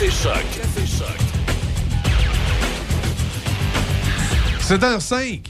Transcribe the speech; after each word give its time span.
Café 0.00 0.10
Choc. 0.10 0.44
Café 0.56 0.86
Choc. 0.86 1.18
7h05. 4.80 5.40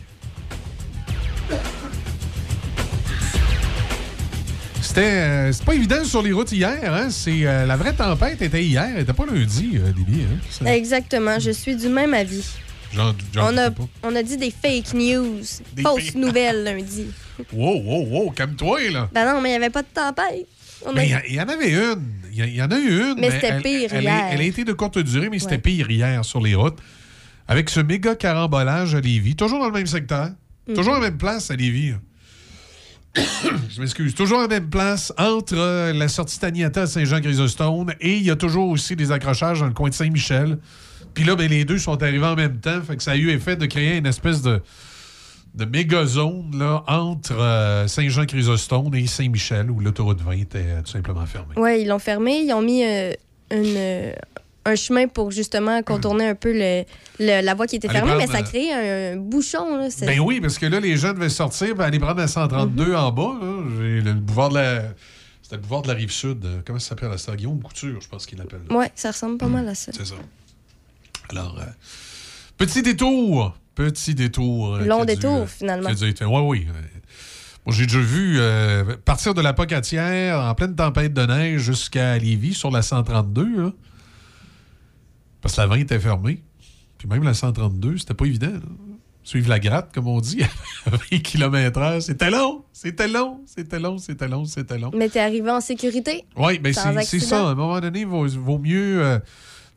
C'était 4.83 5.01
euh, 5.03 5.53
c'est 5.53 5.65
pas 5.65 5.75
évident 5.77 6.03
sur 6.05 6.21
les 6.23 6.33
routes 6.33 6.51
hier. 6.51 6.77
Hein? 6.93 7.11
C'est, 7.11 7.47
euh, 7.47 7.65
la 7.65 7.77
vraie 7.77 7.93
tempête 7.93 8.43
était 8.43 8.65
hier. 8.65 8.89
Elle 8.97 9.03
était 9.03 9.13
pas 9.13 9.25
lundi, 9.27 9.75
euh, 9.77 9.93
Lily. 9.97 10.23
Hein? 10.25 10.37
Ça- 10.51 10.75
Exactement, 10.77 11.39
je 11.39 11.53
suis 11.53 11.77
du 11.77 11.89
même 11.89 12.13
avis. 12.13 12.43
On 13.37 13.57
a, 13.57 13.71
on 14.03 14.17
a 14.17 14.23
dit 14.25 14.37
des 14.37 14.51
fake 14.51 14.95
news, 14.95 15.37
Des 15.75 15.83
fausses 15.83 16.07
fake- 16.07 16.15
nouvelles 16.17 16.65
lundi. 16.65 17.07
Wow, 17.53 17.81
wow, 17.85 18.05
wow, 18.09 18.31
calme-toi, 18.33 18.91
là. 18.91 19.09
Ben 19.13 19.33
non, 19.33 19.41
mais 19.41 19.51
il 19.51 19.53
n'y 19.53 19.57
avait 19.59 19.71
pas 19.71 19.83
de 19.83 19.89
tempête. 19.95 20.49
A- 20.85 21.05
y 21.05 21.15
il 21.29 21.35
y, 21.35 21.41
en 21.41 21.49
avait 21.49 21.71
une. 21.71 22.03
Il 22.47 22.57
y, 22.57 22.63
en 22.63 22.71
a 22.71 22.79
eu 22.79 23.11
une. 23.11 23.15
Mais 23.19 23.31
c'était 23.31 23.49
elle- 23.49 23.63
pire 23.63 23.91
elle, 23.93 24.03
hier. 24.03 24.29
Elle 24.31 24.41
a 24.41 24.45
été 24.45 24.65
de 24.65 24.73
courte 24.73 24.99
durée, 24.99 25.29
mais 25.29 25.39
c'était 25.39 25.59
pire 25.59 25.91
hier 25.91 26.25
sur 26.25 26.41
les 26.41 26.55
routes. 26.55 26.79
Avec 27.49 27.69
ce 27.69 27.81
méga 27.81 28.15
carambolage 28.15 28.95
à 28.95 29.01
Lévis. 29.01 29.35
Toujours 29.35 29.59
dans 29.59 29.67
le 29.67 29.73
même 29.73 29.87
secteur. 29.87 30.31
Mhm. 30.69 30.75
Toujours 30.75 30.95
à 30.95 31.01
la 31.01 31.11
même 31.11 31.19
place 31.19 31.51
à 31.51 31.57
Lévis. 31.57 31.95
Je 33.15 33.81
m'excuse. 33.81 34.15
Toujours 34.15 34.39
à 34.39 34.43
la 34.43 34.49
même 34.49 34.71
place 34.71 35.13
entre 35.19 35.57
euh, 35.57 35.93
la 35.93 36.07
sortie 36.09 36.39
Taniata 36.39 36.83
à 36.83 36.87
Saint-Jean-Chrysostome 36.87 37.93
et 38.01 38.17
il 38.17 38.23
y 38.23 38.31
a 38.31 38.37
toujours 38.37 38.69
aussi 38.69 38.95
des 38.95 39.11
accrochages 39.11 39.61
dans 39.61 39.67
le 39.67 39.73
coin 39.73 39.89
de 39.89 39.95
Saint-Michel. 39.95 40.59
Puis 41.15 41.25
là, 41.25 41.35
ben, 41.35 41.51
les 41.51 41.65
deux 41.65 41.79
sont 41.79 42.01
arrivés 42.03 42.27
en 42.27 42.37
même 42.37 42.59
temps. 42.61 42.81
Fait 42.83 42.97
que 42.97 43.03
ça 43.03 43.13
a 43.13 43.17
eu 43.17 43.31
effet 43.31 43.57
de 43.57 43.67
créer 43.67 43.97
une 43.97 44.07
espèce 44.07 44.43
de, 44.43 44.63
de 45.55 45.65
méga 45.65 46.05
zone 46.07 46.57
là, 46.59 46.85
entre 46.87 47.33
euh, 47.39 47.89
Saint-Jean-Chrysostome 47.89 48.95
et 48.95 49.07
Saint-Michel 49.07 49.71
où 49.71 49.81
l'autoroute 49.81 50.21
20 50.21 50.33
était 50.33 50.59
euh, 50.65 50.83
tout 50.83 50.91
simplement 50.93 51.27
fermée. 51.27 51.55
Ouais, 51.57 51.83
ils 51.83 51.89
l'ont 51.89 51.99
fermé. 51.99 52.41
Ils 52.45 52.53
ont 52.53 52.63
mis 52.63 52.85
euh, 52.85 53.13
une, 53.51 54.13
un 54.65 54.75
chemin 54.77 55.09
pour 55.09 55.31
justement 55.33 55.83
contourner 55.83 56.29
un 56.29 56.35
peu 56.37 56.53
le, 56.53 56.85
le- 57.19 57.41
la 57.45 57.55
voie 57.55 57.67
qui 57.67 57.77
était 57.77 57.89
Aller 57.89 57.99
fermée, 57.99 58.15
mais 58.19 58.27
ça 58.29 58.39
a 58.39 58.43
créé 58.43 58.73
un 58.73 59.17
bouchon. 59.17 59.77
Là, 59.77 59.89
Ben 60.07 60.21
oui, 60.21 60.41
parce 60.41 60.57
que 60.59 60.67
là, 60.67 60.79
les 60.79 60.97
gens 60.97 61.13
devaient 61.15 61.29
sortir 61.29 61.75
et 61.81 61.83
aller 61.83 61.99
prendre 61.99 62.19
la 62.21 62.29
132 62.29 62.95
en 62.95 63.11
bas. 63.11 63.39
là. 63.41 63.63
Le 63.81 64.13
boulevard 64.15 64.51
de 64.51 64.55
la. 64.55 64.83
C'était 65.43 65.57
le 65.57 65.63
boulevard 65.63 65.83
de 65.83 65.89
la 65.89 65.95
rive 65.95 66.13
sud. 66.13 66.45
euh, 66.45 66.61
Comment 66.65 66.79
ça 66.79 66.91
s'appelle 66.91 67.09
la 67.09 67.19
star 67.19 67.35
Guillaume 67.35 67.61
Couture, 67.61 68.01
je 68.01 68.09
pense 68.09 68.25
qu'il 68.25 68.39
l'appelle. 68.39 68.61
Ouais, 68.71 68.93
ça 68.95 69.11
ressemble 69.11 69.37
pas 69.39 69.49
mal 69.49 69.69
à 69.69 69.75
ça. 69.75 69.91
C'est 69.93 70.07
ça. 70.07 70.15
Alors, 71.31 71.59
petit 72.57 72.83
détour. 72.83 73.57
Petit 73.75 74.15
détour. 74.15 74.77
euh, 74.77 74.85
Long 74.87 75.01
dû, 75.01 75.07
détour, 75.07 75.43
euh, 75.43 75.47
finalement. 75.47 75.89
Oui, 75.91 76.41
oui. 76.43 76.67
euh, 76.69 76.73
Moi, 77.67 77.75
j'ai 77.75 77.87
déjà 77.87 77.99
vu 78.01 78.37
euh, 78.39 78.97
partir 79.05 79.33
de 79.35 79.41
la 79.41 79.53
Pocatière 79.53 80.39
en 80.41 80.55
pleine 80.55 80.75
tempête 80.75 81.13
de 81.15 81.25
neige 81.27 81.61
jusqu'à 81.63 82.19
Lévis 82.19 82.55
sur 82.55 82.71
la 82.71 82.83
132. 82.83 83.63
là. 83.65 83.73
Parce 85.41 85.57
que 85.57 85.61
la 85.63 85.67
20 85.69 85.77
était 85.77 85.99
fermée. 86.01 86.43
Puis 86.99 87.09
même 87.09 87.23
la 87.23 87.33
132, 87.35 87.99
c'était 87.99 88.15
pas 88.15 88.27
évident. 88.27 88.49
là. 88.53 88.61
Suivre 89.23 89.49
la 89.51 89.59
gratte, 89.61 89.93
comme 89.95 90.09
on 90.09 90.21
dit, 90.21 90.43
à 90.87 90.91
20 90.91 91.19
km/h. 91.23 92.01
C'était 92.01 92.31
long, 92.31 92.65
c'était 92.73 93.07
long, 93.09 93.41
c'était 93.47 93.79
long, 93.79 93.99
c'était 93.99 94.29
long, 94.29 94.45
c'était 94.47 94.79
long. 94.79 94.91
Mais 94.95 95.09
t'es 95.09 95.21
arrivé 95.21 95.51
en 95.51 95.61
sécurité? 95.61 96.25
Oui, 96.37 96.59
ben 96.59 96.73
Sans 96.73 96.99
c'est 97.03 97.21
ça. 97.21 97.47
À 97.47 97.51
un 97.51 97.55
moment 97.55 97.81
donné, 97.81 98.01
il 98.01 98.07
vaut, 98.07 98.27
vaut 98.27 98.59
mieux, 98.59 99.05
euh, 99.05 99.19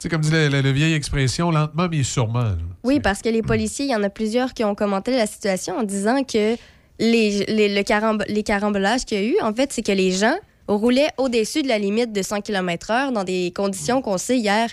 sais, 0.04 0.10
comme 0.10 0.22
dit 0.22 0.32
la, 0.32 0.48
la- 0.50 0.62
la 0.62 0.72
vieille 0.72 0.94
expression, 0.94 1.52
lentement 1.52 1.88
mais 1.90 2.04
sûrement. 2.04 2.40
là. 2.44 2.58
Oui, 2.84 3.00
parce 3.00 3.22
que 3.22 3.30
les 3.30 3.42
policiers, 3.42 3.86
il 3.86 3.92
y 3.92 3.96
en 3.96 4.04
a 4.04 4.10
plusieurs 4.10 4.54
qui 4.54 4.64
ont 4.64 4.76
commenté 4.76 5.12
la 5.16 5.26
situation 5.28 5.78
en 5.78 5.84
disant 5.84 6.24
que 6.24 6.56
les, 7.00 7.46
les, 7.48 7.74
le 7.74 7.82
caramb- 7.82 8.24
les 8.28 8.44
carambolages 8.44 9.06
qu'il 9.06 9.18
y 9.18 9.22
a 9.22 9.26
eu, 9.26 9.36
en 9.42 9.54
fait, 9.54 9.74
c'est 9.74 9.82
que 9.82 9.92
les 9.92 10.12
gens 10.12 10.36
roulaient 10.68 11.10
au-dessus 11.18 11.62
de 11.64 11.68
la 11.68 11.78
limite 11.80 12.14
de 12.14 12.22
100 12.22 12.42
km/h 12.42 13.12
dans 13.12 13.24
des 13.24 13.52
conditions 13.56 14.02
qu'on 14.02 14.18
sait 14.18 14.38
hier 14.38 14.70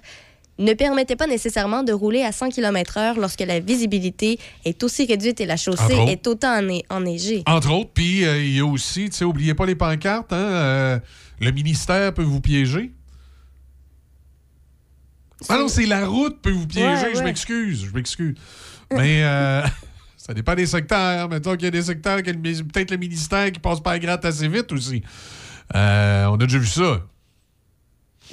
ne 0.59 0.75
permettaient 0.75 1.17
pas 1.17 1.27
nécessairement 1.27 1.83
de 1.83 1.93
rouler 1.93 2.23
à 2.23 2.33
100 2.33 2.51
km/h 2.51 3.19
lorsque 3.19 3.41
la 3.41 3.61
visibilité 3.61 4.39
est 4.67 4.83
aussi 4.85 5.07
réduite 5.07 5.41
et 5.41 5.47
la 5.47 5.57
chaussée 5.57 5.95
Entre 5.95 6.11
est 6.11 6.27
autant 6.27 6.55
ennei- 6.61 6.85
enneigée. 6.91 7.43
Entre 7.47 7.73
autres, 7.73 7.91
puis 7.95 8.27
euh, 8.27 8.39
il 8.43 8.55
y 8.57 8.61
a 8.61 8.67
aussi, 8.67 9.09
tu 9.09 9.17
sais, 9.17 9.25
oubliez 9.25 9.55
pas 9.55 9.65
les 9.65 9.75
pancartes, 9.75 10.33
hein, 10.35 10.37
euh, 10.37 10.99
le 11.41 11.51
ministère 11.51 12.13
peut 12.13 12.23
vous 12.23 12.43
piéger. 12.43 12.91
Ah 15.49 15.59
non, 15.59 15.69
c'est 15.69 15.87
la 15.87 16.07
route 16.07 16.41
peut 16.43 16.51
vous 16.51 16.67
piéger, 16.67 16.87
Ouais, 16.87 17.11
je 17.15 17.19
ouais. 17.19 17.25
m'excuse, 17.25 17.87
je 17.87 17.95
m'excuse. 17.95 18.35
Mais 18.93 19.23
euh, 19.25 19.63
ça 20.17 20.35
dépend 20.35 20.55
des 20.55 20.67
secteurs. 20.67 21.29
Mettons 21.29 21.53
qu'il 21.55 21.65
y 21.65 21.69
a 21.69 21.71
des 21.71 21.83
secteurs, 21.83 22.19
peut-être 22.23 22.91
le 22.91 22.97
ministère 22.97 23.51
qui 23.51 23.61
passe 23.61 23.81
pas 23.81 23.93
la 23.93 23.99
gratte 23.99 24.25
assez 24.25 24.49
vite 24.49 24.71
aussi. 24.73 25.03
Euh, 25.75 26.27
on 26.27 26.35
a 26.35 26.39
déjà 26.47 26.59
vu 26.59 26.67
ça. 26.67 27.01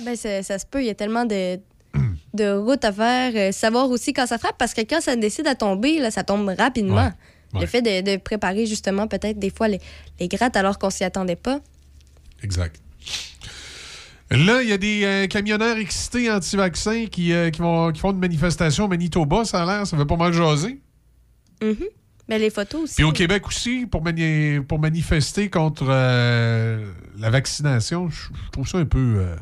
Ben, 0.03 0.15
ça, 0.15 0.43
ça 0.43 0.59
se 0.59 0.65
peut, 0.65 0.81
il 0.81 0.87
y 0.87 0.89
a 0.89 0.95
tellement 0.95 1.25
de, 1.25 1.59
de 2.33 2.51
routes 2.57 2.83
à 2.85 2.91
faire. 2.91 3.31
Euh, 3.35 3.51
savoir 3.51 3.89
aussi 3.89 4.13
quand 4.13 4.27
ça 4.27 4.37
frappe, 4.37 4.57
parce 4.57 4.73
que 4.73 4.81
quand 4.81 5.01
ça 5.01 5.15
décide 5.15 5.47
à 5.47 5.55
tomber, 5.55 5.99
là, 5.99 6.11
ça 6.11 6.23
tombe 6.23 6.49
rapidement. 6.57 7.11
Ouais. 7.53 7.61
Le 7.61 7.65
fait 7.65 7.81
de, 7.81 8.01
de 8.11 8.17
préparer 8.21 8.65
justement 8.65 9.07
peut-être 9.07 9.39
des 9.39 9.49
fois 9.49 9.69
les, 9.69 9.79
les 10.19 10.27
grattes 10.27 10.57
alors 10.57 10.77
qu'on 10.77 10.89
s'y 10.89 11.03
attendait 11.05 11.37
pas. 11.37 11.59
Exact. 12.43 12.79
Là, 14.29 14.61
il 14.61 14.67
y 14.69 14.73
a 14.73 14.77
des 14.77 15.03
euh, 15.05 15.27
camionneurs 15.27 15.77
excités 15.77 16.29
anti-vaccins 16.29 17.05
qui, 17.05 17.31
euh, 17.31 17.49
qui, 17.49 17.61
vont, 17.61 17.91
qui 17.93 18.01
font 18.01 18.11
une 18.11 18.19
manifestation 18.19 18.85
au 18.85 18.87
Manitoba, 18.89 19.45
ça 19.45 19.63
a 19.63 19.65
l'air. 19.65 19.87
Ça 19.87 19.95
fait 19.97 20.05
pas 20.05 20.17
mal 20.17 20.33
jaser. 20.33 20.79
Mhm. 21.63 21.75
Ben, 22.27 22.41
les 22.41 22.49
photos 22.49 22.81
aussi. 22.83 22.95
Puis 22.95 23.03
au 23.05 23.13
Québec 23.13 23.47
aussi, 23.47 23.85
pour, 23.85 24.03
mani- 24.03 24.59
pour 24.67 24.79
manifester 24.79 25.49
contre 25.49 25.85
euh, 25.87 26.91
la 27.17 27.29
vaccination, 27.29 28.09
je 28.09 28.27
trouve 28.51 28.67
ça 28.67 28.79
un 28.79 28.85
peu. 28.85 29.15
euh, 29.17 29.35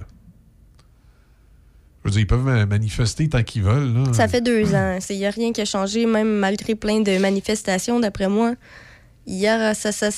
je 2.03 2.09
veux 2.09 2.12
dire, 2.12 2.22
ils 2.22 2.28
peuvent 2.28 2.44
ma- 2.45 2.68
manifester 2.68 3.28
tant 3.28 3.41
qu'ils 3.41 3.63
veulent. 3.63 3.91
là. 3.91 4.13
Ça 4.13 4.28
fait 4.28 4.41
deux 4.41 4.75
ans. 4.75 5.00
Il 5.09 5.18
n'y 5.18 5.25
a 5.25 5.31
rien 5.31 5.51
qui 5.51 5.62
a 5.62 5.66
changé, 5.66 6.06
même 6.06 6.38
malgré 6.38 6.75
plein 6.75 7.00
de 7.01 7.18
manifestations, 7.18 8.00
d'après 8.00 8.29
moi. 8.29 8.53
Aura, 9.28 9.74
ça, 9.74 9.91
ça, 9.91 10.09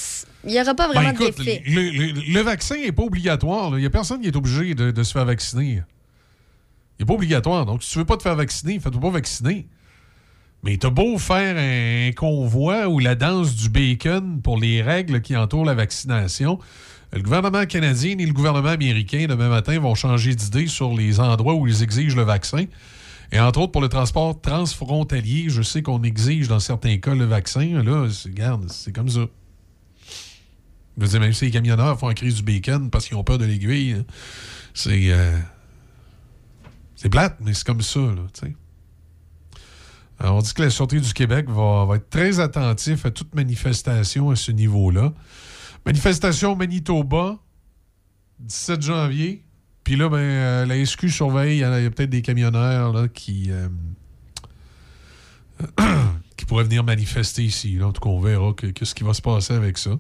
il 0.48 0.54
y 0.56 0.62
aura 0.62 0.74
pas 0.76 0.88
Ben, 0.88 0.94
vraiment 0.94 1.12
écoute, 1.12 1.38
d'effet. 1.38 1.64
le, 1.68 1.82
le- 1.90 2.34
le 2.34 2.40
vaccin 2.42 2.76
n'est 2.78 2.92
pas 2.92 3.04
obligatoire. 3.04 3.72
Il 3.78 3.82
n'y 3.82 3.86
a 3.86 3.90
personne 3.90 4.22
qui 4.22 4.28
est 4.28 4.36
obligé 4.36 4.74
de, 4.76 4.92
de 4.92 5.04
se 5.04 5.12
faire 5.12 5.26
vacciner. 5.26 5.82
Il 7.00 7.02
n'est 7.02 7.06
pas 7.06 7.14
obligatoire. 7.14 7.66
Donc, 7.66 7.84
si 7.84 7.92
tu 7.92 8.00
veux 8.00 8.06
pas 8.06 8.18
te 8.18 8.24
faire 8.24 8.36
vacciner, 8.36 8.80
fais-toi 8.80 9.00
pas 9.02 9.10
vacciner. 9.12 9.68
Mais 10.64 10.78
t'as 10.78 10.90
beau 10.90 11.18
faire 11.20 11.56
un 11.58 12.12
convoi 12.14 12.88
ou 12.88 13.00
la 13.00 13.14
danse 13.16 13.56
du 13.56 13.70
bacon 13.70 14.42
pour 14.42 14.58
les 14.58 14.82
règles 14.82 15.22
qui 15.22 15.36
entourent 15.38 15.66
la 15.66 15.76
vaccination, 15.76 16.58
le 17.14 17.22
gouvernement 17.22 17.66
canadien 17.68 18.18
et 18.18 18.26
le 18.26 18.34
gouvernement 18.34 18.70
américain, 18.70 19.28
demain 19.30 19.50
matin, 19.50 19.80
vont 19.80 19.94
changer 19.96 20.34
d'idée 20.34 20.66
sur 20.68 20.94
les 20.94 21.20
endroits 21.20 21.54
où 21.54 21.68
ils 21.68 21.84
exigent 21.84 22.16
le 22.16 22.24
vaccin. 22.24 22.66
Et 23.32 23.40
entre 23.40 23.60
autres, 23.62 23.72
pour 23.74 23.82
le 23.82 23.90
transport 23.90 24.42
transfrontalier, 24.42 25.46
je 25.50 25.62
sais 25.62 25.82
qu'on 25.84 26.02
exige 26.04 26.48
dans 26.48 26.60
certains 26.60 26.98
cas 26.98 27.14
le 27.14 27.26
vaccin. 27.26 27.84
Là, 27.84 28.08
regarde, 28.26 28.70
c'est 28.72 28.94
comme 28.94 29.10
ça. 29.10 29.28
Je 30.98 31.04
veux 31.04 31.08
dire, 31.10 31.20
même 31.20 31.34
si 31.34 31.46
les 31.46 31.52
camionneurs 31.52 32.00
font 32.00 32.08
la 32.08 32.14
crise 32.16 32.36
du 32.36 32.44
bacon 32.44 32.90
parce 32.90 33.08
qu'ils 33.08 33.16
ont 33.18 33.24
peur 33.24 33.38
de 33.38 33.46
l'aiguille, 33.46 33.94
hein, 33.94 34.06
c'est. 34.74 35.12
euh, 35.12 35.38
c'est 36.96 37.10
plate, 37.10 37.38
mais 37.42 37.54
c'est 37.54 37.66
comme 37.66 37.82
ça, 37.82 38.00
là, 38.00 38.24
tu 38.34 38.48
sais. 38.48 38.56
Alors, 40.20 40.38
on 40.38 40.42
dit 40.42 40.52
que 40.52 40.64
la 40.64 40.72
Sûreté 40.72 41.00
du 41.00 41.14
Québec 41.14 41.48
va, 41.48 41.86
va 41.86 41.98
être 41.98 42.10
très 42.10 42.40
attentif 42.40 43.06
à 43.06 43.12
toute 43.12 43.36
manifestation 43.36 44.32
à 44.32 44.36
ce 44.36 44.52
niveau-là. 44.52 45.14
Manifestation 45.86 46.54
au 46.54 46.56
Manitoba, 46.56 47.38
17 48.40 48.82
janvier. 48.82 49.44
Puis 49.84 49.96
là, 49.96 50.10
ben, 50.10 50.18
euh, 50.18 50.66
la 50.66 50.84
SQ 50.84 51.10
surveille. 51.10 51.58
Il 51.58 51.60
y 51.60 51.64
a, 51.64 51.92
peut-être 51.92 52.10
des 52.10 52.24
camionneurs 52.24 52.92
là, 52.94 53.08
qui, 53.08 53.52
euh, 53.52 53.70
qui 56.36 56.46
pourraient 56.46 56.64
venir 56.64 56.84
manifester 56.84 57.44
ici. 57.44 57.80
En 57.84 57.92
tout 57.92 58.02
cas, 58.02 58.10
on 58.10 58.20
verra 58.20 58.54
que- 58.54 58.68
qu'est-ce 58.68 58.96
qui 58.96 59.04
va 59.04 59.14
se 59.14 59.22
passer 59.22 59.54
avec 59.54 59.78
ça. 59.78 59.92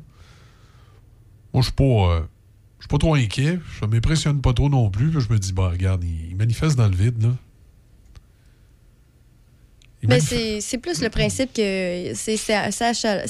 Moi, 1.58 1.64
je 1.64 1.70
suis 1.70 1.76
pas, 1.76 1.84
euh, 1.84 2.22
je 2.78 2.84
suis 2.84 2.88
pas 2.88 3.00
trop 3.00 3.16
inquiet. 3.16 3.58
Ça 3.80 3.88
m'impressionne 3.88 4.42
pas 4.42 4.54
trop 4.54 4.70
non 4.70 4.92
plus. 4.92 5.12
Je 5.12 5.28
me 5.34 5.40
dis, 5.40 5.54
bah, 5.54 5.70
regarde, 5.70 6.04
ils, 6.04 6.30
ils 6.30 6.36
manifestent 6.36 6.78
dans 6.78 6.88
le 6.88 6.96
vide. 6.96 7.20
Là. 7.24 7.30
Mais 10.04 10.20
manif- 10.20 10.62
c'est 10.62 10.78
plus 10.78 11.02
le 11.02 11.10
principe 11.10 11.52
que 11.54 12.12
c'est 12.14 12.38
c'est- 12.38 12.72
c'est 12.72 12.84
achal- 12.92 13.26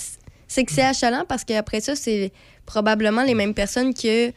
c'est 0.48 0.66
que 0.66 0.72
c'est 0.74 0.82
achalant 0.84 1.24
parce 1.28 1.44
qu'après 1.46 1.80
ça, 1.80 1.96
c'est 1.96 2.32
probablement 2.66 3.24
les 3.24 3.34
mêmes 3.34 3.54
personnes 3.54 3.94
que 3.94 4.32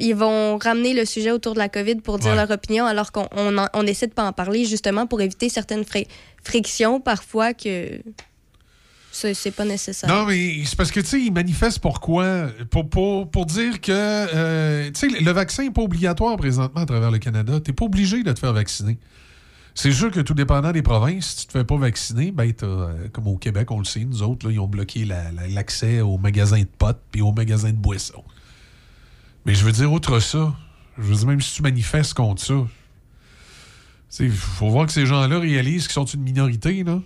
ils 0.00 0.14
vont 0.16 0.58
ramener 0.58 0.92
le 0.92 1.04
sujet 1.04 1.30
autour 1.30 1.54
de 1.54 1.60
la 1.60 1.68
COVID 1.68 1.96
pour 1.96 2.18
dire 2.18 2.32
Ouais. 2.32 2.36
leur 2.36 2.50
opinion 2.50 2.84
alors 2.84 3.12
qu'on 3.12 3.28
on, 3.30 3.64
on 3.72 3.86
essaie 3.86 4.08
de 4.08 4.12
pas 4.12 4.26
en 4.26 4.32
parler 4.32 4.64
justement 4.64 5.06
pour 5.06 5.20
éviter 5.20 5.48
certaines 5.48 5.84
fri- 5.84 6.08
frictions 6.42 7.00
parfois 7.00 7.54
que 7.54 8.00
c'est 9.34 9.50
pas 9.52 9.64
nécessaire. 9.64 10.08
Non, 10.08 10.26
mais 10.26 10.62
c'est 10.64 10.76
parce 10.76 10.90
que, 10.90 11.00
tu 11.00 11.06
sais, 11.06 11.20
ils 11.20 11.32
manifestent 11.32 11.78
pourquoi? 11.78 12.48
Pour, 12.70 12.88
pour, 12.90 13.30
pour 13.30 13.46
dire 13.46 13.80
que, 13.80 13.92
euh, 13.92 14.90
tu 14.92 15.08
sais, 15.10 15.20
le 15.20 15.30
vaccin 15.30 15.62
n'est 15.62 15.70
pas 15.70 15.82
obligatoire 15.82 16.36
présentement 16.36 16.80
à 16.82 16.86
travers 16.86 17.10
le 17.10 17.18
Canada. 17.18 17.60
Tu 17.60 17.70
n'es 17.70 17.74
pas 17.74 17.84
obligé 17.84 18.22
de 18.22 18.32
te 18.32 18.38
faire 18.40 18.52
vacciner. 18.52 18.98
C'est 19.76 19.92
sûr 19.92 20.10
que 20.10 20.20
tout 20.20 20.34
dépendant 20.34 20.70
des 20.72 20.82
provinces, 20.82 21.26
si 21.30 21.36
tu 21.38 21.46
te 21.46 21.52
fais 21.52 21.64
pas 21.64 21.76
vacciner, 21.76 22.30
ben, 22.32 22.52
euh, 22.62 23.08
comme 23.12 23.26
au 23.26 23.36
Québec, 23.36 23.70
on 23.70 23.78
le 23.78 23.84
sait, 23.84 24.04
nous 24.04 24.22
autres, 24.22 24.46
là, 24.46 24.52
ils 24.52 24.60
ont 24.60 24.68
bloqué 24.68 25.04
la- 25.04 25.32
la- 25.32 25.48
l'accès 25.48 26.00
aux 26.00 26.18
magasins 26.18 26.60
de 26.60 26.68
potes 26.78 27.00
puis 27.10 27.22
aux 27.22 27.32
magasins 27.32 27.70
de 27.70 27.76
boissons. 27.76 28.24
Mais 29.46 29.54
je 29.54 29.64
veux 29.64 29.72
dire, 29.72 29.92
outre 29.92 30.20
ça, 30.20 30.54
je 30.98 31.02
veux 31.02 31.14
dire, 31.16 31.26
même 31.26 31.40
si 31.40 31.54
tu 31.54 31.62
manifestes 31.62 32.14
contre 32.14 32.42
ça, 32.42 32.54
Il 34.20 34.30
faut 34.30 34.70
voir 34.70 34.86
que 34.86 34.92
ces 34.92 35.06
gens-là 35.06 35.40
réalisent 35.40 35.88
qu'ils 35.88 35.94
sont 35.94 36.04
une 36.04 36.22
minorité, 36.22 36.84
là. 36.84 37.00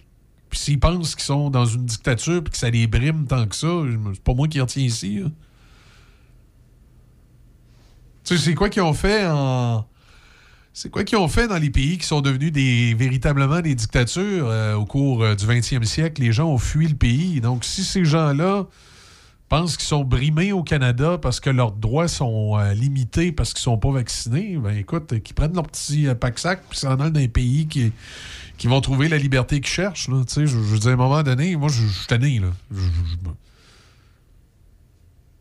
Puis 0.50 0.58
s'ils 0.58 0.80
pensent 0.80 1.14
qu'ils 1.14 1.24
sont 1.24 1.50
dans 1.50 1.66
une 1.66 1.84
dictature 1.84 2.42
puis 2.42 2.52
que 2.52 2.58
ça 2.58 2.70
les 2.70 2.86
brime 2.86 3.26
tant 3.26 3.46
que 3.46 3.54
ça, 3.54 3.68
c'est 4.12 4.22
pas 4.22 4.34
moi 4.34 4.48
qui 4.48 4.60
retiens 4.60 4.82
ici. 4.82 5.22
Tu 8.24 8.36
sais, 8.36 8.44
c'est 8.44 8.54
quoi 8.54 8.68
qu'ils 8.68 8.82
ont 8.82 8.94
fait 8.94 9.26
en. 9.26 9.86
C'est 10.74 10.90
quoi 10.90 11.02
qu'ils 11.02 11.18
ont 11.18 11.28
fait 11.28 11.48
dans 11.48 11.56
les 11.56 11.70
pays 11.70 11.98
qui 11.98 12.06
sont 12.06 12.20
devenus 12.20 12.52
véritablement 12.96 13.60
des 13.60 13.74
dictatures 13.74 14.46
euh, 14.48 14.74
au 14.74 14.84
cours 14.84 15.24
euh, 15.24 15.34
du 15.34 15.44
20e 15.44 15.82
siècle? 15.82 16.22
Les 16.22 16.30
gens 16.30 16.46
ont 16.46 16.58
fui 16.58 16.86
le 16.86 16.94
pays. 16.94 17.40
Donc, 17.40 17.64
si 17.64 17.82
ces 17.82 18.04
gens-là 18.04 18.66
pensent 19.48 19.76
qu'ils 19.76 19.88
sont 19.88 20.04
brimés 20.04 20.52
au 20.52 20.62
Canada 20.62 21.18
parce 21.20 21.40
que 21.40 21.50
leurs 21.50 21.72
droits 21.72 22.06
sont 22.06 22.56
euh, 22.58 22.74
limités 22.74 23.32
parce 23.32 23.54
qu'ils 23.54 23.62
sont 23.62 23.78
pas 23.78 23.90
vaccinés, 23.90 24.56
ben 24.56 24.76
écoute, 24.76 25.20
qu'ils 25.20 25.34
prennent 25.34 25.54
leur 25.54 25.66
petit 25.66 26.06
pack-sac 26.20 26.62
puis 26.68 26.78
s'en 26.78 27.00
allent 27.00 27.10
dans 27.10 27.20
un 27.20 27.28
pays 27.28 27.66
qui, 27.66 27.90
qui 28.58 28.66
vont 28.66 28.80
trouver 28.80 29.08
la 29.08 29.16
liberté 29.16 29.60
qu'ils 29.60 29.70
cherchent. 29.70 30.08
Là. 30.08 30.22
Je, 30.28 30.44
je 30.46 30.56
veux 30.56 30.78
dire, 30.78 30.90
à 30.90 30.94
un 30.94 30.96
moment 30.96 31.22
donné, 31.22 31.56
moi, 31.56 31.70
je, 31.70 31.86
suis 31.86 32.06
tanné. 32.06 32.40
Là. 32.40 32.48
Je, 32.70 32.80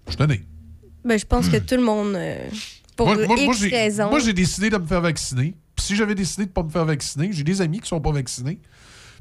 suis 0.07 0.17
tanné. 0.17 0.43
Ben, 1.03 1.17
je 1.17 1.25
pense 1.25 1.49
que 1.49 1.57
tout 1.57 1.75
le 1.75 1.81
monde, 1.81 2.13
euh, 2.15 2.47
pour 2.95 3.07
moi, 3.07 3.35
X 3.37 3.61
raisons... 3.61 4.09
Moi, 4.09 4.19
j'ai 4.19 4.33
décidé 4.33 4.69
de 4.69 4.77
me 4.77 4.85
faire 4.85 5.01
vacciner. 5.01 5.55
Puis 5.75 5.85
si 5.85 5.95
j'avais 5.95 6.15
décidé 6.15 6.43
de 6.43 6.49
ne 6.49 6.53
pas 6.53 6.63
me 6.63 6.69
faire 6.69 6.85
vacciner, 6.85 7.29
j'ai 7.31 7.43
des 7.43 7.61
amis 7.61 7.79
qui 7.79 7.87
sont 7.87 7.99
pas 7.99 8.11
vaccinés. 8.11 8.59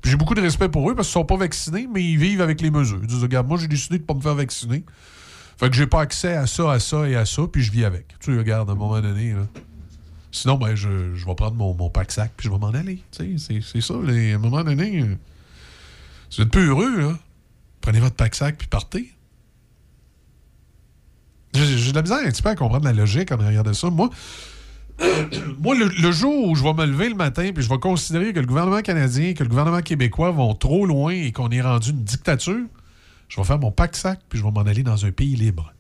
Puis 0.02 0.10
j'ai 0.10 0.16
beaucoup 0.16 0.34
de 0.34 0.42
respect 0.42 0.68
pour 0.68 0.90
eux 0.90 0.94
parce 0.94 1.08
qu'ils 1.08 1.14
sont 1.14 1.24
pas 1.24 1.36
vaccinés, 1.36 1.88
mais 1.92 2.04
ils 2.04 2.18
vivent 2.18 2.42
avec 2.42 2.60
les 2.60 2.70
mesures. 2.70 2.98
Ils 3.00 3.08
disent, 3.08 3.22
regarde, 3.22 3.48
moi, 3.48 3.58
j'ai 3.58 3.68
décidé 3.68 3.96
de 3.96 4.02
ne 4.02 4.06
pas 4.06 4.14
me 4.14 4.20
faire 4.20 4.34
vacciner. 4.34 4.84
Fait 5.58 5.70
que 5.70 5.74
j'ai 5.74 5.86
pas 5.86 6.02
accès 6.02 6.34
à 6.34 6.46
ça, 6.46 6.70
à 6.70 6.78
ça 6.80 7.08
et 7.08 7.16
à 7.16 7.24
ça, 7.24 7.42
puis 7.50 7.62
je 7.62 7.72
vis 7.72 7.86
avec. 7.86 8.08
Tu 8.20 8.32
sais, 8.32 8.38
regarde, 8.38 8.68
à 8.68 8.72
un 8.72 8.76
moment 8.76 9.00
donné, 9.00 9.32
là. 9.32 9.46
Sinon, 10.36 10.58
ben, 10.58 10.74
je, 10.74 10.88
vais 10.88 11.34
prendre 11.34 11.54
mon, 11.54 11.72
mon 11.72 11.88
pack-sac 11.88 12.30
puis 12.36 12.46
je 12.46 12.52
vais 12.52 12.58
m'en 12.58 12.68
aller. 12.68 12.98
C'est 13.10 13.80
ça. 13.80 13.94
à 13.94 13.96
un 13.96 14.38
moment 14.38 14.62
donné, 14.62 15.00
euh, 15.00 15.16
vous 16.30 16.42
êtes 16.42 16.50
peu 16.50 16.68
heureux. 16.68 17.16
Prenez 17.80 18.00
votre 18.00 18.16
pack-sac 18.16 18.58
puis 18.58 18.66
partez. 18.66 19.10
J'ai 21.54 21.90
de 21.90 21.94
la 21.94 22.02
misère 22.02 22.18
un 22.18 22.30
petit 22.30 22.42
peu 22.42 22.50
à 22.50 22.54
comprendre 22.54 22.84
la 22.84 22.92
logique 22.92 23.32
en 23.32 23.40
arrière 23.40 23.64
de 23.64 23.72
ça. 23.72 23.88
Moi, 23.88 24.10
moi 25.58 25.74
le, 25.74 26.12
jour 26.12 26.48
où 26.48 26.54
je 26.54 26.62
vais 26.62 26.74
me 26.74 26.84
lever 26.84 27.08
le 27.08 27.14
matin 27.14 27.50
puis 27.54 27.64
je 27.64 27.70
vais 27.70 27.78
considérer 27.78 28.34
que 28.34 28.40
le 28.40 28.46
gouvernement 28.46 28.82
canadien 28.82 29.32
que 29.32 29.42
le 29.42 29.48
gouvernement 29.48 29.80
québécois 29.80 30.32
vont 30.32 30.54
trop 30.54 30.84
loin 30.84 31.12
et 31.12 31.32
qu'on 31.32 31.48
est 31.48 31.62
rendu 31.62 31.92
une 31.92 32.04
dictature, 32.04 32.66
je 33.28 33.40
vais 33.40 33.46
faire 33.46 33.58
mon 33.58 33.70
pack-sac 33.70 34.20
puis 34.28 34.38
je 34.38 34.44
vais 34.44 34.50
m'en 34.50 34.60
aller 34.60 34.82
dans 34.82 35.06
un 35.06 35.12
pays 35.12 35.34
libre. 35.34 35.72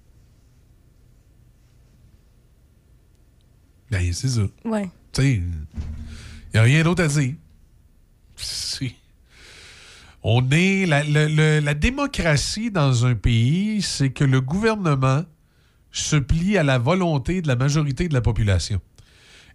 Ben, 3.90 4.12
c'est 4.12 4.28
ça. 4.28 4.42
Ouais. 4.64 4.88
Tu 5.12 5.22
sais, 5.22 5.32
il 5.34 5.42
n'y 6.54 6.60
a 6.60 6.62
rien 6.62 6.82
d'autre 6.82 7.04
à 7.04 7.08
dire. 7.08 7.34
On 10.22 10.50
est. 10.50 10.86
La, 10.86 11.02
la, 11.60 11.74
démocratie 11.74 12.70
dans 12.70 13.06
un 13.06 13.14
pays, 13.14 13.82
c'est 13.82 14.10
que 14.10 14.24
le 14.24 14.40
gouvernement 14.40 15.24
se 15.92 16.16
plie 16.16 16.58
à 16.58 16.62
la 16.62 16.78
volonté 16.78 17.42
de 17.42 17.48
la 17.48 17.56
majorité 17.56 18.08
de 18.08 18.14
la 18.14 18.20
population. 18.20 18.80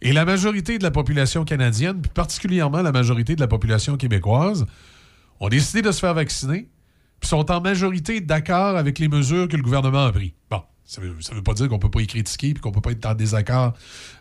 Et 0.02 0.14
la 0.14 0.26
majorité 0.26 0.80
de 0.80 0.84
la 0.84 0.90
population 0.90 1.46
canadienne, 1.46 2.02
puis 2.02 2.12
particulièrement 2.12 2.82
la 2.82 2.92
majorité 2.92 3.36
de 3.36 3.42
la 3.42 3.48
population 3.48 3.98
québécoise, 3.98 4.66
ont 5.40 5.50
décidé 5.50 5.82
de 5.84 5.92
se 5.92 6.00
faire 6.00 6.16
vacciner, 6.16 6.70
puis 7.20 7.30
sont 7.30 7.52
en 7.52 7.62
majorité 7.62 8.22
d'accord 8.22 8.78
avec 8.78 8.98
les 8.98 9.08
mesures 9.08 9.48
que 9.48 9.58
le 9.58 9.64
gouvernement 9.64 10.06
a 10.06 10.12
prises. 10.12 10.32
Bon. 10.50 10.64
Ça 10.92 11.00
ne 11.00 11.08
veut, 11.08 11.42
pas 11.42 11.54
dire 11.54 11.70
qu'on 11.70 11.76
ne 11.76 11.80
peut 11.80 11.90
pas 11.90 12.02
y 12.02 12.08
critiquer 12.08 12.50
et 12.50 12.54
qu'on 12.56 12.68
ne 12.68 12.74
peut 12.74 12.82
pas 12.82 12.92
être 12.92 13.06
en 13.06 13.14
désaccord 13.14 13.72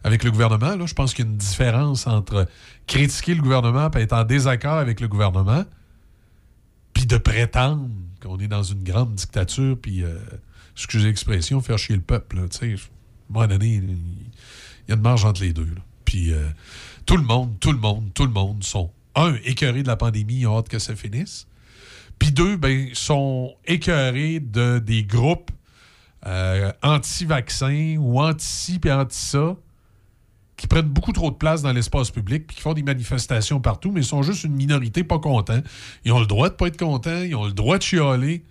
avec 0.04 0.22
le 0.22 0.30
gouvernement. 0.30 0.76
Là. 0.76 0.86
Je 0.86 0.94
pense 0.94 1.14
qu'il 1.14 1.24
y 1.24 1.28
a 1.28 1.30
une 1.32 1.36
différence 1.36 2.06
entre 2.06 2.46
critiquer 2.86 3.34
le 3.34 3.42
gouvernement 3.42 3.90
et 3.90 4.02
être 4.02 4.12
en 4.12 4.22
désaccord 4.22 4.78
avec 4.78 5.00
le 5.00 5.08
gouvernement, 5.08 5.64
puis 6.94 7.06
de 7.06 7.16
prétendre 7.16 7.88
qu'on 8.22 8.38
est 8.38 8.46
dans 8.46 8.62
une 8.62 8.84
grande 8.84 9.16
dictature, 9.16 9.76
puis, 9.82 10.04
euh, 10.04 10.16
excusez 10.76 11.08
l'expression, 11.08 11.60
faire 11.60 11.76
chier 11.76 11.96
le 11.96 12.02
peuple. 12.02 12.38
à 12.38 12.42
un 12.42 12.76
moment 13.28 13.48
donné, 13.48 13.66
il 13.74 13.96
y 14.88 14.92
a 14.92 14.94
une 14.94 15.02
marge 15.02 15.24
entre 15.24 15.40
les 15.40 15.52
deux. 15.52 15.74
Puis 16.04 16.32
euh, 16.32 16.46
tout 17.04 17.16
le 17.16 17.24
monde, 17.24 17.58
tout 17.58 17.72
le 17.72 17.78
monde, 17.78 18.14
tout 18.14 18.26
le 18.26 18.32
monde 18.32 18.62
sont, 18.62 18.92
un, 19.16 19.34
écœurés 19.42 19.82
de 19.82 19.88
la 19.88 19.96
pandémie, 19.96 20.46
ont 20.46 20.56
hâte 20.58 20.68
que 20.68 20.78
ça 20.78 20.94
finisse. 20.94 21.48
Puis 22.20 22.30
deux, 22.30 22.56
ben, 22.56 22.90
sont 22.92 23.56
écœurés 23.66 24.38
de, 24.38 24.78
des 24.78 25.02
groupes 25.02 25.50
euh, 26.26 26.72
anti-vaccin 26.82 27.96
ou 27.98 28.20
anti-ci 28.20 28.80
anti-ça 28.90 29.56
qui 30.60 30.66
prennent 30.66 30.88
beaucoup 30.88 31.12
trop 31.12 31.30
de 31.30 31.36
place 31.36 31.62
dans 31.62 31.72
l'espace 31.72 32.10
public 32.10 32.46
puis 32.46 32.56
qui 32.56 32.62
font 32.62 32.74
des 32.74 32.82
manifestations 32.82 33.60
partout, 33.60 33.90
mais 33.90 34.02
sont 34.02 34.22
juste 34.22 34.44
une 34.44 34.54
minorité 34.54 35.04
pas 35.04 35.18
contents. 35.18 35.62
Ils 36.04 36.12
ont 36.12 36.20
le 36.20 36.26
droit 36.26 36.50
de 36.50 36.54
pas 36.54 36.66
être 36.66 36.78
contents, 36.78 37.22
ils 37.22 37.34
ont 37.34 37.46
le 37.46 37.52
droit 37.52 37.78
de 37.78 37.82
chialer. 37.82 38.44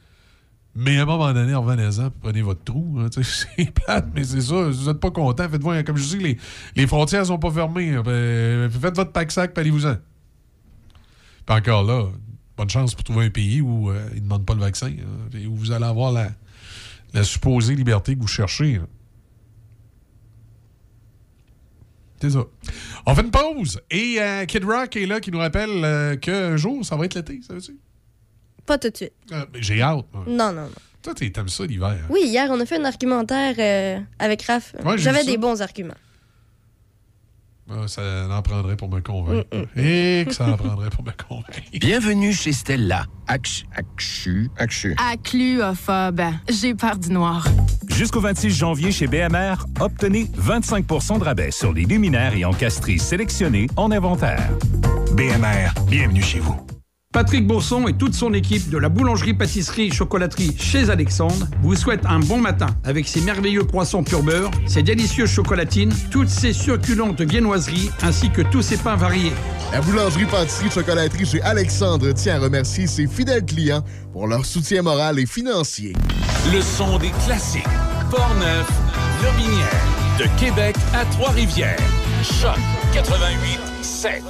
Mais 0.74 0.98
à 0.98 1.04
un 1.04 1.06
moment 1.06 1.32
donné, 1.34 1.54
revenez-en, 1.54 2.10
prenez 2.22 2.42
votre 2.42 2.64
trou. 2.64 2.98
Hein, 3.00 3.10
c'est 3.22 3.72
plate, 3.72 4.08
mais 4.16 4.24
c'est 4.24 4.42
ça. 4.42 4.70
Vous 4.70 4.88
n'êtes 4.88 5.00
pas 5.00 5.12
content, 5.12 5.48
faites-vous. 5.48 5.84
Comme 5.84 5.98
je 5.98 6.18
dis, 6.18 6.18
les, 6.18 6.38
les 6.76 6.88
frontières 6.88 7.28
sont 7.28 7.38
pas 7.38 7.52
fermées. 7.52 7.96
Hein, 7.96 8.02
ben, 8.04 8.70
faites 8.72 8.96
votre 8.96 9.12
pack-sac, 9.12 9.56
allez-vous-en. 9.56 9.98
Puis 11.46 11.56
encore 11.56 11.84
là, 11.84 12.06
bonne 12.58 12.70
chance 12.70 12.96
pour 12.96 13.04
trouver 13.04 13.26
un 13.26 13.30
pays 13.30 13.62
où 13.62 13.92
euh, 13.92 14.10
ils 14.14 14.18
ne 14.18 14.22
demandent 14.22 14.46
pas 14.46 14.56
le 14.56 14.62
vaccin, 14.62 14.88
hein, 14.88 15.38
où 15.48 15.56
vous 15.56 15.72
allez 15.72 15.86
avoir 15.86 16.12
la, 16.12 16.30
la 17.14 17.24
supposée 17.24 17.76
liberté 17.76 18.16
que 18.16 18.22
vous 18.22 18.28
cherchez. 18.28 18.80
C'est 22.22 22.32
ça. 22.32 22.46
On 23.06 23.16
fait 23.16 23.22
une 23.22 23.32
pause. 23.32 23.80
Et 23.90 24.18
euh, 24.20 24.46
Kid 24.46 24.66
Rock 24.66 24.96
est 24.98 25.06
là 25.06 25.20
qui 25.20 25.32
nous 25.32 25.40
rappelle 25.40 25.70
euh, 25.70 26.16
qu'un 26.18 26.58
jour, 26.58 26.86
ça 26.86 26.96
va 26.98 27.06
être 27.06 27.16
l'été, 27.16 27.40
ça 27.46 27.54
veut-tu? 27.54 27.78
Pas 28.66 28.78
tout 28.78 28.90
de 28.90 28.98
suite. 28.98 29.14
Euh, 29.32 29.46
J'ai 29.56 29.82
hâte. 29.82 30.06
Non, 30.28 30.52
non, 30.52 30.64
non. 30.64 30.70
Toi, 31.02 31.14
t'aimes 31.14 31.48
ça 31.48 31.66
l'hiver. 31.66 31.88
Hein? 31.88 32.08
Oui, 32.10 32.22
hier, 32.26 32.50
on 32.52 32.60
a 32.60 32.66
fait 32.66 32.78
un 32.78 32.84
argumentaire 32.84 34.06
avec 34.20 34.42
Raph. 34.44 34.76
J'avais 34.98 35.24
des 35.24 35.38
bons 35.38 35.62
arguments. 35.62 35.94
Ah, 37.72 37.88
ça 37.88 38.02
en 38.32 38.42
prendrait 38.42 38.76
pour 38.76 38.90
me 38.90 39.00
convaincre. 39.00 39.48
Mm, 39.54 39.60
mm. 39.60 39.86
Et 39.86 40.26
que 40.28 40.34
ça 40.34 40.48
en 40.48 40.58
prendrait 40.58 40.90
pour 40.90 41.04
me 41.04 41.12
convaincre. 41.12 41.60
Bienvenue 41.74 42.34
chez 42.34 42.52
Stella. 42.52 43.06
Actu. 43.28 43.66
Actu. 43.76 44.50
Actu. 44.58 44.96
Accluophobe. 44.98 46.22
J'ai 46.50 46.74
peur 46.74 46.98
du 46.98 47.12
noir. 47.12 47.48
Jusqu'au 47.90 48.22
26 48.22 48.50
janvier 48.50 48.92
chez 48.92 49.08
BMR, 49.08 49.66
obtenez 49.80 50.26
25% 50.38 51.20
de 51.20 51.24
rabais 51.24 51.52
sur 51.52 51.72
les 51.74 51.84
luminaires 51.84 52.34
et 52.34 52.44
encastrés 52.44 52.98
sélectionnés 52.98 53.68
en 53.76 53.92
inventaire. 53.92 54.50
BMR, 55.16 55.74
bienvenue 55.88 56.24
chez 56.24 56.40
vous. 56.40 56.60
Patrick 57.12 57.48
Bourson 57.48 57.88
et 57.88 57.94
toute 57.94 58.14
son 58.14 58.36
équipe 58.36 58.70
de 58.70 58.78
la 58.78 58.88
boulangerie-pâtisserie-chocolaterie 58.88 60.56
chez 60.60 60.92
Alexandre 60.92 61.48
vous 61.64 61.76
souhaitent 61.76 62.06
un 62.06 62.20
bon 62.20 62.38
matin 62.38 62.68
avec 62.84 63.08
ses 63.08 63.22
merveilleux 63.22 63.64
croissants 63.64 64.04
pur 64.04 64.22
beurre, 64.22 64.52
ses 64.68 64.84
délicieuses 64.84 65.32
chocolatines, 65.32 65.92
toutes 66.12 66.30
ses 66.30 66.54
succulentes 66.54 67.22
viennoiseries 67.22 67.90
ainsi 68.04 68.30
que 68.30 68.44
tous 68.44 68.62
ses 68.62 68.78
pains 68.78 68.96
variés. 68.96 69.32
La 69.72 69.82
boulangerie-pâtisserie-chocolaterie 69.82 71.26
chez 71.26 71.42
Alexandre 71.42 72.12
tient 72.12 72.36
à 72.36 72.40
remercier 72.40 72.86
ses 72.86 73.08
fidèles 73.08 73.44
clients 73.44 73.84
pour 74.14 74.28
leur 74.28 74.46
soutien 74.46 74.84
moral 74.84 75.18
et 75.18 75.26
financier. 75.26 75.94
Le 76.54 76.62
son 76.62 77.00
des 77.00 77.10
classiques. 77.26 77.66
Portneuf, 78.12 78.70
Lobinière, 79.24 79.84
de 80.20 80.40
Québec 80.40 80.76
à 80.94 81.06
Trois-Rivières. 81.06 81.80
Choc 82.22 82.60
88 82.94 83.60
7. 83.82 84.22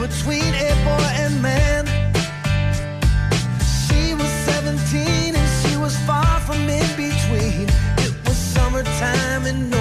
Between 0.00 0.54
a 0.54 0.70
boy 0.82 1.08
and 1.24 1.42
man. 1.42 1.84
She 3.84 4.14
was 4.14 4.30
17 4.48 5.34
and 5.36 5.48
she 5.60 5.76
was 5.76 5.94
far 6.06 6.40
from 6.40 6.68
in 6.68 6.88
between. 6.96 7.68
It 7.98 8.14
was 8.26 8.36
summertime 8.36 9.44
in 9.44 9.79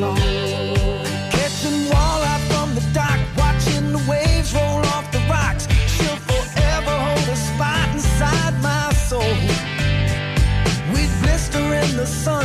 Catching 0.00 1.90
walleye 1.90 2.38
from 2.50 2.72
the 2.76 2.80
dock, 2.92 3.18
watching 3.36 3.90
the 3.90 3.98
waves 4.08 4.54
roll 4.54 4.78
off 4.94 5.10
the 5.10 5.18
rocks. 5.28 5.66
She'll 5.88 6.14
forever 6.30 6.94
hold 7.06 7.28
a 7.28 7.34
spot 7.34 7.88
inside 7.92 8.54
my 8.62 8.92
soul. 8.92 9.34
We 10.94 11.08
blister 11.20 11.74
in 11.74 11.96
the 11.96 12.06
sun. 12.06 12.37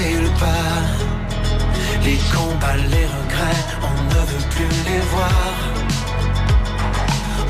Le 0.00 0.30
pas. 0.38 0.82
Les 2.04 2.18
combats, 2.32 2.76
les 2.76 3.06
regrets, 3.06 3.64
on 3.82 3.96
ne 4.14 4.20
veut 4.30 4.48
plus 4.50 4.72
les 4.88 5.00
voir. 5.12 5.54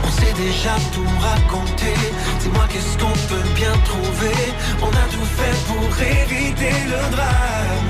On 0.04 0.10
s'est 0.10 0.32
déjà 0.32 0.74
tout 0.94 1.12
raconté. 1.20 1.92
Dis-moi 2.40 2.64
qu'est-ce 2.70 2.96
qu'on 2.98 3.16
peut 3.28 3.48
bien 3.54 3.72
trouver? 3.84 4.40
On 4.80 4.88
a 4.88 5.06
tout 5.14 5.28
fait 5.38 5.56
pour 5.68 5.88
éviter 6.00 6.74
le 6.86 7.00
drame. 7.14 7.88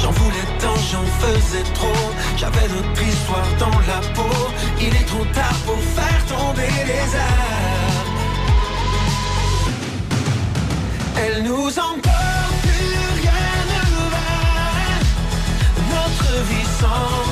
J'en 0.00 0.12
voulais 0.12 0.48
tant, 0.58 0.76
j'en 0.90 1.06
faisais 1.20 1.64
trop. 1.74 2.10
J'avais 2.36 2.68
notre 2.68 3.02
histoire 3.02 3.50
dans 3.58 3.78
la 3.90 4.00
peau. 4.14 4.36
Il 4.80 4.88
est 4.88 5.06
trop 5.06 5.24
tard 5.34 5.58
pour 5.66 5.80
faire 5.96 6.24
tomber 6.26 6.72
les 6.86 7.14
armes. 7.16 8.16
Elle 11.18 11.42
nous 11.42 11.68
emporte, 11.78 12.15
Notre 16.36 16.48
vie 16.48 17.25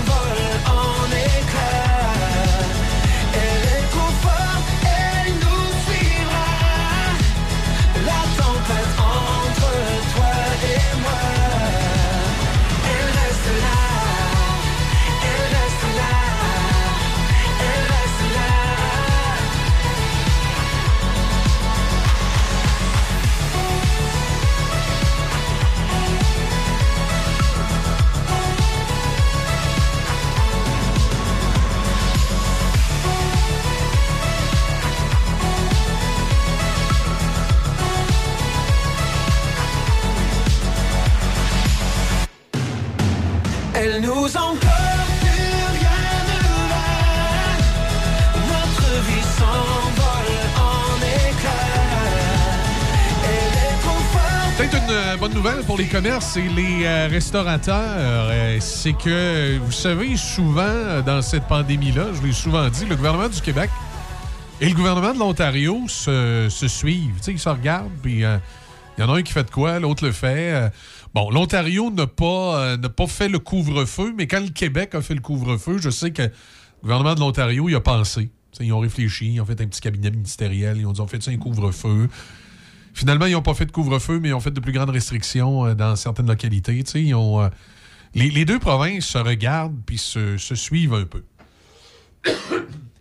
une 54.84 54.90
euh, 54.90 55.16
bonne 55.16 55.32
nouvelle 55.32 55.62
pour 55.64 55.78
les 55.78 55.86
commerces 55.86 56.36
et 56.36 56.48
les 56.48 56.84
euh, 56.84 57.08
restaurateurs, 57.08 58.28
euh, 58.28 58.58
c'est 58.60 58.92
que, 58.92 59.56
vous 59.58 59.72
savez, 59.72 60.16
souvent, 60.16 61.00
dans 61.04 61.22
cette 61.22 61.44
pandémie-là, 61.44 62.08
je 62.12 62.26
l'ai 62.26 62.32
souvent 62.32 62.68
dit, 62.68 62.84
le 62.84 62.96
gouvernement 62.96 63.28
du 63.28 63.40
Québec 63.40 63.70
et 64.60 64.68
le 64.68 64.74
gouvernement 64.74 65.14
de 65.14 65.18
l'Ontario 65.18 65.84
se, 65.88 66.48
se 66.50 66.68
suivent. 66.68 67.16
Tu 67.16 67.22
sais, 67.22 67.32
ils 67.32 67.38
se 67.38 67.48
regardent, 67.48 67.92
puis 68.02 68.18
il 68.18 69.00
y 69.00 69.02
en 69.02 69.12
a 69.12 69.18
un 69.18 69.22
qui 69.22 69.32
fait 69.32 69.44
de 69.44 69.50
quoi, 69.50 69.78
l'autre 69.80 70.04
le 70.04 70.12
fait. 70.12 70.70
Bon, 71.14 71.30
l'Ontario 71.30 71.90
n'a 71.90 72.06
pas, 72.06 72.76
pas 72.76 73.06
fait 73.06 73.28
le 73.28 73.38
couvre-feu, 73.38 74.14
mais 74.16 74.26
quand 74.26 74.40
le 74.40 74.50
Québec 74.50 74.94
a 74.94 75.00
fait 75.00 75.14
le 75.14 75.20
couvre-feu, 75.20 75.78
je 75.78 75.90
sais 75.90 76.10
que 76.10 76.22
le 76.22 76.30
gouvernement 76.82 77.14
de 77.14 77.20
l'Ontario 77.20 77.68
y 77.68 77.74
a 77.74 77.80
pensé. 77.80 78.28
Ils 78.60 78.72
ont 78.72 78.80
réfléchi, 78.80 79.34
ils 79.34 79.40
ont 79.40 79.46
fait 79.46 79.60
un 79.60 79.66
petit 79.66 79.80
cabinet 79.80 80.10
ministériel, 80.10 80.76
ils 80.78 80.86
ont 80.86 80.92
dit 80.92 81.00
on 81.00 81.06
fait 81.06 81.26
un 81.28 81.36
couvre-feu? 81.36 82.08
Finalement, 82.94 83.26
ils 83.26 83.32
n'ont 83.32 83.42
pas 83.42 83.54
fait 83.54 83.66
de 83.66 83.72
couvre-feu, 83.72 84.20
mais 84.20 84.28
ils 84.28 84.34
ont 84.34 84.40
fait 84.40 84.52
de 84.52 84.60
plus 84.60 84.72
grandes 84.72 84.90
restrictions 84.90 85.66
euh, 85.66 85.74
dans 85.74 85.96
certaines 85.96 86.28
localités. 86.28 86.84
Ils 86.94 87.14
ont, 87.14 87.42
euh, 87.42 87.48
les, 88.14 88.44
deux 88.44 88.60
provinces 88.60 89.04
se 89.06 89.18
regardent 89.18 89.76
puis 89.84 89.98
se, 89.98 90.36
suivent 90.38 90.94
un 90.94 91.04
peu. 91.04 91.24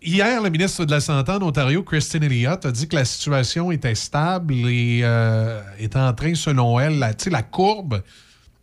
Hier, 0.02 0.42
le 0.42 0.50
ministre 0.50 0.84
de 0.84 0.90
la 0.90 1.00
Santé 1.00 1.30
en 1.30 1.40
Ontario, 1.40 1.82
Christine 1.84 2.24
Elliott, 2.24 2.66
a 2.66 2.72
dit 2.72 2.88
que 2.88 2.96
la 2.96 3.04
situation 3.04 3.70
était 3.70 3.94
stable 3.94 4.52
et 4.52 5.00
euh, 5.04 5.62
est 5.78 5.96
en 5.96 6.12
train, 6.12 6.34
selon 6.34 6.78
elle, 6.78 6.98
la, 6.98 7.12
la 7.30 7.42
courbe 7.42 8.02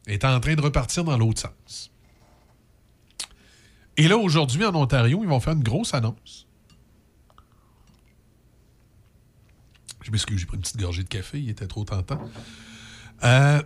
est 0.08 0.26
en 0.26 0.40
train 0.42 0.54
de 0.54 0.62
repartir 0.62 1.06
dans 1.06 1.18
l'autre 1.18 1.42
sens. 1.42 1.92
Et 3.96 4.08
là, 4.08 4.18
aujourd'hui, 4.18 4.66
en 4.66 4.76
Ontario, 4.76 5.22
ils 5.24 5.30
vont 5.30 5.40
faire 5.40 5.54
une 5.54 5.64
grosse 5.64 5.94
annonce. 5.94 6.46
Je 10.02 10.12
m'excuse, 10.12 10.40
j'ai 10.40 10.46
pris 10.46 10.56
une 10.58 10.62
petite 10.62 10.78
gorgée 10.78 11.04
de 11.04 11.08
café, 11.08 11.40
il 11.40 11.50
était 11.50 11.68
trop 11.68 11.84
tentant. 11.84 12.20
Euh, 13.24 13.62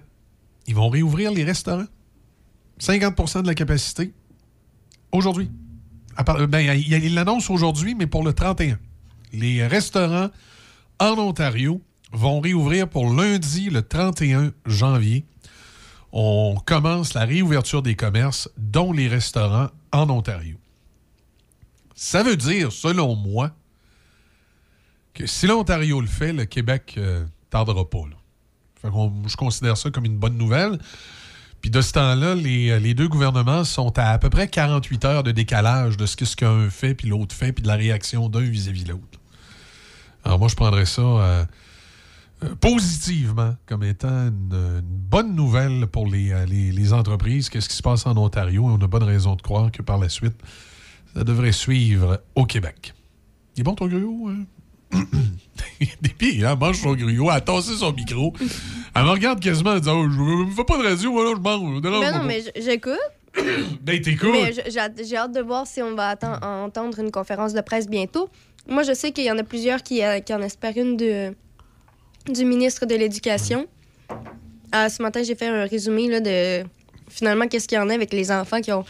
ils 0.67 0.75
vont 0.75 0.89
réouvrir 0.89 1.31
les 1.31 1.43
restaurants. 1.43 1.85
50% 2.79 3.41
de 3.43 3.47
la 3.47 3.55
capacité. 3.55 4.13
Aujourd'hui. 5.11 5.49
Part- 6.25 6.47
ben, 6.47 6.59
il 6.59 6.91
il 6.93 7.13
l'annonce 7.13 7.49
aujourd'hui, 7.49 7.95
mais 7.95 8.07
pour 8.07 8.23
le 8.23 8.33
31. 8.33 8.79
Les 9.31 9.65
restaurants 9.65 10.29
en 10.99 11.17
Ontario 11.17 11.81
vont 12.11 12.39
réouvrir 12.39 12.89
pour 12.89 13.13
lundi, 13.13 13.69
le 13.69 13.81
31 13.81 14.51
janvier. 14.65 15.25
On 16.11 16.55
commence 16.65 17.13
la 17.13 17.25
réouverture 17.25 17.81
des 17.81 17.95
commerces, 17.95 18.49
dont 18.57 18.93
les 18.93 19.07
restaurants 19.07 19.69
en 19.91 20.09
Ontario. 20.09 20.57
Ça 21.95 22.23
veut 22.23 22.37
dire, 22.37 22.71
selon 22.71 23.15
moi, 23.15 23.51
si 25.25 25.47
l'Ontario 25.47 26.01
le 26.01 26.07
fait, 26.07 26.33
le 26.33 26.45
Québec 26.45 26.95
ne 26.97 27.23
tardera 27.49 27.89
pas. 27.89 27.99
je 28.83 29.35
considère 29.35 29.77
ça 29.77 29.89
comme 29.91 30.05
une 30.05 30.17
bonne 30.17 30.37
nouvelle. 30.37 30.77
Puis 31.61 31.71
de 31.71 31.81
ce 31.81 31.93
temps-là, 31.93 32.35
les, 32.35 32.79
les 32.79 32.93
deux 32.93 33.07
gouvernements 33.07 33.63
sont 33.63 33.97
à 33.97 34.09
à 34.09 34.19
peu 34.19 34.29
près 34.29 34.47
48 34.47 35.05
heures 35.05 35.23
de 35.23 35.31
décalage 35.31 35.97
de 35.97 36.05
ce 36.05 36.15
que 36.15 36.25
ce 36.25 36.35
qu'un 36.35 36.69
fait, 36.69 36.93
puis 36.93 37.07
l'autre 37.07 37.33
fait, 37.33 37.53
puis 37.53 37.63
de 37.63 37.67
la 37.67 37.75
réaction 37.75 38.29
d'un 38.29 38.41
vis-à-vis 38.41 38.83
de 38.83 38.89
l'autre. 38.91 39.19
Alors 40.23 40.37
moi, 40.37 40.47
je 40.47 40.55
prendrais 40.55 40.85
ça 40.85 41.01
euh, 41.01 41.45
euh, 42.43 42.53
positivement 42.55 43.55
comme 43.65 43.83
étant 43.83 44.27
une, 44.27 44.81
bonne 44.83 45.33
nouvelle 45.35 45.87
pour 45.87 46.07
les, 46.07 46.31
euh, 46.31 46.45
les- 46.45 46.71
les 46.71 46.93
entreprises. 46.93 47.49
Qu'est-ce 47.49 47.69
qui 47.69 47.75
se 47.75 47.81
passe 47.83 48.05
en 48.05 48.15
Ontario? 48.17 48.63
Et 48.69 48.73
on 48.73 48.83
a 48.83 48.87
bonne 48.87 49.03
raison 49.03 49.35
de 49.35 49.41
croire 49.41 49.71
que 49.71 49.81
par 49.81 49.97
la 49.97 50.09
suite, 50.09 50.35
ça 51.15 51.23
devrait 51.23 51.51
suivre 51.51 52.21
au 52.35 52.45
Québec. 52.45 52.93
Il 53.55 53.61
est 53.61 53.63
bon 53.63 53.73
ton 53.73 53.87
gruau? 53.87 54.29
Hein? 54.29 54.43
Des 56.01 56.09
pieds, 56.09 56.43
hein? 56.45 56.55
mange 56.55 56.77
son 56.79 56.93
gruau, 56.95 57.29
elle 57.29 57.37
a 57.37 57.41
tassé 57.41 57.75
son 57.75 57.91
micro. 57.91 58.33
Elle 58.95 59.03
me 59.03 59.09
regarde 59.09 59.39
quasiment 59.41 59.71
en 59.71 59.79
disant 59.79 59.97
oh, 59.99 60.09
Je 60.09 60.45
ne 60.49 60.51
fais 60.51 60.63
pas 60.63 60.77
de 60.77 60.83
radio, 60.83 61.11
voilà, 61.11 61.31
je 61.35 61.41
mange. 61.41 61.81
Ben 61.81 62.11
non, 62.17 62.23
mais 62.23 62.43
j'écoute. 62.55 62.93
Ben, 63.81 63.99
t'écoutes. 64.01 64.29
Mais 64.31 64.53
j'ai 64.53 65.17
hâte- 65.17 65.33
de 65.33 65.41
voir 65.41 65.67
si 65.67 65.81
on 65.81 65.93
va 65.93 66.15
atten- 66.15 66.41
entendre 66.41 66.99
une 66.99 67.11
conférence 67.11 67.53
de 67.53 67.59
presse 67.61 67.87
bientôt. 67.89 68.29
Moi, 68.69 68.83
je 68.83 68.93
sais 68.93 69.11
qu'il 69.11 69.25
y 69.25 69.31
en 69.31 69.37
a 69.37 69.43
plusieurs 69.43 69.83
qui, 69.83 70.01
euh, 70.03 70.21
qui 70.21 70.33
en 70.33 70.41
espèrent 70.41 70.77
une 70.77 70.95
de, 70.95 71.35
du 72.31 72.45
ministre 72.45 72.85
de 72.85 72.95
l'Éducation. 72.95 73.67
Ah, 74.71 74.89
ce 74.89 75.01
matin, 75.03 75.21
j'ai 75.23 75.35
fait 75.35 75.47
un 75.47 75.65
résumé 75.65 76.07
là, 76.07 76.21
de 76.21 76.65
finalement 77.09 77.47
qu'est-ce 77.47 77.67
qu'il 77.67 77.77
y 77.77 77.81
en 77.81 77.89
a 77.89 77.93
avec 77.93 78.13
les 78.13 78.31
enfants 78.31 78.61
qui 78.61 78.71
ont 78.71 78.85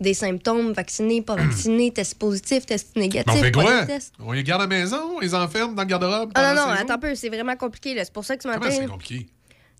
des 0.00 0.14
symptômes, 0.14 0.72
vaccinés, 0.72 1.22
pas 1.22 1.36
vaccinés, 1.36 1.92
tests 1.92 2.18
positifs, 2.18 2.66
tests 2.66 2.96
négatifs. 2.96 3.32
on 3.32 3.42
fait 3.42 3.52
quoi? 3.52 3.86
On 4.18 4.32
les 4.32 4.42
garde 4.42 4.62
à 4.62 4.64
la 4.64 4.68
maison, 4.68 5.16
on 5.16 5.20
les 5.20 5.34
enferme 5.34 5.74
dans 5.74 5.82
le 5.82 5.88
garde-robe? 5.88 6.32
Ah 6.34 6.54
non, 6.54 6.66
non, 6.66 6.72
attends 6.72 6.94
un 6.94 6.98
peu, 6.98 7.14
c'est 7.14 7.28
vraiment 7.28 7.56
compliqué. 7.56 7.94
C'est 7.98 8.12
pour 8.12 8.24
ça 8.24 8.36
que 8.36 8.42
ce 8.42 8.48
matin. 8.48 8.70
C'est 8.70 8.86
compliqué? 8.86 9.26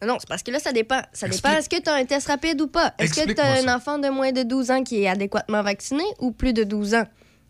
Non, 0.03 0.09
non, 0.09 0.17
c'est 0.19 0.29
parce 0.29 0.43
que 0.43 0.51
là, 0.51 0.59
ça 0.59 0.73
dépend. 0.73 1.01
Ça 1.13 1.27
Explique. 1.27 1.45
dépend. 1.45 1.59
Est-ce 1.59 1.69
que 1.69 1.83
tu 1.83 1.91
as 1.91 1.95
un 1.95 2.05
test 2.05 2.27
rapide 2.29 2.61
ou 2.61 2.69
pas? 2.69 2.95
Est-ce 2.99 3.23
que 3.23 3.33
tu 3.33 3.41
as 3.41 3.53
un 3.53 3.63
ça. 3.63 3.77
enfant 3.77 3.99
de 3.99 4.09
moins 4.09 4.33
de 4.33 4.43
12 4.43 4.71
ans 4.71 4.83
qui 4.83 5.03
est 5.03 5.09
adéquatement 5.09 5.63
vacciné 5.63 6.05
ou 6.21 6.31
plus 6.33 6.53
de 6.53 6.65
12 6.65 6.95
ans? 6.95 7.05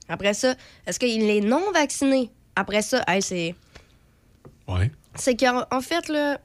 Après 0.09 0.35
ça, 0.35 0.55
est-ce 0.87 0.99
qu'il 0.99 1.23
est 1.31 1.41
non 1.41 1.63
vacciné? 1.73 2.31
Après 2.57 2.83
ça, 2.83 3.05
hey, 3.07 3.23
c'est. 3.23 3.55
Ouais. 4.67 4.91
C'est 5.15 5.37
qu'en 5.39 5.65
en 5.71 5.81
fait, 5.81 6.09
là. 6.09 6.41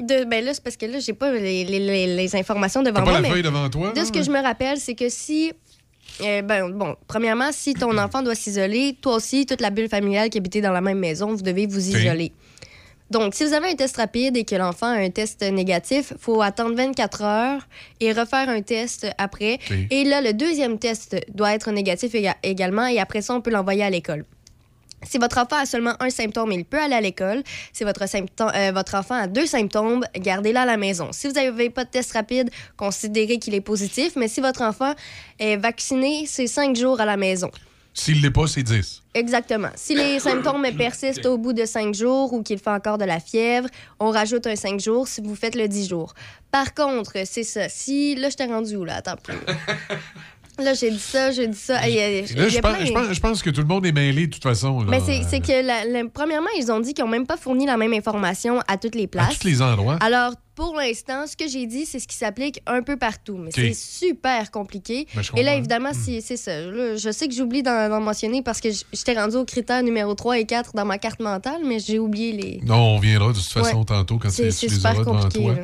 De, 0.00 0.24
ben 0.24 0.44
là, 0.44 0.54
c'est 0.54 0.62
parce 0.62 0.76
que 0.76 0.86
là, 0.86 0.98
j'ai 1.00 1.12
pas 1.12 1.32
les, 1.32 1.64
les- 1.64 2.06
les- 2.16 2.36
informations 2.36 2.82
devant 2.82 3.00
T'as 3.00 3.04
pas 3.04 3.10
moi. 3.10 3.20
la 3.20 3.20
mais 3.20 3.30
feuille 3.30 3.42
devant 3.42 3.68
toi? 3.68 3.92
de 3.92 4.04
ce 4.04 4.12
que 4.12 4.22
je 4.22 4.30
me 4.30 4.40
rappelle, 4.40 4.78
c'est 4.78 4.94
que 4.94 5.08
si. 5.08 5.52
euh, 6.22 6.42
ben, 6.42 6.70
bon, 6.70 6.94
premièrement, 7.08 7.50
si 7.52 7.74
ton 7.74 7.96
enfant 7.98 8.22
doit 8.22 8.34
s'isoler, 8.36 8.96
toi 9.00 9.16
aussi, 9.16 9.44
toute 9.46 9.60
la 9.60 9.70
bulle 9.70 9.88
familiale 9.88 10.30
qui 10.30 10.38
habitait 10.38 10.60
dans 10.60 10.72
la 10.72 10.80
même 10.80 10.98
maison, 10.98 11.34
vous 11.34 11.42
devez 11.42 11.66
vous 11.66 11.88
isoler. 11.98 12.32
Donc, 13.10 13.34
si 13.34 13.42
vous 13.44 13.54
avez 13.54 13.68
un 13.70 13.74
test 13.74 13.96
rapide 13.96 14.36
et 14.36 14.44
que 14.44 14.54
l'enfant 14.54 14.86
a 14.88 14.98
un 14.98 15.08
test 15.08 15.40
négatif, 15.42 16.12
il 16.12 16.18
faut 16.20 16.42
attendre 16.42 16.74
24 16.76 17.22
heures 17.22 17.66
et 18.00 18.12
refaire 18.12 18.50
un 18.50 18.60
test 18.60 19.06
après. 19.16 19.58
Et 19.90 20.04
là, 20.04 20.20
le 20.20 20.32
deuxième 20.34 20.78
test 20.78 21.16
doit 21.34 21.54
être 21.54 21.70
négatif 21.72 22.12
éga- 22.12 22.36
également 22.42 22.86
et 22.86 22.98
après 22.98 23.22
ça, 23.22 23.34
on 23.34 23.40
peut 23.40 23.50
l'envoyer 23.50 23.82
à 23.82 23.88
l'école. 23.90 24.26
Si 25.02 25.18
votre 25.18 25.38
enfant 25.38 25.56
a 25.56 25.66
seulement 25.66 25.94
un 26.00 26.10
symptôme, 26.10 26.52
il 26.52 26.64
peut 26.64 26.78
aller 26.80 26.94
à 26.94 27.00
l'école. 27.00 27.42
Si 27.72 27.84
votre, 27.84 28.06
symptôme- 28.08 28.52
euh, 28.54 28.72
votre 28.72 28.94
enfant 28.96 29.14
a 29.14 29.26
deux 29.26 29.46
symptômes, 29.46 30.04
gardez-le 30.16 30.58
à 30.58 30.64
la 30.66 30.76
maison. 30.76 31.10
Si 31.12 31.26
vous 31.28 31.34
n'avez 31.34 31.70
pas 31.70 31.84
de 31.84 31.90
test 31.90 32.12
rapide, 32.12 32.50
considérez 32.76 33.38
qu'il 33.38 33.54
est 33.54 33.60
positif. 33.60 34.14
Mais 34.16 34.28
si 34.28 34.40
votre 34.40 34.62
enfant 34.62 34.94
est 35.38 35.56
vacciné, 35.56 36.24
c'est 36.26 36.46
cinq 36.48 36.74
jours 36.76 37.00
à 37.00 37.04
la 37.04 37.16
maison. 37.16 37.50
S'il 37.94 38.22
l'est 38.22 38.30
pas, 38.30 38.46
c'est 38.46 38.62
10. 38.62 39.02
Exactement. 39.14 39.70
Si 39.74 39.94
les 39.96 40.20
symptômes 40.20 40.64
persistent 40.78 41.26
au 41.26 41.36
bout 41.36 41.52
de 41.52 41.64
cinq 41.64 41.94
jours 41.94 42.32
ou 42.32 42.42
qu'il 42.42 42.58
fait 42.60 42.70
encore 42.70 42.96
de 42.98 43.04
la 43.04 43.18
fièvre, 43.18 43.68
on 43.98 44.10
rajoute 44.10 44.46
un 44.46 44.54
cinq 44.54 44.78
jours 44.78 45.08
si 45.08 45.20
vous 45.20 45.34
faites 45.34 45.56
le 45.56 45.66
10 45.66 45.88
jours. 45.88 46.14
Par 46.52 46.74
contre, 46.74 47.14
c'est 47.24 47.42
ça. 47.42 47.68
Si. 47.68 48.14
Là, 48.14 48.30
je 48.30 48.36
t'ai 48.36 48.44
rendu 48.46 48.76
où, 48.76 48.84
là? 48.84 48.96
Attends. 48.96 49.16
Là, 50.58 50.74
j'ai 50.74 50.90
dit 50.90 50.98
ça, 50.98 51.30
j'ai 51.30 51.46
dit 51.46 51.56
ça. 51.56 51.86
Hey, 51.86 51.98
euh, 51.98 52.26
Là, 52.36 52.48
je 52.48 52.58
pense, 52.58 52.76
plein- 52.76 52.84
je, 52.84 52.92
pense, 52.92 53.12
je 53.12 53.20
pense 53.20 53.42
que 53.42 53.50
tout 53.50 53.60
le 53.60 53.66
monde 53.66 53.86
est 53.86 53.92
mêlé 53.92 54.26
de 54.26 54.32
toute 54.32 54.42
façon. 54.42 54.80
là. 54.80 54.86
Mais 54.90 55.00
c'est 55.00 55.40
que, 55.40 55.64
la- 55.64 55.84
la- 55.84 56.08
premièrement, 56.12 56.48
ils 56.58 56.70
ont 56.72 56.80
dit 56.80 56.94
qu'ils 56.94 57.04
n'ont 57.04 57.10
même 57.10 57.26
pas 57.26 57.36
fourni 57.36 57.64
la 57.66 57.76
même 57.76 57.92
information 57.92 58.60
à 58.66 58.76
toutes 58.76 58.96
les 58.96 59.04
À 59.04 59.08
places. 59.08 59.38
tous 59.38 59.46
les 59.46 59.62
endroits. 59.62 59.98
Alors, 60.00 60.32
pour 60.56 60.74
l'instant, 60.74 61.28
ce 61.28 61.36
que 61.36 61.46
j'ai 61.48 61.66
dit, 61.66 61.86
c'est 61.86 62.00
ce 62.00 62.08
qui 62.08 62.16
s'applique 62.16 62.60
un 62.66 62.82
peu 62.82 62.96
partout. 62.96 63.36
Mais 63.36 63.50
c'est 63.54 63.72
super 63.72 64.50
compliqué. 64.50 65.06
Ben, 65.14 65.22
Et 65.36 65.44
là, 65.44 65.54
évidemment, 65.54 65.92
si- 65.94 66.20
c'est 66.20 66.36
ça. 66.36 66.60
Là, 66.60 66.96
je 66.96 67.10
sais 67.12 67.28
que 67.28 67.34
j'oublie 67.34 67.62
d'en 67.62 68.00
mentionner 68.00 68.42
parce 68.42 68.60
que 68.60 68.68
j'étais 68.92 69.12
rendu 69.14 69.36
au 69.36 69.44
critère 69.44 69.84
numéro 69.84 70.14
3 70.14 70.38
et 70.40 70.44
4 70.44 70.72
dans 70.74 70.84
ma 70.84 70.98
carte 70.98 71.20
mentale, 71.20 71.60
mais 71.64 71.78
j'ai 71.78 72.00
oublié 72.00 72.32
les. 72.32 72.60
Non, 72.66 72.96
on 72.96 72.98
viendra 72.98 73.28
de 73.28 73.34
toute 73.38 73.44
façon 73.46 73.78
Ouais. 73.78 73.84
tantôt 73.84 74.18
quand 74.18 74.28
tu, 74.28 74.34
C'est 74.34 74.42
les 74.46 74.50
super 74.50 74.94
devant 74.98 75.12
compliqué. 75.22 75.40
toi. 75.44 75.54
là. 75.54 75.60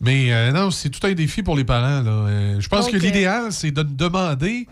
Mais 0.00 0.32
euh, 0.32 0.50
non, 0.52 0.70
c'est 0.70 0.88
tout 0.88 1.06
un 1.06 1.12
défi 1.12 1.42
pour 1.42 1.56
les 1.56 1.64
parents. 1.64 2.02
là. 2.02 2.10
Euh, 2.10 2.60
je 2.60 2.68
pense 2.68 2.88
que 2.88 2.96
l'idéal, 2.96 3.52
c'est 3.52 3.70
de 3.70 3.82
demander, 3.82 4.66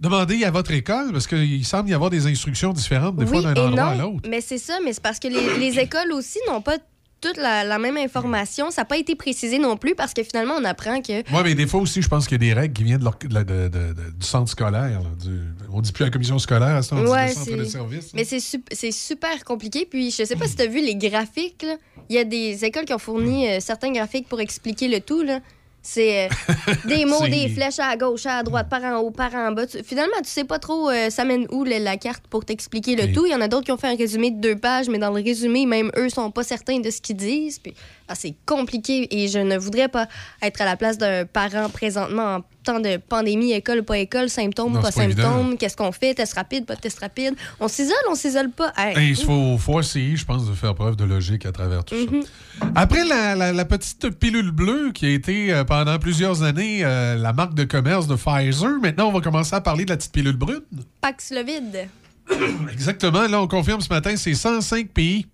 demander 0.00 0.44
à 0.44 0.50
votre 0.50 0.70
école, 0.72 1.12
parce 1.12 1.26
qu'il 1.26 1.64
semble 1.64 1.88
y 1.88 1.94
avoir 1.94 2.10
des 2.10 2.26
instructions 2.26 2.72
différentes 2.72 3.16
des 3.16 3.24
oui 3.24 3.30
fois 3.30 3.54
d'un 3.54 3.62
endroit 3.68 3.84
à 3.84 3.94
non, 3.96 4.12
l'autre. 4.14 4.28
mais 4.28 4.40
c'est 4.42 4.58
ça. 4.58 4.78
Mais 4.84 4.92
c'est 4.92 5.02
parce 5.02 5.18
que 5.18 5.28
les, 5.28 5.58
les 5.58 5.78
écoles 5.78 6.12
aussi 6.12 6.38
n'ont 6.48 6.60
pas 6.60 6.76
toute 7.20 7.36
la, 7.36 7.64
la 7.64 7.78
même 7.78 7.96
information. 7.96 8.70
Ça 8.70 8.82
n'a 8.82 8.84
pas 8.86 8.96
été 8.96 9.14
précisé 9.14 9.58
non 9.58 9.76
plus 9.76 9.94
parce 9.94 10.14
que 10.14 10.22
finalement, 10.22 10.54
on 10.58 10.64
apprend 10.64 11.00
que 11.02 11.18
Oui, 11.32 11.40
mais 11.44 11.54
des 11.54 11.66
fois 11.66 11.80
aussi, 11.80 12.02
je 12.02 12.08
pense 12.08 12.26
qu'il 12.26 12.42
y 12.42 12.46
a 12.50 12.54
des 12.54 12.58
règles 12.58 12.74
qui 12.74 12.84
viennent 12.84 13.00
de 13.00 14.10
du 14.18 14.26
centre 14.26 14.50
scolaire. 14.50 15.00
là, 15.00 15.08
du- 15.22 15.40
on 15.72 15.80
dit 15.80 15.92
plus 15.92 16.04
la 16.04 16.10
commission 16.10 16.38
scolaire, 16.38 16.76
à 16.76 16.82
ce 16.82 16.94
on 16.94 17.04
dit 17.04 17.10
Ouais, 17.10 17.28
le 17.28 17.34
centre 17.34 17.56
de 17.56 17.64
service. 17.64 18.04
là. 18.06 18.10
Mais 18.14 18.24
c'est 18.24 18.40
sup- 18.40 18.68
c'est 18.72 18.92
super 18.92 19.44
compliqué. 19.44 19.86
Puis 19.88 20.10
je 20.10 20.24
sais 20.24 20.36
pas 20.36 20.46
si 20.46 20.56
tu 20.56 20.62
as 20.62 20.66
vu 20.66 20.80
les 20.80 20.96
graphiques. 20.96 21.66
Il 22.08 22.16
y 22.16 22.18
a 22.18 22.24
des 22.24 22.64
écoles 22.64 22.84
qui 22.84 22.94
ont 22.94 22.98
fourni 22.98 23.48
euh, 23.48 23.60
certains 23.60 23.92
graphiques 23.92 24.28
pour 24.28 24.40
expliquer 24.40 24.88
le 24.88 25.00
tout. 25.00 25.22
là. 25.22 25.40
C'est 25.82 26.26
euh, 26.26 26.28
des 26.84 27.04
mots, 27.06 27.26
des 27.26 27.48
flèches 27.48 27.78
à 27.78 27.96
gauche, 27.96 28.26
à 28.26 28.42
droite, 28.42 28.68
par 28.68 28.82
en 28.84 28.98
haut, 28.98 29.10
par 29.10 29.34
en 29.34 29.52
bas. 29.52 29.66
Tu- 29.66 29.82
finalement, 29.82 30.16
tu 30.22 30.28
sais 30.28 30.44
pas 30.44 30.58
trop 30.58 30.90
euh, 30.90 31.08
ça 31.10 31.24
mène 31.24 31.46
où 31.50 31.64
la, 31.64 31.78
la 31.78 31.96
carte 31.96 32.24
pour 32.28 32.44
t'expliquer 32.44 32.96
le 32.96 33.12
tout. 33.12 33.24
Il 33.26 33.32
y 33.32 33.34
en 33.34 33.40
a 33.40 33.48
d'autres 33.48 33.64
qui 33.64 33.72
ont 33.72 33.78
fait 33.78 33.88
un 33.88 33.96
résumé 33.96 34.30
de 34.30 34.40
deux 34.40 34.56
pages, 34.56 34.88
mais 34.88 34.98
dans 34.98 35.10
le 35.10 35.22
résumé, 35.22 35.64
même 35.66 35.90
eux 35.96 36.10
sont 36.10 36.30
pas 36.30 36.42
certains 36.42 36.80
de 36.80 36.90
ce 36.90 37.00
qu'ils 37.00 37.16
disent. 37.16 37.58
Puis 37.58 37.72
ah, 38.08 38.14
c'est 38.14 38.34
compliqué 38.44 39.08
et 39.10 39.28
je 39.28 39.38
ne 39.38 39.56
voudrais 39.56 39.88
pas 39.88 40.06
être 40.42 40.60
à 40.60 40.64
la 40.66 40.76
place 40.76 40.98
d'un 40.98 41.24
parent 41.24 41.68
présentement 41.70 42.36
en 42.36 42.40
temps 42.72 42.80
de 42.80 42.96
pandémie, 42.98 43.52
école, 43.52 43.82
pas 43.82 43.98
école, 43.98 44.28
symptômes, 44.28 44.74
Non, 44.74 44.80
pas 44.82 44.90
symptômes. 44.90 45.56
Qu'est-ce 45.58 45.76
qu'on 45.76 45.92
fait? 45.92 46.14
Test 46.14 46.34
rapide, 46.34 46.66
pas 46.66 46.76
de 46.76 46.80
test 46.80 46.98
rapide. 47.00 47.34
On 47.58 47.68
s'isole, 47.68 47.94
on 48.10 48.14
s'isole 48.14 48.50
pas. 48.50 48.72
Hey, 48.76 49.10
Il 49.10 49.16
faut, 49.16 49.56
faut 49.58 49.80
essayer, 49.80 50.16
je 50.16 50.24
pense, 50.24 50.48
de 50.48 50.54
faire 50.54 50.74
preuve 50.74 50.96
de 50.96 51.04
logique 51.04 51.46
à 51.46 51.52
travers 51.52 51.84
tout 51.84 51.94
Mhm. 51.94 52.22
ça. 52.22 52.66
Après 52.74 53.04
la, 53.04 53.34
la- 53.34 53.52
la 53.52 53.64
petite 53.64 54.10
pilule 54.10 54.50
bleue 54.50 54.92
qui 54.92 55.06
a 55.06 55.10
été 55.10 55.52
euh, 55.52 55.64
pendant 55.64 55.98
plusieurs 55.98 56.42
années 56.42 56.84
euh, 56.84 57.16
la 57.16 57.32
marque 57.32 57.54
de 57.54 57.64
commerce 57.64 58.06
de 58.06 58.14
Pfizer, 58.16 58.78
maintenant 58.80 59.08
on 59.08 59.12
va 59.12 59.20
commencer 59.20 59.54
à 59.54 59.60
parler 59.60 59.84
de 59.84 59.90
la 59.90 59.96
petite 59.96 60.12
pilule 60.12 60.36
brune. 60.36 60.60
Paxlovid. 61.00 61.88
Exactement, 62.72 63.26
là 63.26 63.40
on 63.42 63.48
confirme 63.48 63.80
ce 63.80 63.88
matin, 63.88 64.14
c'est 64.16 64.34
105 64.34 64.88
pays 64.90 65.26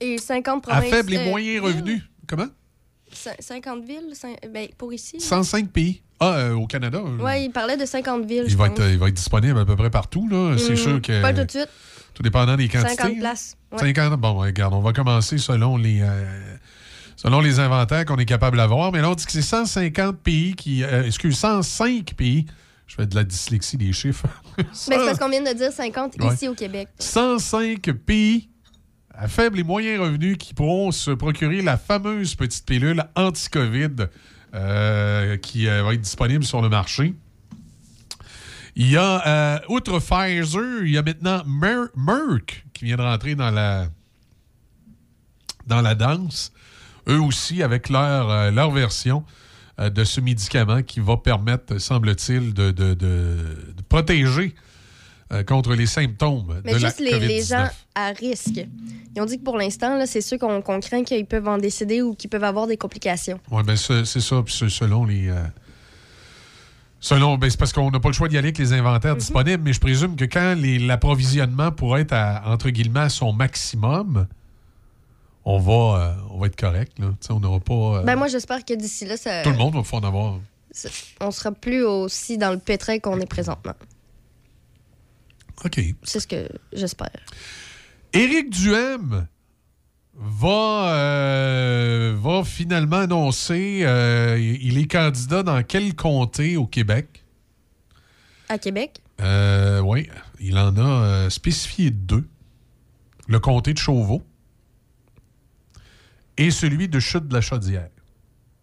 Et 0.00 0.18
50 0.18 0.64
à 0.68 0.72
provinces. 0.72 0.90
faible 0.90 1.14
et 1.14 1.18
euh, 1.18 1.28
moyen 1.30 1.62
revenu. 1.62 2.02
Comment? 2.26 2.46
Cin- 3.16 3.34
50 3.40 3.84
villes 3.84 4.12
ben, 4.52 4.68
pour 4.78 4.92
ici. 4.92 5.20
105 5.20 5.70
pays. 5.70 6.02
Ah, 6.20 6.34
euh, 6.36 6.52
au 6.54 6.66
Canada. 6.66 6.98
euh, 6.98 7.22
Ouais, 7.22 7.44
il 7.44 7.50
parlait 7.50 7.76
de 7.76 7.84
50 7.84 8.24
villes. 8.24 8.44
il, 8.48 8.56
va 8.56 8.66
être, 8.68 8.82
il 8.90 8.98
va 8.98 9.08
être 9.08 9.14
disponible 9.14 9.58
à 9.58 9.64
peu 9.64 9.76
près 9.76 9.90
partout. 9.90 10.28
là. 10.28 10.56
C'est 10.58 10.70
Mhm. 10.70 10.76
sûr 10.76 11.02
que. 11.02 11.20
Pas 11.22 11.32
tout 11.34 11.44
de 11.44 11.50
suite. 11.50 11.68
Tout 12.14 12.22
dépendant 12.22 12.56
des 12.56 12.68
quantités. 12.68 12.94
50 12.96 13.12
hein. 13.16 13.18
places. 13.20 13.56
Ouais. 13.72 13.78
50. 13.78 14.18
Bon, 14.20 14.34
regarde, 14.34 14.72
on 14.72 14.80
va 14.80 14.92
commencer 14.94 15.36
selon 15.36 15.76
les, 15.76 16.00
euh, 16.00 16.56
selon 17.16 17.40
les 17.40 17.58
inventaires 17.60 18.06
qu'on 18.06 18.16
est 18.16 18.24
capable 18.24 18.56
d'avoir. 18.56 18.92
Mais 18.92 19.02
là, 19.02 19.10
on 19.10 19.14
dit 19.14 19.26
que 19.26 19.32
c'est 19.32 19.42
150 19.42 20.18
pays 20.22 20.54
qui. 20.54 20.82
euh, 20.84 21.04
excuse, 21.04 21.36
105 21.38 22.14
pays. 22.14 22.46
Je 22.86 22.94
fais 22.94 23.06
de 23.06 23.14
la 23.16 23.24
dyslexie 23.24 23.76
des 23.76 23.92
chiffres. 23.92 24.26
Mais 24.58 24.64
c'est 24.72 24.94
parce 24.96 25.18
qu'on 25.18 25.28
vient 25.28 25.42
de 25.42 25.52
dire 25.52 25.72
50 25.72 26.14
Ouais. 26.20 26.32
ici 26.32 26.48
au 26.48 26.54
Québec. 26.54 26.88
105 26.98 27.90
pays 28.06 28.48
à 29.18 29.28
faible 29.28 29.58
et 29.58 29.62
moyen 29.62 30.00
revenu 30.00 30.36
qui 30.36 30.52
pourront 30.52 30.92
se 30.92 31.10
procurer 31.10 31.62
la 31.62 31.76
fameuse 31.76 32.34
petite 32.34 32.66
pilule 32.66 33.02
anti-COVID 33.14 34.08
euh, 34.54 35.36
qui 35.38 35.68
euh, 35.68 35.82
va 35.82 35.94
être 35.94 36.00
disponible 36.00 36.44
sur 36.44 36.60
le 36.60 36.68
marché. 36.68 37.14
Il 38.74 38.90
y 38.90 38.96
a, 38.96 39.26
euh, 39.26 39.58
outre 39.68 39.98
Pfizer, 40.00 40.84
il 40.84 40.90
y 40.90 40.98
a 40.98 41.02
maintenant 41.02 41.42
Mer- 41.46 41.88
Merck 41.96 42.66
qui 42.74 42.84
vient 42.84 42.96
de 42.96 43.02
rentrer 43.02 43.34
dans 43.34 43.50
la, 43.50 43.88
dans 45.66 45.80
la 45.80 45.94
danse. 45.94 46.52
Eux 47.08 47.20
aussi, 47.20 47.62
avec 47.62 47.88
leur, 47.88 48.70
version 48.70 49.24
de 49.78 50.04
ce 50.04 50.20
médicament 50.20 50.82
qui 50.82 51.00
va 51.00 51.16
permettre, 51.16 51.78
semble-t-il, 51.78 52.52
de 52.52 52.74
protéger 53.88 54.54
euh, 55.32 55.42
contre 55.42 55.74
les 55.74 55.86
symptômes 55.86 56.60
Mais 56.64 56.72
de 56.74 56.78
la 56.78 56.88
juste 56.88 57.00
les, 57.00 57.18
les 57.18 57.40
COVID-19. 57.42 57.48
gens 57.48 57.68
à 57.94 58.08
risque. 58.10 58.66
Ils 59.14 59.20
ont 59.22 59.24
dit 59.24 59.38
que 59.38 59.44
pour 59.44 59.56
l'instant, 59.56 59.96
là, 59.96 60.06
c'est 60.06 60.20
ceux 60.20 60.38
qu'on 60.38 60.60
craint 60.80 61.02
qu'ils 61.04 61.26
peuvent 61.26 61.48
en 61.48 61.58
décéder 61.58 62.02
ou 62.02 62.14
qu'ils 62.14 62.30
peuvent 62.30 62.44
avoir 62.44 62.66
des 62.66 62.76
complications. 62.76 63.40
Oui, 63.50 63.62
ben 63.64 63.76
c'est 63.76 64.04
c'est 64.04 64.20
ça. 64.20 64.42
Selon 64.46 65.04
les. 65.04 65.28
euh, 65.28 65.42
selon. 67.00 67.36
Ben, 67.38 67.50
c'est 67.50 67.58
parce 67.58 67.72
qu'on 67.72 67.90
n'a 67.90 68.00
pas 68.00 68.08
le 68.08 68.14
choix 68.14 68.28
d'y 68.28 68.36
aller 68.38 68.48
avec 68.48 68.58
les 68.58 68.72
inventaires 68.72 69.12
Mhm. 69.14 69.18
disponibles, 69.18 69.62
mais 69.64 69.72
je 69.72 69.80
présume 69.80 70.16
que 70.16 70.24
quand 70.24 70.54
les- 70.56 70.78
l'approvisionnement 70.78 71.72
pourra 71.72 72.00
être 72.00 72.12
à, 72.12 72.42
entre 72.46 72.70
guillemets 72.70 73.00
à 73.00 73.08
son 73.08 73.32
maximum, 73.32 74.26
on 75.44 75.58
va, 75.58 75.72
euh, 76.00 76.14
on 76.32 76.38
va 76.38 76.46
être 76.48 76.56
correct. 76.60 76.98
Là. 76.98 77.06
On 77.30 77.40
n'aura 77.40 77.60
pas. 77.60 77.74
euh, 77.74 78.02
Ben 78.02 78.16
moi, 78.16 78.28
j'espère 78.28 78.64
que 78.64 78.74
d'ici 78.74 79.06
là, 79.06 79.16
ça, 79.16 79.42
tout 79.42 79.50
le 79.50 79.56
monde 79.56 79.74
va 79.74 79.82
pouvoir 79.82 80.02
en 80.04 80.06
avoir. 80.08 80.34
on 81.20 81.30
sera 81.30 81.52
plus 81.52 81.82
aussi 81.84 82.36
dans 82.36 82.50
le 82.50 82.58
pétrin 82.58 82.98
qu'on 82.98 83.18
est 83.20 83.26
présentement. 83.26 83.72
OK. 85.64 85.80
C'est 86.02 86.20
ce 86.20 86.26
que 86.26 86.48
j'espère. 86.72 87.10
Éric 88.12 88.50
Duhem 88.50 89.26
va, 90.14 90.94
euh, 90.94 92.16
va 92.18 92.44
finalement 92.44 92.96
annoncer 92.96 93.80
euh, 93.82 94.38
il 94.38 94.78
est 94.78 94.86
candidat 94.86 95.42
dans 95.42 95.62
quel 95.62 95.94
comté 95.94 96.56
au 96.56 96.66
Québec? 96.66 97.24
À 98.48 98.58
Québec? 98.58 99.00
Euh, 99.20 99.80
oui, 99.80 100.08
il 100.40 100.58
en 100.58 100.76
a 100.76 101.30
spécifié 101.30 101.90
deux. 101.90 102.26
Le 103.28 103.40
comté 103.40 103.72
de 103.72 103.78
Chauveau 103.78 104.22
et 106.36 106.50
celui 106.50 106.88
de 106.88 107.00
Chute 107.00 107.26
de 107.26 107.34
la 107.34 107.40
Chaudière. 107.40 107.88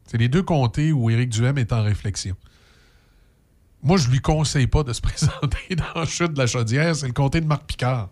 C'est 0.05 0.17
les 0.17 0.29
deux 0.29 0.43
comtés 0.43 0.91
où 0.91 1.09
Éric 1.09 1.29
Duhem 1.29 1.57
est 1.57 1.73
en 1.73 1.83
réflexion. 1.83 2.35
Moi, 3.83 3.97
je 3.97 4.09
lui 4.09 4.19
conseille 4.19 4.67
pas 4.67 4.83
de 4.83 4.93
se 4.93 5.01
présenter 5.01 5.75
dans 5.75 6.05
Chute 6.05 6.33
de 6.33 6.39
la 6.39 6.47
Chaudière. 6.47 6.95
C'est 6.95 7.07
le 7.07 7.13
comté 7.13 7.41
de 7.41 7.45
Marc 7.45 7.65
Picard. 7.65 8.09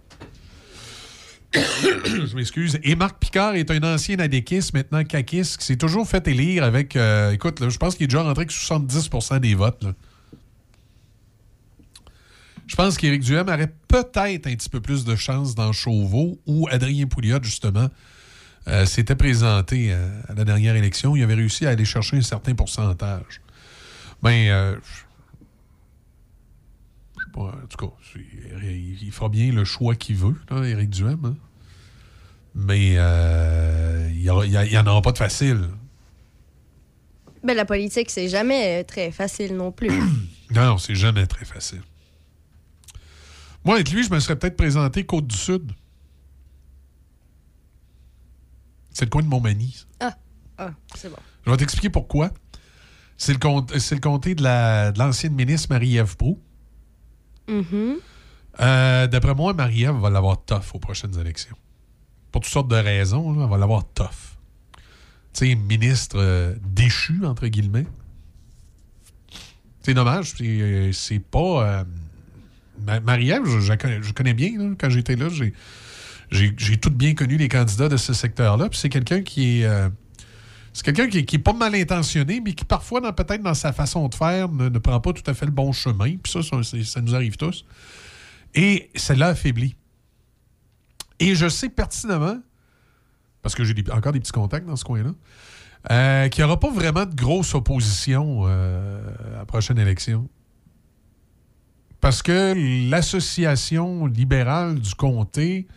je 1.53 2.35
m'excuse. 2.35 2.79
Et 2.83 2.95
Marc 2.95 3.19
Picard 3.19 3.55
est 3.55 3.71
un 3.71 3.83
ancien 3.83 4.19
adéquiste, 4.19 4.73
maintenant 4.73 5.03
caquiste, 5.03 5.57
qui 5.57 5.65
s'est 5.65 5.77
toujours 5.77 6.07
fait 6.07 6.27
élire 6.27 6.63
avec... 6.63 6.95
euh, 6.95 7.31
écoute, 7.31 7.59
là, 7.59 7.69
je 7.69 7.77
pense 7.77 7.95
qu'il 7.95 8.05
est 8.05 8.07
déjà 8.07 8.23
rentré 8.23 8.41
avec 8.41 8.51
70% 8.51 9.39
des 9.39 9.55
votes. 9.55 9.85
Je 12.67 12.75
pense 12.77 12.97
qu'Éric 12.97 13.21
Duhem 13.21 13.49
aurait 13.49 13.73
peut-être 13.89 14.47
un 14.47 14.55
petit 14.55 14.69
peu 14.69 14.79
plus 14.79 15.03
de 15.03 15.15
chance 15.17 15.55
dans 15.55 15.73
Chauveau, 15.73 16.39
où 16.45 16.69
Adrien 16.71 17.05
Pouliot, 17.05 17.39
justement, 17.43 17.89
euh, 18.67 18.85
s'était 18.85 19.15
présenté 19.15 19.89
euh, 19.91 20.21
à 20.29 20.33
la 20.35 20.45
dernière 20.45 20.75
élection. 20.75 21.15
Il 21.15 21.23
avait 21.23 21.33
réussi 21.33 21.65
à 21.65 21.71
aller 21.71 21.83
chercher 21.83 22.17
un 22.17 22.21
certain 22.21 22.55
pourcentage. 22.55 23.41
Mais, 24.23 24.49
euh, 24.51 24.75
en 27.35 27.51
tout 27.69 27.77
cas, 27.87 27.93
il, 28.15 29.01
il 29.03 29.11
fera 29.11 29.29
bien 29.29 29.51
le 29.51 29.63
choix 29.65 29.95
qu'il 29.95 30.15
veut, 30.17 30.35
là, 30.49 30.63
Éric 30.63 30.89
Duhem. 30.89 31.19
hein. 31.25 31.35
Mais 32.53 32.95
euh, 32.97 34.09
il 34.13 34.21
n'y 34.21 34.77
en 34.77 34.85
aura 34.87 35.01
pas 35.01 35.11
de 35.13 35.17
facile. 35.17 35.69
Ben, 37.43 37.55
la 37.55 37.65
politique, 37.65 38.09
c'est 38.09 38.27
jamais 38.29 38.83
très 38.83 39.11
facile 39.11 39.55
non 39.55 39.71
plus. 39.71 39.89
Non, 40.53 40.65
non, 40.65 40.77
c'est 40.77 40.95
jamais 40.95 41.25
très 41.27 41.45
facile. 41.45 41.81
Moi, 43.63 43.75
avec 43.75 43.89
lui, 43.89 44.03
je 44.03 44.11
me 44.11 44.19
serais 44.19 44.35
peut-être 44.37 44.57
présenté 44.57 45.05
Côte-du-Sud. 45.05 45.71
C'est 48.93 49.05
le 49.05 49.09
coin 49.09 49.21
de 49.23 49.27
Montmagny. 49.27 49.71
ça. 49.71 49.85
ah, 50.01 50.17
ah 50.57 50.71
c'est 50.95 51.07
bon. 51.09 51.15
Je 51.45 51.51
vais 51.51 51.57
t'expliquer 51.57 51.89
pourquoi. 51.89 52.31
C'est 53.17 53.31
le, 53.31 53.39
le 53.39 53.99
comté 54.01 54.35
de 54.35 54.43
la- 54.43 54.91
de 54.91 54.99
l'ancienne 54.99 55.33
ministre 55.35 55.67
Marie-Ève 55.69 56.17
Proux. 56.17 56.37
Mhm. 57.51 57.97
Euh, 58.59 59.07
D'après 59.07 59.35
moi, 59.35 59.53
Marie-Ève 59.53 59.95
va 59.95 60.09
l'avoir 60.09 60.43
tough 60.45 60.73
aux 60.73 60.79
prochaines 60.79 61.17
élections. 61.19 61.55
Pour 62.31 62.41
toutes 62.41 62.51
sortes 62.51 62.67
de 62.69 62.75
raisons, 62.75 63.33
elle 63.43 63.49
va 63.49 63.57
l'avoir 63.57 63.83
tough. 63.93 64.37
Tu 65.33 65.49
sais, 65.49 65.55
ministre 65.55 66.17
euh, 66.19 66.55
déchu, 66.63 67.25
entre 67.25 67.47
guillemets. 67.47 67.85
C'est 69.81 69.93
dommage, 69.93 70.33
c'est 70.37 70.45
euh, 70.47 71.19
pas... 71.31 71.39
euh, 71.79 71.83
Ma- 72.85 72.99
Marie-Ève, 72.99 73.43
je, 73.45 73.59
je 73.59 74.11
connais, 74.13 74.33
bien. 74.33 74.75
quand 74.79 74.89
j'étais 74.89 75.15
là, 75.15 75.27
j'ai 76.31 76.77
tout 76.77 76.89
bien 76.91 77.13
connu 77.13 77.37
les 77.37 77.47
candidats 77.49 77.89
de 77.89 77.97
ce 77.97 78.13
secteur-là. 78.13 78.69
Puis 78.69 78.79
c'est 78.79 78.89
quelqu'un 78.89 79.21
qui 79.21 79.61
est... 79.61 79.65
c'est 80.73 80.83
quelqu'un 80.83 81.07
qui, 81.07 81.25
qui 81.25 81.35
est 81.35 81.39
pas 81.39 81.53
mal 81.53 81.75
intentionné, 81.75 82.41
mais 82.43 82.53
qui 82.53 82.63
parfois, 82.63 83.01
peut-être 83.13 83.41
dans 83.41 83.53
sa 83.53 83.73
façon 83.73 84.07
de 84.07 84.15
faire, 84.15 84.49
ne, 84.49 84.69
prend 84.79 84.99
pas 84.99 85.13
tout 85.13 85.29
à 85.29 85.33
fait 85.33 85.45
le 85.45 85.51
bon 85.51 85.71
chemin. 85.71 86.15
Puis 86.17 86.31
ça, 86.31 86.41
ça, 86.41 86.57
ça 86.63 87.01
nous 87.01 87.13
arrive 87.13 87.35
tous. 87.35 87.65
Et 88.53 88.89
celle-là 88.95 89.27
affaiblit. 89.27 89.75
Et 91.19 91.35
je 91.35 91.47
sais 91.49 91.69
pertinemment, 91.69 92.39
parce 93.41 93.53
que 93.53 93.63
j'ai 93.63 93.75
encore 93.91 94.11
des 94.11 94.19
petits 94.19 94.31
contacts 94.31 94.65
dans 94.65 94.75
ce 94.75 94.83
coin-là, 94.83 95.11
euh, 95.91 96.29
qu'il 96.29 96.43
n'y 96.43 96.45
aura 96.45 96.59
pas 96.59 96.69
vraiment 96.69 97.05
de 97.05 97.15
grosse 97.15 97.53
opposition 97.53 98.43
euh, 98.45 99.01
à 99.35 99.39
la 99.39 99.45
prochaine 99.45 99.77
élection. 99.77 100.29
Parce 101.99 102.23
que 102.23 102.89
l'association 102.89 104.07
libérale 104.07 104.79
du 104.79 104.95
comté 104.95 105.67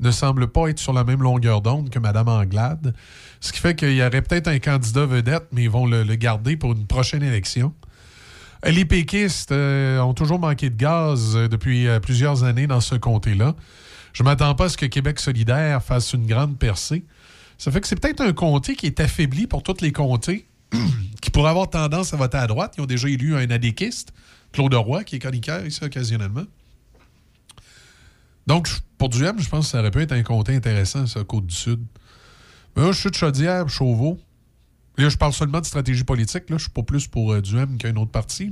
ne 0.00 0.10
semble 0.10 0.48
pas 0.48 0.68
être 0.68 0.78
sur 0.78 0.92
la 0.92 1.04
même 1.04 1.22
longueur 1.22 1.62
d'onde 1.62 1.90
que 1.90 1.98
Mme 1.98 2.28
Anglade. 2.28 2.94
Ce 3.40 3.52
qui 3.52 3.60
fait 3.60 3.74
qu'il 3.74 3.94
y 3.94 4.02
aurait 4.02 4.22
peut-être 4.22 4.48
un 4.48 4.58
candidat 4.58 5.06
vedette, 5.06 5.46
mais 5.52 5.64
ils 5.64 5.70
vont 5.70 5.86
le, 5.86 6.04
garder 6.16 6.56
pour 6.56 6.72
une 6.72 6.86
prochaine 6.86 7.22
élection. 7.22 7.74
Euh, 8.64 8.70
Les 8.70 8.84
péquistes 8.84 9.52
euh, 9.52 10.00
ont 10.00 10.14
toujours 10.14 10.38
manqué 10.38 10.70
de 10.70 10.76
gaz 10.76 11.36
euh, 11.36 11.48
depuis 11.48 11.86
plusieurs 12.02 12.44
années 12.44 12.66
dans 12.66 12.80
ce 12.80 12.94
comté-là. 12.94 13.54
Je 14.12 14.22
ne 14.22 14.28
m'attends 14.28 14.54
pas 14.54 14.66
à 14.66 14.68
ce 14.68 14.76
que 14.76 14.86
Québec 14.86 15.20
solidaire 15.20 15.82
fasse 15.82 16.12
une 16.12 16.26
grande 16.26 16.58
percée. 16.58 17.04
Ça 17.58 17.70
fait 17.70 17.80
que 17.80 17.86
c'est 17.86 18.00
peut-être 18.00 18.22
un 18.22 18.32
comté 18.32 18.74
qui 18.74 18.86
est 18.86 19.00
affaibli 19.00 19.46
pour 19.46 19.62
tous 19.62 19.80
les 19.80 19.92
comtés 19.92 20.46
qui 21.22 21.30
pourraient 21.30 21.50
avoir 21.50 21.70
tendance 21.70 22.12
à 22.12 22.16
voter 22.16 22.38
à 22.38 22.46
droite. 22.46 22.74
Ils 22.76 22.82
ont 22.82 22.86
déjà 22.86 23.08
élu 23.08 23.34
un 23.36 23.50
adéquiste, 23.50 24.12
Claude 24.52 24.74
Roy, 24.74 25.04
qui 25.04 25.16
est 25.16 25.18
chroniqueur 25.18 25.64
ici 25.64 25.82
occasionnellement. 25.84 26.44
Donc, 28.46 28.68
pour 28.98 29.08
Duhem, 29.08 29.38
je 29.38 29.48
pense 29.48 29.66
que 29.66 29.70
ça 29.72 29.80
aurait 29.80 29.90
pu 29.90 30.00
être 30.00 30.12
un 30.12 30.22
comté 30.22 30.54
intéressant, 30.54 31.06
ça, 31.06 31.24
Côte-du-Sud. 31.24 31.80
Mais 32.76 32.82
là, 32.82 32.92
je 32.92 32.98
suis 32.98 33.10
de 33.10 33.14
Chaudière, 33.14 33.68
Chauveau. 33.68 34.18
Là, 34.98 35.08
je 35.08 35.16
parle 35.16 35.32
seulement 35.32 35.60
de 35.60 35.66
stratégie 35.66 36.04
politique. 36.04 36.48
Là. 36.48 36.56
Je 36.56 36.62
suis 36.62 36.70
pas 36.70 36.82
plus 36.82 37.06
pour 37.06 37.32
euh, 37.32 37.40
Duhem 37.40 37.76
qu'un 37.76 37.96
autre 37.96 38.10
parti. 38.10 38.50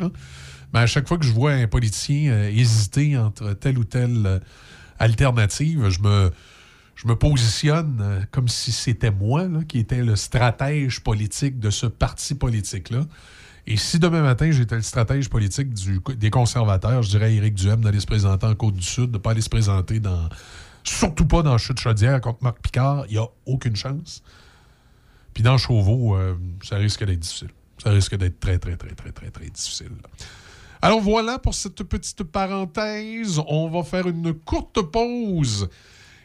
Mais 0.73 0.81
à 0.81 0.87
chaque 0.87 1.07
fois 1.07 1.19
que 1.19 1.25
je 1.25 1.33
vois 1.33 1.53
un 1.53 1.69
politicien 1.69 2.33
euh, 2.33 2.51
hésiter 2.51 3.17
entre 3.17 3.53
telle 3.53 3.79
ou 3.79 3.85
telle 3.85 4.27
euh, 4.27 4.39
alternative, 4.99 5.89
je 5.89 6.01
me, 6.01 6.31
je 6.97 7.07
me 7.07 7.17
positionne 7.17 7.99
euh, 8.03 8.21
comme 8.31 8.49
si 8.49 8.73
c'était 8.73 9.11
moi 9.11 9.49
qui 9.69 9.79
était 9.79 10.03
le 10.03 10.17
stratège 10.17 11.01
politique 11.01 11.59
de 11.61 11.71
ce 11.71 11.87
parti 11.87 12.35
politique-là. 12.35 13.05
Et 13.67 13.77
si 13.77 13.99
demain 13.99 14.23
matin, 14.23 14.51
j'étais 14.51 14.77
le 14.77 14.83
stratège 14.83 15.31
politique 15.31 15.69
des 16.19 16.31
conservateurs, 16.31 17.03
je 17.03 17.11
dirais 17.11 17.27
à 17.27 17.31
Éric 17.31 17.55
Duhem 17.55 17.81
d'aller 17.81 18.01
se 18.01 18.07
présenter 18.07 18.47
en 18.47 18.55
Côte-du-Sud, 18.55 19.07
de 19.07 19.13
ne 19.13 19.19
pas 19.19 19.31
aller 19.31 19.41
se 19.41 19.49
présenter 19.49 20.01
dans. 20.01 20.29
Surtout 20.87 21.25
pas 21.25 21.43
dans 21.43 21.57
Chute-Chaudière 21.57 22.21
contre 22.21 22.43
Marc 22.43 22.61
Picard. 22.61 23.07
Il 23.09 23.13
n'y 23.13 23.19
a 23.19 23.27
aucune 23.47 23.75
chance. 23.75 24.23
Puis 25.33 25.43
dans 25.43 25.57
Chauveau, 25.57 26.15
euh, 26.15 26.37
ça 26.63 26.77
risque 26.77 27.05
d'être 27.05 27.21
difficile. 27.21 27.49
Ça 27.83 27.91
risque 27.91 28.15
d'être 28.17 28.39
très, 28.39 28.59
très, 28.59 28.77
très, 28.77 28.95
très, 28.95 29.11
très, 29.11 29.31
très 29.31 29.49
difficile. 29.49 29.93
Alors 30.83 31.01
voilà 31.01 31.39
pour 31.39 31.55
cette 31.55 31.83
petite 31.85 32.23
parenthèse. 32.25 33.41
On 33.49 33.71
va 33.71 33.83
faire 33.83 34.07
une 34.07 34.35
courte 34.35 34.83
pause 34.83 35.71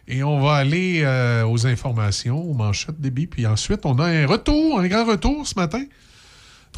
et 0.06 0.22
on 0.24 0.42
va 0.42 0.56
aller 0.56 1.04
euh, 1.04 1.46
aux 1.46 1.66
informations, 1.66 2.42
aux 2.42 2.54
manchettes 2.54 3.00
débit. 3.00 3.28
Puis 3.28 3.48
ensuite, 3.48 3.86
on 3.86 3.98
a 4.00 4.08
un 4.08 4.28
retour, 4.28 4.80
un 4.80 4.88
grand 4.88 5.06
retour 5.06 5.48
ce 5.48 5.56
matin. 5.56 5.86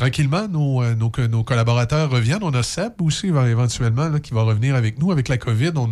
Tranquillement, 0.02 0.48
nos, 0.48 0.82
euh, 0.82 0.96
nos, 0.96 1.44
collaborateurs 1.44 2.10
reviennent. 2.10 2.42
On 2.42 2.56
a 2.56 2.64
Seb 2.64 3.00
aussi, 3.04 3.28
éventuellement, 3.28 4.10
là, 4.10 4.20
qui 4.20 4.34
va 4.34 4.42
revenir 4.42 4.74
avec 4.74 4.98
nous. 4.98 5.12
Avec 5.12 5.28
la 5.28 5.38
COVID, 5.38 5.74
on 5.76 5.90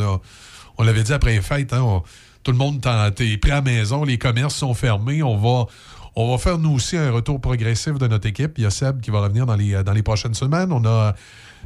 on 0.80 0.84
l'avait 0.84 1.04
dit 1.04 1.13
après 1.13 1.34
les 1.34 1.43
fêtes, 1.43 1.74
hein, 1.74 2.02
tout 2.41 2.52
le 2.52 2.58
monde 2.58 2.78
est 2.78 3.38
prêt 3.38 3.52
à 3.52 3.56
la 3.56 3.62
maison, 3.62 4.04
les 4.04 4.17
commerces 4.17 4.56
sont 4.56 4.74
fermés. 4.74 5.22
On 5.22 5.38
va, 5.38 5.67
on 6.15 6.32
va 6.32 6.39
faire 6.39 6.58
nous 6.58 6.72
aussi 6.72 6.98
un 6.98 7.12
retour 7.12 7.39
progressif 7.39 8.00
de 8.00 8.08
notre 8.08 8.28
équipe. 8.28 8.54
Il 8.58 8.63
y 8.63 8.65
a 8.65 8.72
Seb 8.72 9.00
qui 9.00 9.12
va 9.12 9.22
revenir 9.22 9.45
dans 9.45 9.56
les, 9.56 9.84
dans 9.84 9.93
les 9.93 10.02
prochaines 10.02 10.34
semaines. 10.34 10.72
On 10.72 10.84
a 10.86 11.13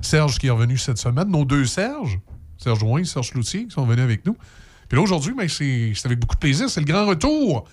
Serge 0.01 0.38
qui 0.38 0.47
est 0.47 0.49
revenu 0.49 0.77
cette 0.77 0.97
semaine. 0.97 1.29
Nos 1.29 1.45
deux 1.45 1.63
Serge, 1.63 2.19
Serge 2.58 2.84
Rouen 2.84 2.97
et 2.97 3.06
Serge 3.06 3.34
Loutier, 3.36 3.67
qui 3.67 3.71
sont 3.71 3.86
venus 3.86 4.03
avec 4.03 4.25
nous. 4.25 4.36
Puis 4.89 4.97
là, 4.97 5.01
aujourd'hui, 5.01 5.34
ben, 5.34 5.47
c'est 5.47 5.93
avec 6.03 6.19
beaucoup 6.19 6.36
de 6.36 6.41
plaisir. 6.41 6.69
C'est 6.69 6.82
le 6.82 6.88
grand 6.88 7.06
retour 7.06 7.63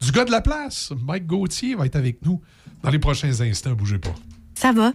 du 0.00 0.10
gars 0.10 0.24
de 0.24 0.30
la 0.30 0.40
place. 0.40 0.90
Mike 1.06 1.26
Gauthier 1.26 1.74
va 1.74 1.84
être 1.84 1.96
avec 1.96 2.24
nous 2.24 2.40
dans 2.84 2.90
les 2.90 2.98
prochains 2.98 3.40
instants. 3.40 3.72
Bougez 3.72 3.98
pas. 3.98 4.14
Ça 4.54 4.72
va. 4.72 4.92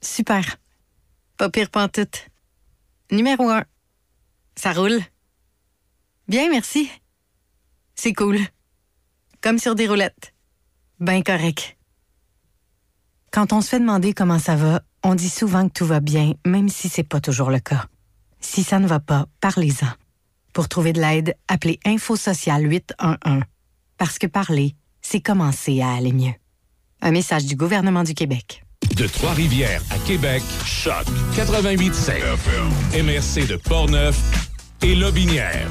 Super. 0.00 0.56
Pas 1.36 1.50
pire 1.50 1.68
pantoute. 1.68 2.28
Numéro 3.10 3.50
un. 3.50 3.64
Ça 4.54 4.72
roule. 4.72 5.00
Bien, 6.28 6.48
merci. 6.48 6.88
C'est 7.96 8.12
cool. 8.12 8.38
Comme 9.40 9.58
sur 9.58 9.74
des 9.74 9.88
roulettes. 9.88 10.32
Ben 11.00 11.22
correct. 11.22 11.76
Quand 13.32 13.52
on 13.52 13.60
se 13.60 13.68
fait 13.68 13.80
demander 13.80 14.14
comment 14.14 14.38
ça 14.38 14.56
va, 14.56 14.82
on 15.02 15.14
dit 15.14 15.28
souvent 15.28 15.68
que 15.68 15.72
tout 15.72 15.86
va 15.86 16.00
bien, 16.00 16.34
même 16.46 16.68
si 16.68 16.88
c'est 16.88 17.02
pas 17.02 17.20
toujours 17.20 17.50
le 17.50 17.60
cas. 17.60 17.86
Si 18.40 18.62
ça 18.62 18.78
ne 18.78 18.86
va 18.86 19.00
pas, 19.00 19.26
parlez-en. 19.40 19.88
Pour 20.52 20.68
trouver 20.68 20.92
de 20.92 21.00
l'aide, 21.00 21.36
appelez 21.48 21.78
Info 21.84 22.16
Social 22.16 22.64
811. 22.64 23.42
Parce 23.96 24.18
que 24.18 24.26
parler, 24.28 24.76
c'est 25.02 25.20
commencer 25.20 25.80
à 25.80 25.94
aller 25.94 26.12
mieux. 26.12 26.34
Un 27.00 27.12
message 27.12 27.44
du 27.44 27.54
gouvernement 27.56 28.02
du 28.02 28.14
Québec. 28.14 28.64
De 28.96 29.06
Trois-Rivières 29.06 29.82
à 29.90 29.98
Québec, 30.06 30.42
Choc 30.64 31.04
88.7. 31.36 33.02
MRC 33.02 33.46
de 33.46 33.56
Portneuf 33.56 34.18
et 34.82 34.94
Lobinière. 34.94 35.68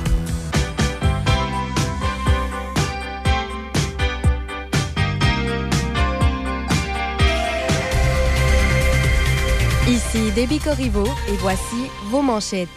Ici 9.88 10.32
Debbie 10.36 10.60
Corriveau 10.60 11.08
et 11.30 11.38
voici 11.40 11.90
vos 12.10 12.22
manchettes. 12.22 12.68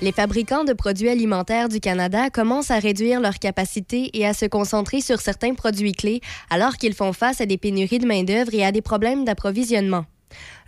Les 0.00 0.12
fabricants 0.12 0.62
de 0.62 0.74
produits 0.74 1.08
alimentaires 1.08 1.68
du 1.68 1.80
Canada 1.80 2.30
commencent 2.30 2.70
à 2.70 2.78
réduire 2.78 3.20
leur 3.20 3.40
capacité 3.40 4.10
et 4.16 4.24
à 4.24 4.32
se 4.32 4.46
concentrer 4.46 5.00
sur 5.00 5.20
certains 5.20 5.54
produits 5.54 5.90
clés 5.90 6.20
alors 6.50 6.76
qu'ils 6.76 6.94
font 6.94 7.12
face 7.12 7.40
à 7.40 7.46
des 7.46 7.58
pénuries 7.58 7.98
de 7.98 8.06
main-d'œuvre 8.06 8.54
et 8.54 8.64
à 8.64 8.70
des 8.70 8.80
problèmes 8.80 9.24
d'approvisionnement. 9.24 10.04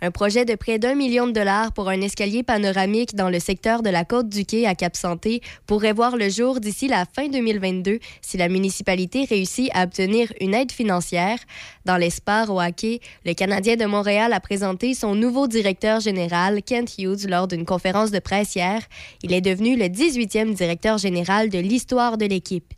Un 0.01 0.11
projet 0.11 0.45
de 0.45 0.55
près 0.55 0.79
d'un 0.79 0.95
million 0.95 1.27
de 1.27 1.31
dollars 1.31 1.73
pour 1.73 1.89
un 1.89 2.01
escalier 2.01 2.43
panoramique 2.43 3.15
dans 3.15 3.29
le 3.29 3.39
secteur 3.39 3.83
de 3.83 3.89
la 3.89 4.03
côte 4.03 4.29
du 4.29 4.45
Quai 4.45 4.65
à 4.65 4.75
Cap-Santé 4.75 5.41
pourrait 5.67 5.93
voir 5.93 6.17
le 6.17 6.29
jour 6.29 6.59
d'ici 6.59 6.87
la 6.87 7.05
fin 7.05 7.27
2022 7.27 7.99
si 8.21 8.37
la 8.37 8.49
municipalité 8.49 9.25
réussit 9.25 9.69
à 9.73 9.83
obtenir 9.83 10.33
une 10.39 10.53
aide 10.53 10.71
financière. 10.71 11.37
Dans 11.85 11.97
l'espoir 11.97 12.49
au 12.49 12.61
hockey, 12.61 12.99
le 13.25 13.33
Canadien 13.33 13.75
de 13.75 13.85
Montréal 13.85 14.33
a 14.33 14.39
présenté 14.39 14.93
son 14.93 15.15
nouveau 15.15 15.47
directeur 15.47 15.99
général, 15.99 16.63
Kent 16.63 16.95
Hughes, 16.97 17.27
lors 17.27 17.47
d'une 17.47 17.65
conférence 17.65 18.11
de 18.11 18.19
presse 18.19 18.55
hier. 18.55 18.81
Il 19.23 19.33
est 19.33 19.41
devenu 19.41 19.75
le 19.75 19.85
18e 19.85 20.53
directeur 20.53 20.97
général 20.97 21.49
de 21.49 21.59
l'histoire 21.59 22.17
de 22.17 22.25
l'équipe. 22.25 22.73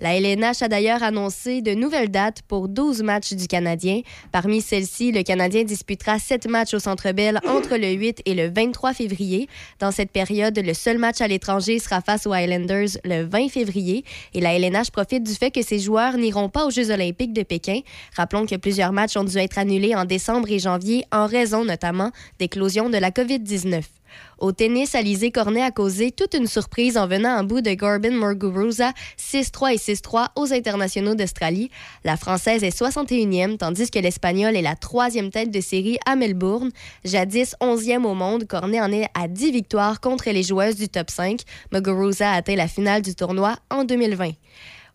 La 0.00 0.16
LNH 0.16 0.62
a 0.62 0.68
d'ailleurs 0.68 1.02
annoncé 1.02 1.60
de 1.60 1.74
nouvelles 1.74 2.10
dates 2.10 2.40
pour 2.48 2.68
12 2.68 3.02
matchs 3.02 3.34
du 3.34 3.46
Canadien. 3.46 4.00
Parmi 4.32 4.62
celles-ci, 4.62 5.12
le 5.12 5.22
Canadien 5.22 5.64
disputera 5.64 6.18
7 6.18 6.48
matchs 6.48 6.72
au 6.72 6.78
Centre 6.78 7.12
Bell 7.12 7.38
entre 7.46 7.76
le 7.76 7.92
8 7.92 8.22
et 8.24 8.34
le 8.34 8.48
23 8.48 8.94
février. 8.94 9.46
Dans 9.78 9.90
cette 9.90 10.10
période, 10.10 10.58
le 10.58 10.72
seul 10.72 10.96
match 10.96 11.20
à 11.20 11.28
l'étranger 11.28 11.78
sera 11.78 12.00
face 12.00 12.26
aux 12.26 12.32
Highlanders 12.32 12.96
le 13.04 13.24
20 13.24 13.50
février 13.50 14.04
et 14.32 14.40
la 14.40 14.54
LNH 14.54 14.90
profite 14.90 15.22
du 15.22 15.34
fait 15.34 15.50
que 15.50 15.62
ses 15.62 15.78
joueurs 15.78 16.16
n'iront 16.16 16.48
pas 16.48 16.64
aux 16.64 16.70
Jeux 16.70 16.90
olympiques 16.90 17.34
de 17.34 17.42
Pékin. 17.42 17.80
Rappelons 18.16 18.46
que 18.46 18.56
plusieurs 18.56 18.92
matchs 18.92 19.18
ont 19.18 19.24
dû 19.24 19.36
être 19.36 19.58
annulés 19.58 19.94
en 19.94 20.06
décembre 20.06 20.50
et 20.50 20.58
janvier 20.58 21.04
en 21.12 21.26
raison 21.26 21.62
notamment 21.64 22.10
d'éclosion 22.38 22.88
de 22.88 22.96
la 22.96 23.10
COVID-19. 23.10 23.82
Au 24.38 24.52
tennis, 24.52 24.94
Alizé 24.94 25.30
Cornet 25.30 25.62
a 25.62 25.70
causé 25.70 26.10
toute 26.10 26.34
une 26.34 26.46
surprise 26.46 26.96
en 26.96 27.06
venant 27.06 27.36
en 27.36 27.44
bout 27.44 27.60
de 27.60 27.72
Gorbin 27.74 28.12
Muguruza 28.12 28.92
6-3 29.18 29.74
et 29.74 29.94
6-3 29.94 30.28
aux 30.36 30.52
internationaux 30.52 31.14
d'Australie. 31.14 31.70
La 32.04 32.16
Française 32.16 32.64
est 32.64 32.76
61e, 32.76 33.58
tandis 33.58 33.90
que 33.90 33.98
l'Espagnole 33.98 34.56
est 34.56 34.62
la 34.62 34.76
troisième 34.76 35.30
tête 35.30 35.50
de 35.50 35.60
série 35.60 35.98
à 36.06 36.16
Melbourne. 36.16 36.70
Jadis 37.04 37.54
11e 37.60 38.04
au 38.04 38.14
monde, 38.14 38.46
Cornet 38.46 38.80
en 38.80 38.90
est 38.92 39.08
à 39.14 39.28
10 39.28 39.52
victoires 39.52 40.00
contre 40.00 40.30
les 40.30 40.42
joueuses 40.42 40.76
du 40.76 40.88
top 40.88 41.10
5. 41.10 41.40
Muguruza 41.72 42.30
a 42.30 42.36
atteint 42.36 42.56
la 42.56 42.68
finale 42.68 43.02
du 43.02 43.14
tournoi 43.14 43.56
en 43.70 43.84
2020. 43.84 44.30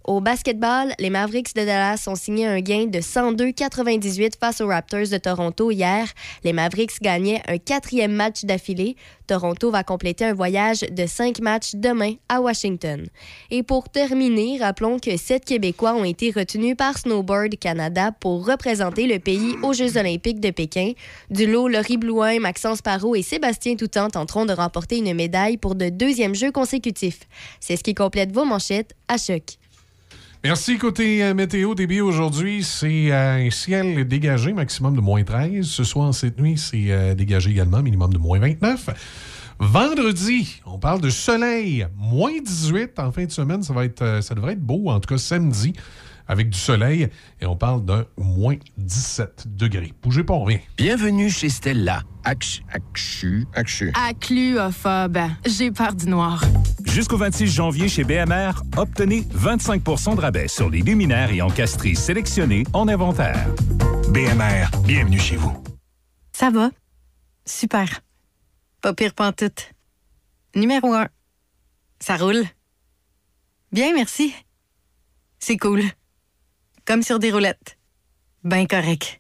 Au 0.08 0.22
basketball, 0.22 0.94
les 1.00 1.10
Mavericks 1.10 1.56
de 1.56 1.66
Dallas 1.66 2.04
ont 2.06 2.14
signé 2.14 2.46
un 2.46 2.60
gain 2.60 2.86
de 2.86 3.00
102-98 3.00 4.34
face 4.40 4.62
aux 4.62 4.68
Raptors 4.68 5.08
de 5.12 5.18
Toronto 5.18 5.72
hier. 5.72 6.08
Les 6.44 6.54
Mavericks 6.54 7.02
gagnaient 7.02 7.42
un 7.48 7.58
quatrième 7.58 8.12
match 8.12 8.46
d'affilée. 8.46 8.98
Toronto 9.26 9.72
va 9.72 9.84
compléter 9.84 10.26
un 10.26 10.36
voyage 10.36 10.82
de 10.82 11.08
cinq 11.08 11.40
matchs 11.40 11.72
demain 11.74 12.14
à 12.30 12.40
Washington. 12.40 13.08
Et 13.50 13.64
pour 13.64 13.90
terminer, 13.90 14.60
rappelons 14.60 15.00
que 15.00 15.18
sept 15.18 15.44
Québécois 15.44 15.96
ont 15.96 16.04
été 16.04 16.30
retenus 16.30 16.78
par 16.78 17.00
Snowboard 17.00 17.58
Canada 17.58 18.12
pour 18.12 18.46
représenter 18.46 19.08
le 19.08 19.18
pays 19.18 19.56
aux 19.64 19.74
Jeux 19.74 19.98
olympiques 19.98 20.40
de 20.40 20.52
Pékin. 20.52 20.92
Du 21.32 21.48
lot, 21.48 21.68
Laurie 21.68 21.98
Blouin, 21.98 22.40
Maxence 22.40 22.84
Parot 22.84 23.16
et 23.16 23.24
Sébastien 23.24 23.76
Toutant 23.76 24.12
tenteront 24.12 24.46
de 24.46 24.54
remporter 24.54 25.00
une 25.00 25.16
médaille 25.16 25.58
pour 25.58 25.74
de 25.74 25.90
deuxième 25.90 26.36
jeu 26.36 26.52
consécutif. 26.52 27.22
C'est 27.60 27.76
ce 27.76 27.84
qui 27.84 27.96
complète 27.96 28.32
vos 28.32 28.46
manchettes 28.46 28.94
à 29.08 29.18
choc. 29.18 29.58
Merci. 30.48 30.78
Côté 30.78 31.24
euh, 31.24 31.34
météo, 31.34 31.74
débit 31.74 32.02
aujourd'hui, 32.02 32.64
c'est 32.64 33.12
euh, 33.12 33.48
un 33.48 33.50
ciel 33.50 34.08
dégagé, 34.08 34.54
maximum 34.54 34.96
de 34.96 35.02
moins 35.02 35.24
13. 35.24 35.66
Ce 35.66 35.84
soir, 35.84 36.14
cette 36.14 36.40
nuit, 36.40 36.56
c'est 36.56 36.92
euh, 36.92 37.16
dégagé 37.16 37.50
également, 37.50 37.82
minimum 37.82 38.14
de 38.14 38.20
moins 38.20 38.38
29. 38.38 38.92
Vendredi, 39.58 40.62
on 40.68 40.78
parle 40.78 41.02
de 41.02 41.10
soleil, 41.10 41.88
moins 41.98 42.40
18 42.40 43.00
en 43.00 43.12
fin 43.12 43.26
de 43.26 43.32
semaine. 43.32 43.64
Ça, 43.64 43.74
va 43.74 43.86
ça 44.22 44.36
devrait 44.36 44.54
être 44.54 44.62
beau, 44.62 44.92
en 44.92 45.00
tout 45.00 45.12
cas 45.12 45.18
samedi, 45.18 45.74
avec 46.28 46.50
du 46.50 46.58
soleil. 46.58 47.10
Et 47.42 47.46
on 47.46 47.56
parle 47.56 47.84
d'un 47.86 48.06
moins 48.18 48.56
17 48.78 49.56
degrés. 49.56 49.94
Bougez 50.02 50.24
pas, 50.24 50.34
on 50.34 50.44
revient. 50.44 50.60
Bienvenue 50.78 51.30
chez 51.30 51.50
Stella. 51.50 52.04
Actu, 52.24 52.64
actu, 52.72 53.46
actu. 53.54 53.92
Accluophobe. 53.94 55.20
J'ai 55.46 55.72
peur 55.72 55.94
du 55.94 56.08
noir. 56.08 56.44
Jusqu'au 56.86 57.18
26 57.18 57.48
janvier 57.48 57.88
chez 57.88 58.04
BMR, 58.04 58.64
obtenez 58.78 59.22
25% 59.22 60.16
de 60.16 60.22
rabais 60.22 60.48
sur 60.48 60.70
les 60.70 60.82
luminaires 60.82 61.32
et 61.32 61.42
encasteries 61.42 61.96
sélectionnés 61.96 62.64
en 62.74 62.88
inventaire. 62.88 63.46
BMR, 64.10 64.70
bienvenue 64.84 65.20
chez 65.20 65.36
vous. 65.36 65.54
Ça 66.32 66.50
va? 66.50 66.70
Super. 67.46 68.02
Pas 68.82 68.94
pire 68.94 69.14
pantoute. 69.14 69.72
Numéro 70.56 70.94
1. 70.94 71.08
Ça 72.00 72.18
roule. 72.18 72.44
Bien, 73.72 73.94
merci. 73.94 74.34
C'est 75.40 75.58
cool. 75.58 75.82
Comme 76.86 77.02
sur 77.02 77.18
des 77.18 77.32
roulettes. 77.32 77.78
Ben 78.44 78.68
correct. 78.68 79.20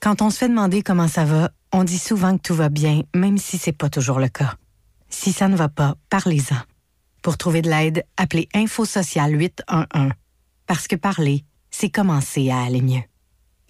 Quand 0.00 0.22
on 0.22 0.30
se 0.30 0.38
fait 0.38 0.48
demander 0.48 0.82
comment 0.82 1.06
ça 1.06 1.24
va, 1.24 1.52
on 1.72 1.84
dit 1.84 1.98
souvent 2.00 2.36
que 2.36 2.42
tout 2.42 2.54
va 2.54 2.68
bien, 2.68 3.02
même 3.14 3.38
si 3.38 3.58
c'est 3.58 3.70
pas 3.70 3.88
toujours 3.88 4.18
le 4.18 4.28
cas. 4.28 4.56
Si 5.08 5.32
ça 5.32 5.46
ne 5.46 5.54
va 5.54 5.68
pas, 5.68 5.94
parlez-en. 6.08 6.56
Pour 7.22 7.38
trouver 7.38 7.62
de 7.62 7.70
l'aide, 7.70 8.04
appelez 8.16 8.48
Info 8.54 8.84
Social 8.84 9.38
811. 9.38 10.10
Parce 10.66 10.88
que 10.88 10.96
parler, 10.96 11.44
c'est 11.70 11.90
commencer 11.90 12.50
à 12.50 12.62
aller 12.62 12.82
mieux. 12.82 13.02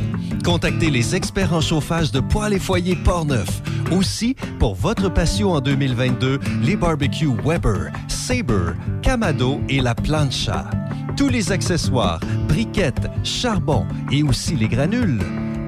Contactez 0.45 0.91
les 0.91 1.15
experts 1.15 1.53
en 1.53 1.59
chauffage 1.61 1.96
de 2.05 2.19
poêles 2.19 2.53
et 2.53 2.59
foyers 2.59 2.95
Portneuf. 2.95 3.61
Aussi, 3.91 4.35
pour 4.59 4.75
votre 4.75 5.09
passion 5.09 5.53
en 5.53 5.61
2022, 5.61 6.39
les 6.61 6.75
barbecues 6.75 7.35
Weber, 7.43 7.91
Sabre, 8.07 8.75
Camado 9.01 9.59
et 9.67 9.81
la 9.81 9.95
Plancha. 9.95 10.69
Tous 11.15 11.29
les 11.29 11.51
accessoires, 11.51 12.19
briquettes, 12.47 13.09
charbon 13.23 13.85
et 14.11 14.21
aussi 14.21 14.55
les 14.55 14.67
granules. 14.67 15.19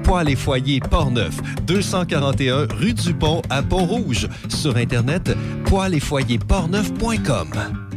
Poêles 0.04 0.30
et 0.30 0.36
foyers 0.36 0.80
Portneuf, 0.80 1.40
241 1.66 2.66
rue 2.76 2.94
du 2.94 3.12
Pont 3.12 3.42
à 3.50 3.62
Pont-Rouge. 3.62 4.28
Sur 4.48 4.76
Internet, 4.76 5.36
poêles 5.64 5.94
et 5.94 6.00
foyers 6.00 6.38
portneuf.com. 6.38 7.89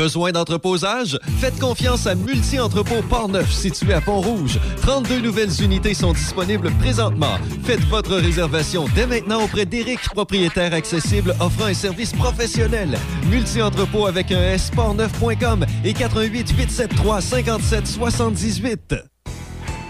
Besoin 0.00 0.32
d'entreposage? 0.32 1.18
Faites 1.40 1.58
confiance 1.58 2.06
à 2.06 2.14
Multi-Entrepôt 2.14 3.02
Port-Neuf, 3.10 3.52
situé 3.52 3.92
à 3.92 4.00
Pont-Rouge. 4.00 4.58
32 4.80 5.20
nouvelles 5.20 5.62
unités 5.62 5.92
sont 5.92 6.14
disponibles 6.14 6.70
présentement. 6.80 7.36
Faites 7.64 7.84
votre 7.90 8.16
réservation 8.16 8.86
dès 8.94 9.06
maintenant 9.06 9.44
auprès 9.44 9.66
d'Éric, 9.66 10.00
propriétaire 10.14 10.72
accessible 10.72 11.34
offrant 11.38 11.66
un 11.66 11.74
service 11.74 12.14
professionnel. 12.14 12.96
Multi-Entrepôt 13.28 14.06
avec 14.06 14.32
un 14.32 14.40
S, 14.40 14.70
portneuf.com 14.74 15.66
et 15.84 15.92
88 15.92 16.50
873 16.50 17.22
57 17.22 17.86
78. 17.86 18.94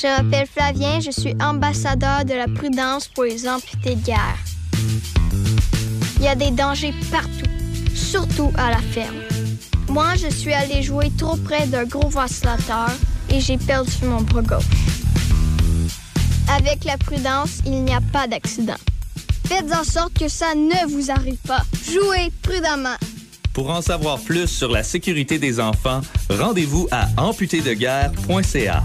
Je 0.00 0.06
m'appelle 0.06 0.46
Flavien, 0.46 1.00
je 1.00 1.10
suis 1.10 1.34
ambassadeur 1.42 2.24
de 2.24 2.32
la 2.34 2.46
prudence 2.46 3.08
pour 3.08 3.24
les 3.24 3.48
amputés 3.48 3.96
de 3.96 4.04
guerre. 4.04 4.38
Il 6.18 6.22
y 6.22 6.28
a 6.28 6.36
des 6.36 6.52
dangers 6.52 6.94
partout, 7.10 7.50
surtout 7.96 8.52
à 8.56 8.70
la 8.70 8.78
ferme. 8.78 9.16
Moi, 9.88 10.14
je 10.14 10.28
suis 10.28 10.52
allé 10.52 10.84
jouer 10.84 11.10
trop 11.18 11.36
près 11.36 11.66
d'un 11.66 11.84
gros 11.84 12.08
ventilateur 12.08 12.90
et 13.28 13.40
j'ai 13.40 13.58
perdu 13.58 13.90
mon 14.04 14.20
bras. 14.20 14.60
Avec 16.56 16.84
la 16.84 16.96
prudence, 16.96 17.58
il 17.66 17.82
n'y 17.82 17.92
a 17.92 18.00
pas 18.12 18.28
d'accident. 18.28 18.78
Faites 19.48 19.72
en 19.74 19.82
sorte 19.82 20.16
que 20.16 20.28
ça 20.28 20.54
ne 20.54 20.88
vous 20.92 21.10
arrive 21.10 21.40
pas. 21.44 21.62
Jouez 21.90 22.30
prudemment. 22.42 22.96
Pour 23.52 23.70
en 23.70 23.82
savoir 23.82 24.20
plus 24.20 24.46
sur 24.46 24.70
la 24.70 24.84
sécurité 24.84 25.40
des 25.40 25.58
enfants, 25.58 26.02
rendez-vous 26.30 26.86
à 26.92 27.08
amputédeguerre.ca. 27.16 28.84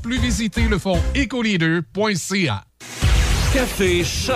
plus, 0.01 0.19
visitez 0.19 0.67
le 0.67 0.77
fonds 0.77 0.99
ecoleader.ca. 1.15 2.63
Café 3.53 4.03
Choc 4.03 4.35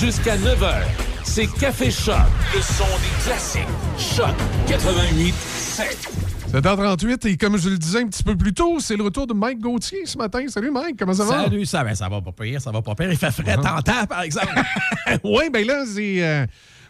jusqu'à 0.00 0.36
9h. 0.36 0.82
C'est 1.24 1.46
Café 1.46 1.90
Choc, 1.90 2.14
le 2.54 2.60
son 2.62 2.84
des 2.84 3.24
classiques. 3.24 3.62
Choc 3.98 4.34
88 4.68 5.34
7. 5.34 6.08
7h38 6.52 7.26
et 7.28 7.36
comme 7.36 7.58
je 7.58 7.68
le 7.68 7.76
disais 7.78 8.00
un 8.00 8.06
petit 8.06 8.22
peu 8.22 8.36
plus 8.36 8.54
tôt, 8.54 8.78
c'est 8.80 8.96
le 8.96 9.02
retour 9.02 9.26
de 9.26 9.34
Mike 9.34 9.58
Gauthier 9.60 10.06
ce 10.06 10.16
matin. 10.16 10.44
Salut 10.48 10.70
Mike, 10.70 10.96
comment 10.98 11.12
ça 11.12 11.24
va? 11.24 11.44
Salut, 11.44 11.66
ça, 11.66 11.82
ben, 11.84 11.94
ça 11.94 12.08
va 12.08 12.20
pas 12.20 12.32
pire, 12.32 12.60
ça 12.60 12.70
va 12.70 12.82
pas 12.82 12.94
pire. 12.94 13.10
Il 13.10 13.18
fait 13.18 13.30
frais 13.32 13.56
Uh-huh. 13.56 13.62
tentant, 13.62 14.06
par 14.06 14.22
exemple. 14.22 14.54
oui, 15.24 15.44
ben 15.52 15.66
là, 15.66 15.84
c'est. 15.86 16.22
euh, 16.24 16.46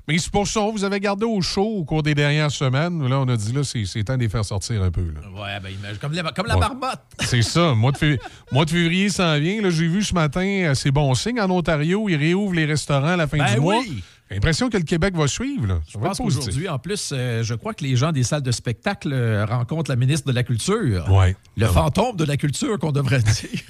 mais 0.09 0.19
c'est 0.19 0.31
pour 0.31 0.47
ça, 0.47 0.61
vous 0.73 0.85
avez 0.85 1.01
gardé 1.01 1.25
au 1.25 1.40
chaud 1.40 1.79
au 1.79 1.85
cours 1.85 2.03
des 2.03 2.14
dernières 2.14 2.51
semaines. 2.51 3.07
Là, 3.09 3.19
on 3.21 3.29
a 3.29 3.37
dit, 3.37 3.53
là, 3.53 3.62
c'est 3.64 4.05
temps 4.05 4.16
de 4.16 4.21
les 4.23 4.29
faire 4.29 4.45
sortir 4.45 4.83
un 4.83 4.90
peu. 4.90 5.03
Là. 5.03 5.21
ouais, 5.42 5.61
ben, 5.61 5.73
comme, 6.01 6.12
la- 6.12 6.23
comme 6.33 6.47
la 6.47 6.55
Ouais. 6.55 6.61
marmotte. 6.61 7.01
C'est 7.21 7.42
ça. 7.42 7.75
Mois 7.75 7.92
de, 7.92 7.99
fév- 7.99 8.19
mois 8.53 8.64
de 8.64 8.71
février 8.71 9.09
s'en 9.09 9.38
vient. 9.38 9.59
J'ai 9.71 9.88
vu 9.88 10.03
ce 10.05 10.14
matin, 10.14 10.40
euh, 10.47 10.75
c'est 10.75 10.90
bon 10.92 11.12
signe. 11.14 11.40
En 11.40 11.51
Ontario, 11.51 12.09
ils 12.09 12.16
réouvrent 12.16 12.55
les 12.55 12.66
restaurants 12.66 13.09
à 13.09 13.16
la 13.16 13.27
fin 13.27 13.38
Ben 13.38 13.55
du 13.55 13.61
mois. 13.61 13.79
oui. 13.81 14.03
J'ai 14.29 14.35
l'impression 14.37 14.69
que 14.71 14.77
le 14.77 14.83
Québec 14.83 15.14
va 15.16 15.29
suivre. 15.29 15.66
Là. 15.69 15.81
Je 15.88 15.97
pense 15.99 16.19
qu'aujourd'hui, 16.19 16.69
en 16.69 16.81
plus, 16.81 17.11
euh, 17.12 17.45
je 17.45 17.55
crois 17.55 17.75
que 17.75 17.85
les 17.85 17.95
gens 17.95 18.11
des 18.11 18.25
salles 18.25 18.42
de 18.42 18.51
spectacle 18.51 19.12
euh, 19.12 19.45
rencontrent 19.45 19.88
la 19.90 19.95
ministre 19.97 20.27
de 20.29 20.33
la 20.35 20.42
Culture. 20.42 21.09
Ouais. 21.12 21.37
Le 21.57 21.66
fantôme 21.66 22.16
de 22.16 22.25
la 22.25 22.37
culture, 22.37 22.77
qu'on 22.81 22.90
devrait 22.90 23.19
dire. 23.23 23.61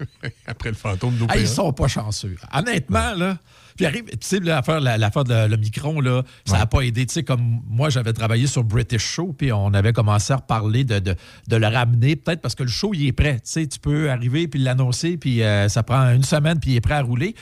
Après 0.46 0.70
le 0.70 0.76
fantôme 0.76 1.16
de 1.18 1.26
Ah, 1.28 1.36
ils 1.36 1.46
sont 1.48 1.72
pas 1.72 1.88
chanceux. 1.88 2.36
Honnêtement, 2.54 3.14
là. 3.16 3.36
Puis 3.78 3.86
arrive, 3.86 4.04
tu 4.10 4.18
sais, 4.20 4.40
l'affaire, 4.40 4.80
la- 4.80 4.98
de 4.98 5.48
le 5.48 5.56
micron, 5.56 6.00
là, 6.00 6.22
ça 6.44 6.58
n'a 6.58 6.66
pas 6.66 6.80
aidé. 6.82 7.06
Tu 7.06 7.14
sais, 7.14 7.22
comme 7.22 7.60
moi, 7.66 7.88
j'avais 7.88 8.12
travaillé 8.12 8.46
sur 8.48 8.64
British 8.64 9.02
Show, 9.02 9.32
puis 9.38 9.52
on 9.52 9.72
avait 9.72 9.92
commencé 9.94 10.32
à 10.32 10.36
reparler 10.36 10.82
de, 10.84 10.98
de, 10.98 11.14
de 11.46 11.56
le 11.56 11.66
ramener, 11.68 12.16
peut-être 12.16 12.40
parce 12.42 12.54
que 12.56 12.64
le 12.64 12.68
show, 12.68 12.92
il 12.92 13.06
est 13.06 13.12
prêt. 13.12 13.36
Tu 13.36 13.40
sais, 13.44 13.66
tu 13.66 13.78
peux 13.78 14.10
arriver 14.10 14.48
puis 14.48 14.60
l'annoncer, 14.60 15.16
puis 15.16 15.42
euh, 15.42 15.68
ça 15.68 15.82
prend 15.84 16.12
une 16.12 16.24
semaine, 16.24 16.58
puis 16.60 16.72
il 16.72 16.76
est 16.76 16.80
prêt 16.80 16.94
à 16.94 17.02
rouler. 17.02 17.34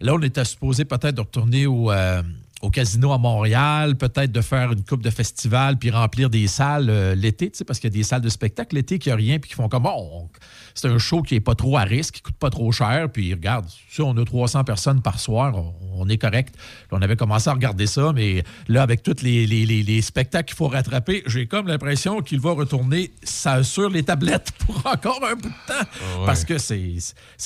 Là, 0.00 0.14
on 0.14 0.20
était 0.22 0.44
supposé 0.44 0.84
peut-être 0.84 1.14
de 1.14 1.20
retourner 1.20 1.66
au. 1.66 1.90
euh, 1.92 2.22
au 2.64 2.70
casino 2.70 3.12
à 3.12 3.18
Montréal, 3.18 3.96
peut-être 3.96 4.32
de 4.32 4.40
faire 4.40 4.72
une 4.72 4.82
coupe 4.84 5.02
de 5.02 5.10
festival 5.10 5.78
puis 5.78 5.90
remplir 5.90 6.30
des 6.30 6.46
salles 6.46 6.88
euh, 6.88 7.14
l'été, 7.14 7.50
tu 7.50 7.58
sais, 7.58 7.64
parce 7.64 7.78
qu'il 7.78 7.90
y 7.90 7.94
a 7.94 7.96
des 7.98 8.02
salles 8.02 8.22
de 8.22 8.28
spectacle 8.28 8.74
l'été 8.74 8.98
qui 8.98 9.10
a 9.10 9.14
rien 9.16 9.38
puis 9.38 9.50
qui 9.50 9.54
font 9.56 9.68
comme 9.68 9.82
bon, 9.82 9.92
on- 9.96 10.28
c'est 10.74 10.88
un 10.88 10.98
show 10.98 11.22
qui 11.22 11.34
est 11.36 11.40
pas 11.40 11.54
trop 11.54 11.76
à 11.76 11.82
risque, 11.82 12.14
qui 12.14 12.22
coûte 12.22 12.36
pas 12.36 12.50
trop 12.50 12.72
cher, 12.72 13.08
puis 13.12 13.32
regarde, 13.32 13.66
si 13.90 14.00
on 14.00 14.16
a 14.16 14.24
300 14.24 14.64
personnes 14.64 15.02
par 15.02 15.20
soir, 15.20 15.54
on, 15.56 15.72
on 15.96 16.08
est 16.08 16.18
correct. 16.18 16.54
On 16.90 17.00
avait 17.02 17.16
commencé 17.16 17.48
à 17.48 17.52
regarder 17.52 17.86
ça, 17.86 18.12
mais 18.14 18.42
là, 18.66 18.82
avec 18.82 19.02
tous 19.02 19.22
les, 19.22 19.46
les- 19.46 19.66
les- 19.66 19.82
les 19.82 20.02
spectacles 20.02 20.46
qu'il 20.48 20.56
faut 20.56 20.68
rattraper, 20.68 21.22
j'ai 21.26 21.46
comme 21.46 21.68
l'impression 21.68 22.22
qu'il 22.22 22.40
va 22.40 22.52
retourner 22.52 23.12
ça 23.22 23.62
sur 23.62 23.90
les 23.90 24.02
tablettes 24.02 24.50
pour 24.66 24.76
encore 24.86 25.20
un 25.24 25.34
bout 25.34 25.48
de 25.48 25.66
temps, 25.68 26.18
ouais. 26.20 26.26
parce 26.26 26.44
que 26.44 26.58
c'est 26.58 26.98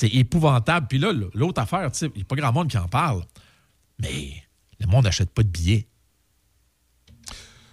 épouvantable. 0.03 0.87
Puis 0.89 0.97
là, 0.97 1.11
l'autre 1.33 1.61
affaire, 1.61 1.91
tu 1.91 1.99
sais, 1.99 2.05
il 2.15 2.17
n'y 2.17 2.21
a 2.21 2.25
pas 2.25 2.35
grand 2.35 2.51
monde 2.53 2.67
qui 2.69 2.77
en 2.77 2.87
parle, 2.87 3.23
mais 4.01 4.31
le 4.79 4.87
monde 4.87 5.05
n'achète 5.05 5.31
pas 5.31 5.43
de 5.43 5.49
billets. 5.49 5.88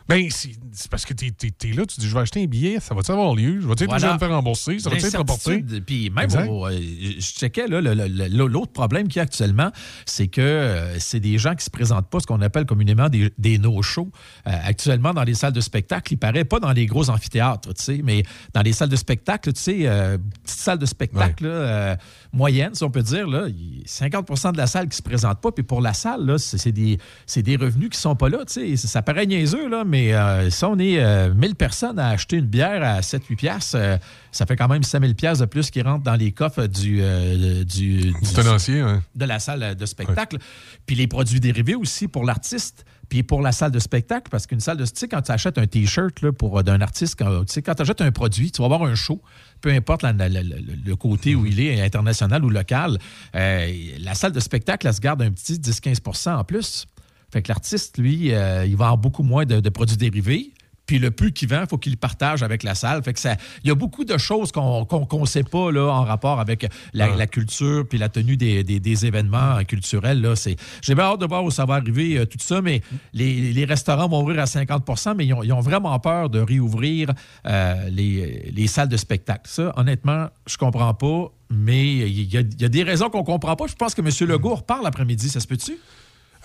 Ben, 0.08 0.28
c'est 0.30 0.88
parce 0.90 1.04
que 1.04 1.14
t'es 1.14 1.26
es, 1.28 1.72
là, 1.72 1.84
tu 1.84 1.98
dis, 2.00 2.08
je 2.08 2.14
vais 2.14 2.20
acheter 2.20 2.42
un 2.42 2.46
billet, 2.46 2.78
ça 2.80 2.94
va-tu 2.94 3.10
avoir 3.10 3.34
lieu? 3.34 3.60
Je 3.60 3.66
vais-tu 3.66 3.84
être 3.84 3.90
de 3.98 4.04
me 4.14 4.18
faire 4.18 4.30
rembourser? 4.30 4.78
Ça 4.78 4.88
va-tu 4.90 5.02
être 5.06 5.18
reporté? 5.18 5.64
Puis 5.80 6.10
même, 6.10 6.30
au- 6.48 6.66
euh, 6.66 6.78
je 7.18 7.20
checkais, 7.20 7.66
l'autre 7.68 8.72
problème 8.72 9.08
qu'il 9.08 9.16
y 9.16 9.20
a 9.20 9.22
actuellement, 9.24 9.70
c'est 10.04 10.28
que 10.28 10.40
euh, 10.40 10.98
c'est 11.00 11.18
des 11.18 11.38
gens 11.38 11.54
qui 11.56 11.64
se 11.64 11.70
présentent 11.70 12.08
pas 12.08 12.20
ce 12.20 12.26
qu'on 12.26 12.40
appelle 12.40 12.66
communément 12.66 13.08
des, 13.08 13.32
des 13.38 13.58
no-shows. 13.58 14.10
Euh, 14.46 14.50
actuellement, 14.64 15.12
dans 15.12 15.24
les 15.24 15.34
salles 15.34 15.52
de 15.54 15.60
spectacle, 15.60 16.12
il 16.12 16.18
paraît 16.18 16.44
pas 16.44 16.60
dans 16.60 16.72
les 16.72 16.86
gros 16.86 17.10
amphithéâtres, 17.10 17.74
tu 17.74 17.82
sais, 17.82 18.00
mais 18.04 18.22
dans 18.54 18.62
les 18.62 18.72
salles 18.74 18.90
de 18.90 18.96
spectacle, 18.96 19.52
tu 19.54 19.60
sais, 19.60 19.78
euh, 19.88 20.18
petite 20.44 20.60
salle 20.60 20.78
de 20.78 20.86
spectacle 20.86 21.46
là, 21.48 21.96
moyenne, 22.32 22.74
si 22.74 22.84
on 22.84 22.90
peut 22.90 23.02
dire, 23.02 23.26
là, 23.26 23.46
il 23.48 23.78
y 23.78 23.80
a 23.80 23.86
50 23.86 24.52
de 24.52 24.58
la 24.58 24.66
salle 24.68 24.88
qui 24.88 24.96
se 24.96 25.02
présente 25.02 25.40
pas. 25.40 25.50
Puis 25.50 25.64
pour 25.64 25.80
la 25.80 25.94
salle, 25.94 26.24
là, 26.26 26.38
c'est 26.38 26.70
des, 26.70 26.98
c'est 27.26 27.42
des 27.42 27.56
revenus 27.56 27.88
qui 27.90 27.98
sont 27.98 28.14
pas 28.14 28.28
là, 28.28 28.44
tu 28.46 28.76
sais. 28.76 28.86
Ça 28.86 29.02
paraît 29.02 29.26
niaiseux, 29.26 29.68
là, 29.68 29.82
mais 29.84 29.95
euh, 30.14 30.50
si 30.50 30.64
on 30.64 30.78
est 30.78 30.98
euh, 30.98 31.32
1000 31.34 31.54
personnes 31.54 31.98
à 31.98 32.08
acheter 32.08 32.36
une 32.36 32.46
bière 32.46 32.82
à 32.82 33.00
7-8 33.00 33.36
piastres, 33.36 33.76
euh, 33.78 33.96
ça 34.32 34.46
fait 34.46 34.56
quand 34.56 34.68
même 34.68 34.82
5000 34.82 35.14
piastres 35.14 35.44
de 35.44 35.48
plus 35.48 35.70
qui 35.70 35.82
rentrent 35.82 36.04
dans 36.04 36.14
les 36.14 36.32
coffres 36.32 36.66
du, 36.66 36.98
euh, 37.02 37.64
du, 37.64 38.12
du- 38.12 38.32
tenancier, 38.34 38.82
ouais. 38.82 38.98
de 39.14 39.24
la 39.24 39.38
salle 39.38 39.74
de 39.74 39.86
spectacle. 39.86 40.38
Puis 40.86 40.96
les 40.96 41.06
produits 41.06 41.40
dérivés 41.40 41.74
aussi 41.74 42.08
pour 42.08 42.24
l'artiste. 42.24 42.84
Puis 43.08 43.22
pour 43.22 43.40
la 43.40 43.52
salle 43.52 43.70
de 43.70 43.78
spectacle, 43.78 44.28
parce 44.32 44.48
qu'une 44.48 44.58
salle 44.58 44.78
de... 44.78 44.84
Tu 44.84 44.90
sais, 44.94 45.06
quand 45.06 45.22
tu 45.22 45.30
achètes 45.30 45.58
un 45.58 45.66
T-shirt 45.68 46.12
euh, 46.24 46.62
d'un 46.64 46.80
artiste, 46.80 47.14
quand, 47.16 47.44
tu 47.44 47.62
quand 47.62 47.80
achètes 47.80 48.00
un 48.00 48.10
produit, 48.10 48.50
tu 48.50 48.60
vas 48.60 48.64
avoir 48.64 48.82
un 48.82 48.96
show, 48.96 49.22
peu 49.60 49.70
importe 49.70 50.02
la- 50.02 50.12
la- 50.12 50.28
la- 50.28 50.42
la- 50.42 50.56
le 50.84 50.96
côté 50.96 51.36
où 51.36 51.46
il 51.46 51.60
est, 51.60 51.80
international 51.80 52.44
ou 52.44 52.50
local, 52.50 52.98
euh, 53.36 53.72
la 54.00 54.14
salle 54.14 54.32
de 54.32 54.40
spectacle, 54.40 54.88
elle 54.88 54.94
se 54.94 55.00
garde 55.00 55.22
un 55.22 55.30
petit 55.30 55.54
10-15% 55.54 56.34
en 56.34 56.42
plus. 56.42 56.86
Fait 57.32 57.42
que 57.42 57.48
l'artiste, 57.48 57.98
lui, 57.98 58.32
euh, 58.32 58.64
il 58.66 58.76
va 58.76 58.86
avoir 58.86 58.98
beaucoup 58.98 59.22
moins 59.22 59.44
de, 59.44 59.60
de 59.60 59.68
produits 59.68 59.96
dérivés. 59.96 60.52
Puis 60.86 61.00
le 61.00 61.10
peu 61.10 61.30
qu'il 61.30 61.48
vend, 61.48 61.62
il 61.62 61.66
faut 61.68 61.78
qu'il 61.78 61.90
le 61.90 61.98
partage 61.98 62.44
avec 62.44 62.62
la 62.62 62.76
salle. 62.76 63.02
Fait 63.02 63.12
que 63.12 63.18
ça, 63.18 63.34
il 63.64 63.68
y 63.68 63.70
a 63.72 63.74
beaucoup 63.74 64.04
de 64.04 64.16
choses 64.18 64.52
qu'on 64.52 64.86
ne 65.20 65.26
sait 65.26 65.42
pas 65.42 65.72
là, 65.72 65.88
en 65.88 66.04
rapport 66.04 66.38
avec 66.38 66.68
la, 66.92 67.06
la 67.16 67.26
culture 67.26 67.84
puis 67.88 67.98
la 67.98 68.08
tenue 68.08 68.36
des, 68.36 68.62
des- 68.62 68.78
des 68.78 69.04
événements 69.04 69.64
culturels. 69.64 70.20
Là. 70.22 70.36
C'est- 70.36 70.54
J'ai 70.82 70.94
bien 70.94 71.02
hâte 71.06 71.20
de 71.20 71.26
voir 71.26 71.42
où 71.42 71.50
ça 71.50 71.64
va 71.64 71.74
arriver, 71.74 72.18
euh, 72.18 72.24
tout 72.24 72.38
ça, 72.38 72.62
mais 72.62 72.82
les, 73.12 73.52
les 73.52 73.64
restaurants 73.64 74.06
vont 74.08 74.22
ouvrir 74.22 74.38
à 74.40 74.44
50% 74.44 75.16
mais 75.16 75.26
ils 75.26 75.34
ont, 75.34 75.42
ils 75.42 75.52
ont 75.52 75.58
vraiment 75.60 75.98
peur 75.98 76.30
de 76.30 76.38
réouvrir 76.38 77.12
euh, 77.48 77.88
les, 77.90 78.52
les 78.54 78.66
salles 78.68 78.88
de 78.88 78.96
spectacle. 78.96 79.42
Ça, 79.50 79.72
honnêtement, 79.76 80.28
je 80.46 80.56
comprends 80.56 80.94
pas, 80.94 81.32
mais 81.50 81.96
il 82.08 82.32
y 82.32 82.36
a, 82.36 82.42
il 82.42 82.62
y 82.62 82.64
a 82.64 82.68
des 82.68 82.84
raisons 82.84 83.10
qu'on 83.10 83.24
comprend 83.24 83.56
pas. 83.56 83.66
Je 83.66 83.74
pense 83.74 83.92
que 83.96 84.02
M. 84.02 84.28
Legault 84.28 84.54
reparle 84.54 84.84
l'après-midi, 84.84 85.30
ça 85.30 85.40
se 85.40 85.48
peut-tu? 85.48 85.76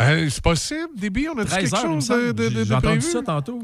Euh, 0.02 0.28
c'est 0.30 0.44
possible, 0.44 0.90
Déby, 0.98 1.28
on 1.34 1.38
a 1.40 1.44
dit 1.44 1.50
13 1.50 1.70
quelque 1.72 1.76
heures, 1.86 1.92
chose 1.94 2.08
de, 2.08 2.32
de, 2.32 2.50
de, 2.50 2.50
J'ai 2.50 2.66
de 2.66 2.74
entendu 2.74 2.98
prévu? 3.00 3.12
ça 3.12 3.22
tantôt. 3.26 3.60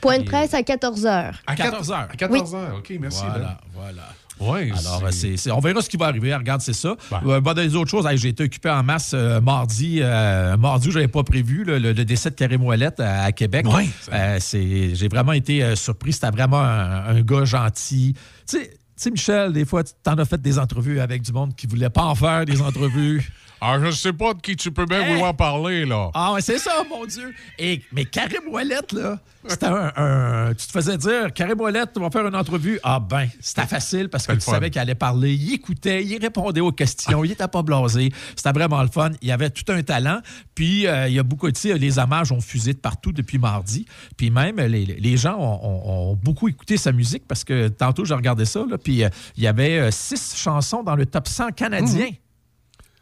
Point 0.00 0.18
de 0.20 0.24
presse 0.24 0.54
à 0.54 0.62
14 0.62 1.04
h. 1.04 1.32
À 1.46 1.56
14 1.56 1.90
heures. 1.90 2.08
À 2.12 2.16
14 2.16 2.54
heures, 2.54 2.74
OK, 2.78 2.92
merci. 3.00 3.22
Voilà, 3.28 3.38
Ben. 3.44 3.56
voilà. 3.74 4.02
Ouais, 4.40 4.70
Alors, 4.70 4.98
c'est- 5.00 5.04
euh, 5.06 5.10
c'est, 5.10 5.36
c'est- 5.36 5.50
on 5.50 5.58
verra 5.58 5.80
ce 5.82 5.88
qui 5.90 5.96
va 5.96 6.06
arriver. 6.06 6.32
Regarde, 6.32 6.60
c'est 6.60 6.72
ça. 6.72 6.94
Euh, 7.26 7.40
bon, 7.40 7.52
dans 7.52 7.60
les 7.60 7.74
autres 7.74 7.90
choses, 7.90 8.06
hey, 8.06 8.16
j'ai 8.16 8.28
été 8.28 8.44
occupé 8.44 8.70
en 8.70 8.84
masse 8.84 9.10
euh, 9.12 9.40
mardi. 9.40 9.98
euh, 10.00 10.56
mardi, 10.56 10.92
je 10.92 10.94
n'avais 10.98 11.08
pas 11.08 11.24
prévu 11.24 11.64
le, 11.64 11.78
le- 11.80 11.92
le 11.92 12.04
décès 12.04 12.30
de 12.30 12.36
Karim 12.36 12.62
Ouellette 12.64 13.00
à, 13.00 13.24
à 13.24 13.32
Québec. 13.32 13.66
Ouais, 13.66 13.88
Euh, 14.12 14.36
c'est, 14.40 14.94
j'ai 14.94 15.08
vraiment 15.08 15.32
été 15.32 15.64
euh, 15.64 15.74
surpris. 15.74 16.12
C'était 16.12 16.30
vraiment 16.30 16.60
un, 16.60 17.16
un 17.16 17.20
gars 17.22 17.44
gentil. 17.44 18.14
Tu 18.48 18.58
sais, 18.94 19.10
Michel, 19.10 19.52
des 19.52 19.64
fois, 19.64 19.82
tu 19.82 19.92
t'en 20.04 20.14
as 20.18 20.24
fait 20.24 20.40
des 20.40 20.56
entrevues 20.60 21.00
avec 21.00 21.22
du 21.22 21.32
monde 21.32 21.56
qui 21.56 21.66
ne 21.66 21.72
voulait 21.72 21.90
pas 21.90 22.04
en 22.04 22.14
faire 22.14 22.44
des 22.44 22.62
entrevues. 22.62 23.28
Ah, 23.60 23.78
je 23.82 23.90
sais 23.90 24.12
pas 24.12 24.34
de 24.34 24.40
qui 24.40 24.54
tu 24.56 24.70
peux 24.70 24.86
bien 24.86 25.02
Hey! 25.02 25.12
vouloir 25.14 25.34
parler, 25.36 25.84
là. 25.84 26.10
Ah 26.14 26.32
ouais, 26.32 26.40
c'est 26.40 26.58
ça, 26.58 26.82
mon 26.88 27.04
Dieu. 27.06 27.34
Et, 27.58 27.82
mais 27.92 28.04
Karim 28.04 28.48
Ouellette, 28.50 28.92
là, 28.92 29.18
c'était 29.46 29.66
un, 29.66 29.92
un- 29.96 30.54
Tu 30.54 30.66
te 30.66 30.72
faisais 30.72 30.96
dire, 30.96 31.32
Karim 31.34 31.60
Ouellette, 31.60 31.90
on 31.96 32.00
va 32.00 32.10
faire 32.10 32.26
une 32.26 32.36
entrevue. 32.36 32.78
Ah 32.82 33.00
ben, 33.00 33.28
c'était 33.40 33.66
facile 33.66 34.08
parce 34.08 34.26
que 34.26 34.32
tu 34.32 34.40
fun. 34.40 34.52
savais 34.52 34.70
qu'il 34.70 34.80
allait 34.80 34.94
parler. 34.94 35.34
Il 35.34 35.54
écoutait, 35.54 36.04
il 36.04 36.18
répondait 36.20 36.60
aux 36.60 36.70
questions, 36.72 37.24
il 37.24 37.32
était 37.32 37.48
pas 37.48 37.62
blasé. 37.62 38.12
C'était 38.36 38.52
vraiment 38.52 38.80
le 38.82 38.88
fun. 38.88 39.10
Il 39.22 39.30
avait 39.32 39.50
tout 39.50 39.64
un 39.72 39.82
talent. 39.82 40.20
Puis, 40.54 40.86
euh, 40.86 41.08
il 41.08 41.14
y 41.14 41.18
a 41.18 41.22
beaucoup 41.22 41.46
de... 41.46 41.52
tu 41.52 41.62
sais, 41.68 41.78
Les 41.78 41.98
hommages 41.98 42.30
ont 42.32 42.40
fusé 42.40 42.74
de 42.74 42.78
partout 42.78 43.12
depuis 43.12 43.38
mardi. 43.38 43.86
Puis 44.16 44.30
même, 44.30 44.56
les, 44.56 44.84
les 44.86 45.16
gens 45.16 45.36
ont, 45.36 45.60
ont- 45.64 46.10
ont 46.12 46.14
beaucoup 46.14 46.48
écouté 46.48 46.76
sa 46.76 46.92
musique 46.92 47.26
parce 47.26 47.42
que 47.44 47.68
tantôt, 47.68 48.04
j'ai 48.04 48.14
regardé 48.14 48.44
ça, 48.44 48.64
là, 48.68 48.78
puis 48.78 49.02
euh, 49.04 49.08
il 49.36 49.42
y 49.42 49.46
avait 49.46 49.78
euh, 49.78 49.90
six 49.90 50.34
chansons 50.36 50.82
dans 50.82 50.94
le 50.96 51.06
top 51.06 51.26
100 51.26 51.52
canadien. 51.52 52.08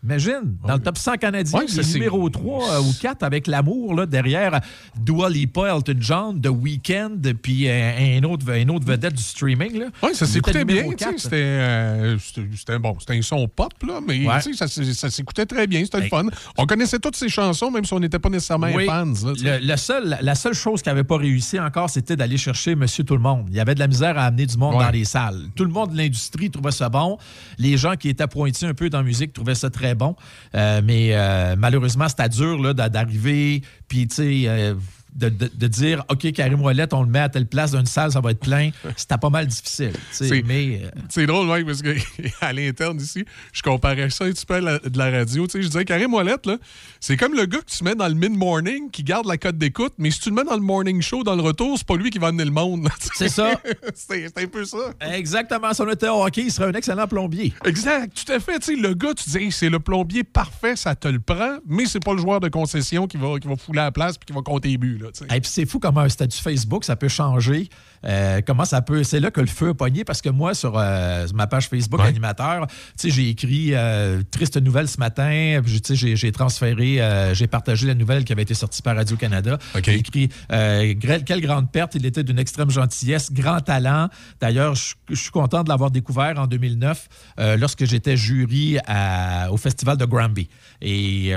Imagine, 0.06 0.56
dans 0.66 0.74
le 0.74 0.80
top 0.80 0.96
100 0.98 1.16
canadien, 1.16 1.58
Ouais, 1.58 1.66
c'est- 1.68 1.92
numéro 1.94 2.28
3 2.30 2.80
ou 2.80 2.92
4 3.00 3.24
avec 3.24 3.46
l'amour 3.48 4.06
derrière 4.06 4.60
Dua 4.96 5.28
Lipa, 5.28 5.68
Elton 5.74 5.96
John, 5.98 6.40
The 6.40 6.48
Weeknd, 6.48 7.18
puis 7.42 7.68
euh, 7.68 8.18
un 8.18 8.22
autre, 8.24 8.46
un 8.52 8.68
autre 8.68 8.86
vedette 8.86 9.14
du 9.14 9.22
streaming. 9.22 9.84
Oui, 10.02 10.10
ça 10.14 10.26
s'écoutait 10.26 10.64
bien. 10.64 10.76
numéro 10.76 10.94
tu 10.94 11.04
sais, 11.04 11.10
4. 11.10 11.18
C'était 11.20 11.36
euh, 11.36 12.78
bon, 12.78 12.96
c'était 13.00 13.16
un 13.18 13.22
son 13.22 13.48
pop, 13.48 13.72
là, 13.86 14.00
mais 14.06 14.26
Ouais. 14.26 14.40
tu 14.42 14.54
sais, 14.54 14.66
ça, 14.68 14.94
ça 14.94 15.10
s'écoutait 15.10 15.46
très 15.46 15.66
bien. 15.66 15.84
C'était 15.84 16.00
le 16.02 16.08
fun. 16.08 16.26
On 16.56 16.66
connaissait 16.66 16.98
toutes 16.98 17.16
ces 17.16 17.28
chansons, 17.28 17.70
même 17.70 17.84
si 17.84 17.92
on 17.92 18.00
n'était 18.00 18.18
pas 18.20 18.28
nécessairement 18.28 18.68
Oui. 18.74 18.86
fans. 18.86 19.04
Là. 19.24 19.32
Le- 19.58 19.66
le 19.66 19.76
seul- 19.76 20.18
la 20.20 20.34
seule 20.34 20.54
chose 20.54 20.82
qui 20.82 20.88
n'avait 20.88 21.04
pas 21.04 21.16
réussi 21.16 21.58
encore, 21.58 21.90
c'était 21.90 22.14
d'aller 22.16 22.36
chercher 22.38 22.74
Monsieur 22.76 23.02
Tout-le-Monde. 23.04 23.46
Il 23.50 23.56
y 23.56 23.60
avait 23.60 23.74
de 23.74 23.80
la 23.80 23.88
misère 23.88 24.16
à 24.18 24.26
amener 24.26 24.46
du 24.46 24.56
monde 24.56 24.76
Ouais. 24.76 24.84
dans 24.84 24.90
les 24.90 25.04
salles. 25.04 25.40
Tout 25.56 25.64
le 25.64 25.70
monde 25.72 25.92
de 25.92 25.96
l'industrie 25.96 26.50
trouvait 26.50 26.70
ça 26.70 26.88
bon. 26.88 27.18
Les 27.58 27.76
gens 27.76 27.94
qui 27.96 28.08
étaient 28.08 28.26
pointus 28.26 28.62
un 28.64 28.74
peu 28.74 28.88
dans 28.90 28.98
la 28.98 29.04
musique 29.04 29.32
trouvaient 29.32 29.54
ça 29.54 29.70
très 29.70 29.94
bon. 29.96 30.14
Euh, 30.54 30.80
mais 30.84 31.10
euh, 31.12 31.56
malheureusement, 31.58 32.08
c'était 32.08 32.28
dur 32.28 32.74
d'arriver, 32.74 33.62
puis 33.88 34.06
tu 34.06 34.14
sais... 34.46 34.74
de, 35.16 35.28
de- 35.28 35.50
de 35.52 35.66
dire, 35.66 36.04
OK, 36.10 36.30
Karim 36.32 36.60
Ouellet, 36.62 36.86
on 36.92 37.02
le 37.02 37.08
met 37.08 37.20
à 37.20 37.28
telle 37.28 37.46
place 37.46 37.72
d'une 37.72 37.86
salle, 37.86 38.12
ça 38.12 38.20
va 38.20 38.30
être 38.32 38.40
plein, 38.40 38.70
c'était 38.96 39.18
pas 39.18 39.30
mal 39.30 39.46
difficile. 39.46 39.92
C'est- 40.12 40.30
euh, 40.32 40.90
C'est 41.08 41.26
drôle, 41.26 41.64
parce 41.64 41.82
qu'à 41.82 42.52
l'interne 42.52 43.00
ici, 43.00 43.24
je 43.52 43.62
comparais 43.62 44.10
ça 44.10 44.24
un 44.24 44.30
petit 44.30 44.46
peu 44.46 44.54
à 44.54 44.60
la- 44.60 44.78
de 44.78 44.98
la 44.98 45.10
radio. 45.10 45.46
Je 45.52 45.58
disais, 45.58 45.84
Karim 45.84 46.12
Ouellette, 46.14 46.46
là, 46.46 46.56
c'est 47.00 47.16
comme 47.16 47.34
le 47.34 47.46
gars 47.46 47.58
que 47.58 47.70
tu 47.70 47.82
mets 47.84 47.94
dans 47.94 48.08
le 48.08 48.14
mid-morning 48.14 48.90
qui 48.90 49.02
garde 49.02 49.26
la 49.26 49.36
cote 49.38 49.58
d'écoute, 49.58 49.94
mais 49.98 50.10
si 50.10 50.20
tu 50.20 50.28
le 50.30 50.34
mets 50.36 50.44
dans 50.44 50.54
le 50.54 50.60
morning 50.60 51.00
show, 51.02 51.22
dans 51.24 51.34
le 51.34 51.42
retour, 51.42 51.76
c'est 51.78 51.86
pas 51.86 51.96
lui 51.96 52.10
qui 52.10 52.18
va 52.18 52.28
amener 52.28 52.44
le 52.44 52.50
monde. 52.50 52.88
C'est 53.14 53.28
ça. 53.28 53.60
c'est 53.94 54.38
un 54.38 54.46
peu 54.46 54.64
ça. 54.64 54.78
exactement, 55.12 55.72
si 55.72 55.80
on 55.80 55.90
était 55.90 56.08
au 56.08 56.24
hockey, 56.24 56.42
il 56.42 56.52
serait 56.52 56.68
un 56.68 56.72
excellent 56.74 57.06
plombier. 57.06 57.52
Exact, 57.64 58.12
tout 58.24 58.32
à 58.32 58.38
fait. 58.40 58.58
Tu 58.58 58.74
sais, 58.74 58.80
le 58.80 58.94
gars, 58.94 59.14
tu 59.14 59.30
dis, 59.30 59.36
Hey, 59.38 59.52
c'est 59.52 59.68
le 59.70 59.78
plombier 59.80 60.24
parfait, 60.24 60.76
ça 60.76 60.94
te 60.94 61.08
le 61.08 61.20
prend, 61.20 61.58
mais 61.66 61.86
c'est 61.86 62.02
pas 62.04 62.12
le 62.12 62.18
joueur 62.20 62.40
de 62.40 62.48
concession 62.48 63.06
qui 63.06 63.16
va, 63.16 63.38
qui 63.38 63.48
va 63.48 63.56
fouler 63.56 63.80
à 63.80 63.84
la 63.84 63.92
place 63.92 64.16
puis 64.18 64.26
qui 64.26 64.32
va 64.32 64.42
compter 64.42 64.68
les 64.68 64.78
buts. 64.78 64.98
Là, 65.00 65.05
Et 65.36 65.40
puis 65.40 65.50
c'est 65.50 65.66
fou 65.66 65.78
comment 65.78 66.00
un 66.00 66.08
statut 66.08 66.38
Facebook, 66.40 66.84
ça 66.84 66.96
peut 66.96 67.08
changer. 67.08 67.68
Euh, 68.04 68.40
comment 68.46 68.64
ça 68.64 68.82
peut. 68.82 69.02
C'est 69.02 69.18
là 69.20 69.30
que 69.30 69.40
le 69.40 69.46
feu 69.48 69.70
a 69.70 69.74
pogné 69.74 70.04
parce 70.04 70.22
que 70.22 70.28
moi, 70.28 70.54
sur, 70.54 70.74
euh, 70.78 71.26
ma 71.34 71.46
page 71.46 71.68
Facebook 71.68 72.00
animateur, 72.06 72.66
tu 72.68 72.74
sais, 72.96 73.10
j'ai 73.10 73.28
écrit 73.30 73.70
euh, 73.74 74.22
Triste 74.30 74.56
nouvelle 74.58 74.86
ce 74.88 74.98
matin. 74.98 75.60
J'ai 75.64 76.32
transféré, 76.32 77.30
j'ai 77.34 77.46
partagé 77.46 77.86
la 77.86 77.94
nouvelle 77.94 78.24
qui 78.24 78.32
avait 78.32 78.42
été 78.42 78.54
sortie 78.54 78.82
par 78.82 78.94
Radio-Canada. 78.96 79.58
J'ai 79.92 79.98
écrit 79.98 80.28
Quelle 80.48 81.40
grande 81.40 81.70
perte. 81.72 81.94
Il 81.94 82.06
était 82.06 82.22
d'une 82.22 82.38
extrême 82.38 82.70
gentillesse, 82.70 83.32
grand 83.32 83.60
talent. 83.60 84.08
D'ailleurs, 84.40 84.74
je 84.74 85.14
suis 85.14 85.30
content 85.30 85.64
de 85.64 85.68
l'avoir 85.68 85.90
découvert 85.90 86.38
en 86.38 86.46
2009 86.46 87.08
euh, 87.40 87.56
lorsque 87.56 87.84
j'étais 87.86 88.16
jury 88.16 88.78
à- 88.86 89.50
au 89.50 89.56
festival 89.56 89.96
de 89.96 90.04
Granby. 90.04 90.48
Et 90.80 91.32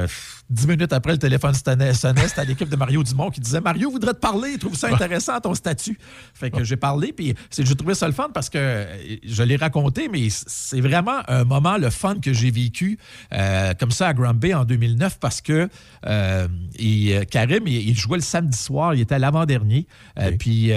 dix 0.50 0.68
minutes 0.68 0.94
après, 0.94 1.14
le 1.14 1.20
téléphone 1.20 1.54
sonnait, 1.54 1.94
c'était 1.94 2.40
à 2.40 2.44
l'équipe 2.44 2.70
de 2.70 2.76
Mario 2.76 3.04
Dumont 3.04 3.30
qui 3.30 3.40
disait 3.40 3.62
Mario 3.62 3.92
voudrait 3.92 4.14
te 4.14 4.20
parler, 4.20 4.52
il 4.54 4.60
trouve 4.60 4.76
ça 4.76 4.88
intéressant 4.94 5.40
ton 5.40 5.54
statut. 5.54 5.98
Fait 6.34 6.50
que 6.50 6.64
j'ai 6.64 6.78
parlé, 6.78 7.14
puis 7.14 7.36
j'ai 7.58 7.76
trouvé 7.76 7.94
ça 7.94 8.08
le 8.08 8.14
fun 8.14 8.30
parce 8.34 8.50
que 8.50 8.58
euh, 8.58 8.86
je 9.24 9.44
l'ai 9.44 9.56
raconté, 9.56 10.10
mais 10.10 10.28
c'est 10.30 10.82
vraiment 10.82 11.20
un 11.28 11.44
moment, 11.44 11.78
le 11.78 11.90
fun 11.90 12.16
que 12.20 12.34
j'ai 12.34 12.52
vécu 12.52 12.98
euh, 13.34 13.74
comme 13.80 13.92
ça 13.92 14.08
à 14.08 14.14
Granby 14.14 14.54
en 14.54 14.66
2009 14.66 15.20
parce 15.20 15.42
que 15.42 15.70
euh, 16.06 16.48
euh, 16.82 17.24
Karim, 17.26 17.68
il, 17.68 17.90
il 17.90 17.96
jouait 17.98 18.18
le 18.18 18.24
samedi 18.24 18.58
soir, 18.58 18.96
il 18.96 19.02
était 19.02 19.20
l'avant-dernier. 19.20 19.88
Euh, 20.20 20.32
Puis 20.38 20.72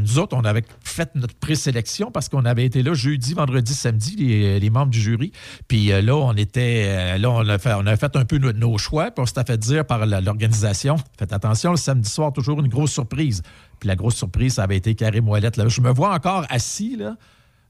nous 0.00 0.18
autres, 0.18 0.36
on 0.36 0.44
avait 0.44 0.64
fait 0.84 1.10
notre 1.14 1.34
présélection 1.34 2.10
parce 2.10 2.28
qu'on 2.28 2.44
avait 2.44 2.64
été 2.64 2.82
là 2.82 2.94
jeudi, 2.94 3.34
vendredi, 3.34 3.74
samedi, 3.74 4.16
les, 4.16 4.60
les 4.60 4.70
membres 4.70 4.90
du 4.90 5.00
jury. 5.00 5.32
Puis 5.68 5.88
là, 5.88 6.16
on 6.16 6.34
était, 6.34 7.18
là, 7.18 7.30
on 7.30 7.48
a 7.48 7.58
fait, 7.58 7.72
on 7.74 7.86
a 7.86 7.96
fait 7.96 8.14
un 8.16 8.24
peu 8.24 8.38
nos, 8.38 8.52
nos 8.52 8.78
choix, 8.78 9.10
puis 9.16 9.22
on 9.22 9.26
s'était 9.26 9.44
fait 9.44 9.58
dire 9.58 9.86
par 9.86 10.04
l'organisation, 10.06 10.96
faites 11.18 11.32
attention, 11.32 11.70
le 11.72 11.76
samedi 11.78 12.08
soir, 12.08 12.32
toujours 12.32 12.60
une 12.60 12.68
grosse 12.68 12.92
surprise. 12.92 13.42
Puis 13.80 13.88
la 13.88 13.96
grosse 13.96 14.14
surprise, 14.16 14.54
ça 14.54 14.62
avait 14.64 14.76
été 14.76 14.94
Karim 14.94 15.28
Ouellette. 15.28 15.56
Là. 15.56 15.66
Je 15.68 15.80
me 15.80 15.90
vois 15.90 16.14
encore 16.14 16.44
assis 16.50 16.96
là, 16.96 17.16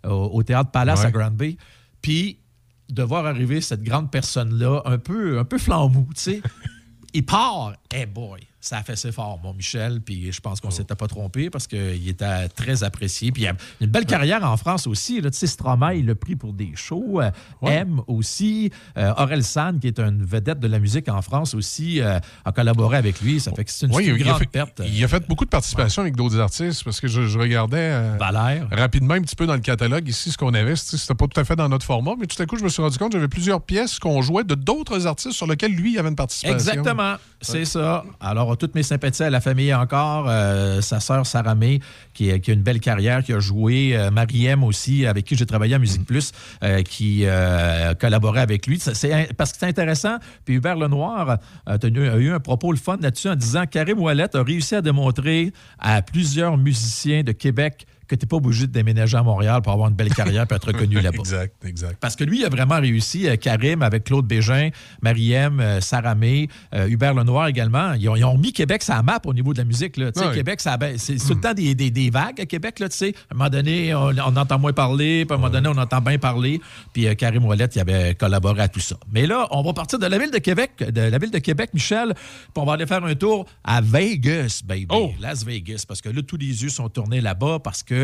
au, 0.05 0.31
au 0.33 0.43
Théâtre 0.43 0.71
Palace 0.71 1.01
Ouais. 1.01 1.07
à 1.07 1.11
Granby. 1.11 1.57
Puis 2.03 2.41
de 2.89 3.03
voir 3.03 3.27
arriver 3.27 3.61
cette 3.61 3.83
grande 3.83 4.11
personne-là, 4.11 4.83
un 4.85 4.99
peu, 4.99 5.39
un 5.39 5.45
peu 5.45 5.59
flambou, 5.59 6.09
tu 6.15 6.21
sais. 6.23 6.43
Il 7.15 7.25
part. 7.25 7.73
Hey 7.93 8.07
boy, 8.07 8.41
ça 8.67 8.79
a 8.79 8.83
fait 8.83 8.97
ses 8.97 9.13
fort, 9.13 9.39
mon 9.43 9.55
Michel. 9.55 10.01
Puis 10.01 10.33
je 10.33 10.41
pense 10.41 10.61
qu'on 10.61 10.71
s'était 10.71 10.95
pas 10.95 11.07
trompé 11.07 11.51
parce 11.51 11.67
qu'il 11.67 12.09
était 12.09 12.49
très 12.49 12.83
apprécié. 12.85 13.33
Puis 13.33 13.43
il 13.43 13.49
a 13.49 13.55
une 13.81 13.87
belle 13.87 14.07
carrière 14.07 14.45
en 14.45 14.57
France 14.57 14.87
aussi. 14.87 15.21
Là. 15.21 15.31
Tu 15.31 15.39
sais, 15.39 15.47
Stromae, 15.47 15.95
il 15.97 16.07
l'a 16.07 16.15
pris 16.15 16.37
pour 16.37 16.53
des 16.53 16.73
shows. 16.75 17.21
Euh, 17.21 17.31
M 17.63 18.01
aussi. 18.07 18.71
Euh, 18.97 19.13
Aurel 19.17 19.45
San, 19.45 19.79
qui 19.79 19.87
est 19.89 19.99
une 20.01 20.25
vedette 20.25 20.61
de 20.61 20.67
la 20.69 20.79
musique 20.79 21.09
en 21.09 21.23
France 21.23 21.55
aussi, 21.55 22.01
euh, 22.01 22.19
a 22.45 22.53
collaboré 22.53 22.97
avec 22.97 23.21
lui. 23.21 23.41
Ça 23.41 23.53
fait 23.53 23.65
que 23.65 23.71
c'est 23.71 23.87
une, 23.87 23.95
Ouais, 23.95 24.05
grande 24.19 24.39
fait, 24.39 24.47
perte. 24.47 24.83
il 24.87 25.03
a 25.05 25.09
fait 25.09 25.27
beaucoup 25.29 25.45
de 25.45 25.51
participations 25.51 26.03
avec 26.03 26.17
d'autres 26.17 26.39
artistes 26.39 26.83
parce 26.85 27.01
que 27.01 27.09
je, 27.09 27.23
je 27.23 27.39
regardais 27.39 27.77
euh, 27.93 28.17
Valère. 28.19 28.69
rapidement 28.73 29.15
un 29.15 29.23
petit 29.23 29.37
peu 29.37 29.47
dans 29.47 29.55
le 29.55 29.61
catalogue 29.61 30.09
ici 30.09 30.31
ce 30.33 30.37
qu'on 30.37 30.55
avait. 30.55 30.77
C'était 30.77 31.15
pas 31.15 31.27
tout 31.27 31.41
à 31.41 31.45
fait 31.45 31.57
dans 31.57 31.69
notre 31.69 31.87
format, 31.87 32.15
mais 32.19 32.27
tout 32.27 32.41
à 32.43 32.47
coup, 32.47 32.57
je 32.57 32.65
me 32.65 32.69
suis 32.69 32.83
rendu 32.83 32.99
compte 32.99 33.13
que 33.13 33.19
j'avais 33.19 33.29
plusieurs 33.29 33.63
pièces 33.63 33.99
qu'on 33.99 34.23
jouait 34.23 34.45
de 34.45 34.55
d'autres 34.55 35.07
artistes 35.07 35.33
sur 35.37 35.47
lesquels 35.47 35.73
lui 35.73 35.99
avait 35.99 36.09
une 36.09 36.17
participation. 36.17 36.55
Exactement, 36.57 37.15
c'est 37.41 37.65
ça. 37.65 38.05
Alors, 38.21 38.56
toutes 38.57 38.75
mes 38.75 38.83
sympathies 38.83 39.23
à 39.25 39.31
la 39.31 39.41
famille 39.41 39.73
encore. 39.75 40.27
Euh, 40.29 40.81
sa 40.81 41.01
sœur 41.01 41.27
Sarah 41.27 41.55
May, 41.55 41.81
qui, 42.15 42.39
qui 42.41 42.51
a 42.51 42.55
une 42.55 42.63
belle 42.63 42.81
carrière, 42.81 43.23
qui 43.23 43.33
a 43.33 43.39
joué. 43.41 43.97
Euh, 43.97 44.11
Marie-M 44.11 44.63
aussi, 44.65 45.07
avec 45.07 45.25
qui 45.25 45.37
j'ai 45.37 45.47
travaillé 45.47 45.75
à 45.75 45.79
Musique 45.79 46.05
Plus, 46.07 46.33
euh, 46.63 46.83
qui 46.83 47.23
euh, 47.25 47.95
collaborait 47.95 48.41
avec 48.41 48.67
lui. 48.67 48.79
C'est- 48.81 49.33
parce 49.37 49.53
que 49.53 49.59
c'est 49.61 49.67
intéressant. 49.67 50.17
Puis 50.45 50.55
Hubert 50.57 50.77
Lenoir 50.77 51.39
a, 51.67 51.79
tenu- 51.79 52.09
a 52.09 52.17
eu 52.17 52.31
un 52.33 52.41
propos 52.41 52.73
le 52.73 52.79
fun 52.79 52.97
là-dessus 53.01 53.29
en 53.29 53.37
disant 53.37 53.65
Karim 53.67 53.99
Ouellet 54.01 54.35
a 54.37 54.43
réussi 54.43 54.75
à 54.75 54.83
démontrer 54.83 55.53
à 55.79 56.03
plusieurs 56.03 56.57
musiciens 56.57 57.23
de 57.23 57.33
Québec 57.33 57.87
que 58.07 58.15
tu 58.15 58.25
n'es 58.25 58.29
pas 58.29 58.37
obligé 58.37 58.67
de 58.67 58.73
déménager 58.73 59.17
à 59.17 59.23
Montréal 59.23 59.61
pour 59.63 59.73
avoir 59.73 59.89
une 59.89 59.95
belle 59.95 60.15
carrière 60.15 60.47
et 60.51 60.55
être 60.55 60.67
reconnu 60.73 61.01
là-bas. 61.01 61.19
Exact, 61.19 61.65
exact. 61.65 61.97
Parce 62.01 62.17
que 62.17 62.25
lui, 62.25 62.41
il 62.41 62.45
a 62.45 62.49
vraiment 62.49 62.81
réussi. 62.81 63.29
euh, 63.29 63.37
Karim 63.37 63.83
avec 63.83 64.05
Claude 64.05 64.27
Bégin, 64.27 64.71
Marie-M, 65.03 65.61
euh, 65.61 65.81
Sarah 65.81 66.15
May, 66.15 66.49
euh, 66.75 66.89
Hubert 66.89 67.15
Lenoir 67.15 67.49
également. 67.49 67.93
Ils 67.95 68.09
ont, 68.09 68.17
ils 68.17 68.25
ont 68.25 68.37
mis 68.39 68.53
Québec 68.53 68.83
sur 68.83 68.95
la 68.95 69.03
map 69.03 69.21
au 69.25 69.35
niveau 69.35 69.53
de 69.53 69.59
la 69.59 69.65
musique. 69.65 69.97
Là. 69.97 70.13
Tu 70.13 70.21
sais, 70.21 70.27
Ouais. 70.27 70.35
Québec, 70.35 70.61
c'est 70.61 71.17
tout 71.17 71.35
le 71.35 71.41
temps 71.41 71.55
des, 71.55 71.75
des- 71.75 71.91
des 71.91 72.11
vagues 72.11 72.41
à 72.41 72.47
Québec. 72.47 72.79
Là, 72.81 72.89
tu 72.89 72.97
sais. 72.97 73.15
À 73.31 73.35
un 73.35 73.37
moment 73.39 73.51
donné, 73.51 73.95
on, 73.95 74.09
on 74.09 74.37
entend 74.37 74.59
moins 74.59 74.73
parler, 74.73 75.25
puis 75.25 75.33
à 75.33 75.35
un 75.35 75.41
moment 75.41 75.51
donné, 75.53 75.69
on 75.69 75.77
entend 75.81 76.01
bien 76.01 76.19
parler. 76.19 76.61
Puis 76.93 77.07
euh, 77.07 77.15
Karim 77.15 77.45
Ouellet, 77.45 77.69
il 77.75 77.81
avait 77.81 78.15
collaboré 78.15 78.63
à 78.63 78.69
tout 78.69 78.81
ça. 78.81 78.97
Mais 79.13 79.27
là, 79.27 79.47
on 79.51 79.63
va 79.63 79.73
partir 79.73 79.99
de 79.99 80.07
la 80.07 80.19
ville 80.19 80.31
de 80.31 80.39
Québec, 80.39 80.73
de 80.79 81.01
la 81.03 81.19
ville 81.19 81.31
de 81.31 81.39
Québec, 81.39 81.71
Michel, 81.75 82.13
puis 82.15 82.53
on 82.57 82.65
va 82.65 82.75
aller 82.75 82.87
faire 82.87 83.05
un 83.05 83.15
tour 83.15 83.47
à 83.65 83.81
Vegas, 83.81 84.63
baby. 84.65 84.87
Las 85.21 85.45
Vegas. 85.45 85.85
Parce 85.87 86.01
que 86.01 86.09
là, 86.09 86.21
tous 86.27 86.37
les 86.37 86.63
yeux 86.63 86.69
sont 86.69 86.89
tournés 86.89 87.21
là-bas 87.21 87.59
parce 87.63 87.83
que 87.83 87.96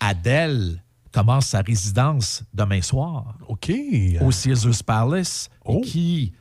Adèle 0.00 0.82
commence 1.12 1.46
sa 1.48 1.60
résidence 1.60 2.42
demain 2.54 2.82
soir. 2.82 3.34
OK. 3.48 3.72
Au 4.20 4.30
Caesars 4.30 4.84
Palace, 4.84 5.48
qui 5.84 6.32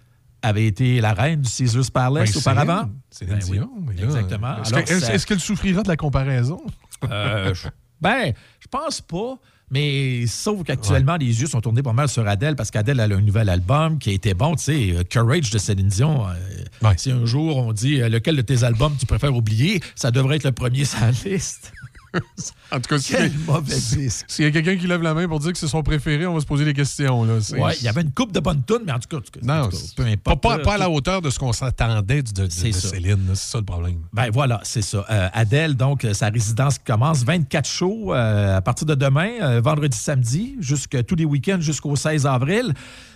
avait 0.41 0.67
été 0.67 1.01
la 1.01 1.13
reine 1.13 1.41
du 1.41 1.49
Caesars 1.49 1.91
Palace 1.91 2.31
Ben, 2.31 2.37
auparavant? 2.39 2.89
Céline- 3.09 3.41
Céline 3.41 3.67
Ben 3.79 3.93
oui, 3.97 4.03
Exactement. 4.03 4.57
Est-ce 4.63 4.99
ça- 4.99 5.17
qu'elle 5.25 5.39
souffrira 5.39 5.83
de 5.83 5.87
la 5.87 5.97
comparaison? 5.97 6.61
Euh, 7.09 7.53
je- 7.53 7.67
Ben, 8.01 8.33
je 8.59 8.67
pense 8.67 9.01
pas. 9.01 9.35
Mais 9.69 10.25
sauf 10.27 10.63
qu'actuellement, 10.63 11.17
les 11.17 11.41
yeux 11.41 11.47
sont 11.47 11.59
tournés 11.59 11.83
pas 11.83 11.91
mal 11.91 12.07
sur 12.07 12.25
Adèle 12.25 12.55
parce 12.55 12.71
qu'Adèle 12.71 13.01
a 13.01 13.03
un 13.03 13.19
nouvel 13.19 13.49
album 13.49 13.99
qui 13.99 14.11
a 14.11 14.13
été 14.13 14.33
bon. 14.33 14.55
Tu 14.55 14.63
sais, 14.63 14.91
euh, 14.95 15.03
Courage 15.11 15.49
de 15.49 15.57
Céline 15.57 15.89
Dion. 15.89 16.25
euh, 16.25 16.93
Si 16.95 17.11
un 17.11 17.25
jour 17.25 17.57
on 17.57 17.73
dit 17.73 17.97
lequel 17.97 18.37
de 18.37 18.41
tes 18.43 18.63
albums 18.63 18.95
tu 18.97 19.05
préfères 19.05 19.35
oublier, 19.35 19.81
ça 19.95 20.09
devrait 20.09 20.37
être 20.37 20.45
le 20.45 20.53
premier 20.53 20.85
sur 20.85 21.01
la 21.01 21.11
liste. 21.11 21.73
En 22.71 22.77
tout 22.79 22.89
cas, 22.89 22.99
si- 22.99 23.13
Quel 23.13 23.31
mauvais 23.45 23.75
disque. 23.75 24.25
S'il 24.27 24.45
y 24.45 24.47
a 24.47 24.51
quelqu'un 24.51 24.75
qui 24.75 24.87
lève 24.87 25.01
la 25.01 25.13
main 25.13 25.27
pour 25.27 25.39
dire 25.39 25.51
que 25.53 25.57
c'est 25.57 25.67
son 25.67 25.83
préféré, 25.83 26.25
on 26.25 26.33
va 26.33 26.39
se 26.41 26.45
poser 26.45 26.65
des 26.65 26.73
questions. 26.73 27.23
Là. 27.23 27.35
Ouais, 27.57 27.75
il 27.79 27.83
y 27.83 27.87
avait 27.87 28.01
une 28.01 28.11
coupe 28.11 28.31
de 28.31 28.39
bonnes 28.39 28.63
tunes, 28.65 28.83
mais 28.85 28.91
en 28.91 28.99
tout 28.99 29.07
cas, 29.09 29.17
en 29.17 29.21
tout 29.21 29.31
cas, 29.31 29.39
Non, 29.43 29.61
en 29.61 29.65
tout 29.65 29.71
cas, 29.71 29.77
c'est 29.77 29.95
peu 29.95 30.03
pas, 30.03 30.09
importe. 30.11 30.41
pas- 30.41 30.57
pas 30.59 30.73
à 30.73 30.77
la 30.77 30.89
hauteur 30.89 31.21
de 31.21 31.29
ce 31.29 31.39
qu'on 31.39 31.53
s'attendait 31.53 32.21
de, 32.23 32.31
de- 32.31 32.45
de. 32.47 32.49
Céline. 32.51 33.19
C'est 33.33 33.51
ça 33.51 33.57
le 33.59 33.65
problème. 33.65 33.99
Ben 34.13 34.29
voilà, 34.31 34.59
c'est 34.63 34.81
ça. 34.81 35.05
Euh, 35.09 35.29
Adèle, 35.33 35.75
donc, 35.75 36.03
euh, 36.05 36.13
sa 36.13 36.29
résidence 36.29 36.77
commence 36.79 37.23
24 37.23 37.67
shows 37.67 38.13
euh, 38.13 38.57
à 38.57 38.61
partir 38.61 38.85
de 38.85 38.95
demain, 38.95 39.29
euh, 39.41 39.61
vendredi, 39.61 39.97
samedi, 39.97 40.55
jusque 40.59 41.05
tous 41.05 41.15
les 41.15 41.25
week-ends 41.25 41.59
jusqu'au 41.61 41.95
16 41.95 42.25
avril. 42.25 42.73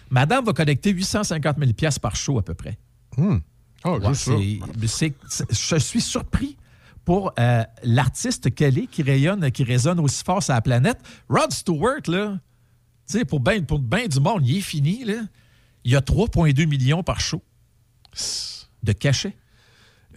Madame 0.10 0.44
va 0.46 0.54
collecter 0.54 0.92
850 0.92 1.58
000 1.60 1.74
pièces 1.74 2.00
par 2.00 2.16
show 2.16 2.38
à 2.38 2.44
peu 2.44 2.54
près. 2.54 2.78
Hmm. 3.18 3.38
Ah, 3.84 3.94
Ouais, 3.94 4.10
juste 4.10 4.26
ça. 5.28 5.44
je 5.50 5.76
suis 5.78 6.02
surpris 6.02 6.56
pour 7.06 7.34
euh, 7.40 7.64
l'artiste 7.84 8.54
qu'elle 8.54 8.78
est, 8.78 8.88
qui 8.88 9.04
rayonne, 9.04 9.52
qui 9.52 9.64
résonne 9.64 10.00
aussi 10.00 10.24
fort 10.24 10.44
sur 10.44 10.54
la 10.54 10.62
planète. 10.62 11.00
Rod 11.30 11.52
Stewart, 11.52 12.02
là, 12.08 12.38
pour 13.28 13.40
bien 13.40 13.62
pour 13.64 13.80
ben 13.80 14.08
du 14.08 14.20
monde, 14.20 14.48
il 14.48 14.58
est 14.58 14.62
fini, 14.62 15.04
là. 15.04 15.22
Il 15.84 15.92
y 15.92 15.96
a 15.96 16.00
3,2 16.00 16.68
millions 16.68 17.02
par 17.02 17.20
show 17.20 17.42
de 18.84 18.92
cachets. 18.92 19.36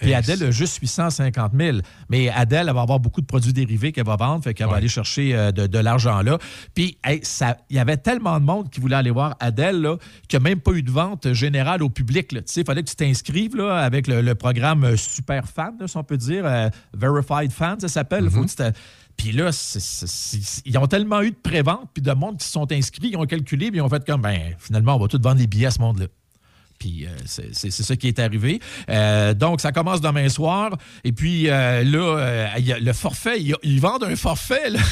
Puis 0.00 0.12
Adèle 0.14 0.42
a 0.44 0.50
juste 0.50 0.78
850 0.80 1.52
000. 1.58 1.78
Mais 2.08 2.28
Adèle, 2.30 2.68
elle 2.68 2.74
va 2.74 2.82
avoir 2.82 3.00
beaucoup 3.00 3.20
de 3.20 3.26
produits 3.26 3.52
dérivés 3.52 3.92
qu'elle 3.92 4.04
va 4.06 4.16
vendre, 4.16 4.42
fait 4.44 4.52
qu'elle 4.54 4.66
va 4.66 4.72
aller 4.78 4.88
chercher 4.88 5.34
euh, 5.34 5.52
de, 5.52 5.66
de 5.66 5.78
l'argent 5.78 6.20
là. 6.22 6.38
Puis 6.74 6.98
hey, 7.04 7.22
il 7.70 7.76
y 7.76 7.78
avait 7.78 7.96
tellement 7.96 8.38
de 8.40 8.44
monde 8.44 8.70
qui 8.70 8.80
voulait 8.80 8.96
aller 8.96 9.10
voir 9.10 9.36
Adèle 9.40 9.88
qu'il 10.28 10.38
n'y 10.40 10.46
a 10.46 10.48
même 10.50 10.60
pas 10.60 10.72
eu 10.72 10.82
de 10.82 10.90
vente 10.90 11.32
générale 11.32 11.82
au 11.82 11.90
public. 11.90 12.28
Tu 12.28 12.38
sais, 12.46 12.60
il 12.62 12.66
fallait 12.66 12.82
que 12.82 12.90
tu 12.90 12.96
t'inscrives 12.96 13.58
avec 13.60 14.06
le, 14.06 14.20
le 14.20 14.34
programme 14.34 14.84
euh, 14.84 14.96
Super 14.96 15.46
Fan, 15.48 15.74
là, 15.78 15.86
si 15.88 15.96
on 15.96 16.04
peut 16.04 16.16
dire. 16.16 16.44
euh, 16.46 16.68
Verified 16.92 17.50
Fan, 17.52 17.78
ça 17.80 17.88
s'appelle. 17.88 18.28
T'a- 18.56 18.72
puis 19.16 19.30
là, 19.30 19.50
ils 20.64 20.76
ont 20.78 20.86
tellement 20.86 21.22
eu 21.22 21.30
de 21.30 21.36
prévente 21.36 21.88
puis 21.94 22.02
de 22.02 22.12
monde 22.12 22.38
qui 22.38 22.46
se 22.46 22.52
sont 22.52 22.70
inscrits, 22.72 23.10
ils 23.12 23.16
ont 23.16 23.26
calculé, 23.26 23.70
puis 23.70 23.78
ils 23.78 23.82
ont 23.82 23.88
fait 23.88 24.04
comme, 24.04 24.22
ben, 24.22 24.54
finalement, 24.58 24.96
on 24.96 24.98
va 24.98 25.06
tout 25.08 25.20
vendre 25.22 25.36
des 25.36 25.46
billets 25.46 25.66
à 25.66 25.70
ce 25.70 25.80
monde-là. 25.80 26.06
Puis 26.78 27.06
euh, 27.06 27.10
c'est 27.26 27.70
ça 27.70 27.96
qui 27.96 28.08
est 28.08 28.18
arrivé. 28.18 28.60
Euh, 28.90 29.34
donc, 29.34 29.60
ça 29.60 29.72
commence 29.72 30.00
demain 30.00 30.28
soir. 30.28 30.76
Et 31.02 31.12
puis 31.12 31.48
euh, 31.48 31.82
là, 31.84 32.54
il 32.58 32.66
y 32.66 32.72
a 32.72 32.78
le 32.78 32.92
forfait, 32.92 33.40
ils, 33.40 33.80
vendent 33.80 34.04
un 34.04 34.16
forfait, 34.16 34.70
là. 34.70 34.80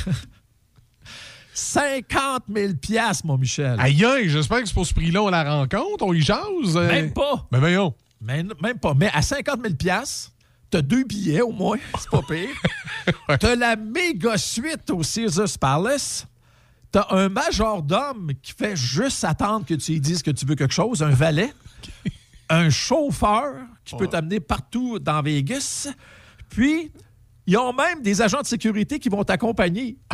50 1.55 2.45
000 2.53 2.75
piastres, 2.81 3.27
mon 3.27 3.37
Michel. 3.37 3.77
Aïe, 3.79 4.03
aïe, 4.05 4.29
j'espère 4.31 4.61
que 4.61 4.67
c'est 4.67 4.75
pour 4.75 4.87
ce 4.87 4.95
prix-là, 4.95 5.23
on 5.23 5.29
la 5.29 5.45
rencontre, 5.45 6.03
on 6.03 6.15
y 6.15 6.23
jase. 6.23 6.77
Même 6.77 7.13
pas. 7.13 7.47
Mais 7.53 7.59
voyons. 7.59 7.95
Même, 8.23 8.55
même 8.63 8.79
pas. 8.79 8.95
Mais 8.95 9.11
à 9.13 9.21
50 9.21 9.61
000 9.63 9.75
piastres, 9.75 10.33
t'as 10.71 10.81
deux 10.81 11.05
billets 11.05 11.43
au 11.43 11.53
moins. 11.53 11.77
C'est 11.99 12.11
pas 12.11 12.23
pire. 12.23 12.49
t'as 13.39 13.55
la 13.55 13.77
méga 13.77 14.39
suite 14.39 14.91
au 14.91 15.03
Caesars 15.03 15.59
Palace. 15.61 16.27
T'as 16.91 17.07
un 17.11 17.29
majordome 17.29 18.33
qui 18.43 18.53
fait 18.53 18.77
juste 18.77 19.25
attendre 19.25 19.65
que 19.65 19.75
tu 19.75 19.93
lui 19.93 20.01
dises 20.01 20.23
que 20.23 20.31
tu 20.31 20.45
veux 20.45 20.55
quelque 20.55 20.75
chose, 20.75 21.03
un 21.03 21.11
valet, 21.11 21.53
un 22.49 22.69
chauffeur 22.71 23.55
qui 23.85 23.95
peut 23.97 24.07
t'amener 24.11 24.41
partout 24.41 24.99
dans 24.99 25.23
Vegas. 25.23 25.89
Puis, 26.49 26.93
ils 27.47 27.57
ont 27.57 27.73
même 27.73 28.03
des 28.03 28.21
agents 28.21 28.41
de 28.43 28.47
sécurité 28.47 28.99
qui 28.99 29.09
vont 29.09 29.25
t'accompagner. 29.25 29.97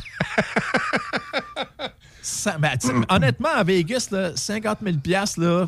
Ça- 2.22 2.58
ben, 2.58 2.76
honnêtement, 3.08 3.48
à 3.54 3.64
Vegas, 3.64 4.08
là, 4.10 4.36
50 4.36 4.78
000 4.82 4.98
piastres, 4.98 5.40
là, 5.40 5.66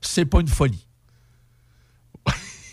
c'est 0.00 0.24
pas 0.24 0.40
une 0.40 0.48
folie. 0.48 0.86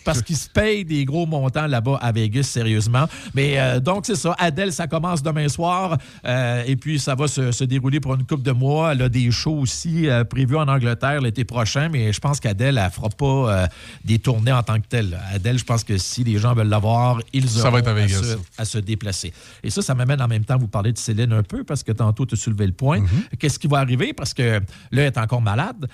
Parce 0.06 0.22
qu'ils 0.22 0.38
se 0.38 0.47
payent 0.47 0.86
des 0.86 1.03
gros 1.03 1.26
montants 1.26 1.68
là-bas 1.68 1.97
à 2.01 2.12
Vegas, 2.14 2.43
sérieusement. 2.43 3.06
Mais 3.34 3.60
euh, 3.60 3.80
donc, 3.80 4.06
c'est 4.06 4.16
ça. 4.16 4.36
Adèle, 4.39 4.72
ça 4.72 4.88
commence 4.88 5.22
demain 5.24 5.49
soir. 5.49 5.97
euh, 6.26 6.64
et 6.66 6.76
puis, 6.76 6.99
ça 6.99 7.16
va 7.16 7.28
se, 7.28 7.51
se 7.51 7.64
dérouler 7.64 7.99
pour 7.99 8.14
une 8.14 8.24
couple 8.26 8.43
de 8.43 8.51
mois. 8.51 8.91
Elle 8.93 9.01
a 9.01 9.10
des 9.10 9.32
shows 9.32 9.58
aussi 9.60 10.08
euh, 10.08 10.24
prévus 10.24 10.56
en 10.58 10.68
Angleterre 10.68 11.20
l'été 11.22 11.43
prochain. 11.43 11.89
Mais 11.89 12.14
je 12.14 12.20
pense 12.20 12.39
qu'Adèle, 12.39 12.78
elle 12.82 12.91
fera 12.91 13.10
pas 13.10 13.68
des 14.03 14.20
tournées 14.20 14.51
en 14.51 14.64
tant 14.64 14.80
que 14.80 14.88
telle. 14.88 15.20
Adèle, 15.34 15.58
je 15.58 15.66
pense 15.66 15.84
que 15.84 15.97
si 15.97 16.24
les 16.24 16.38
gens 16.38 16.53
veulent 16.53 16.68
la 16.70 16.80
voir, 16.80 17.20
ils 17.34 17.49
Ça 17.49 17.62
auront 17.62 17.72
va 17.72 17.80
être 17.80 17.88
à 17.88 17.93
Vegas, 17.93 18.22
se, 18.22 18.38
à 18.62 18.66
se 18.66 18.78
déplacer. 18.78 19.34
Et 19.64 19.70
ça, 19.70 19.82
ça 19.82 19.95
m'amène 19.95 20.22
en 20.22 20.28
même 20.28 20.45
temps 20.45 20.53
à 20.53 20.58
vous 20.58 20.68
parler 20.68 20.91
de 20.91 20.97
Céline 20.97 21.34
un 21.34 21.43
peu, 21.43 21.64
parce 21.64 21.82
que 21.84 21.91
tantôt, 21.91 22.26
tu 22.26 22.36
as 22.36 22.38
soulevé 22.38 22.68
le 22.68 22.74
point. 22.74 22.99
Mm-hmm. 23.01 23.38
Qu'est-ce 23.39 23.58
qui 23.60 23.68
va 23.68 23.80
arriver? 23.80 24.14
Parce 24.14 24.34
que 24.34 24.60
là, 24.60 24.62
elle 24.91 24.99
est 24.99 25.18
encore 25.18 25.41
malade. 25.41 25.88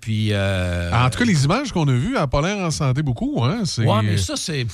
Puis. 0.00 0.28
euh, 0.32 0.90
En 0.92 1.08
tout 1.10 1.18
cas, 1.18 1.24
les 1.24 1.44
images 1.44 1.72
qu'on 1.72 1.86
a 1.88 1.92
vues, 1.92 2.14
elle 2.14 2.20
n'a 2.20 2.26
pas 2.26 2.40
l'air 2.42 2.58
en 2.64 2.70
santé 2.70 3.02
beaucoup. 3.02 3.43
Hein? 3.44 3.62
C'est- 3.64 3.84
Ouais, 3.84 4.02
mais 4.02 4.16
ça, 4.18 4.34
c'est. 4.36 4.66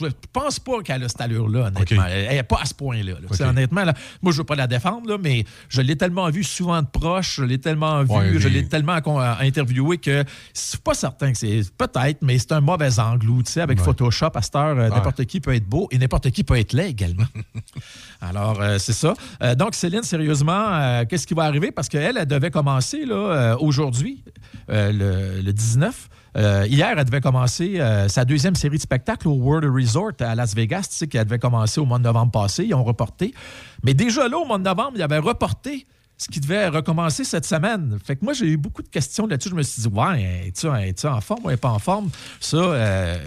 Je 0.00 0.06
pense 0.32 0.58
pas 0.58 0.80
qu'elle 0.82 1.04
a 1.04 1.08
cette 1.10 1.20
allure-là, 1.20 1.66
honnêtement. 1.66 2.04
Elle 2.08 2.34
n'est 2.34 2.42
pas 2.44 2.60
à 2.62 2.64
ce 2.64 2.72
point-là. 2.72 3.12
là. 3.20 3.28
Honnêtement, 3.50 3.84
là, 3.84 3.92
moi, 4.22 4.32
je 4.32 4.38
veux 4.38 4.44
pas 4.44 4.54
la 4.54 4.66
défendre, 4.66 5.06
là, 5.06 5.18
mais 5.22 5.44
je 5.68 5.82
l'ai 5.82 5.96
tellement 5.96 6.30
vue 6.30 6.44
souvent 6.44 6.80
de 6.80 6.86
proche, 6.86 7.36
je 7.36 7.44
l'ai 7.44 7.58
tellement 7.60 8.02
vue, 8.02 8.08
Ouais, 8.10 8.38
je 8.38 8.48
l'ai 8.48 8.66
tellement 8.66 8.96
euh, 8.96 9.34
interviewée 9.40 9.98
que 9.98 10.24
c'est 10.54 10.80
pas 10.80 10.94
certain 10.94 11.30
que 11.32 11.36
c'est. 11.36 11.60
Peut-être, 11.76 12.22
mais 12.22 12.38
c'est 12.38 12.52
un 12.52 12.62
mauvais 12.62 12.98
angle. 12.98 13.26
Tu 13.44 13.52
sais, 13.52 13.60
avec 13.60 13.76
Photoshop, 13.84 14.30
à 14.34 14.40
cette 14.40 14.56
heure, 14.56 14.78
euh, 14.78 14.88
n'importe 14.88 15.26
qui 15.26 15.40
peut 15.40 15.54
être 15.54 15.66
beau 15.68 15.88
et 15.90 15.98
n'importe 15.98 16.30
qui 16.30 16.42
peut 16.42 16.56
être 16.56 16.72
laid 16.72 16.88
également. 16.88 17.26
Alors, 18.22 18.62
euh, 18.62 18.78
c'est 18.78 18.94
ça. 18.94 19.12
Euh, 19.42 19.54
donc, 19.54 19.74
Céline, 19.74 20.04
sérieusement, 20.04 20.68
euh, 20.72 21.04
qu'est-ce 21.06 21.26
qui 21.26 21.34
va 21.34 21.42
arriver? 21.44 21.70
Parce 21.70 21.90
qu'elle, 21.90 22.16
elle 22.16 22.26
devait 22.26 22.50
commencer 22.50 23.04
là, 23.04 23.56
aujourd'hui, 23.60 24.24
le, 24.68 25.42
le 25.42 25.52
19. 25.52 26.08
Euh, 26.36 26.66
hier, 26.68 26.94
elle 26.96 27.04
devait 27.04 27.20
commencer 27.20 27.80
euh, 27.80 28.08
sa 28.08 28.24
deuxième 28.24 28.54
série 28.54 28.76
de 28.76 28.82
spectacles 28.82 29.28
au 29.28 29.34
World 29.34 29.70
Resort 29.72 30.12
à 30.20 30.34
Las 30.34 30.54
Vegas, 30.54 30.88
tu 30.90 30.96
sais, 30.96 31.08
qui 31.08 31.18
devait 31.18 31.38
commencer 31.38 31.80
au 31.80 31.86
mois 31.86 31.98
de 31.98 32.04
novembre 32.04 32.32
passé. 32.32 32.64
Ils 32.64 32.74
ont 32.74 32.84
reporté. 32.84 33.34
Mais 33.82 33.94
déjà 33.94 34.28
là, 34.28 34.38
au 34.38 34.44
mois 34.44 34.58
de 34.58 34.64
novembre, 34.64 34.92
ils 34.96 35.02
avaient 35.02 35.18
reporté 35.18 35.86
ce 36.16 36.28
qui 36.28 36.38
devait 36.38 36.68
recommencer 36.68 37.24
cette 37.24 37.46
semaine. 37.46 37.98
Fait 38.04 38.14
que 38.14 38.24
moi, 38.24 38.34
j'ai 38.34 38.46
eu 38.46 38.58
beaucoup 38.58 38.82
de 38.82 38.88
questions 38.88 39.26
là-dessus. 39.26 39.48
Je 39.48 39.54
me 39.54 39.62
suis 39.62 39.82
dit, 39.82 39.88
ouais, 39.88 40.48
es-tu 40.48 40.66
es-tu 40.66 41.06
en 41.06 41.20
forme 41.22 41.46
ou 41.46 41.56
pas 41.56 41.70
en 41.70 41.78
forme? 41.78 42.10
Ça, 42.40 42.58
euh, 42.58 43.18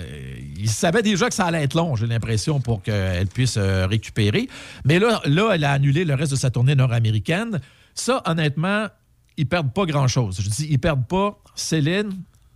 ils 0.57 0.69
savaient 0.69 1.01
déjà 1.01 1.27
que 1.27 1.33
ça 1.33 1.45
allait 1.45 1.63
être 1.63 1.73
long, 1.73 1.95
j'ai 1.95 2.05
l'impression, 2.05 2.59
pour 2.59 2.83
qu'elle 2.83 3.27
puisse 3.27 3.57
récupérer. 3.57 4.47
Mais 4.85 4.99
là, 4.99 5.21
là, 5.25 5.53
elle 5.55 5.63
a 5.63 5.71
annulé 5.71 6.05
le 6.05 6.13
reste 6.13 6.31
de 6.33 6.37
sa 6.37 6.51
tournée 6.51 6.75
nord-américaine. 6.75 7.59
Ça, 7.95 8.21
honnêtement, 8.25 8.85
ils 9.37 9.47
perdent 9.47 9.73
pas 9.73 9.85
grand-chose. 9.85 10.39
Je 10.39 10.49
dis, 10.49 10.67
ils 10.69 10.79
perdent 10.79 11.07
pas. 11.07 11.39
Céline 11.55 12.11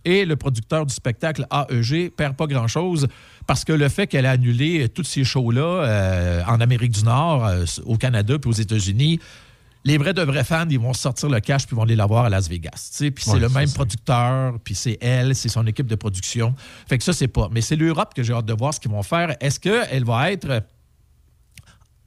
et 0.08 0.24
le 0.24 0.36
producteur 0.36 0.86
du 0.86 0.94
spectacle 0.94 1.46
AEG 1.52 2.10
perdent 2.10 2.34
pas 2.36 2.46
grand-chose 2.46 3.08
parce 3.46 3.62
que 3.62 3.74
le 3.74 3.90
fait 3.90 4.06
qu'elle 4.06 4.24
a 4.24 4.30
annulé 4.30 4.88
tous 4.88 5.04
ces 5.04 5.22
shows-là 5.22 5.60
euh, 5.84 6.42
en 6.46 6.62
Amérique 6.62 6.92
du 6.92 7.04
Nord, 7.04 7.44
euh, 7.44 7.66
au 7.84 7.98
Canada 7.98 8.38
puis 8.38 8.48
aux 8.48 8.54
États-Unis, 8.54 9.20
les 9.84 9.98
vrais 9.98 10.14
de 10.14 10.22
vrais 10.22 10.44
fans, 10.44 10.66
ils 10.70 10.78
vont 10.80 10.94
sortir 10.94 11.28
le 11.28 11.40
cash 11.40 11.66
puis 11.66 11.76
vont 11.76 11.82
aller 11.82 11.94
la 11.94 12.06
voir 12.06 12.24
à 12.24 12.30
Las 12.30 12.48
Vegas. 12.48 12.88
Puis 12.98 13.12
c'est 13.18 13.32
Ouais, 13.32 13.38
le 13.38 13.50
même 13.50 13.70
producteur, 13.70 14.54
puis 14.64 14.74
c'est 14.74 14.96
elle, 15.02 15.34
c'est 15.34 15.50
son 15.50 15.66
équipe 15.66 15.86
de 15.86 15.94
production. 15.94 16.54
Fait 16.88 16.96
que 16.96 17.04
ça, 17.04 17.12
c'est 17.12 17.28
pas. 17.28 17.50
Mais 17.52 17.60
c'est 17.60 17.76
l'Europe 17.76 18.14
que 18.14 18.22
j'ai 18.22 18.32
hâte 18.32 18.46
de 18.46 18.54
voir 18.54 18.72
ce 18.72 18.80
qu'ils 18.80 18.90
vont 18.90 19.02
faire. 19.02 19.36
Est-ce 19.40 19.60
qu'elle 19.60 20.04
va 20.04 20.32
être 20.32 20.62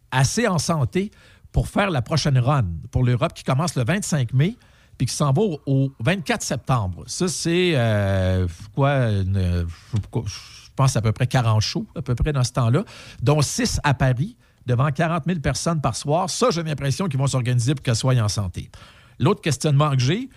assez 0.09 0.47
en 0.47 0.57
santé 0.57 1.11
pour 1.51 1.67
faire 1.67 1.91
la 1.91 2.01
prochaine 2.01 2.39
run? 2.39 2.65
Pour 2.89 3.03
l'Europe 3.03 3.33
qui 3.33 3.43
commence 3.43 3.75
le 3.75 3.83
25 3.83 4.33
mai 4.33 4.55
puis 5.01 5.07
qui 5.07 5.15
s'en 5.15 5.33
va 5.33 5.41
au, 5.41 5.59
au 5.65 5.91
24 5.99 6.43
septembre. 6.43 7.05
Ça, 7.07 7.27
c'est 7.27 7.71
euh, 7.73 8.47
quoi? 8.75 9.09
je 9.09 10.69
pense 10.75 10.95
à 10.95 11.01
peu 11.01 11.11
près 11.11 11.25
40 11.25 11.59
shows, 11.59 11.87
à 11.95 12.03
peu 12.03 12.13
près 12.13 12.31
dans 12.31 12.43
ce 12.43 12.51
temps-là, 12.51 12.83
dont 13.19 13.41
6 13.41 13.79
à 13.83 13.95
Paris, 13.95 14.37
devant 14.67 14.91
40 14.91 15.23
000 15.25 15.39
personnes 15.39 15.81
par 15.81 15.95
soir. 15.95 16.29
Ça, 16.29 16.51
j'ai 16.51 16.61
l'impression 16.61 17.07
qu'ils 17.07 17.17
vont 17.17 17.25
s'organiser 17.25 17.73
pour 17.73 17.81
qu'elle 17.81 17.95
soit 17.95 18.13
en 18.21 18.27
santé. 18.27 18.69
L'autre 19.17 19.41
questionnement 19.41 19.89
que 19.89 19.97
j'ai, 19.97 20.29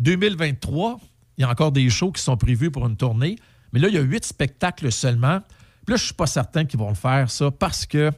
2023, 0.00 0.98
il 1.38 1.42
y 1.42 1.44
a 1.44 1.48
encore 1.48 1.70
des 1.70 1.88
shows 1.88 2.10
qui 2.10 2.20
sont 2.20 2.36
prévus 2.36 2.72
pour 2.72 2.84
une 2.88 2.96
tournée, 2.96 3.36
mais 3.72 3.78
là, 3.78 3.86
il 3.86 3.94
y 3.94 3.98
a 3.98 4.02
huit 4.02 4.24
spectacles 4.24 4.90
seulement. 4.90 5.38
Puis 5.86 5.92
là, 5.92 5.96
je 5.98 6.06
suis 6.06 6.14
pas 6.14 6.26
certain 6.26 6.64
qu'ils 6.64 6.80
vont 6.80 6.88
le 6.88 6.96
faire, 6.96 7.30
ça, 7.30 7.52
parce 7.52 7.86
que 7.86 8.10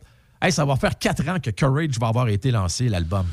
ça 0.49 0.65
va 0.65 0.75
faire 0.77 0.99
quatre 0.99 1.29
ans 1.29 1.39
que 1.39 1.51
Courage 1.51 1.99
va 2.01 2.09
avoir 2.09 2.29
été 2.29 2.51
lancé, 2.51 2.89
l'album. 2.89 3.27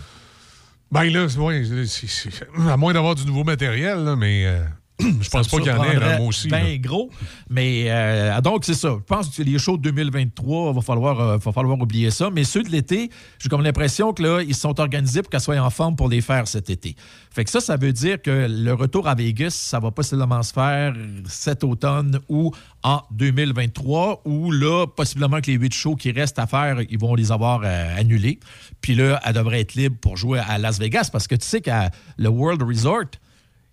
Ben 0.91 1.03
là, 1.13 1.27
ouais, 1.37 1.63
c'est- 1.85 2.07
c'est- 2.07 2.47
à 2.69 2.77
moins 2.77 2.93
d'avoir 2.93 3.13
du 3.15 3.25
nouveau 3.25 3.43
matériel, 3.43 3.99
là, 3.99 4.15
mais 4.15 4.45
euh, 4.47 4.63
Je 5.21 5.29
pense 5.29 5.47
pas 5.47 5.57
qu'il 5.57 5.67
y 5.67 5.71
en 5.71 5.83
ait, 5.83 5.97
là, 5.97 6.17
moi 6.17 6.27
aussi. 6.27 6.49
Là. 6.49 6.77
gros. 6.77 7.09
Mais 7.49 7.85
euh, 7.87 8.41
donc, 8.41 8.65
c'est 8.65 8.73
ça. 8.73 8.97
Je 8.97 9.03
pense 9.03 9.29
que 9.29 9.41
les 9.41 9.57
shows 9.57 9.77
de 9.77 9.83
2023, 9.83 10.71
il 10.71 10.75
va 10.75 10.81
falloir, 10.81 11.19
euh, 11.19 11.37
va 11.37 11.51
falloir 11.51 11.79
oublier 11.79 12.11
ça. 12.11 12.29
Mais 12.29 12.43
ceux 12.43 12.63
de 12.63 12.69
l'été, 12.69 13.09
j'ai 13.39 13.49
comme 13.49 13.63
l'impression 13.63 14.13
que 14.13 14.23
là, 14.23 14.41
ils 14.41 14.55
sont 14.55 14.77
organisés 14.79 15.21
pour 15.21 15.29
qu'elles 15.29 15.39
soient 15.39 15.57
en 15.57 15.69
forme 15.69 15.95
pour 15.95 16.09
les 16.09 16.21
faire 16.21 16.47
cet 16.47 16.69
été. 16.69 16.95
Fait 17.31 17.45
que 17.45 17.49
ça, 17.49 17.61
ça 17.61 17.77
veut 17.77 17.93
dire 17.93 18.21
que 18.21 18.47
le 18.49 18.73
retour 18.73 19.07
à 19.07 19.15
Vegas, 19.15 19.51
ça 19.51 19.79
va 19.79 19.91
possiblement 19.91 20.43
se 20.43 20.51
faire 20.51 20.93
cet 21.27 21.63
automne 21.63 22.19
ou 22.27 22.51
en 22.83 23.01
2023, 23.11 24.23
où 24.25 24.51
là, 24.51 24.85
possiblement 24.87 25.39
que 25.39 25.47
les 25.51 25.57
huit 25.57 25.73
shows 25.73 25.95
qui 25.95 26.11
restent 26.11 26.39
à 26.39 26.47
faire, 26.47 26.81
ils 26.89 26.99
vont 26.99 27.15
les 27.15 27.31
avoir 27.31 27.61
euh, 27.63 27.97
annulés. 27.97 28.39
Puis 28.81 28.95
là, 28.95 29.19
elle 29.25 29.33
devrait 29.33 29.61
être 29.61 29.75
libre 29.75 29.97
pour 30.01 30.17
jouer 30.17 30.39
à 30.39 30.57
Las 30.57 30.79
Vegas 30.79 31.09
parce 31.11 31.27
que 31.27 31.35
tu 31.35 31.45
sais 31.45 31.61
qu'à 31.61 31.89
le 32.17 32.29
World 32.29 32.61
Resort, 32.63 33.05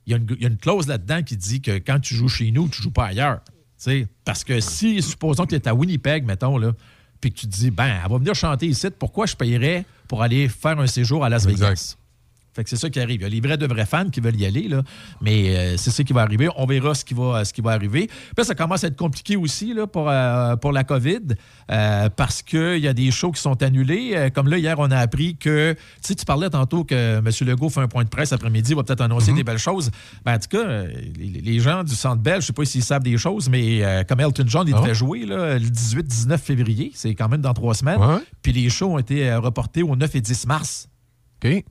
il 0.06 0.12
y, 0.12 0.14
a 0.14 0.48
une, 0.48 0.56
clause 0.56 0.86
là-dedans 0.86 1.22
qui 1.22 1.36
dit 1.36 1.60
que 1.60 1.78
quand 1.78 1.98
tu 1.98 2.14
joues 2.14 2.28
chez 2.28 2.50
nous, 2.52 2.68
tu 2.68 2.80
joues 2.80 2.92
pas 2.92 3.06
ailleurs. 3.06 3.40
Parce 4.24 4.44
que 4.44 4.60
si, 4.60 5.02
supposons 5.02 5.44
que 5.44 5.50
tu 5.50 5.56
es 5.56 5.68
à 5.68 5.74
Winnipeg, 5.74 6.24
mettons, 6.24 6.58
là, 6.58 6.72
puis 7.20 7.32
que 7.32 7.40
tu 7.40 7.46
te 7.48 7.52
dis, 7.52 7.70
ben, 7.70 8.00
elle 8.04 8.10
va 8.10 8.18
venir 8.18 8.34
chanter 8.34 8.66
ici, 8.66 8.86
pourquoi 8.96 9.26
je 9.26 9.34
payerais 9.34 9.84
pour 10.08 10.22
aller 10.22 10.48
faire 10.48 10.78
un 10.78 10.86
séjour 10.86 11.24
à 11.24 11.28
Las 11.28 11.46
Vegas? 11.46 11.96
Fait 12.56 12.64
que 12.64 12.70
c'est 12.70 12.76
ça 12.76 12.88
qui 12.88 12.98
arrive. 12.98 13.20
Il 13.20 13.22
y 13.22 13.26
a 13.26 13.28
les 13.28 13.40
vrais 13.40 13.58
de 13.58 13.66
vrais 13.66 13.84
fans 13.84 14.08
qui 14.08 14.20
veulent 14.20 14.40
y 14.40 14.46
aller, 14.46 14.66
là. 14.66 14.82
mais 15.20 15.54
euh, 15.54 15.76
c'est 15.76 15.90
ça 15.90 16.02
qui 16.02 16.14
va 16.14 16.22
arriver. 16.22 16.48
On 16.56 16.64
verra 16.64 16.94
ce 16.94 17.04
qui 17.04 17.12
va, 17.12 17.44
ce 17.44 17.52
qui 17.52 17.60
va 17.60 17.72
arriver. 17.72 18.08
Puis 18.34 18.46
ça 18.46 18.54
commence 18.54 18.82
à 18.82 18.86
être 18.86 18.96
compliqué 18.96 19.36
aussi 19.36 19.74
là, 19.74 19.86
pour, 19.86 20.08
euh, 20.08 20.56
pour 20.56 20.72
la 20.72 20.82
COVID 20.82 21.34
euh, 21.70 22.08
parce 22.08 22.40
qu'il 22.40 22.78
y 22.78 22.88
a 22.88 22.94
des 22.94 23.10
shows 23.10 23.32
qui 23.32 23.42
sont 23.42 23.62
annulés. 23.62 24.30
Comme 24.34 24.48
là, 24.48 24.56
hier, 24.56 24.78
on 24.78 24.90
a 24.90 24.96
appris 24.96 25.36
que, 25.36 25.74
tu 25.74 25.78
sais, 26.00 26.14
tu 26.14 26.24
parlais 26.24 26.48
tantôt 26.48 26.82
que 26.84 27.18
M. 27.18 27.28
Legault 27.46 27.68
fait 27.68 27.80
un 27.80 27.88
point 27.88 28.04
de 28.04 28.08
presse 28.08 28.32
après-midi, 28.32 28.72
va 28.72 28.84
peut-être 28.84 29.02
annoncer 29.02 29.34
des 29.34 29.44
belles 29.44 29.58
choses. 29.58 29.90
Ben, 30.24 30.36
en 30.36 30.38
tout 30.38 30.48
cas, 30.48 30.84
les, 31.18 31.42
les 31.42 31.60
gens 31.60 31.84
du 31.84 31.94
Centre 31.94 32.22
Bell, 32.22 32.36
je 32.36 32.38
ne 32.38 32.42
sais 32.44 32.52
pas 32.54 32.64
s'ils 32.64 32.84
savent 32.84 33.02
des 33.02 33.18
choses, 33.18 33.50
mais 33.50 33.82
comme 34.08 34.20
Elton 34.20 34.44
John, 34.46 34.66
il 34.66 34.74
devait 34.74 34.94
jouer 34.94 35.26
là, 35.26 35.58
le 35.58 35.66
18-19 35.66 36.38
février, 36.38 36.90
c'est 36.94 37.14
quand 37.14 37.28
même 37.28 37.42
dans 37.42 37.52
trois 37.52 37.74
semaines. 37.74 38.00
Puis 38.40 38.52
les 38.52 38.70
shows 38.70 38.94
ont 38.94 38.98
été 38.98 39.34
reportés 39.34 39.82
au 39.82 39.94
9 39.94 40.14
et 40.14 40.20
10 40.22 40.46
mars. 40.46 40.88
OK. 41.44 41.64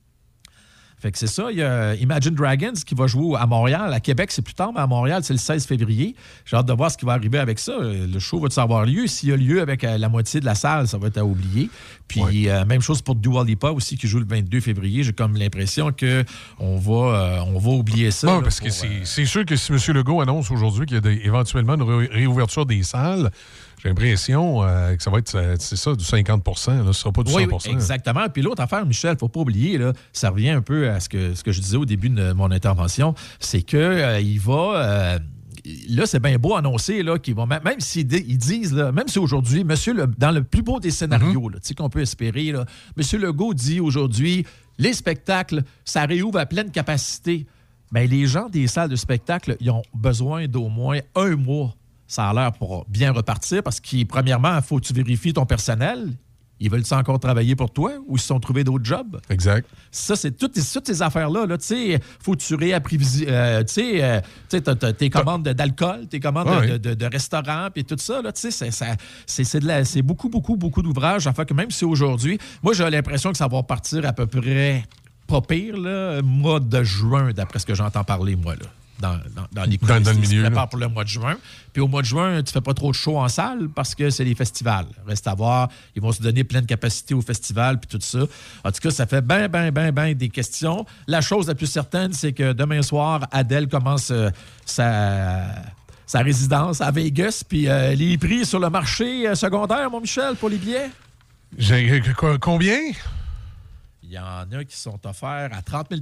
Fait 1.06 1.12
que 1.12 1.20
c'est 1.20 1.28
ça. 1.28 1.51
Il 1.51 1.60
y 1.60 1.62
a 1.62 1.93
Imagine 1.93 2.34
Dragons 2.34 2.74
qui 2.84 2.95
va 2.95 3.06
jouer 3.06 3.38
à 3.39 3.45
Montréal. 3.45 3.93
À 3.93 3.99
Québec, 3.99 4.32
c'est 4.32 4.41
plus 4.41 4.56
tard, 4.56 4.72
mais 4.74 4.80
à 4.80 4.88
Montréal, 4.88 5.22
c'est 5.24 5.34
le 5.34 5.39
16 5.39 5.68
février. 5.68 6.16
J'ai 6.45 6.58
hâte 6.58 6.66
de 6.66 6.74
voir 6.74 6.89
ce 6.89 6.97
qui 6.97 7.06
va 7.06 7.12
arriver 7.14 7.38
avec 7.38 7.60
ça. 7.60 7.74
Euh, 7.74 8.08
Le 8.12 8.18
show 8.18 8.39
va-tu 8.39 8.60
avoir 8.60 8.88
lieu? 8.88 9.06
S'il 9.06 9.30
y 9.30 9.32
a 9.32 9.38
lieu 9.38 9.62
avec 9.62 9.84
euh, 9.84 9.99
la 9.99 10.10
moitié 10.10 10.39
de 10.39 10.45
la 10.45 10.56
salle, 10.56 10.88
ça 10.88 10.97
va 10.97 11.06
être 11.10 11.20
à 11.20 11.24
oublier. 11.24 11.70
Puis, 12.08 12.49
euh, 12.49 12.66
même 12.66 12.82
chose 12.82 13.03
pour 13.03 13.14
Dua 13.14 13.43
Lipa 13.43 13.70
aussi, 13.70 13.97
qui 13.97 14.08
joue 14.08 14.18
le 14.18 14.26
22 14.26 14.60
février. 14.62 15.03
J'ai 15.03 15.14
comme 15.14 15.36
l'impression 15.36 15.91
qu'on 15.91 16.78
va, 16.80 16.93
euh, 17.16 17.39
on 17.53 17.60
va 17.60 17.70
oublier 17.70 18.10
ça. 18.10 18.26
Non, 18.26 18.38
là, 18.38 18.41
parce 18.41 18.60
que 18.60 18.72
c'est 18.72 19.26
sûr 19.26 19.45
que 19.45 19.56
si 19.56 19.72
M. 19.74 19.78
Legault 19.95 20.22
annonce 20.22 20.49
aujourd'hui 20.49 20.88
qu'il 20.88 20.95
y 20.95 20.97
a 20.97 21.01
des- 21.01 21.22
éventuellement 21.24 21.76
une 21.76 21.84
ré- 21.84 22.10
réouverture 22.12 22.66
des 22.66 22.82
salles, 22.82 23.30
j'ai 23.82 23.89
l'impression 23.89 24.63
euh, 24.63 24.95
que 24.95 25.03
ça 25.03 25.09
va 25.11 25.19
être, 25.19 25.36
euh, 25.36 25.55
c'est 25.59 25.76
ça, 25.76 25.93
du 25.93 26.03
50 26.03 26.45
là, 26.47 26.53
Ce 26.55 26.71
ne 26.71 26.91
sera 26.91 27.11
pas 27.11 27.23
du 27.23 27.32
100 27.32 27.38
Oui, 27.38 27.45
oui, 27.51 27.71
exactement. 27.71 28.28
Puis 28.34 28.41
l'autre 28.41 28.61
affaire, 28.61 28.86
Michel, 28.86 29.17
faut 29.19 29.28
pas 29.30 29.41
oublier, 29.41 29.78
là, 29.78 29.93
ça 30.13 30.30
revient 30.30 30.49
un 30.51 30.61
peu 30.61 30.89
à 30.89 30.99
ce 30.99 31.09
que, 31.09 31.36
ce 31.36 31.43
que 31.43 31.51
je 31.51 31.61
disais 31.61 31.78
au 31.78 31.86
début 31.86 32.09
de 32.09 32.34
mon 32.34 32.51
intervention, 32.51 33.13
c'est 33.39 33.61
que 33.61 33.78
euh, 33.78 34.19
il 34.19 34.39
va. 34.39 35.19
Là, 35.89 36.05
c'est 36.05 36.19
bien 36.19 36.38
beau 36.38 36.55
annoncer 36.55 37.03
qu'ils 37.23 37.34
vont, 37.34 37.47
même 37.47 37.61
s'ils 37.80 38.05
di- 38.05 38.23
ils 38.28 38.38
disent, 38.38 38.71
là, 38.73 38.91
même 38.91 39.07
si 39.07 39.17
aujourd'hui, 39.17 39.63
monsieur, 39.63 39.93
le- 39.93 40.05
dans 40.05 40.30
le 40.30 40.43
plus 40.43 40.61
beau 40.61 40.80
des 40.80 40.91
scénarios 40.91 41.49
tu 41.53 41.57
sais, 41.63 41.73
qu'on 41.73 41.89
peut 41.89 42.01
espérer, 42.01 42.51
là, 42.51 42.65
monsieur 42.95 43.17
Legault 43.17 43.55
dit 43.55 43.80
aujourd'hui, 43.80 44.45
les 44.78 44.93
spectacles, 44.93 45.63
ça 45.84 46.05
réouvre 46.05 46.38
à 46.38 46.45
pleine 46.45 46.69
capacité. 46.69 47.47
Mais 47.91 48.05
les 48.05 48.28
gens 48.28 48.47
des 48.49 48.67
salles 48.67 48.89
de 48.89 48.95
spectacle, 48.95 49.57
ils 49.59 49.71
ont 49.71 49.82
besoin 49.93 50.47
d'au 50.47 50.67
moins 50.69 50.99
un 51.15 51.36
mois, 51.36 51.73
ça 52.08 52.30
a 52.30 52.34
l'air, 52.34 52.51
pour 52.53 52.86
bien 52.88 53.12
repartir, 53.12 53.64
parce 53.64 53.80
que, 53.80 54.03
premièrement, 54.06 54.56
il 54.58 54.62
faut 54.64 54.80
que 54.80 54.86
tu 54.86 54.93
vérifies 54.93 55.34
ton 55.34 55.45
personnel. 55.45 56.14
Ils 56.58 56.70
veulent-ils 56.72 56.93
encore 56.93 57.20
travailler 57.20 57.53
pour 57.53 57.70
toi 57.74 57.91
ou 58.08 58.16
ils 58.16 58.20
se 58.22 58.28
sont 58.28 58.39
trouvés 58.39 58.64
d'autres 58.64 58.86
jobs? 58.86 59.20
Exact. 59.30 59.68
Ça, 59.91 60.16
c'est 60.16 60.32
toutes, 60.32 60.53
toutes 60.72 60.88
ces 60.88 61.01
affaires-là. 61.01 61.45
Là, 61.45 61.58
tu 61.58 61.66
sais, 61.66 61.99
faut 62.24 62.32
que 62.32 62.38
tu 62.41 62.56
réapprivisionnes. 62.56 63.28
euh, 63.30 63.64
tu 63.66 63.74
sais, 63.74 64.01
euh, 64.01 64.22
tes 64.93 65.10
commandes 65.10 65.43
de- 65.43 65.51
d'alcool, 65.51 66.08
tes 66.08 66.22
commandes 66.22 66.47
de- 66.47 66.51
Ouais. 66.56 66.68
de, 66.68 66.78
de, 66.78 66.93
de 66.93 67.06
restaurants, 67.08 67.68
puis 67.74 67.84
tout 67.84 67.97
ça. 67.99 68.22
Là, 68.22 68.32
tu 68.32 68.49
sais, 68.51 68.70
c'est, 69.26 70.01
beaucoup, 70.01 70.30
beaucoup, 70.30 70.56
beaucoup 70.56 70.82
d'ouvrages. 70.82 71.28
Enfin, 71.28 71.43
que 71.43 71.53
même 71.53 71.72
si 71.72 71.84
aujourd'hui, 71.84 72.38
moi, 72.64 72.72
j'ai 72.74 72.89
l'impression 72.89 73.34
que 73.34 73.38
ça 73.38 73.49
va 73.49 73.62
partir 73.62 74.06
à 74.06 74.14
peu 74.14 74.26
près 74.26 74.86
pas 75.28 75.41
pire, 75.41 75.76
là, 75.76 76.22
mois 76.22 76.62
de 76.62 76.84
juin, 76.84 77.32
d'après 77.34 77.60
ce 77.60 77.66
que 77.66 77.74
j'entends 77.76 78.06
parler, 78.06 78.38
moi, 78.38 78.53
là. 78.56 78.68
Dans, 79.00 79.18
dans, 79.36 79.46
dans 79.52 79.64
les 79.66 79.78
Dans- 79.78 79.88
dans 79.88 79.96
le 79.98 80.04
coulisses. 80.16 80.30
Milieu, 80.30 80.43
préparent 80.43 80.70
pour 80.70 80.80
le 80.80 80.88
mois 80.88 81.04
de 81.04 81.10
juin. 81.10 81.36
Puis 81.74 81.82
au 81.82 81.88
mois 81.89 82.02
de 82.02 82.08
juin, 82.08 82.41
tu 82.41 82.54
fais 82.54 82.62
pas 82.62 82.74
trop 82.74 82.91
de 82.91 82.96
show 82.96 83.18
en 83.20 83.28
salle 83.28 83.68
parce 83.68 83.93
que 83.93 84.10
c'est 84.10 84.24
les 84.24 84.36
festivals. 84.36 84.86
Reste 85.06 85.28
à 85.28 85.34
voir. 85.36 85.68
Ils 85.96 86.02
vont 86.02 86.14
se 86.14 86.22
donner 86.22 86.46
pleine 86.46 86.66
capacité 86.66 87.14
au 87.14 87.22
festival 87.22 87.78
puis 87.80 87.89
tout 87.89 88.00
ça. 88.02 88.20
En 88.64 88.72
tout 88.72 88.80
cas, 88.82 88.91
ça 88.91 89.06
fait 89.06 89.22
ben, 89.22 89.50
ben, 89.50 89.70
ben, 89.72 89.91
ben 89.91 90.14
des 90.14 90.30
questions. 90.30 90.86
La 91.08 91.20
chose 91.20 91.48
la 91.48 91.56
plus 91.56 91.68
certaine, 91.68 92.14
c'est 92.14 92.32
que 92.32 92.54
demain 92.54 92.82
soir, 92.82 93.28
Adèle 93.32 93.68
commence 93.68 94.12
euh, 94.12 94.30
sa, 94.66 95.43
sa 96.06 96.20
résidence 96.20 96.80
à 96.80 96.89
Vegas. 96.91 97.43
Puis 97.48 97.68
euh, 97.68 97.93
les 97.96 98.18
prix 98.18 98.46
sur 98.46 98.60
le 98.60 98.70
marché 98.70 99.28
euh, 99.28 99.36
secondaire, 99.36 99.89
mon 99.91 100.00
Michel, 100.00 100.36
pour 100.38 100.48
les 100.48 100.58
billets? 100.58 100.89
J'ai- 101.58 102.02
co- 102.18 102.38
Combien? 102.39 102.80
Il 104.04 104.12
y 104.12 104.20
en 104.20 104.50
a 104.58 104.64
qui 104.64 104.78
sont 104.78 105.00
offerts 105.06 105.50
à 105.52 105.62
30 105.62 105.88
000 105.89 106.02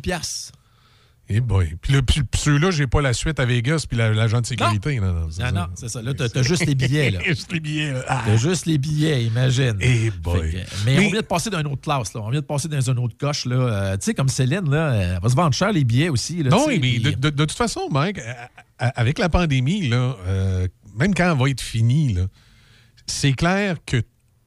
Eh 1.29 1.39
boy. 1.39 1.75
Puis, 1.81 1.93
le- 1.93 2.01
puis- 2.01 2.21
ceux-là, 2.35 2.69
j'ai 2.71 2.85
pas 2.85 3.01
la 3.01 3.13
suite 3.13 3.39
à 3.39 3.45
Vegas 3.45 3.85
puis 3.87 3.97
la- 3.97 4.11
l'agent 4.13 4.41
de 4.41 4.45
sécurité. 4.45 4.99
Non, 4.99 5.13
non, 5.13 5.27
c'est 5.31 5.43
Non, 5.51 5.61
ça. 5.61 5.69
c'est 5.75 5.87
ça. 5.89 6.01
Là, 6.01 6.13
t'as 6.13 6.27
t'as 6.27 6.43
juste 6.43 6.65
les 6.65 6.75
billets. 6.75 7.11
Là. 7.11 7.19
Juste 7.25 7.51
les 7.53 7.59
billets. 7.61 7.93
Ah. 8.09 8.21
T'as 8.25 8.35
juste 8.35 8.65
les 8.65 8.77
billets, 8.77 9.23
imagine. 9.23 9.77
Eh 9.79 10.11
boy. 10.11 10.51
Fait 10.51 10.57
que- 10.57 10.67
mais, 10.85 10.97
on 11.07 11.11
vient 11.11 11.21
de 11.21 11.25
passer 11.25 11.49
d'une 11.49 11.65
autre 11.67 11.81
classe. 11.81 12.13
Là. 12.13 12.21
On 12.21 12.29
vient 12.29 12.41
de 12.41 12.45
passer 12.45 12.67
dans 12.67 12.81
une 12.81 12.99
autre 12.99 13.15
coche. 13.17 13.45
là. 13.45 13.55
Euh, 13.55 13.93
tu 13.97 14.03
sais, 14.05 14.13
comme 14.13 14.27
Céline, 14.27 14.69
là, 14.69 14.93
elle 14.95 15.19
va 15.21 15.29
se 15.29 15.35
vendre 15.35 15.53
cher 15.53 15.71
les 15.71 15.85
billets 15.85 16.09
aussi. 16.09 16.43
Là, 16.43 16.49
Non, 16.49 16.67
mais 16.67 16.77
puis- 16.79 16.99
de, 16.99 17.11
de- 17.11 17.29
de 17.29 17.45
toute 17.45 17.51
façon, 17.57 17.87
Mike, 17.89 18.19
avec 18.77 19.17
la 19.17 19.29
pandémie, 19.29 19.87
là, 19.87 20.17
euh, 20.27 20.67
même 20.97 21.15
quand 21.15 21.31
elle 21.31 21.37
va 21.39 21.49
être 21.49 21.61
finie, 21.61 22.13
là, 22.13 22.23
c'est 23.07 23.31
clair 23.33 23.77
que 23.85 24.01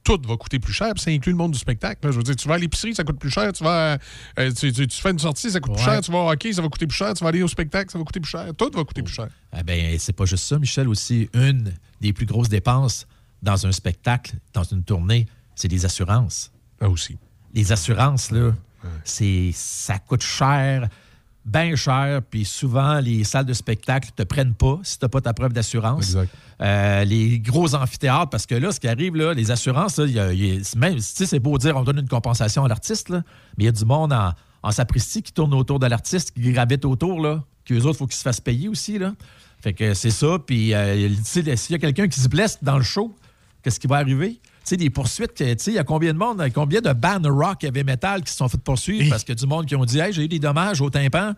tout 0.07 0.21
va 0.27 0.37
coûter 0.37 0.57
plus 0.59 0.71
cher, 0.71 0.93
puis 0.93 1.03
ça 1.03 1.11
inclut 1.11 1.33
le 1.33 1.37
monde 1.37 1.51
du 1.51 1.59
spectacle. 1.59 2.05
là. 2.05 2.11
Je 2.11 2.17
veux 2.17 2.23
dire, 2.23 2.35
tu 2.35 2.47
vas 2.47 2.53
à 2.53 2.57
l'épicerie, 2.57 2.95
ça 2.95 3.03
coûte 3.03 3.19
plus 3.19 3.29
cher. 3.29 3.51
Tu 3.51 3.61
vas, 3.63 3.97
euh, 4.39 4.51
tu, 4.53 4.71
tu- 4.71 4.87
tu 4.87 5.01
fais 5.01 5.11
une 5.11 5.19
sortie, 5.19 5.51
ça 5.51 5.59
coûte 5.59 5.73
plus 5.75 5.83
cher. 5.83 5.99
Tu 6.01 6.11
vas 6.11 6.19
au 6.19 6.31
hockey, 6.31 6.53
ça 6.53 6.61
va 6.61 6.69
coûter 6.69 6.87
plus 6.87 6.95
cher. 6.95 7.13
Tu 7.13 7.23
vas 7.23 7.29
aller 7.29 7.43
au 7.43 7.47
spectacle, 7.49 7.91
ça 7.91 7.97
va 7.97 8.05
coûter 8.05 8.19
plus 8.21 8.29
cher. 8.29 8.45
Tout 8.57 8.71
va 8.73 8.83
coûter 8.85 9.03
plus 9.03 9.13
cher. 9.13 9.27
Ah 9.51 9.63
ben, 9.63 9.97
c'est 9.99 10.13
pas 10.13 10.25
juste 10.25 10.45
ça, 10.45 10.57
Michel, 10.59 10.87
aussi. 10.87 11.29
Une 11.33 11.73
des 11.99 12.13
plus 12.13 12.25
grosses 12.25 12.47
dépenses 12.49 13.05
dans 13.43 13.67
un 13.67 13.71
spectacle, 13.71 14.33
dans 14.53 14.63
une 14.63 14.83
tournée, 14.83 15.27
c'est 15.55 15.67
les 15.67 15.85
assurances. 15.85 16.51
Ah, 16.79 16.87
aussi. 16.89 17.17
Les 17.53 17.71
assurances, 17.71 18.31
là, 18.31 18.53
c'est 19.03 19.51
ça 19.53 19.99
coûte 19.99 20.23
cher, 20.23 20.87
bien 21.47 21.75
cher, 21.75 22.21
puis 22.29 22.43
souvent, 22.43 22.99
les 22.99 23.23
salles 23.23 23.45
de 23.45 23.53
spectacle 23.53 24.09
te 24.15 24.23
prennent 24.23 24.53
pas 24.53 24.79
si 24.83 24.99
t'as 24.99 25.07
pas 25.07 25.21
ta 25.21 25.33
preuve 25.33 25.53
d'assurance. 25.53 26.13
Euh, 26.61 27.03
les 27.05 27.39
gros 27.39 27.73
amphithéâtres, 27.73 28.29
parce 28.29 28.45
que 28.45 28.55
là, 28.55 28.71
ce 28.71 28.79
qui 28.79 28.87
arrive, 28.87 29.15
là, 29.15 29.33
les 29.33 29.49
assurances, 29.49 29.97
là, 29.97 30.05
y 30.05 30.19
a- 30.19 30.33
il 30.33 30.45
y 30.45 30.57
a- 30.59 30.63
c'est 30.63 30.75
même, 30.77 30.95
tu 30.95 31.01
sais, 31.01 31.25
c'est 31.25 31.39
beau 31.39 31.57
dire 31.57 31.75
on 31.77 31.83
donne 31.83 31.99
une 31.99 32.07
compensation 32.09 32.65
à 32.65 32.67
l'artiste, 32.67 33.09
mais 33.11 33.19
il 33.59 33.65
y 33.65 33.67
a 33.69 33.71
du 33.71 33.85
monde 33.85 34.11
en, 34.11 34.33
en 34.63 34.71
sapristi 34.71 35.23
qui 35.23 35.31
tourne 35.31 35.53
autour 35.53 35.79
de 35.79 35.87
l'artiste, 35.87 36.31
qui 36.31 36.51
gravite 36.51 36.83
autour, 36.83 37.21
là, 37.21 37.43
qu'eux 37.63 37.77
autres, 37.81 37.95
il 37.95 37.97
faut 37.99 38.07
qu'ils 38.07 38.17
se 38.17 38.23
fassent 38.23 38.41
payer 38.41 38.67
aussi, 38.67 38.97
là. 38.99 39.13
Fait 39.61 39.73
que 39.73 39.93
c'est 39.93 40.11
ça, 40.11 40.37
puis 40.45 40.73
euh, 40.73 41.09
tu 41.09 41.57
s'il 41.57 41.71
y 41.71 41.75
a 41.75 41.79
quelqu'un 41.79 42.07
qui 42.07 42.19
se 42.19 42.27
blesse 42.27 42.57
dans 42.61 42.77
le 42.77 42.83
show, 42.83 43.15
qu'est-ce 43.63 43.79
qui 43.79 43.87
va 43.87 43.95
arriver? 43.97 44.39
Tu 44.67 44.71
sais, 44.71 44.77
des 44.77 44.89
poursuites, 44.89 45.33
tu 45.33 45.45
sais, 45.45 45.71
il 45.71 45.75
y 45.75 45.79
a 45.79 45.85
combien 45.85 46.11
de 46.11 46.17
monde, 46.17 46.43
combien 46.53 46.81
de 46.81 46.91
bands 46.91 47.21
rock 47.23 47.63
et 47.63 47.67
heavy 47.67 47.85
metal 47.85 48.21
qui 48.21 48.31
se 48.33 48.37
sont 48.37 48.49
fait 48.49 48.57
poursuivre 48.59 49.09
parce 49.09 49.23
que 49.23 49.31
du 49.31 49.45
monde 49.47 49.65
qui 49.65 49.77
ont 49.77 49.85
dit, 49.85 49.97
hey, 49.99 50.11
j'ai 50.11 50.25
eu 50.25 50.27
des 50.27 50.39
dommages 50.39 50.81
au 50.81 50.89
tympan, 50.89 51.35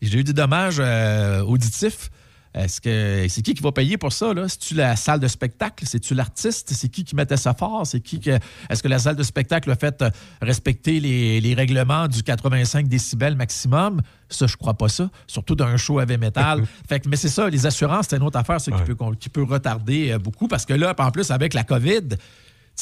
j'ai 0.00 0.16
eu 0.20 0.22
des 0.22 0.32
dommages 0.32 0.76
euh, 0.78 1.40
auditifs. 1.42 2.08
Est-ce 2.54 2.80
que 2.80 3.26
c'est 3.28 3.42
qui 3.42 3.54
qui 3.54 3.62
va 3.64 3.72
payer 3.72 3.98
pour 3.98 4.12
ça? 4.12 4.32
Là? 4.32 4.48
C'est-tu 4.48 4.74
la 4.74 4.94
salle 4.94 5.18
de 5.18 5.26
spectacle? 5.26 5.84
C'est-tu 5.88 6.14
l'artiste? 6.14 6.70
C'est 6.72 6.88
qui 6.88 7.02
qui 7.02 7.16
mettait 7.16 7.36
ça 7.36 7.52
fort? 7.52 7.84
C'est 7.84 8.00
qui 8.00 8.20
que- 8.20 8.38
Est-ce 8.70 8.80
que 8.82 8.88
la 8.88 9.00
salle 9.00 9.16
de 9.16 9.22
spectacle 9.24 9.68
a 9.72 9.76
fait 9.76 10.00
euh, 10.00 10.10
respecter 10.40 11.00
les, 11.00 11.40
les 11.40 11.54
règlements 11.54 12.06
du 12.06 12.22
85 12.22 12.86
décibels 12.86 13.34
maximum? 13.36 14.00
Ça, 14.28 14.46
je 14.46 14.56
crois 14.56 14.74
pas 14.74 14.88
ça. 14.88 15.10
Surtout 15.26 15.56
d'un 15.56 15.76
show 15.76 16.00
heavy 16.00 16.16
metal. 16.16 16.64
fait 16.88 17.00
que, 17.00 17.08
mais 17.08 17.16
c'est 17.16 17.28
ça, 17.28 17.48
les 17.50 17.66
assurances, 17.66 18.06
c'est 18.08 18.16
une 18.16 18.22
autre 18.22 18.38
affaire 18.38 18.60
ça, 18.60 18.70
qui, 18.70 18.82
peut, 18.82 18.96
qui 19.18 19.28
peut 19.28 19.42
retarder 19.42 20.12
euh, 20.12 20.18
beaucoup 20.18 20.46
parce 20.48 20.64
que 20.64 20.74
là, 20.74 20.94
en 20.96 21.10
plus, 21.10 21.30
avec 21.32 21.54
la 21.54 21.64
COVID, 21.64 22.08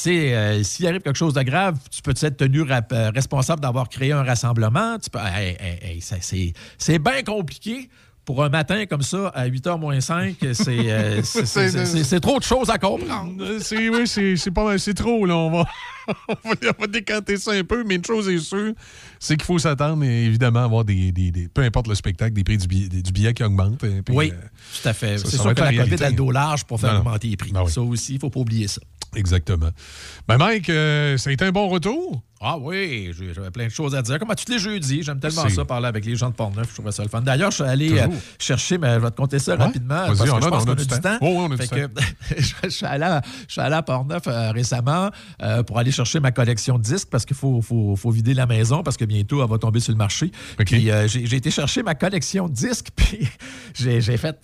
sais, 0.00 0.34
euh, 0.34 0.62
s'il 0.62 0.86
arrive 0.86 1.00
quelque 1.00 1.16
chose 1.16 1.34
de 1.34 1.42
grave, 1.42 1.78
tu 1.90 2.02
peux 2.02 2.14
être 2.20 2.36
tenu 2.36 2.62
euh, 2.62 3.10
responsable 3.10 3.60
d'avoir 3.60 3.88
créé 3.88 4.12
un 4.12 4.22
rassemblement. 4.22 4.98
Tu 4.98 5.10
c'est 6.78 6.98
bien 6.98 7.22
compliqué 7.22 7.88
pour 8.26 8.42
un 8.42 8.48
matin 8.48 8.86
comme 8.86 9.02
ça, 9.02 9.28
à 9.28 9.48
8h 9.48 9.78
moins 9.78 10.00
5, 10.00 10.34
c'est 10.52 10.90
euh, 10.90 11.22
trop 12.20 12.38
de 12.40 12.44
choses 12.44 12.68
à 12.68 12.76
comprendre. 12.76 13.60
C'est, 13.60 13.88
oui, 13.88 14.06
c'est, 14.06 14.50
pas 14.50 14.76
trop, 14.94 15.24
là. 15.24 15.34
On 15.36 15.50
va, 15.50 15.64
on, 16.28 16.80
va, 16.80 16.86
décanter 16.86 17.36
ça 17.36 17.50
un 17.50 17.64
peu, 17.64 17.82
mais 17.84 17.96
une 17.96 18.04
chose 18.04 18.28
est 18.28 18.38
sûre, 18.38 18.74
c'est 19.18 19.36
qu'il 19.36 19.44
faut 19.44 19.58
s'attendre, 19.58 20.04
évidemment, 20.04 20.60
à 20.60 20.64
avoir 20.64 20.84
des, 20.84 21.10
des- 21.10 21.32
des- 21.32 21.48
peu 21.48 21.62
importe 21.62 21.88
le 21.88 21.96
spectacle, 21.96 22.32
des 22.32 22.44
prix 22.44 22.58
du 22.58 22.68
billet, 22.68 22.88
du 22.88 23.10
billet 23.10 23.34
qui 23.34 23.42
augmentent. 23.42 23.82
hein, 23.82 24.02
puis, 24.04 24.14
Oui, 24.14 24.32
euh, 24.32 24.36
tout 24.80 24.88
à 24.88 24.92
fait. 24.92 25.18
C'est 25.18 25.36
sûr 25.36 25.52
que 25.52 25.60
la 25.60 25.72
la 25.72 25.82
COVID 25.84 26.04
a 26.04 26.10
le 26.10 26.14
dos 26.16 26.30
large 26.30 26.64
pour 26.64 26.78
faire 26.80 26.92
non. 26.94 27.00
augmenter 27.00 27.26
les 27.26 27.36
prix. 27.36 27.50
Ben 27.50 27.64
oui. 27.64 27.72
Ça 27.72 27.80
aussi, 27.80 28.12
il 28.12 28.16
ne 28.16 28.20
faut 28.20 28.30
pas 28.30 28.38
oublier 28.38 28.68
ça. 28.68 28.80
Exactement. 29.16 29.70
Ben, 30.28 30.38
Mike, 30.38 30.68
euh, 30.70 31.16
ça 31.16 31.30
a 31.30 31.32
été 31.32 31.44
un 31.44 31.50
bon 31.52 31.68
retour. 31.68 32.22
Ah 32.38 32.58
oui, 32.58 33.12
j'avais 33.34 33.50
plein 33.50 33.64
de 33.64 33.70
choses 33.70 33.94
à 33.94 34.02
dire. 34.02 34.18
Comme 34.18 34.30
à 34.30 34.34
tous 34.34 34.52
les 34.52 34.58
jeudis, 34.58 35.02
j'aime 35.02 35.18
tellement 35.18 35.48
ça, 35.48 35.64
parler 35.64 35.86
avec 35.86 36.04
les 36.04 36.16
gens 36.16 36.28
de 36.28 36.34
Portneuf. 36.34 36.68
Je 36.68 36.74
trouvais 36.74 36.92
ça 36.92 37.02
le 37.02 37.08
fun. 37.08 37.22
D'ailleurs, 37.22 37.50
je 37.50 37.56
suis 37.56 37.64
allé 37.64 37.98
euh, 37.98 38.08
chercher, 38.38 38.76
mais 38.76 38.94
je 38.94 38.98
vais 39.00 39.10
te 39.10 39.16
compter 39.16 39.38
ça 39.38 39.56
Ouais. 39.56 39.64
rapidement. 39.64 40.04
Parce 40.06 40.20
que 40.20 40.28
on 40.30 40.36
a- 40.36 40.40
je 40.42 40.48
pense 40.48 40.64
on 40.66 40.70
a 40.70 40.74
du 40.74 40.86
temps. 40.86 41.16
Oh, 41.22 41.26
oui, 41.30 41.46
on 41.48 41.52
a 41.52 41.56
du 41.56 41.66
Fait 41.66 41.68
que, 41.88 42.36
je, 42.64 42.68
suis 42.68 42.84
allé 42.84 43.04
à, 43.04 43.22
je 43.48 43.52
suis 43.52 43.60
allé 43.62 43.74
à 43.74 43.82
Portneuf 43.82 44.24
euh, 44.26 44.50
récemment 44.52 45.10
euh, 45.42 45.62
pour 45.62 45.78
aller 45.78 45.90
chercher 45.92 46.20
ma 46.20 46.30
collection 46.30 46.76
de 46.76 46.82
disques 46.82 47.08
parce 47.10 47.24
qu'il 47.24 47.36
faut, 47.36 47.62
faut, 47.62 47.96
faut 47.96 48.10
vider 48.10 48.34
la 48.34 48.44
maison 48.46 48.82
parce 48.82 48.98
que 48.98 49.06
bientôt, 49.06 49.42
elle 49.42 49.48
va 49.48 49.56
tomber 49.56 49.80
sur 49.80 49.92
le 49.92 49.98
marché. 49.98 50.30
Puis 50.58 50.90
j'ai 51.06 51.36
été 51.36 51.50
chercher 51.50 51.82
ma 51.82 51.94
collection 51.94 52.48
de 52.48 52.52
disques, 52.54 52.88
puis 52.96 53.26
j'ai 53.74 54.00
fait. 54.18 54.36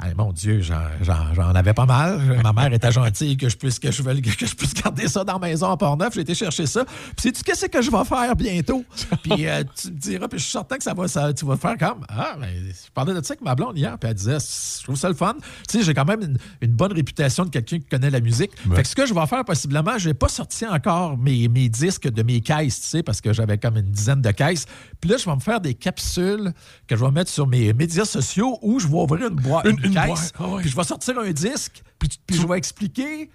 Ah, 0.00 0.06
mon 0.16 0.32
Dieu, 0.32 0.60
j'en- 0.60 1.54
avais 1.54 1.74
pas 1.74 1.86
mal. 1.86 2.40
Ma 2.42 2.52
mère 2.52 2.72
était 2.72 2.92
gentille 2.92 3.36
que 3.36 3.48
je 3.48 3.56
puisse 3.56 3.78
que 3.78 3.90
je, 3.90 4.02
veuille- 4.02 4.22
que 4.22 4.46
je 4.46 4.54
puisse 4.54 4.72
garder 4.74 5.08
ça 5.08 5.24
dans 5.24 5.34
la 5.34 5.38
maison 5.48 5.70
à 5.70 5.76
Port-Neuf. 5.76 6.14
J'ai 6.14 6.20
été 6.20 6.34
chercher 6.34 6.66
ça. 6.66 6.84
Puis 6.84 6.94
sais-tu 7.18 7.42
qu'est-ce 7.42 7.66
que 7.66 7.82
je 7.82 7.90
vais 7.90 8.04
faire 8.04 8.36
bientôt? 8.36 8.84
Puis 9.24 9.46
euh, 9.48 9.64
tu 9.80 9.88
me 9.88 9.96
diras, 9.98 10.28
puis 10.28 10.38
je 10.38 10.44
suis 10.44 10.52
certain 10.52 10.76
que 10.76 10.84
ça 10.84 10.94
va, 10.94 11.08
ça, 11.08 11.32
tu 11.32 11.44
vas 11.44 11.56
faire 11.56 11.76
comme 11.78 12.04
Ah, 12.08 12.36
mais 12.38 12.52
je 12.58 12.90
parlais 12.94 13.12
de 13.12 13.24
ça 13.24 13.32
avec 13.32 13.42
ma 13.42 13.54
blonde 13.54 13.76
hier, 13.76 13.98
puis 13.98 14.08
elle 14.08 14.14
disait, 14.16 14.38
je 14.38 14.84
trouve 14.84 14.96
ça 14.96 15.08
le 15.08 15.14
fun. 15.14 15.34
Tu 15.68 15.78
sais, 15.78 15.84
j'ai 15.84 15.94
quand 15.94 16.04
même 16.04 16.20
une, 16.22 16.38
une 16.60 16.72
bonne 16.72 16.92
réputation 16.92 17.44
de 17.44 17.50
quelqu'un 17.50 17.78
qui 17.78 17.86
connaît 17.86 18.10
la 18.10 18.20
musique. 18.20 18.52
Fait 18.74 18.82
que 18.82 18.88
ce 18.88 18.94
que 18.94 19.06
je 19.06 19.14
vais 19.14 19.26
faire 19.26 19.44
possiblement, 19.44 19.98
je 19.98 20.08
n'ai 20.08 20.14
pas 20.14 20.28
sorti 20.28 20.64
encore 20.66 21.16
mes, 21.18 21.48
mes 21.48 21.68
disques 21.68 22.08
de 22.08 22.22
mes 22.22 22.40
caisses, 22.40 22.80
tu 22.82 22.86
sais, 22.88 23.02
parce 23.02 23.20
que 23.20 23.32
j'avais 23.32 23.58
comme 23.58 23.76
une 23.76 23.90
dizaine 23.90 24.22
de 24.22 24.30
caisses. 24.30 24.66
Puis 25.00 25.10
là, 25.10 25.16
je 25.16 25.24
vais 25.24 25.34
me 25.34 25.40
faire 25.40 25.60
des 25.60 25.74
capsules 25.74 26.52
que 26.86 26.94
je 26.96 27.04
vais 27.04 27.10
mettre 27.10 27.30
sur 27.30 27.46
mes 27.46 27.72
médias 27.72 28.04
sociaux 28.04 28.58
où 28.62 28.78
je 28.78 28.86
vais 28.86 28.94
ouvrir 28.94 29.28
une 29.28 29.36
boîte, 29.36 29.66
une, 29.66 29.87
une 29.88 29.94
caisse, 29.94 30.06
boîte, 30.06 30.34
ah 30.38 30.56
puis 30.60 30.68
je 30.68 30.76
vais 30.76 30.84
sortir 30.84 31.18
un 31.18 31.30
disque, 31.30 31.82
puis, 31.98 32.10
je 32.30 32.46
vais 32.46 32.58
expliquer 32.58 33.30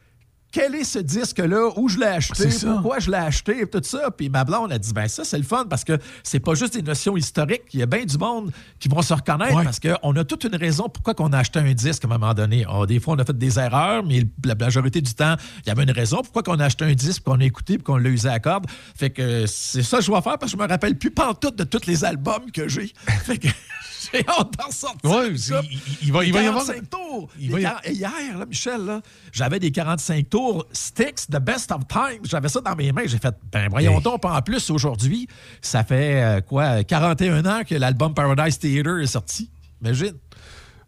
quel 0.53 0.75
est 0.75 0.83
ce 0.83 0.99
disque-là, 0.99 1.71
où 1.77 1.89
je 1.89 1.97
l'ai 1.97 2.05
acheté, 2.05 2.35
C'est 2.35 2.51
ça. 2.51 2.73
pourquoi 2.73 2.99
je 2.99 3.09
l'ai 3.09 3.17
acheté, 3.17 3.61
et 3.61 3.67
tout 3.67 3.81
ça. 3.83 4.11
Puis 4.11 4.29
ma 4.29 4.43
blonde 4.45 4.71
a 4.71 4.77
dit, 4.77 4.93
ben 4.93 5.07
ça, 5.07 5.23
c'est 5.25 5.37
le 5.39 5.43
fun 5.43 5.65
parce 5.69 5.83
que 5.83 5.97
c'est 6.21 6.39
pas 6.39 6.53
juste 6.53 6.75
des 6.75 6.83
notions 6.83 7.17
historiques. 7.17 7.63
Il 7.73 7.79
y 7.79 7.83
a 7.83 7.87
bien 7.87 8.05
du 8.05 8.17
monde 8.19 8.51
qui 8.79 8.87
vont 8.87 9.01
se 9.01 9.13
reconnaître 9.13 9.63
parce 9.63 9.79
qu'on 9.79 10.15
a 10.15 10.23
toute 10.23 10.43
une 10.43 10.55
raison 10.55 10.87
pourquoi 10.89 11.15
on 11.19 11.33
a 11.33 11.39
acheté 11.39 11.57
un 11.59 11.73
disque 11.73 12.05
à 12.05 12.07
un 12.07 12.11
moment 12.17 12.33
donné. 12.35 12.65
Ah, 12.69 12.85
des 12.85 12.99
fois, 12.99 13.15
on 13.15 13.19
a 13.19 13.25
fait 13.25 13.37
des 13.37 13.57
erreurs, 13.57 14.03
mais 14.05 14.23
la 14.45 14.53
majorité 14.55 15.01
du 15.01 15.13
temps, 15.15 15.35
il 15.65 15.69
y 15.69 15.71
avait 15.71 15.83
une 15.83 15.91
raison 15.91 16.21
pourquoi 16.21 16.43
on 16.55 16.59
a 16.59 16.65
acheté 16.65 16.85
un 16.85 16.93
disque, 16.93 17.23
qu'on 17.23 17.39
a 17.39 17.43
écouté, 17.43 17.79
qu'on 17.79 17.97
l'a 17.97 18.09
usé 18.09 18.29
à 18.29 18.39
corde. 18.39 18.67
Fait 18.95 19.09
que 19.09 19.47
c'est 19.47 19.81
ça 19.83 19.97
que 19.97 20.03
je 20.03 20.11
vais 20.11 20.21
faire 20.21 20.37
parce 20.37 20.51
que 20.51 20.57
je 20.57 20.63
me 20.63 20.67
rappelle 20.69 20.97
plus 20.99 21.09
pantoute 21.11 21.55
de 21.55 21.63
tous 21.63 21.87
les 21.87 22.05
albums 22.05 22.51
que 22.53 22.67
j'ai. 22.67 22.93
Fait 23.25 23.39
que 23.39 23.47
j'ai 24.11 24.19
hâte 24.27 24.53
d'en 24.59 24.69
sortir. 24.71 25.09
Ouais, 25.09 25.29
il- 25.31 25.79
il 26.03 26.11
va- 26.11 26.23
il 26.25 26.33
va 26.33 26.41
y 26.43 26.47
avoir- 26.47 26.65
45 26.65 26.89
tours. 26.89 27.29
il 27.39 27.47
Les 27.47 27.53
va 27.53 27.59
y- 27.59 27.63
40 27.63 27.81
et 27.85 27.91
hier, 27.93 28.37
là, 28.37 28.45
Michel, 28.45 29.01
j'avais 29.31 29.59
des 29.59 29.71
45 29.71 30.29
tours 30.29 30.42
Sticks, 30.71 31.27
The 31.31 31.39
Best 31.39 31.71
of 31.71 31.87
Times. 31.87 32.21
J'avais 32.23 32.49
ça 32.49 32.61
dans 32.61 32.75
mes 32.75 32.91
mains. 32.91 33.03
J'ai 33.05 33.17
fait, 33.17 33.35
ben 33.51 33.67
voyons 33.69 33.99
donc, 33.99 34.21
pas 34.21 34.33
en 34.37 34.41
plus 34.41 34.69
aujourd'hui. 34.69 35.27
Ça 35.61 35.83
fait 35.83 36.23
euh, 36.23 36.41
quoi, 36.41 36.83
41 36.83 37.45
ans 37.45 37.61
que 37.67 37.75
l'album 37.75 38.13
Paradise 38.13 38.57
Theater 38.59 38.99
est 39.01 39.07
sorti. 39.07 39.49
Imagine. 39.81 40.13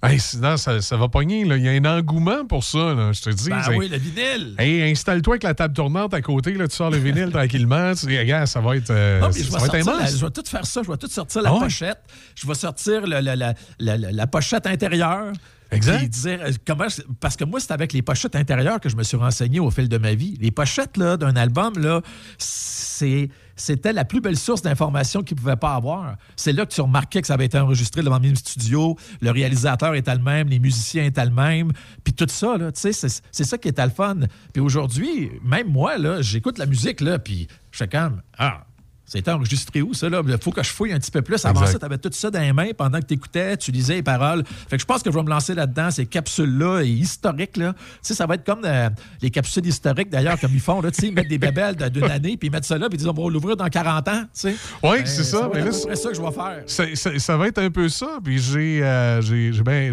Hey, 0.04 0.20
sinon, 0.20 0.56
ça, 0.58 0.82
ça 0.82 0.98
va 0.98 1.08
pogner. 1.08 1.46
là. 1.46 1.58
Il 1.58 1.64
y 1.64 1.68
a 1.68 1.72
un 1.72 1.98
engouement 1.98 2.46
pour 2.46 2.64
ça, 2.64 2.94
là, 2.94 3.12
je 3.12 3.22
te 3.22 3.30
dis. 3.32 3.50
Ben 3.50 3.64
C'est- 3.66 3.76
oui, 3.76 3.88
le 3.90 3.98
vinyle. 3.98 4.54
Hey, 4.60 4.92
installe-toi 4.92 5.34
avec 5.36 5.44
la 5.44 5.56
table 5.56 5.74
tournante 5.74 6.14
à 6.14 6.22
côté, 6.22 6.54
là, 6.54 6.68
tu 6.68 6.76
sors 6.76 6.92
le 6.92 6.98
vinyle 6.98 7.30
tranquillement. 7.34 7.94
Tu 7.96 8.06
dis, 8.06 8.20
regarde, 8.20 8.46
ça 8.46 8.60
va 8.62 8.76
être, 8.76 8.92
euh, 8.92 9.20
Non, 9.22 9.30
mais 9.34 9.42
je 9.42 9.50
ça 9.50 9.58
vais, 9.58 9.68
va 9.68 9.78
être 9.78 9.84
sortir 9.86 9.94
la- 9.94 10.00
immense. 10.02 10.18
je 10.20 10.26
vais 10.26 10.32
tout 10.32 10.44
faire 10.46 10.66
ça. 10.66 10.82
Je 10.84 10.92
vais 10.92 10.98
tout 10.98 11.08
sortir 11.08 11.42
la 11.42 11.50
Ah 11.56 11.60
pochette. 11.60 12.00
Je 12.36 12.46
vais 12.46 12.54
sortir 12.54 13.02
le- 13.02 13.16
le- 13.20 13.22
la, 13.22 13.36
la- 13.36 13.98
la- 13.98 14.12
la 14.12 14.28
pochette 14.28 14.68
intérieure. 14.68 15.32
Exact. 15.76 15.98
Puis 16.00 16.10
dire 16.10 16.40
euh, 16.44 16.52
comment 16.66 16.88
je- 16.90 17.02
parce 17.20 17.36
que 17.36 17.44
moi 17.44 17.60
c'est 17.60 17.72
avec 17.72 17.94
les 17.94 18.02
pochettes 18.02 18.36
intérieures 18.36 18.80
que 18.80 18.90
je 18.90 18.96
me 18.96 19.04
suis 19.04 19.18
renseigné 19.18 19.60
au 19.60 19.70
fil 19.72 19.90
de 19.90 19.98
ma 19.98 20.14
vie. 20.14 20.38
Les 20.42 20.52
pochettes 20.52 20.98
là 20.98 21.18
d'un 21.18 21.36
album 21.36 21.78
là, 21.78 22.02
c'est 22.38 23.30
c'était 23.58 23.94
la 23.94 24.04
plus 24.04 24.20
belle 24.20 24.38
source 24.38 24.62
d'information 24.62 25.22
qu'il 25.24 25.36
ne 25.36 25.42
pouvait 25.42 25.56
pas 25.56 25.76
avoir. 25.76 26.18
C'est 26.36 26.52
là 26.52 26.66
que 26.66 26.74
tu 26.74 26.82
remarquais 26.82 27.22
que 27.22 27.28
ça 27.28 27.36
avait 27.36 27.46
été 27.46 27.58
enregistré 27.58 28.02
devant 28.02 28.18
le 28.18 28.24
même 28.24 28.36
studio, 28.36 28.98
le 29.22 29.32
réalisateur 29.32 29.96
était 29.96 30.14
le 30.14 30.22
même, 30.22 30.50
les 30.50 30.60
musiciens 30.60 31.06
étaient 31.06 31.24
le 31.26 31.32
même, 31.32 31.72
puis 32.04 32.14
tout 32.14 32.28
ça, 32.30 32.58
là, 32.58 32.72
tu 32.74 32.82
sais, 32.82 32.92
c'est 32.92 33.22
c'est 33.32 33.46
ça 33.46 33.58
qui 33.58 33.70
était 33.70 33.86
le 33.86 33.92
fun. 33.92 34.18
Puis 34.54 34.62
aujourd'hui, 34.62 35.32
même 35.44 35.70
moi, 35.70 35.98
là, 35.98 36.22
j'écoute 36.22 36.58
la 36.58 36.66
musique, 36.66 37.00
là, 37.02 37.18
puis 37.18 37.48
je 37.72 37.78
fais 37.78 37.88
comme, 37.88 38.22
ah, 38.38 38.66
c'était 39.06 39.32
enregistré 39.32 39.82
où, 39.82 39.94
ça? 39.94 40.08
Il 40.08 40.38
faut 40.42 40.52
que 40.52 40.64
je 40.64 40.70
fouille 40.70 40.92
un 40.94 41.00
petit 41.00 41.12
peu 41.12 41.22
plus. 41.22 41.44
Avant 41.46 41.62
Exact. 41.62 41.74
ça, 41.74 41.80
tu 41.80 41.86
avais 41.86 41.98
tout 41.98 42.10
ça 42.12 42.32
dans 42.32 42.40
les 42.40 42.54
mains 42.54 42.72
pendant 42.78 43.00
que 43.00 43.06
tu 43.06 43.14
écoutais, 43.14 43.56
tu 43.58 43.72
lisais 43.72 43.96
les 43.96 44.04
paroles. 44.04 44.44
Fait 44.70 44.78
que 44.78 44.82
je 44.82 44.86
pense 44.86 45.04
que 45.04 45.12
je 45.12 45.16
vais 45.16 45.24
me 45.24 45.30
lancer 45.30 45.54
là-dedans, 45.54 45.92
ces 45.92 46.06
capsules-là, 46.06 46.82
et 46.82 46.88
historiques, 46.90 47.58
là. 47.58 47.74
Tu 47.74 47.80
sais, 48.02 48.14
ça 48.16 48.26
va 48.26 48.36
être 48.36 48.44
comme 48.46 48.62
euh, 48.66 48.90
les 49.22 49.30
capsules 49.30 49.66
historiques, 49.66 50.10
d'ailleurs, 50.10 50.40
comme 50.40 50.52
ils 50.54 50.60
font, 50.60 50.82
là. 50.82 50.92
Tu 50.92 51.02
sais, 51.02 51.08
ils 51.08 51.14
mettent 51.14 51.28
des 51.30 51.38
bébelles 51.38 51.76
d'une 51.92 52.04
année, 52.06 52.36
puis 52.38 52.48
ils 52.48 52.52
mettent 52.52 52.66
ça 52.66 52.78
là, 52.78 52.88
puis 52.90 52.96
ils 52.96 53.00
disent, 53.00 53.08
on 53.08 53.14
va 53.14 53.30
l'ouvrir 53.30 53.56
dans 53.56 53.68
40 53.70 54.08
ans, 54.08 54.22
tu 54.24 54.28
sais. 54.34 54.56
Oui, 54.84 54.98
Ben, 54.98 55.06
c'est 55.06 55.24
ça. 55.24 55.38
être 55.38 55.42
là, 55.42 55.46
à 55.46 55.50
peu 55.50 55.88
près 55.88 55.96
ça 55.96 56.10
que 56.10 56.16
je 56.16 56.22
vais 56.22 56.32
faire. 56.32 56.64
Ça, 56.66 56.84
ça- 56.96 57.20
ça 57.20 57.38
va 57.38 57.48
être 57.48 57.60
un 57.60 57.70
peu 57.70 57.88
ça. 57.90 58.18
Puis 58.24 58.40
j'ai 58.40 58.80
euh, 58.84 59.22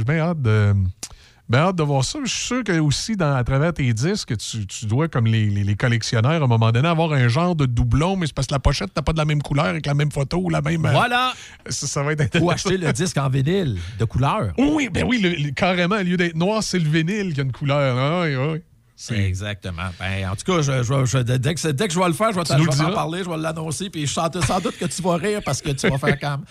bien 0.06 0.18
hâte 0.18 0.40
de. 0.42 0.74
Bien 1.52 1.60
hâte 1.60 1.76
de 1.76 1.82
voir 1.84 2.04
ça. 2.04 2.18
Je 2.24 2.28
suis 2.30 2.46
sûr 2.46 2.64
que 2.64 2.78
aussi, 2.80 3.14
dans, 3.16 3.34
à 3.36 3.44
travers 3.44 3.72
tes 3.72 3.92
disques, 3.92 4.36
tu, 4.36 4.66
tu 4.66 4.86
dois, 4.86 5.06
comme 5.06 5.26
les, 5.26 5.46
les- 5.48 5.62
les 5.62 5.74
collectionneurs, 5.76 6.32
à 6.42 6.44
un 6.44 6.48
moment 6.48 6.72
donné, 6.72 6.88
avoir 6.88 7.12
un 7.12 7.28
genre 7.28 7.54
de 7.54 7.66
doublon, 7.66 8.16
mais 8.16 8.26
c'est 8.26 8.34
parce 8.34 8.48
que 8.48 8.54
la 8.54 8.58
pochette 8.58 8.94
n'a 8.96 9.02
pas 9.02 9.12
de 9.12 9.18
la 9.18 9.24
même 9.24 9.40
couleur, 9.42 9.66
avec 9.66 9.86
la 9.86 9.94
même 9.94 10.10
photo 10.10 10.38
ou 10.38 10.50
la 10.50 10.60
même. 10.62 10.84
euh, 10.86 10.90
Voilà! 10.90 11.32
Ça, 11.68 11.86
ça 11.86 12.02
va 12.02 12.12
être 12.12 12.22
intéressant. 12.22 12.46
Ou 12.46 12.50
acheter 12.50 12.76
le 12.76 12.92
disque 12.92 13.16
en 13.18 13.28
vinyle 13.28 13.78
de 13.98 14.04
couleur. 14.04 14.52
Oui, 14.58 14.88
ben 14.92 15.04
oui, 15.06 15.20
le- 15.20 15.30
le- 15.30 15.50
carrément, 15.52 15.96
au 15.96 16.02
lieu 16.02 16.16
d'être 16.16 16.34
noir, 16.34 16.62
c'est 16.62 16.80
le 16.80 16.88
vinyle 16.88 17.32
qui 17.34 17.40
a 17.40 17.44
une 17.44 17.52
couleur. 17.52 17.96
Ah 17.96 18.22
oui, 18.26 18.34
oui. 18.34 18.60
Exactement. 19.16 19.88
Ben, 19.98 20.28
en 20.30 20.36
tout 20.36 20.44
cas, 20.52 20.62
je, 20.62 20.82
je- 20.82 21.04
je- 21.06 21.18
dès, 21.18 21.54
que, 21.54 21.68
dès 21.72 21.88
que 21.88 21.92
je 21.94 21.98
vais 21.98 22.06
le 22.06 22.12
faire, 22.12 22.30
je 22.32 22.38
vais, 22.38 22.44
t'en- 22.44 22.56
parler, 22.94 23.22
je 23.24 23.28
vais 23.30 23.36
l'annoncer, 23.36 23.90
puis 23.90 24.06
je 24.06 24.12
sens 24.12 24.28
sans 24.46 24.60
doute 24.60 24.78
que 24.78 24.84
tu 24.84 25.02
vas 25.02 25.16
rire 25.16 25.40
parce 25.44 25.60
que 25.60 25.70
tu 25.70 25.88
vas 25.88 25.98
faire 25.98 26.18
comme. 26.20 26.44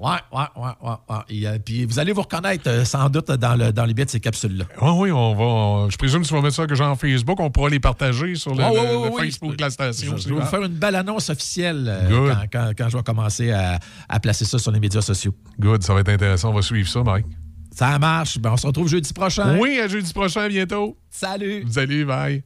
Ouais, 0.00 0.10
ouais, 0.32 0.44
ouais, 0.56 0.70
ouais. 0.82 0.94
ouais. 1.10 1.16
Et, 1.28 1.48
euh, 1.48 1.58
puis 1.58 1.84
vous 1.84 1.98
allez 1.98 2.12
vous 2.12 2.22
reconnaître 2.22 2.68
euh, 2.68 2.84
sans 2.84 3.08
doute 3.10 3.32
dans, 3.32 3.56
le, 3.56 3.72
dans 3.72 3.84
les 3.84 3.94
biais 3.94 4.04
de 4.04 4.10
ces 4.10 4.20
capsules-là. 4.20 4.64
Oui, 4.80 4.90
oui, 4.96 5.10
on 5.10 5.34
va. 5.34 5.42
on- 5.44 5.90
je 5.90 5.96
présume 5.98 6.22
que 6.22 6.28
tu 6.28 6.34
vas 6.34 6.40
mettre 6.40 6.54
ça 6.54 6.66
que 6.66 6.74
j'ai 6.76 6.84
en 6.84 6.94
Facebook. 6.94 7.40
On 7.40 7.50
pourra 7.50 7.68
les 7.68 7.80
partager 7.80 8.36
sur 8.36 8.54
le, 8.54 8.62
Ouais, 8.62 8.70
ouais, 8.70 8.74
le- 8.76 8.80
ouais, 8.98 9.08
le 9.08 9.14
ouais. 9.14 9.24
Facebook 9.24 9.56
de 9.56 9.62
la 9.62 9.70
station. 9.70 10.16
Je, 10.16 10.22
je 10.22 10.28
vais 10.34 10.40
vous 10.40 10.46
faire 10.46 10.62
une 10.62 10.68
belle 10.74 10.94
annonce 10.94 11.30
officielle 11.30 11.84
euh, 11.88 12.08
Good. 12.08 12.32
quand, 12.32 12.46
quand- 12.52 12.72
quand 12.78 12.88
je 12.90 12.96
vais 12.96 13.02
commencer 13.02 13.50
à, 13.50 13.80
à 14.08 14.20
placer 14.20 14.44
ça 14.44 14.58
sur 14.60 14.70
les 14.70 14.78
médias 14.80 15.02
sociaux. 15.02 15.34
Good, 15.58 15.82
ça 15.82 15.94
va 15.94 16.00
être 16.00 16.10
intéressant. 16.10 16.50
On 16.50 16.54
va 16.54 16.62
suivre 16.62 16.88
ça, 16.88 17.02
Mike. 17.02 17.26
Ça 17.74 17.98
marche. 17.98 18.38
Ben, 18.38 18.52
on 18.52 18.56
se 18.56 18.66
retrouve 18.66 18.88
jeudi 18.88 19.12
prochain. 19.12 19.58
Oui, 19.58 19.78
à 19.80 19.88
jeudi 19.88 20.12
prochain, 20.12 20.42
à 20.42 20.48
bientôt. 20.48 20.96
Salut. 21.10 21.64
Salut, 21.70 22.04
bye. 22.04 22.42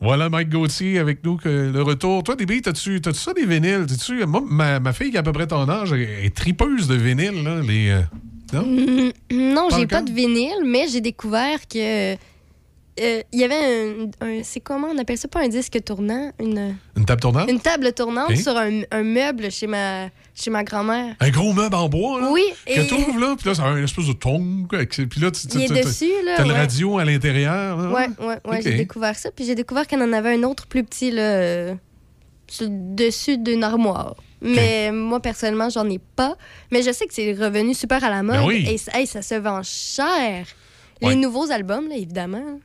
Voilà 0.00 0.28
Mike 0.28 0.50
Gauthier 0.50 0.98
avec 1.00 1.24
nous, 1.24 1.36
que 1.36 1.48
le 1.72 1.82
retour. 1.82 2.22
Toi, 2.22 2.36
DB, 2.36 2.60
t'as-tu 2.60 3.00
ça 3.14 3.34
des 3.34 3.44
vinyles? 3.44 3.86
T'as-tu- 3.88 4.24
Moi, 4.26 4.42
ma, 4.48 4.78
ma 4.78 4.92
fille 4.92 5.10
qui 5.10 5.16
a 5.16 5.20
à 5.20 5.22
peu 5.24 5.32
près 5.32 5.46
ton 5.48 5.68
âge 5.68 5.92
est, 5.92 6.24
est 6.26 6.34
tripeuse 6.34 6.86
de 6.86 6.94
vinyles, 6.94 7.42
là. 7.42 7.60
Les, 7.60 7.88
euh, 7.90 8.00
non? 8.52 8.64
Mm, 8.64 9.12
Non, 9.54 9.68
Pas 9.68 9.76
j'ai 9.78 9.86
pas 9.88 10.02
de 10.02 10.12
vinyle, 10.12 10.62
mais 10.64 10.86
j'ai 10.88 11.00
découvert 11.00 11.66
que. 11.66 12.14
Euh, 13.00 13.22
Il 13.32 13.40
y 13.40 13.44
avait 13.44 13.54
un, 13.54 14.26
un- 14.26 14.42
C'est 14.42 14.60
comment 14.60 14.88
on 14.88 14.98
appelle 14.98 15.18
ça? 15.18 15.28
Pas 15.28 15.40
un 15.42 15.48
disque 15.48 15.78
tournant, 15.84 16.32
une, 16.40 16.76
Une 16.96 17.04
table 17.04 17.20
tournante? 17.20 17.50
une 17.50 17.60
table 17.60 17.92
tournante 17.92 18.36
sur 18.36 18.56
un, 18.56 18.82
un 18.90 19.02
meuble 19.02 19.50
chez 19.50 19.66
ma, 19.66 20.08
chez 20.34 20.50
ma 20.50 20.64
grand-mère. 20.64 21.14
Un 21.20 21.30
gros 21.30 21.52
meuble 21.52 21.74
en 21.74 21.88
bois, 21.88 22.20
là. 22.20 22.28
Oui, 22.30 22.42
Que 22.66 22.80
et- 22.80 22.86
t'ouvres, 22.86 23.18
là, 23.18 23.34
puis 23.38 23.48
là, 23.48 23.54
a 23.64 23.70
une 23.78 23.84
espèce 23.84 24.06
de 24.06 24.12
avec- 24.72 24.90
Puis 24.90 25.20
là, 25.20 25.30
tu, 25.30 25.46
tu- 25.48 25.58
dessus, 25.68 26.12
là, 26.24 26.34
T'as 26.36 26.44
le 26.46 26.54
radio 26.54 26.98
à 26.98 27.04
l'intérieur. 27.04 27.78
Ouais, 27.92 28.08
ouais, 28.24 28.36
ouais, 28.44 28.62
j'ai 28.62 28.74
découvert 28.74 29.16
ça. 29.18 29.30
Puis 29.30 29.44
j'ai 29.44 29.54
découvert 29.54 29.86
qu'il 29.86 29.98
y 29.98 30.02
en 30.02 30.12
avait 30.12 30.34
un 30.34 30.42
autre 30.42 30.66
plus 30.66 30.84
petit, 30.84 31.10
là, 31.10 31.74
sur 32.50 32.64
le 32.66 32.94
dessus 32.94 33.38
d'une 33.38 33.62
armoire. 33.64 34.16
Mais 34.40 34.92
moi, 34.92 35.18
personnellement, 35.20 35.68
j'en 35.68 35.88
ai 35.90 35.98
pas. 35.98 36.36
Mais 36.70 36.82
je 36.82 36.92
sais 36.92 37.06
que 37.06 37.12
c'est 37.14 37.32
revenu 37.32 37.74
super 37.74 38.02
à 38.04 38.08
la 38.08 38.22
mode. 38.22 38.36
Ben 38.36 38.46
oui. 38.46 38.64
Et 38.68 38.96
hey, 38.96 39.06
ça 39.06 39.20
se 39.20 39.34
vend 39.34 39.62
cher. 39.64 40.46
Ouais. 41.02 41.10
Les 41.10 41.16
nouveaux 41.16 41.50
albums, 41.50 41.88
là, 41.88 41.96
évidemment. 41.96 42.60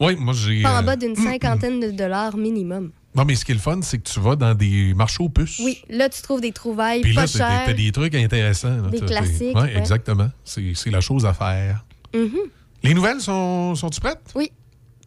Oui, 0.00 0.16
moi, 0.16 0.34
j'ai. 0.34 0.62
Pas 0.62 0.76
en 0.76 0.82
euh, 0.82 0.82
bas 0.82 0.96
d'une 0.96 1.16
cinquantaine 1.16 1.80
de 1.80 1.90
dollars 1.90 2.36
minimum. 2.36 2.90
Non, 3.14 3.24
mais 3.24 3.34
ce 3.34 3.44
qui 3.44 3.52
est 3.52 3.54
le 3.54 3.60
fun, 3.60 3.80
c'est 3.82 3.98
que 3.98 4.08
tu 4.08 4.20
vas 4.20 4.36
dans 4.36 4.54
des 4.54 4.94
marchés 4.94 5.22
aux 5.22 5.28
puces. 5.28 5.58
Oui, 5.60 5.82
là, 5.88 6.08
tu 6.08 6.22
trouves 6.22 6.40
des 6.40 6.52
trouvailles 6.52 7.00
Puis 7.00 7.14
pas 7.14 7.22
là, 7.22 7.26
chères. 7.26 7.62
t'as 7.66 7.72
des 7.72 7.90
trucs 7.90 8.14
intéressants. 8.14 8.76
là. 8.82 8.88
Des 8.90 9.00
classiques, 9.00 9.56
ouais. 9.56 9.76
exactement. 9.76 10.30
C'est 10.44 10.90
la 10.90 11.00
chose 11.00 11.26
à 11.26 11.32
faire. 11.32 11.84
Mhm. 12.14 12.38
Les 12.82 12.94
nouvelles 12.94 13.20
sont, 13.20 13.74
sont-tu 13.74 14.00
prêtes? 14.00 14.32
Oui, 14.36 14.52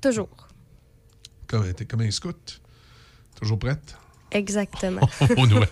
toujours. 0.01 0.28
Comme, 1.47 1.72
t'es 1.74 1.86
comme 1.86 2.01
un 2.01 2.11
scout. 2.11 2.61
Toujours 3.39 3.59
prête? 3.59 3.95
Exactement. 4.32 5.01
Aux 5.38 5.47
nouvelles. 5.47 5.67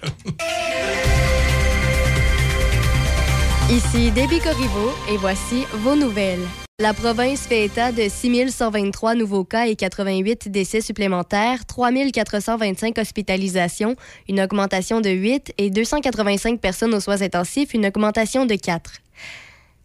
Ici 3.69 4.11
Debbie 4.11 4.39
Corriveau 4.39 4.91
et 5.11 5.17
voici 5.17 5.65
vos 5.83 5.95
nouvelles. 5.95 6.45
La 6.81 6.93
province 6.93 7.41
fait 7.41 7.65
état 7.65 7.91
de 7.91 8.07
6 8.07 8.51
123 8.51 9.13
nouveaux 9.13 9.43
cas 9.43 9.67
et 9.67 9.75
88 9.75 10.49
décès 10.49 10.79
supplémentaires, 10.79 11.65
3 11.65 11.91
425 12.13 12.97
hospitalisations, 12.97 13.97
une 14.29 14.39
augmentation 14.39 15.01
de 15.01 15.09
8 15.09 15.55
et 15.57 15.71
285 15.71 16.61
personnes 16.61 16.93
aux 16.93 17.01
soins 17.01 17.21
intensifs, 17.21 17.73
une 17.73 17.85
augmentation 17.85 18.45
de 18.45 18.55
4. 18.55 18.93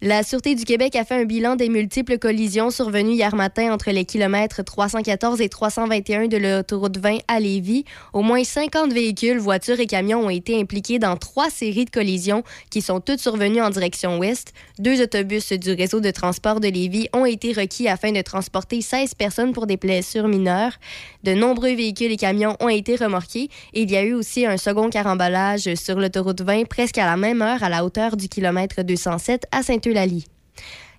La 0.06 0.22
Sûreté 0.22 0.54
du 0.54 0.66
Québec 0.66 0.96
a 0.96 1.04
fait 1.06 1.14
un 1.14 1.24
bilan 1.24 1.56
des 1.56 1.70
multiples 1.70 2.18
collisions 2.18 2.68
survenues 2.68 3.14
hier 3.14 3.34
matin 3.34 3.72
entre 3.72 3.90
les 3.90 4.04
kilomètres 4.04 4.62
314 4.62 5.40
et 5.40 5.48
321 5.48 6.28
de 6.28 6.36
l'autoroute 6.36 6.98
20 6.98 7.20
à 7.26 7.40
Lévis. 7.40 7.86
Au 8.12 8.20
moins 8.20 8.44
50 8.44 8.92
véhicules, 8.92 9.38
voitures 9.38 9.80
et 9.80 9.86
camions 9.86 10.26
ont 10.26 10.28
été 10.28 10.60
impliqués 10.60 10.98
dans 10.98 11.16
trois 11.16 11.48
séries 11.48 11.86
de 11.86 11.90
collisions 11.90 12.44
qui 12.68 12.82
sont 12.82 13.00
toutes 13.00 13.20
survenues 13.20 13.62
en 13.62 13.70
direction 13.70 14.18
ouest. 14.18 14.52
Deux 14.78 15.00
autobus 15.00 15.54
du 15.54 15.72
réseau 15.72 16.00
de 16.00 16.10
transport 16.10 16.60
de 16.60 16.68
Lévis 16.68 17.08
ont 17.14 17.24
été 17.24 17.54
requis 17.54 17.88
afin 17.88 18.12
de 18.12 18.20
transporter 18.20 18.82
16 18.82 19.14
personnes 19.14 19.54
pour 19.54 19.66
des 19.66 19.78
blessures 19.78 20.28
mineures. 20.28 20.74
De 21.22 21.32
nombreux 21.32 21.74
véhicules 21.74 22.12
et 22.12 22.18
camions 22.18 22.58
ont 22.60 22.68
été 22.68 22.96
remorqués 22.96 23.48
il 23.72 23.90
y 23.90 23.96
a 23.96 24.02
eu 24.02 24.12
aussi 24.12 24.44
un 24.44 24.58
second 24.58 24.90
carambolage 24.90 25.74
sur 25.76 25.98
l'autoroute 25.98 26.42
20 26.42 26.68
presque 26.68 26.98
à 26.98 27.06
la 27.06 27.16
même 27.16 27.40
heure 27.40 27.62
à 27.62 27.70
la 27.70 27.86
hauteur 27.86 28.18
du 28.18 28.28
kilomètre 28.28 28.82
207 28.82 29.46
à 29.50 29.62
Saint-Eulalie. 29.94 30.26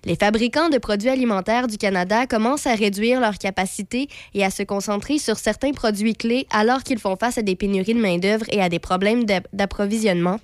Les 0.06 0.14
fabricants 0.14 0.68
de 0.68 0.78
produits 0.78 1.08
alimentaires 1.08 1.66
du 1.66 1.78
Canada 1.78 2.26
commencent 2.28 2.68
à 2.68 2.76
réduire 2.76 3.20
leur 3.20 3.38
capacité 3.38 4.06
et 4.34 4.44
à 4.44 4.50
se 4.50 4.62
concentrer 4.62 5.18
sur 5.18 5.36
certains 5.36 5.72
produits 5.72 6.14
clés 6.14 6.46
alors 6.52 6.84
qu'ils 6.84 7.00
font 7.00 7.16
face 7.16 7.38
à 7.38 7.42
des 7.42 7.56
pénuries 7.56 7.94
de 7.94 7.98
main-d'œuvre 8.00 8.44
et 8.52 8.62
à 8.62 8.68
des 8.68 8.78
problèmes 8.78 9.24
d'a- 9.24 9.40
d'approvisionnement. 9.52 10.38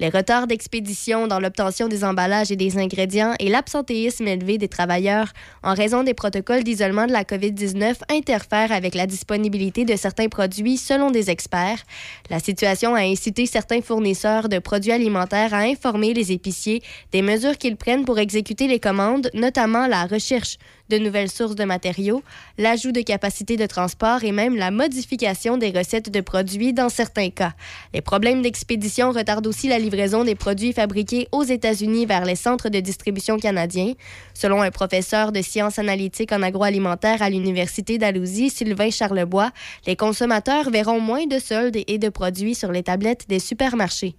Les 0.00 0.08
retards 0.08 0.48
d'expédition 0.48 1.28
dans 1.28 1.38
l'obtention 1.38 1.86
des 1.86 2.02
emballages 2.02 2.50
et 2.50 2.56
des 2.56 2.76
ingrédients 2.76 3.34
et 3.38 3.48
l'absentéisme 3.50 4.26
élevé 4.26 4.58
des 4.58 4.66
travailleurs 4.66 5.28
en 5.62 5.74
raison 5.74 6.02
des 6.02 6.14
protocoles 6.14 6.64
d'isolement 6.64 7.06
de 7.06 7.12
la 7.12 7.22
COVID-19 7.22 7.94
interfèrent 8.10 8.72
avec 8.72 8.96
la 8.96 9.06
disponibilité 9.06 9.84
de 9.84 9.94
certains 9.94 10.26
produits 10.26 10.76
selon 10.76 11.12
des 11.12 11.30
experts. 11.30 11.84
La 12.30 12.40
situation 12.40 12.96
a 12.96 13.02
incité 13.02 13.46
certains 13.46 13.80
fournisseurs 13.80 14.48
de 14.48 14.58
produits 14.58 14.90
alimentaires 14.90 15.54
à 15.54 15.58
informer 15.58 16.14
les 16.14 16.32
épiciers 16.32 16.82
des 17.12 17.22
mesures 17.22 17.58
qu'ils 17.58 17.76
prennent 17.76 18.04
pour 18.04 18.18
exécuter 18.18 18.66
les 18.66 18.80
commandes, 18.80 19.03
notamment 19.34 19.86
la 19.86 20.06
recherche 20.06 20.58
de 20.90 20.98
nouvelles 20.98 21.30
sources 21.30 21.54
de 21.54 21.64
matériaux, 21.64 22.22
l'ajout 22.58 22.92
de 22.92 23.00
capacités 23.00 23.56
de 23.56 23.66
transport 23.66 24.22
et 24.22 24.32
même 24.32 24.56
la 24.56 24.70
modification 24.70 25.56
des 25.56 25.70
recettes 25.70 26.10
de 26.10 26.20
produits 26.20 26.72
dans 26.72 26.88
certains 26.88 27.30
cas. 27.30 27.54
Les 27.94 28.00
problèmes 28.00 28.42
d'expédition 28.42 29.10
retardent 29.10 29.46
aussi 29.46 29.68
la 29.68 29.78
livraison 29.78 30.24
des 30.24 30.34
produits 30.34 30.72
fabriqués 30.72 31.28
aux 31.32 31.42
États-Unis 31.42 32.06
vers 32.06 32.24
les 32.24 32.36
centres 32.36 32.68
de 32.68 32.80
distribution 32.80 33.38
canadiens. 33.38 33.94
Selon 34.34 34.62
un 34.62 34.70
professeur 34.70 35.32
de 35.32 35.40
sciences 35.40 35.78
analytiques 35.78 36.32
en 36.32 36.42
agroalimentaire 36.42 37.22
à 37.22 37.30
l'Université 37.30 37.98
d'Alousie, 37.98 38.50
Sylvain 38.50 38.90
Charlebois, 38.90 39.50
les 39.86 39.96
consommateurs 39.96 40.70
verront 40.70 41.00
moins 41.00 41.26
de 41.26 41.38
soldes 41.38 41.78
et 41.86 41.98
de 41.98 42.08
produits 42.08 42.54
sur 42.54 42.72
les 42.72 42.82
tablettes 42.82 43.28
des 43.28 43.38
supermarchés. 43.38 44.16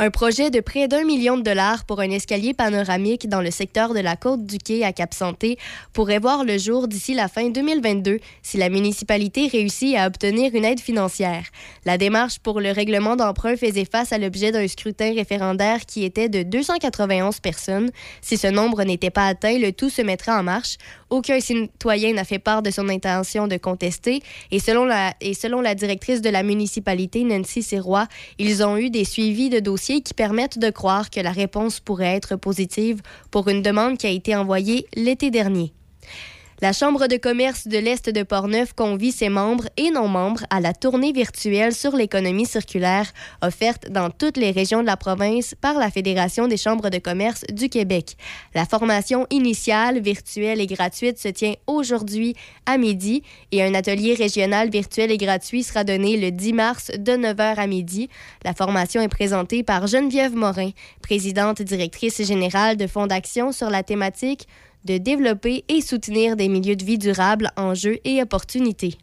Un 0.00 0.10
projet 0.10 0.52
de 0.52 0.60
près 0.60 0.86
d'un 0.86 1.02
million 1.02 1.36
de 1.36 1.42
dollars 1.42 1.84
pour 1.84 1.98
un 1.98 2.10
escalier 2.10 2.54
panoramique 2.54 3.28
dans 3.28 3.40
le 3.40 3.50
secteur 3.50 3.94
de 3.94 3.98
la 3.98 4.14
côte 4.14 4.46
du 4.46 4.58
Quai 4.58 4.84
à 4.84 4.92
Cap-Santé 4.92 5.58
pourrait 5.92 6.20
voir 6.20 6.44
le 6.44 6.56
jour 6.56 6.86
d'ici 6.86 7.14
la 7.14 7.26
fin 7.26 7.50
2022 7.50 8.20
si 8.40 8.58
la 8.58 8.68
municipalité 8.68 9.48
réussit 9.48 9.96
à 9.96 10.06
obtenir 10.06 10.54
une 10.54 10.64
aide 10.64 10.78
financière. 10.78 11.46
La 11.84 11.98
démarche 11.98 12.38
pour 12.38 12.60
le 12.60 12.70
règlement 12.70 13.16
d'emprunt 13.16 13.56
faisait 13.56 13.84
face 13.84 14.12
à 14.12 14.18
l'objet 14.18 14.52
d'un 14.52 14.68
scrutin 14.68 15.12
référendaire 15.14 15.84
qui 15.84 16.04
était 16.04 16.28
de 16.28 16.44
291 16.44 17.40
personnes. 17.40 17.90
Si 18.20 18.36
ce 18.36 18.46
nombre 18.46 18.84
n'était 18.84 19.10
pas 19.10 19.26
atteint, 19.26 19.58
le 19.58 19.72
tout 19.72 19.90
se 19.90 20.02
mettra 20.02 20.38
en 20.38 20.44
marche. 20.44 20.76
Aucun 21.10 21.40
citoyen 21.40 22.12
n'a 22.12 22.24
fait 22.24 22.38
part 22.38 22.62
de 22.62 22.70
son 22.70 22.88
intention 22.88 23.48
de 23.48 23.56
contester 23.56 24.22
et 24.52 24.60
selon 24.60 24.84
la, 24.84 25.14
et 25.20 25.34
selon 25.34 25.60
la 25.60 25.74
directrice 25.74 26.22
de 26.22 26.30
la 26.30 26.44
municipalité, 26.44 27.24
Nancy 27.24 27.64
Sirois, 27.64 28.06
ils 28.38 28.62
ont 28.62 28.76
eu 28.76 28.90
des 28.90 29.04
suivis 29.04 29.50
de 29.50 29.58
dossiers 29.58 29.87
qui 29.88 30.14
permettent 30.14 30.58
de 30.58 30.70
croire 30.70 31.10
que 31.10 31.20
la 31.20 31.32
réponse 31.32 31.80
pourrait 31.80 32.14
être 32.14 32.36
positive 32.36 33.00
pour 33.30 33.48
une 33.48 33.62
demande 33.62 33.96
qui 33.96 34.06
a 34.06 34.10
été 34.10 34.36
envoyée 34.36 34.86
l'été 34.94 35.30
dernier. 35.30 35.72
La 36.60 36.72
Chambre 36.72 37.06
de 37.06 37.16
commerce 37.16 37.68
de 37.68 37.78
l'Est 37.78 38.10
de 38.10 38.24
Portneuf 38.24 38.72
convie 38.72 39.12
ses 39.12 39.28
membres 39.28 39.68
et 39.76 39.92
non-membres 39.92 40.42
à 40.50 40.58
la 40.58 40.72
tournée 40.72 41.12
virtuelle 41.12 41.72
sur 41.72 41.94
l'économie 41.94 42.46
circulaire 42.46 43.12
offerte 43.42 43.88
dans 43.90 44.10
toutes 44.10 44.36
les 44.36 44.50
régions 44.50 44.80
de 44.80 44.86
la 44.86 44.96
province 44.96 45.54
par 45.60 45.74
la 45.74 45.88
Fédération 45.88 46.48
des 46.48 46.56
chambres 46.56 46.90
de 46.90 46.98
commerce 46.98 47.44
du 47.52 47.68
Québec. 47.68 48.16
La 48.56 48.64
formation 48.64 49.24
initiale, 49.30 50.00
virtuelle 50.00 50.60
et 50.60 50.66
gratuite 50.66 51.20
se 51.20 51.28
tient 51.28 51.54
aujourd'hui 51.68 52.34
à 52.66 52.76
midi 52.76 53.22
et 53.52 53.62
un 53.62 53.74
atelier 53.74 54.14
régional 54.14 54.68
virtuel 54.68 55.12
et 55.12 55.16
gratuit 55.16 55.62
sera 55.62 55.84
donné 55.84 56.16
le 56.16 56.32
10 56.32 56.52
mars 56.54 56.90
de 56.98 57.12
9h 57.12 57.54
à 57.54 57.68
midi. 57.68 58.08
La 58.44 58.52
formation 58.52 59.00
est 59.00 59.06
présentée 59.06 59.62
par 59.62 59.86
Geneviève 59.86 60.34
Morin, 60.34 60.70
présidente 61.02 61.62
directrice 61.62 62.20
générale 62.20 62.76
de 62.76 62.88
Fonds 62.88 63.06
d'action 63.06 63.52
sur 63.52 63.70
la 63.70 63.84
thématique 63.84 64.48
de 64.84 64.98
développer 64.98 65.64
et 65.68 65.80
soutenir 65.80 66.36
des 66.36 66.48
milieux 66.48 66.76
de 66.76 66.84
vie 66.84 66.98
durables, 66.98 67.50
enjeux 67.56 67.98
et 68.04 68.22
opportunités. 68.22 68.96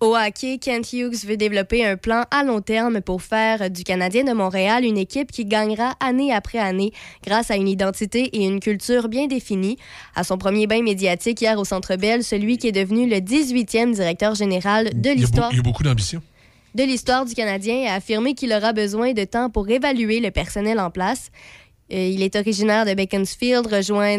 Au 0.00 0.16
hockey, 0.16 0.58
Kent 0.58 0.92
Hughes 0.92 1.24
veut 1.24 1.36
développer 1.36 1.86
un 1.86 1.96
plan 1.96 2.24
à 2.30 2.42
long 2.44 2.60
terme 2.60 3.00
pour 3.00 3.22
faire 3.22 3.70
du 3.70 3.84
Canadien 3.84 4.24
de 4.24 4.32
Montréal 4.32 4.84
une 4.84 4.98
équipe 4.98 5.32
qui 5.32 5.46
gagnera 5.46 5.94
année 5.98 6.32
après 6.32 6.58
année 6.58 6.92
grâce 7.24 7.50
à 7.50 7.56
une 7.56 7.68
identité 7.68 8.24
et 8.36 8.44
une 8.44 8.60
culture 8.60 9.08
bien 9.08 9.28
définies. 9.28 9.78
À 10.14 10.24
son 10.24 10.36
premier 10.36 10.66
bain 10.66 10.82
médiatique 10.82 11.40
hier 11.40 11.58
au 11.58 11.64
Centre 11.64 11.96
Bell, 11.96 12.22
celui 12.22 12.58
qui 12.58 12.68
est 12.68 12.72
devenu 12.72 13.08
le 13.08 13.16
18e 13.16 13.94
directeur 13.94 14.34
général 14.34 14.90
de 15.00 15.10
l'histoire 15.10 15.50
il 15.52 15.56
y 15.56 15.60
a 15.60 15.62
beaucoup 15.62 15.84
d'ambition. 15.84 16.20
de 16.74 16.82
l'histoire 16.82 17.24
du 17.24 17.34
Canadien 17.34 17.86
a 17.88 17.94
affirmé 17.94 18.34
qu'il 18.34 18.52
aura 18.52 18.74
besoin 18.74 19.12
de 19.12 19.24
temps 19.24 19.48
pour 19.48 19.68
évaluer 19.70 20.20
le 20.20 20.30
personnel 20.30 20.80
en 20.80 20.90
place. 20.90 21.30
Euh, 21.94 22.08
il 22.08 22.22
est 22.22 22.34
originaire 22.34 22.84
de 22.84 22.94
Beaconsfield. 22.94 23.68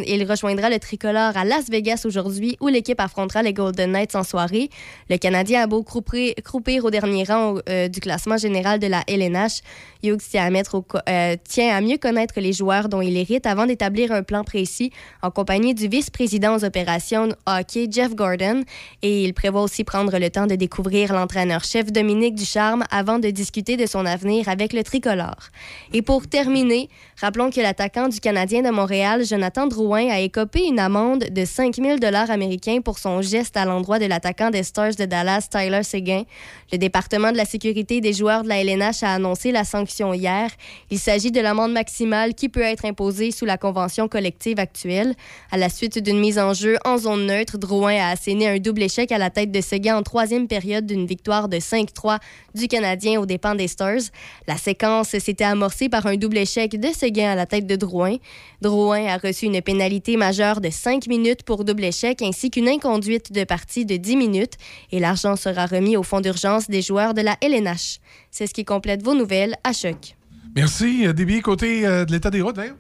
Il 0.08 0.26
rejoindra 0.30 0.70
le 0.70 0.80
tricolore 0.80 1.36
à 1.36 1.44
Las 1.44 1.70
Vegas 1.70 2.04
aujourd'hui 2.06 2.58
où 2.62 2.68
l'équipe 2.68 3.00
affrontera 3.00 3.44
les 3.44 3.54
Golden 3.54 3.92
Knights 3.92 4.16
en 4.16 4.24
soirée. 4.24 4.70
Le 5.10 5.18
Canadien 5.18 5.64
a 5.64 5.68
beau 5.68 5.84
croupir, 5.84 6.86
au 6.86 6.90
dernier 6.90 7.26
rang 7.26 7.56
euh, 7.68 7.88
du 7.90 8.00
classement 8.00 8.38
général 8.38 8.80
de 8.80 8.88
la 8.88 9.04
LNH. 9.08 9.62
Hughes 10.04 10.22
tient 10.30 10.54
à, 10.54 11.38
tient 11.38 11.76
à 11.76 11.82
mieux 11.82 11.98
connaître 11.98 12.40
les 12.40 12.54
joueurs 12.54 12.88
dont 12.88 13.02
il 13.02 13.18
hérite 13.18 13.46
avant 13.46 13.66
d'établir 13.66 14.12
un 14.12 14.24
plan 14.24 14.44
précis 14.44 14.92
en 15.22 15.32
compagnie 15.32 15.74
du 15.74 15.88
vice-président 15.88 16.56
aux 16.56 16.64
opérations 16.64 17.30
hockey 17.46 17.88
Jeff 17.92 18.16
Gordon. 18.16 18.64
Et 19.02 19.24
il 19.24 19.34
prévoit 19.34 19.64
aussi 19.64 19.84
prendre 19.84 20.18
le 20.18 20.30
temps 20.30 20.48
de 20.48 20.56
découvrir 20.56 21.14
l'entraîneur-chef 21.14 21.92
Dominique 21.92 22.36
Ducharme 22.36 22.86
avant 22.90 23.20
de 23.20 23.30
discuter 23.32 23.76
de 23.76 23.86
son 23.86 24.06
avenir 24.06 24.48
avec 24.48 24.72
le 24.72 24.84
tricolore. 24.84 25.50
Et 25.92 26.02
pour 26.02 26.28
terminer, 26.28 26.90
rappelons 27.20 27.50
que 27.50 27.65
l'attaquant 27.66 28.10
du 28.10 28.20
Canadien 28.20 28.62
de 28.62 28.70
Montréal, 28.70 29.26
Jonathan 29.26 29.66
Drouin, 29.66 30.08
a 30.12 30.20
écopé 30.20 30.68
une 30.68 30.78
amende 30.78 31.24
de 31.32 31.46
5 31.46 31.78
000 31.78 31.98
américains 32.30 32.80
pour 32.80 33.00
son 33.00 33.24
geste 33.24 33.58
à 33.58 33.66
l'endroit 33.66 33.98
de 33.98 34.06
l'attaquant 34.06 34.52
des 34.52 34.62
Stars 34.62 34.94
de 35.00 35.06
Dallas, 35.06 35.48
Tyler 35.50 35.82
Seguin. 35.82 36.26
Le 36.72 36.78
département 36.78 37.32
de 37.32 37.38
la 37.38 37.46
sécurité 37.46 38.02
des 38.02 38.14
joueurs 38.14 38.44
de 38.44 38.50
la 38.50 38.62
LNH 38.62 39.02
a 39.02 39.16
annoncé 39.16 39.52
la 39.52 39.64
sanction 39.64 40.14
hier. 40.14 40.52
Il 40.92 41.00
s'agit 41.00 41.32
de 41.32 41.42
l'amende 41.42 41.72
maximale 41.72 42.36
qui 42.36 42.50
peut 42.50 42.62
être 42.62 42.86
imposée 42.86 43.32
sous 43.32 43.46
la 43.46 43.58
convention 43.58 44.08
collective 44.08 44.60
actuelle. 44.60 45.16
À 45.52 45.58
la 45.58 45.70
suite 45.70 45.98
d'une 45.98 46.20
mise 46.20 46.38
en 46.38 46.54
jeu 46.54 46.78
en 46.86 47.00
zone 47.00 47.26
neutre, 47.26 47.58
Drouin 47.58 47.96
a 47.96 48.10
asséné 48.12 48.48
un 48.48 48.60
double 48.60 48.84
échec 48.84 49.12
à 49.12 49.18
la 49.18 49.32
tête 49.32 49.52
de 49.52 49.62
Seguin 49.62 49.98
en 49.98 50.04
troisième 50.04 50.48
période 50.48 50.86
d'une 50.86 51.08
victoire 51.08 51.50
de 51.50 51.58
5-3 51.58 52.20
du 52.54 52.68
Canadien 52.68 53.20
aux 53.20 53.26
dépens 53.26 53.56
des 53.56 53.68
Stars. 53.68 54.12
La 54.48 54.58
séquence 54.58 55.10
s'était 55.10 55.44
amorcée 55.44 55.90
par 55.90 56.06
un 56.06 56.16
double 56.16 56.38
échec 56.38 56.80
de 56.80 56.90
Seguin 56.90 57.32
à 57.32 57.36
la 57.36 57.45
tête 57.46 57.68
de 57.68 57.76
Drouin. 57.76 58.18
Drouin 58.62 59.06
a 59.08 59.18
reçu 59.18 59.46
une 59.46 59.62
pénalité 59.62 60.18
majeure 60.18 60.62
de 60.62 60.70
5 60.70 61.08
minutes 61.08 61.44
pour 61.44 61.66
double 61.66 61.84
échec 61.84 62.22
ainsi 62.22 62.50
qu'une 62.50 62.68
inconduite 62.68 63.32
de 63.32 63.44
partie 63.44 63.86
de 63.86 63.98
10 63.98 64.16
minutes 64.16 64.54
et 64.92 65.00
l'argent 65.00 65.36
sera 65.36 65.66
remis 65.66 65.98
au 65.98 66.04
fonds 66.04 66.22
d'urgence 66.22 66.70
des 66.70 66.82
joueurs 66.82 67.14
de 67.14 67.22
la 67.22 67.38
LNH. 67.42 68.00
C'est 68.32 68.48
ce 68.48 68.54
qui 68.54 68.66
complète 68.66 69.04
vos 69.04 69.16
nouvelles 69.16 69.56
à 69.64 69.74
Choc. 69.74 70.16
Merci. 70.56 71.06
Euh, 71.06 71.14
Débier, 71.14 71.42
côté 71.42 71.86
euh, 71.86 72.06
de 72.06 72.12
l'état 72.12 72.30
des 72.30 72.42
routes, 72.42 72.56
d'ailleurs. 72.56 72.78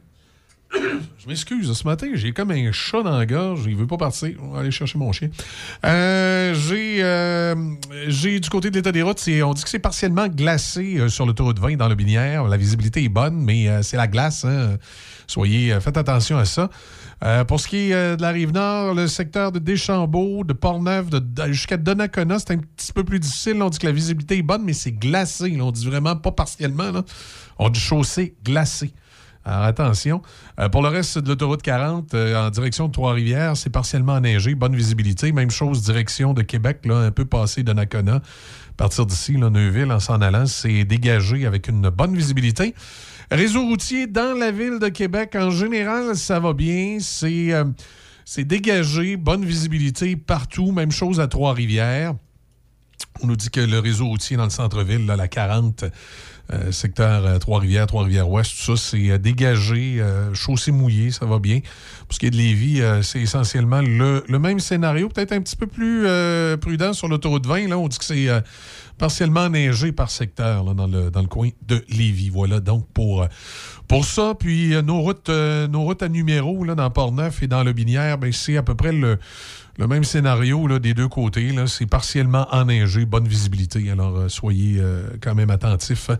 Je 1.18 1.28
m'excuse, 1.30 1.74
ce 1.74 1.84
matin, 1.88 2.08
j'ai 2.14 2.34
comme 2.34 2.52
un 2.52 2.72
chat 2.72 3.02
dans 3.02 3.18
la 3.18 3.26
gorge. 3.26 3.62
Il 3.66 3.76
veut 3.76 3.88
pas 3.88 3.98
partir. 3.98 4.30
On 4.44 4.50
va 4.50 4.60
aller 4.60 4.70
chercher 4.70 5.00
mon 5.00 5.12
chien. 5.12 5.30
Euh, 5.84 6.54
j'ai, 6.54 7.04
euh, 7.04 7.56
j'ai 8.08 8.40
du 8.40 8.48
côté 8.50 8.70
de 8.70 8.76
l'état 8.76 8.92
des 8.92 9.02
routes, 9.02 9.24
on 9.44 9.54
dit 9.56 9.64
que 9.64 9.70
c'est 9.70 9.80
partiellement 9.80 10.28
glacé 10.28 10.98
euh, 11.00 11.10
sur 11.10 11.26
l'autoroute 11.26 11.58
20 11.58 11.78
dans 11.78 11.88
le 11.90 11.96
Binière. 11.96 12.44
La 12.48 12.58
visibilité 12.58 13.04
est 13.04 13.10
bonne, 13.10 13.38
mais 13.44 13.68
euh, 13.68 13.82
c'est 13.82 13.98
la 13.98 14.08
glace. 14.08 14.46
hein. 14.46 14.78
Soyez, 15.26 15.76
faites 15.82 15.98
attention 15.98 16.38
à 16.38 16.46
ça. 16.46 16.70
Pour 17.48 17.60
ce 17.60 17.68
qui 17.68 17.92
est 17.92 18.18
de 18.18 18.22
la 18.22 18.30
rive 18.30 18.52
nord, 18.52 18.94
le 18.94 19.08
secteur 19.08 19.52
de 19.52 19.58
Deschambault, 19.58 20.44
de 20.44 20.54
Portneuf, 20.54 21.10
de, 21.10 21.18
de- 21.18 21.52
jusqu'à 21.52 21.78
Donnacona, 21.78 22.38
c'est 22.38 22.52
un 22.52 22.58
petit 22.58 22.94
peu 22.94 23.04
plus 23.04 23.20
difficile. 23.20 23.60
On 23.64 23.70
dit 23.70 23.80
que 23.80 23.88
la 23.88 23.92
visibilité 23.94 24.38
est 24.38 24.44
bonne, 24.44 24.62
mais 24.64 24.74
c'est 24.74 24.92
glacé. 24.92 25.58
On 25.60 25.72
dit 25.72 25.88
vraiment 25.88 26.16
pas 26.16 26.32
partiellement. 26.32 26.92
On 27.58 27.70
dit 27.70 27.80
chaussée 27.80 28.36
glacée. 28.44 28.92
Alors 29.48 29.62
attention. 29.62 30.24
Euh, 30.60 30.70
pour 30.70 30.82
le 30.82 30.89
reste 30.89 31.20
de 31.20 31.30
l'autoroute 31.30 31.62
40, 31.62 32.16
euh, 32.16 32.48
en 32.48 32.50
direction 32.50 32.88
de 32.88 32.91
Trois-Rivières, 32.91 33.56
c'est 33.56 33.70
partiellement 33.70 34.14
enneigé, 34.14 34.56
bonne 34.56 34.76
visibilité. 34.76 35.32
Même 35.32 35.52
chose, 35.52 35.84
direction 35.84 36.34
de 36.34 36.41
Québec, 36.41 36.80
là, 36.84 36.98
un 36.98 37.12
peu 37.12 37.26
passé 37.26 37.62
de 37.62 37.72
Nakona. 37.72 38.16
À 38.16 38.22
partir 38.76 39.06
d'ici, 39.06 39.38
Neuville, 39.38 39.91
en 39.91 40.00
s'en 40.00 40.20
allant, 40.20 40.48
c'est 40.48 40.84
dégagé 40.84 41.46
avec 41.46 41.68
une 41.68 41.89
bonne 41.89 42.16
visibilité. 42.16 42.74
Réseau 43.30 43.68
routier 43.68 44.08
dans 44.08 44.36
la 44.36 44.50
ville 44.50 44.80
de 44.80 44.89
Québec, 44.89 45.36
en 45.36 45.52
général, 45.52 46.16
ça 46.16 46.39
va 46.39 46.54
bien. 46.54 46.98
C'est 47.00 47.54
euh, 47.54 47.66
dégagé, 48.39 49.16
bonne 49.16 49.46
visibilité 49.46 50.16
partout. 50.16 50.72
Même 50.72 50.91
chose 50.91 51.20
à 51.20 51.28
Trois-Rivières. 51.28 52.16
On 53.22 53.28
nous 53.28 53.36
dit 53.36 53.50
que 53.50 53.62
le 53.62 53.78
réseau 53.78 54.08
routier 54.08 54.38
dans 54.38 54.43
le 54.43 54.50
centre-ville, 54.50 55.06
la 55.06 55.28
40, 55.28 55.86
euh, 56.54 56.72
secteur 56.72 57.26
euh, 57.26 57.39
Trois-Rivières, 57.39 57.88
Trois-Rivières-Ouest, 57.88 58.52
tout 58.52 58.76
ça, 58.76 58.89
c'est 58.91 59.10
euh, 59.10 59.18
dégagé, 59.18 60.04
chaussée 60.34 60.72
mouillée, 60.72 61.12
ça 61.12 61.26
va 61.26 61.39
bien. 61.39 61.62
Pour 62.08 62.14
ce 62.14 62.20
qui 62.20 62.28
est 62.28 62.32
de 62.32 62.36
Lévis, 62.36 62.82
c'est 63.02 63.20
essentiellement 63.20 63.82
le, 63.82 64.24
même 64.38 64.60
scénario, 64.60 65.10
peut-être 65.10 65.32
un 65.32 65.41
petit 65.41 65.56
peu 65.56 65.66
plus 65.66 66.06
prudent 66.60 66.93
sur 66.93 67.08
l'autoroute 67.08 67.48
20. 67.48 67.68
Là, 67.70 67.78
on 67.78 67.88
dit 67.88 67.98
que 67.98 68.06
c'est 68.06 68.28
partiellement 68.98 69.50
neigé 69.50 69.91
par 69.91 70.12
secteur 70.12 70.64
là, 70.64 70.74
dans, 70.74 70.88
le, 70.88 71.10
dans 71.10 71.22
le 71.22 71.28
coin 71.28 71.50
de 71.68 71.84
Lévis. 71.89 72.30
Voilà 72.30 72.60
donc 72.60 72.88
pour, 72.93 73.26
pour 73.88 74.06
ça. 74.06 74.34
Puis 74.38 74.74
nos, 74.84 75.02
routes, 75.02 75.30
nos 75.30 75.82
routes 75.82 76.04
à 76.04 76.10
numéro 76.10 76.64
là, 76.64 76.76
dans 76.76 76.89
Port-Neuf 76.91 77.41
et 77.41 77.48
dans 77.48 77.64
Le 77.64 77.74
Binière, 77.74 78.18
ben, 78.18 78.32
c'est 78.32 78.58
à 78.58 78.64
peu 78.64 78.76
près 78.76 78.91
le, 78.91 79.18
le 79.78 79.88
même 79.88 80.04
scénario 80.04 80.68
là, 80.68 80.80
des 80.80 80.94
deux 80.94 81.08
côtés. 81.08 81.54
C'est 81.68 81.86
partiellement 81.86 82.48
enneigé, 82.52 83.06
bonne 83.06 83.28
visibilité. 83.28 83.90
Alors, 83.92 84.16
euh, 84.16 84.30
soyez 84.30 84.80
euh, 84.80 85.10
quand 85.22 85.36
même 85.36 85.50
attentifs 85.50 86.10
hein, 86.10 86.18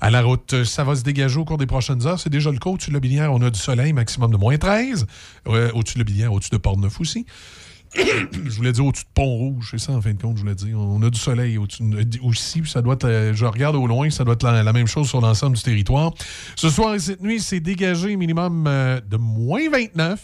à 0.00 0.10
la 0.10 0.22
route. 0.22 0.64
Ça 0.64 0.84
va 0.84 0.96
se 0.96 1.02
dégager 1.02 1.38
au 1.38 1.44
cours 1.44 1.58
des 1.58 1.66
prochaines 1.66 2.06
heures. 2.06 2.18
C'est 2.18 2.30
déjà 2.30 2.50
le 2.50 2.58
cas. 2.58 2.70
Au-dessus 2.70 2.90
de 2.90 2.94
la 2.94 3.00
Binière, 3.00 3.32
on 3.32 3.40
a 3.42 3.50
du 3.50 3.58
soleil, 3.58 3.92
maximum 3.92 4.32
de 4.32 4.36
moins 4.36 4.58
13. 4.58 5.06
Euh, 5.46 5.70
au-dessus 5.74 5.94
de 5.94 6.00
la 6.00 6.04
Binière, 6.04 6.32
au-dessus 6.32 6.50
de 6.50 6.56
Port-Neuf 6.56 7.00
aussi. 7.00 7.26
je 7.94 8.56
voulais 8.56 8.72
dire 8.72 8.84
au-dessus 8.84 9.04
de 9.04 9.10
Pont-Rouge, 9.14 9.68
c'est 9.70 9.78
ça 9.78 9.92
en 9.92 10.02
fin 10.02 10.12
de 10.12 10.20
compte, 10.20 10.36
je 10.36 10.42
voulais 10.42 10.56
dire. 10.56 10.76
On 10.76 11.00
a 11.02 11.08
du 11.08 11.18
soleil 11.18 11.56
de- 11.80 12.20
aussi, 12.20 12.62
ça 12.66 12.82
doit 12.82 12.94
être, 12.94 13.30
je 13.32 13.44
regarde 13.44 13.76
au 13.76 13.86
loin, 13.86 14.10
ça 14.10 14.24
doit 14.24 14.34
être 14.34 14.42
la, 14.42 14.72
même 14.72 14.88
chose 14.88 15.08
sur 15.08 15.20
l'ensemble 15.20 15.56
du 15.56 15.62
territoire. 15.62 16.12
Ce 16.56 16.68
soir 16.68 16.94
et 16.94 16.98
cette 16.98 17.22
nuit, 17.22 17.40
c'est 17.40 17.60
dégagé 17.60 18.16
minimum 18.16 18.64
de 18.64 19.16
moins 19.16 19.70
29. 19.70 20.20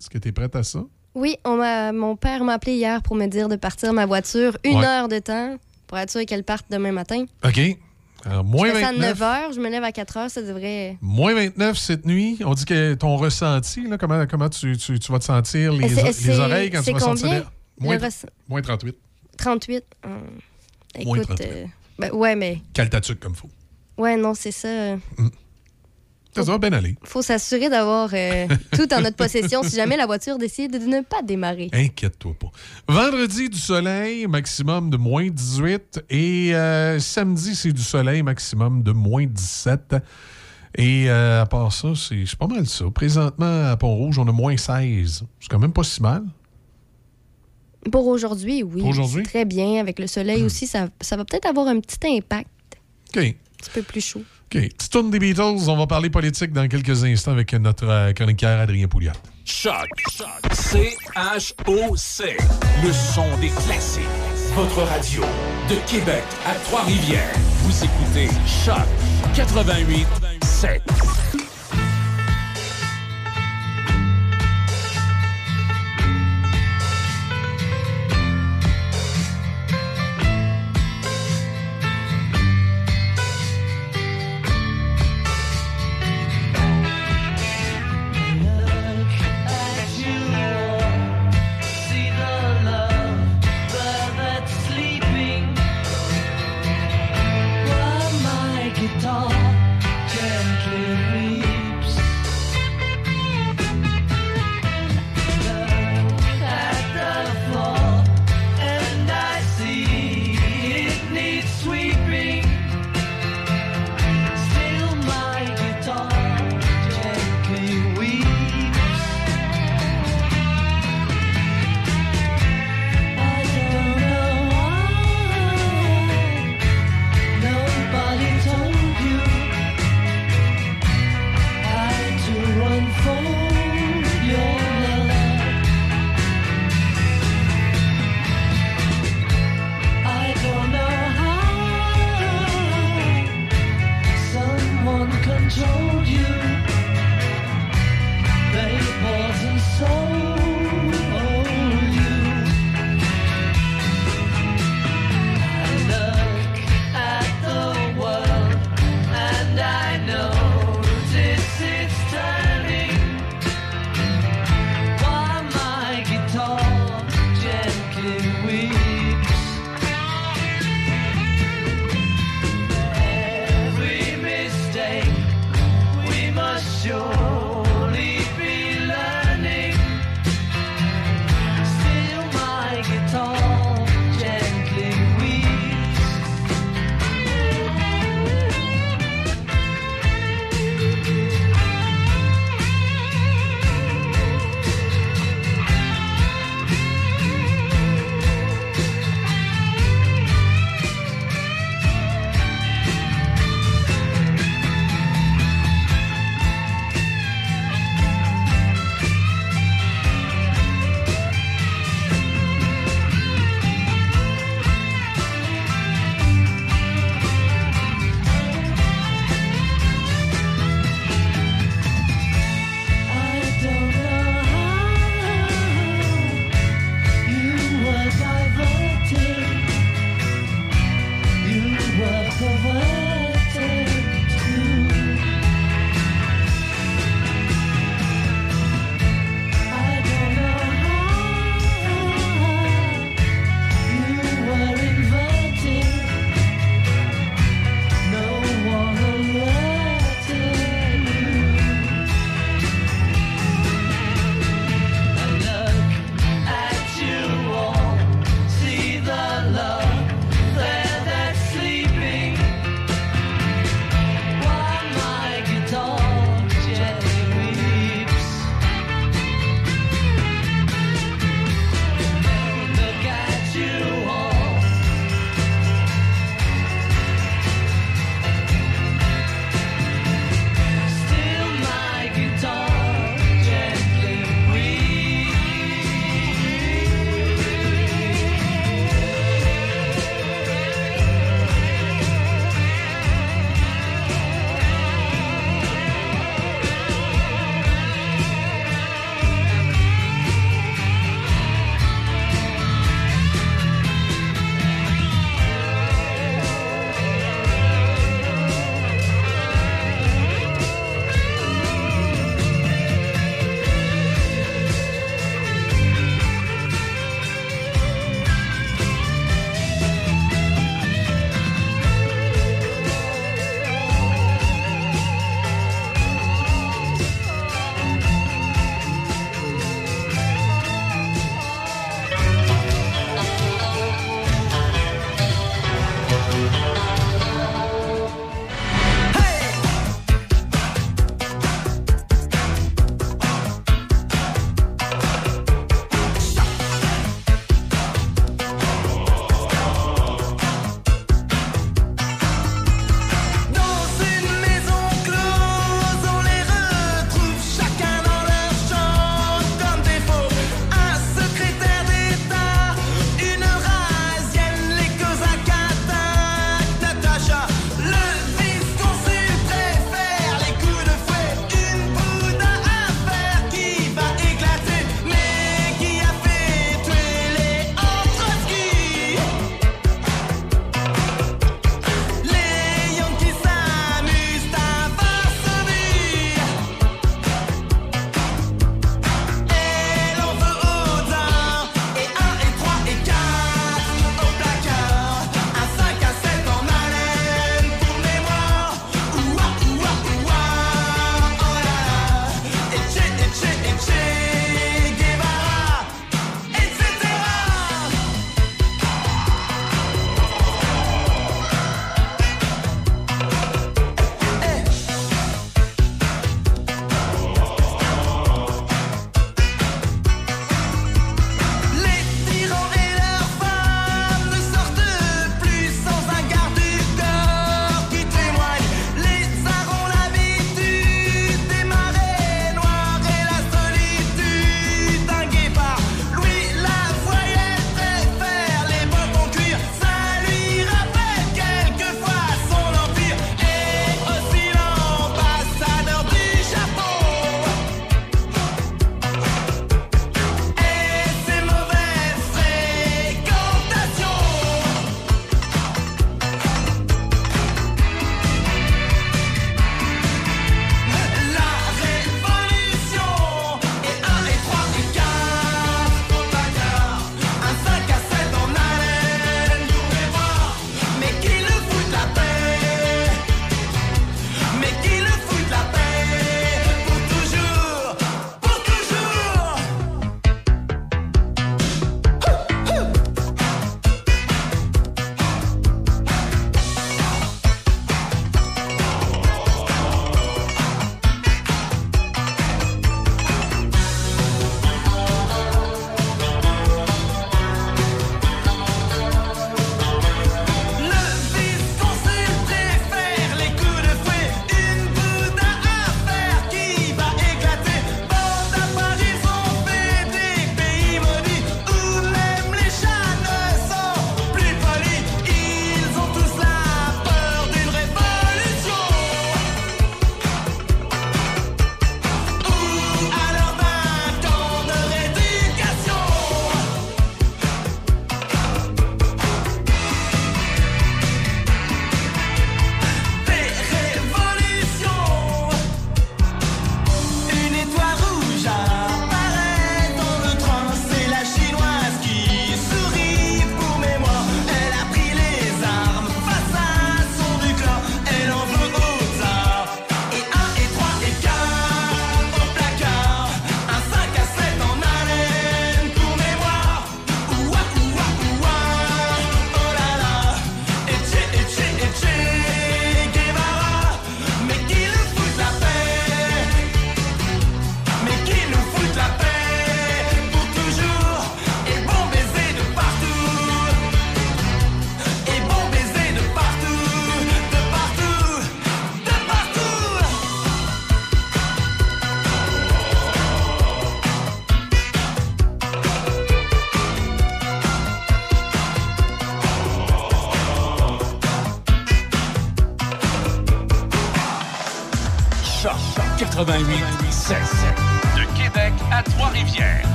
Est-ce 0.00 0.08
que 0.10 0.18
tu 0.18 0.28
es 0.28 0.32
prête 0.32 0.54
à 0.56 0.62
ça? 0.62 0.80
Oui, 1.14 1.36
on 1.44 1.56
m'a- 1.56 1.92
mon 1.92 2.16
père 2.16 2.44
m'a 2.44 2.54
appelé 2.54 2.74
hier 2.76 3.02
pour 3.02 3.16
me 3.16 3.26
dire 3.26 3.48
de 3.48 3.56
partir 3.56 3.92
ma 3.92 4.06
voiture 4.06 4.56
une 4.64 4.78
Ouais. 4.78 4.86
heure 4.86 5.08
de 5.08 5.18
temps 5.18 5.56
pour 5.86 5.98
être 5.98 6.10
sûr 6.10 6.24
qu'elle 6.24 6.44
parte 6.44 6.66
demain 6.70 6.92
matin. 6.92 7.24
OK. 7.44 7.60
Alors, 8.24 8.44
moins 8.44 8.68
je 8.68 8.74
fais 8.74 8.80
ça 8.82 8.88
à 8.88 8.92
29. 8.92 9.08
9 9.18 9.22
heures, 9.22 9.52
je 9.52 9.60
me 9.60 9.68
lève 9.70 9.82
à 9.82 9.92
4 9.92 10.16
heures, 10.18 10.30
ça 10.30 10.42
devrait. 10.42 10.96
Moins 11.00 11.34
29 11.34 11.78
cette 11.78 12.04
nuit. 12.06 12.38
On 12.44 12.54
dit 12.54 12.64
que 12.66 12.94
ton 12.94 13.16
ressenti, 13.16 13.82
là, 13.88 13.96
comment, 13.98 14.24
comment 14.26 14.48
tu, 14.48 14.76
tu- 14.76 14.98
tu 14.98 15.10
vas 15.12 15.18
te 15.18 15.24
sentir, 15.24 15.72
les, 15.72 15.88
les 15.88 16.38
oreilles 16.38 16.70
quand 16.70 16.82
tu 16.82 16.92
vas 16.92 16.98
combien, 17.00 17.28
d'air? 17.30 17.52
Moins, 17.78 17.96
ress- 17.98 18.26
moins 18.48 18.60
38. 18.62 18.96
38. 19.38 19.84
Hum, 20.04 20.10
Moins 21.04 21.16
Écoute, 21.16 21.28
38. 21.36 21.48
euh, 21.50 21.64
ben, 21.98 22.10
ouais, 22.12 22.36
mais. 22.36 22.58
Cale 22.74 22.90
ta 22.90 23.00
tuque 23.00 23.20
comme 23.20 23.34
faut. 23.34 23.48
Ouais, 23.96 24.16
non, 24.16 24.34
c'est 24.34 24.52
ça. 24.52 24.96
Ça 26.34 26.42
va 26.42 26.58
bien 26.58 26.72
aller. 26.72 26.96
faut 27.02 27.22
s'assurer 27.22 27.68
d'avoir 27.68 28.10
euh, 28.12 28.46
tout 28.72 28.92
en 28.94 29.00
notre 29.00 29.16
possession 29.16 29.62
si 29.62 29.76
jamais 29.76 29.96
la 29.96 30.06
voiture 30.06 30.38
décide 30.38 30.72
de 30.72 30.86
ne 30.86 31.00
pas 31.00 31.22
démarrer. 31.22 31.68
Inquiète-toi 31.72 32.34
pas. 32.38 32.50
Vendredi, 32.88 33.48
du 33.48 33.58
soleil, 33.58 34.26
maximum 34.26 34.90
de 34.90 34.96
moins 34.96 35.28
18. 35.28 36.04
Et 36.08 36.54
euh, 36.54 36.98
samedi, 37.00 37.54
c'est 37.54 37.72
du 37.72 37.82
soleil, 37.82 38.22
maximum 38.22 38.82
de 38.82 38.92
moins 38.92 39.26
17. 39.26 39.96
Et 40.78 41.10
euh, 41.10 41.42
à 41.42 41.46
part 41.46 41.72
ça, 41.72 41.88
c'est 41.96 42.24
pas 42.36 42.46
mal 42.46 42.66
ça. 42.66 42.84
Présentement, 42.94 43.66
à 43.66 43.76
Pont-Rouge, 43.76 44.18
on 44.18 44.28
a 44.28 44.32
moins 44.32 44.56
16. 44.56 45.24
C'est 45.40 45.48
quand 45.48 45.58
même 45.58 45.72
pas 45.72 45.82
si 45.82 46.00
mal. 46.00 46.22
Pour 47.90 48.06
aujourd'hui, 48.06 48.62
oui. 48.62 48.80
Pour 48.80 48.90
aujourd'hui? 48.90 49.22
Hmm. 49.22 49.26
Très 49.26 49.44
bien. 49.44 49.80
Avec 49.80 49.98
le 49.98 50.06
soleil 50.06 50.44
aussi, 50.44 50.66
ça, 50.66 50.88
ça 51.00 51.16
va 51.16 51.24
peut-être 51.24 51.46
avoir 51.46 51.66
un 51.66 51.80
petit 51.80 51.98
impact. 52.06 52.48
OK. 53.08 53.16
Un 53.16 53.32
petit 53.56 53.70
peu 53.74 53.82
plus 53.82 54.00
chaud. 54.00 54.22
OK. 54.52 54.62
Petite 54.62 54.90
tourne 54.90 55.10
des 55.10 55.18
Beatles. 55.20 55.68
On 55.68 55.76
va 55.76 55.86
parler 55.86 56.10
politique 56.10 56.52
dans 56.52 56.66
quelques 56.66 57.04
instants 57.04 57.32
avec 57.32 57.52
notre 57.54 57.86
euh, 57.86 58.12
chroniqueur 58.12 58.58
Adrien 58.58 58.88
Pouliot. 58.88 59.12
Choc. 59.44 59.88
C-H-O-C. 60.52 62.36
Le 62.82 62.92
son 62.92 63.36
des 63.40 63.50
classiques. 63.50 64.02
Votre 64.54 64.82
radio 64.82 65.22
de 65.68 65.76
Québec 65.88 66.24
à 66.46 66.54
Trois-Rivières. 66.64 67.34
Vous 67.62 67.84
écoutez 67.84 68.28
Choc 68.64 68.86
88 69.34 70.06
7. 70.42 70.82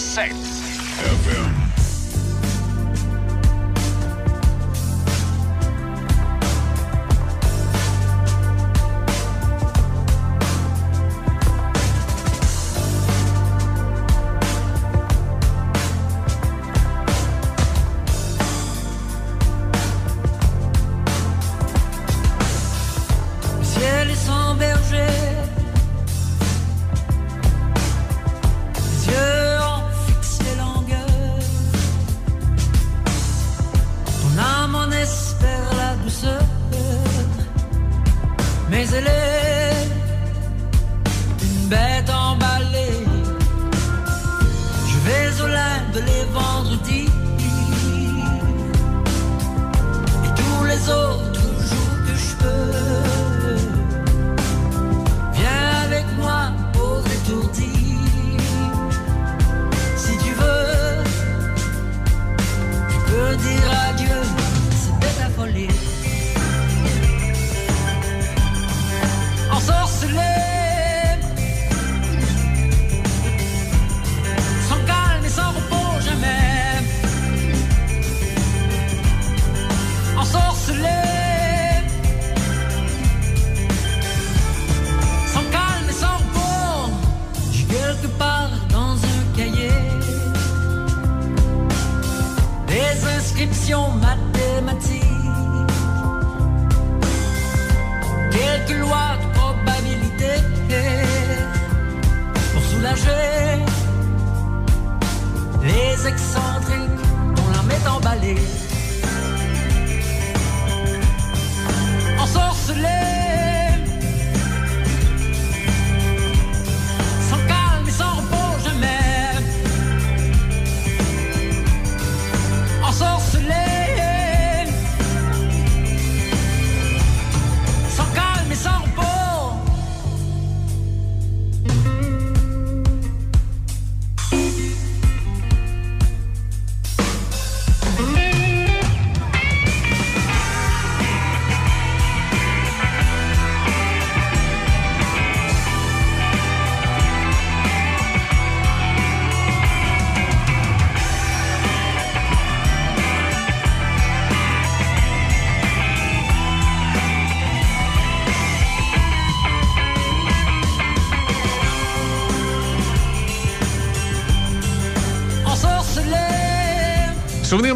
88 0.00 0.39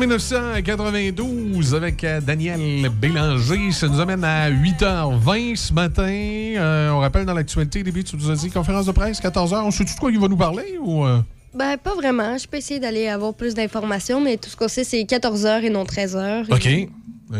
1992 0.06 1.74
avec 1.74 2.04
euh, 2.04 2.20
Daniel 2.20 2.88
Bélanger. 2.90 3.72
Ça 3.72 3.88
nous 3.88 4.00
amène 4.00 4.22
à 4.22 4.50
8h20 4.50 5.56
ce 5.56 5.72
matin. 5.72 6.02
Euh, 6.06 6.90
on 6.90 6.98
rappelle 6.98 7.24
dans 7.24 7.32
l'actualité, 7.32 7.82
début, 7.82 8.04
tu 8.04 8.16
nous 8.16 8.30
as 8.30 8.34
dit 8.36 8.50
conférence 8.50 8.84
de 8.86 8.92
presse, 8.92 9.20
14h. 9.22 9.62
On 9.64 9.70
sait-tu 9.70 9.94
de 9.94 9.98
quoi 9.98 10.10
il 10.12 10.20
va 10.20 10.28
nous 10.28 10.36
parler 10.36 10.78
ou. 10.82 11.04
euh? 11.06 11.20
Ben, 11.54 11.76
pas 11.78 11.94
vraiment. 11.94 12.36
Je 12.36 12.46
peux 12.46 12.58
essayer 12.58 12.80
d'aller 12.80 13.08
avoir 13.08 13.32
plus 13.32 13.54
d'informations, 13.54 14.20
mais 14.20 14.36
tout 14.36 14.50
ce 14.50 14.56
qu'on 14.56 14.68
sait, 14.68 14.84
c'est 14.84 15.02
14h 15.04 15.62
et 15.62 15.70
non 15.70 15.84
13h. 15.84 16.52
OK. 16.52 16.88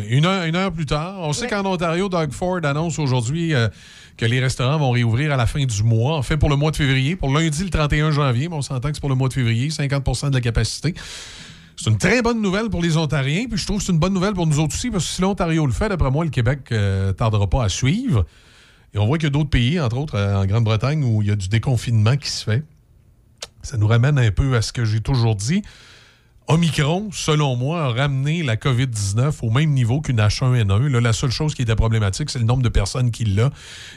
Une 0.09 0.24
heure, 0.24 0.45
une 0.45 0.57
heure 0.57 0.73
plus 0.73 0.86
tard. 0.86 1.16
On 1.20 1.32
sait 1.32 1.47
qu'en 1.47 1.65
Ontario, 1.66 2.09
Doug 2.09 2.32
Ford 2.32 2.61
annonce 2.62 2.99
aujourd'hui 2.99 3.53
euh, 3.53 3.69
que 4.16 4.24
les 4.24 4.41
restaurants 4.41 4.78
vont 4.78 4.91
réouvrir 4.91 5.32
à 5.32 5.36
la 5.36 5.47
fin 5.47 5.65
du 5.65 5.82
mois. 5.82 6.16
En 6.16 6.23
fait, 6.23 6.36
pour 6.39 6.49
le 6.49 6.57
mois 6.57 6.70
de 6.70 6.77
février. 6.77 7.16
Pour 7.16 7.32
lundi, 7.36 7.62
le 7.62 7.70
31 7.70 8.11
janvier. 8.11 8.49
Mais 8.49 8.55
on 8.57 8.62
s'entend 8.62 8.89
que 8.89 8.95
c'est 8.95 9.01
pour 9.01 9.11
le 9.11 9.15
mois 9.15 9.28
de 9.28 9.35
février. 9.35 9.69
50 9.70 10.31
de 10.31 10.35
la 10.35 10.41
capacité. 10.41 10.95
C'est 11.77 11.91
une 11.91 11.99
très 11.99 12.23
bonne 12.23 12.41
nouvelle 12.41 12.71
pour 12.71 12.83
les 12.83 12.97
Ontariens. 12.97 13.47
Puis 13.49 13.59
je 13.59 13.67
trouve 13.67 13.79
que 13.79 13.85
c'est 13.85 13.93
une 13.93 13.99
bonne 13.99 14.15
nouvelle 14.15 14.35
pour 14.35 14.47
nous 14.47 14.59
autres 14.59 14.75
aussi. 14.75 14.91
Parce 14.91 15.05
que 15.05 15.11
si 15.11 15.23
l'Ontario 15.23 15.67
le 15.67 15.73
fait, 15.73 15.89
d'après 15.89 16.11
moi, 16.11 16.25
le 16.25 16.31
Québec 16.31 16.71
ne 16.71 17.13
tardera 17.13 17.49
pas 17.49 17.65
à 17.65 17.69
suivre. 17.69 18.25
Et 18.95 18.99
on 18.99 19.07
voit 19.07 19.19
qu'il 19.19 19.27
y 19.27 19.29
a 19.29 19.31
d'autres 19.31 19.51
pays, 19.51 19.81
entre 19.81 19.99
autres 19.99 20.15
euh, 20.15 20.41
en 20.41 20.47
Grande-Bretagne, 20.47 21.03
où 21.05 21.21
il 21.21 21.29
y 21.29 21.31
a 21.31 21.37
du 21.37 21.49
déconfinement 21.49 22.17
qui 22.17 22.31
se 22.31 22.45
fait. 22.45 22.63
Ça 23.63 23.77
nous 23.77 23.89
ramène 23.89 24.19
un 24.19 24.31
peu 24.31 24.55
à 24.57 24.63
ce 24.63 24.73
que 24.73 24.85
j'ai 24.85 25.01
toujours 25.01 25.35
dit. 25.35 25.63
Omicron, 26.47 27.09
selon 27.11 27.57
moi, 27.57 27.85
a 27.85 27.89
ramené 27.89 28.43
la 28.43 28.57
COVID-19 28.57 29.37
au 29.41 29.51
même 29.51 29.71
niveau 29.71 30.03
qu'une 30.03 30.19
H1N1. 30.19 30.89
Là, 30.89 31.01
la 31.01 31.13
seule 31.15 31.31
chose 31.31 31.55
qui 31.55 31.63
était 31.63 31.75
problématique, 31.75 32.29
c'est 32.29 32.39
le 32.39 32.45
nombre 32.45 32.63
de 32.63 32.69
personnes 32.69 33.11
qui 33.11 33.25
l'a, 33.25 33.51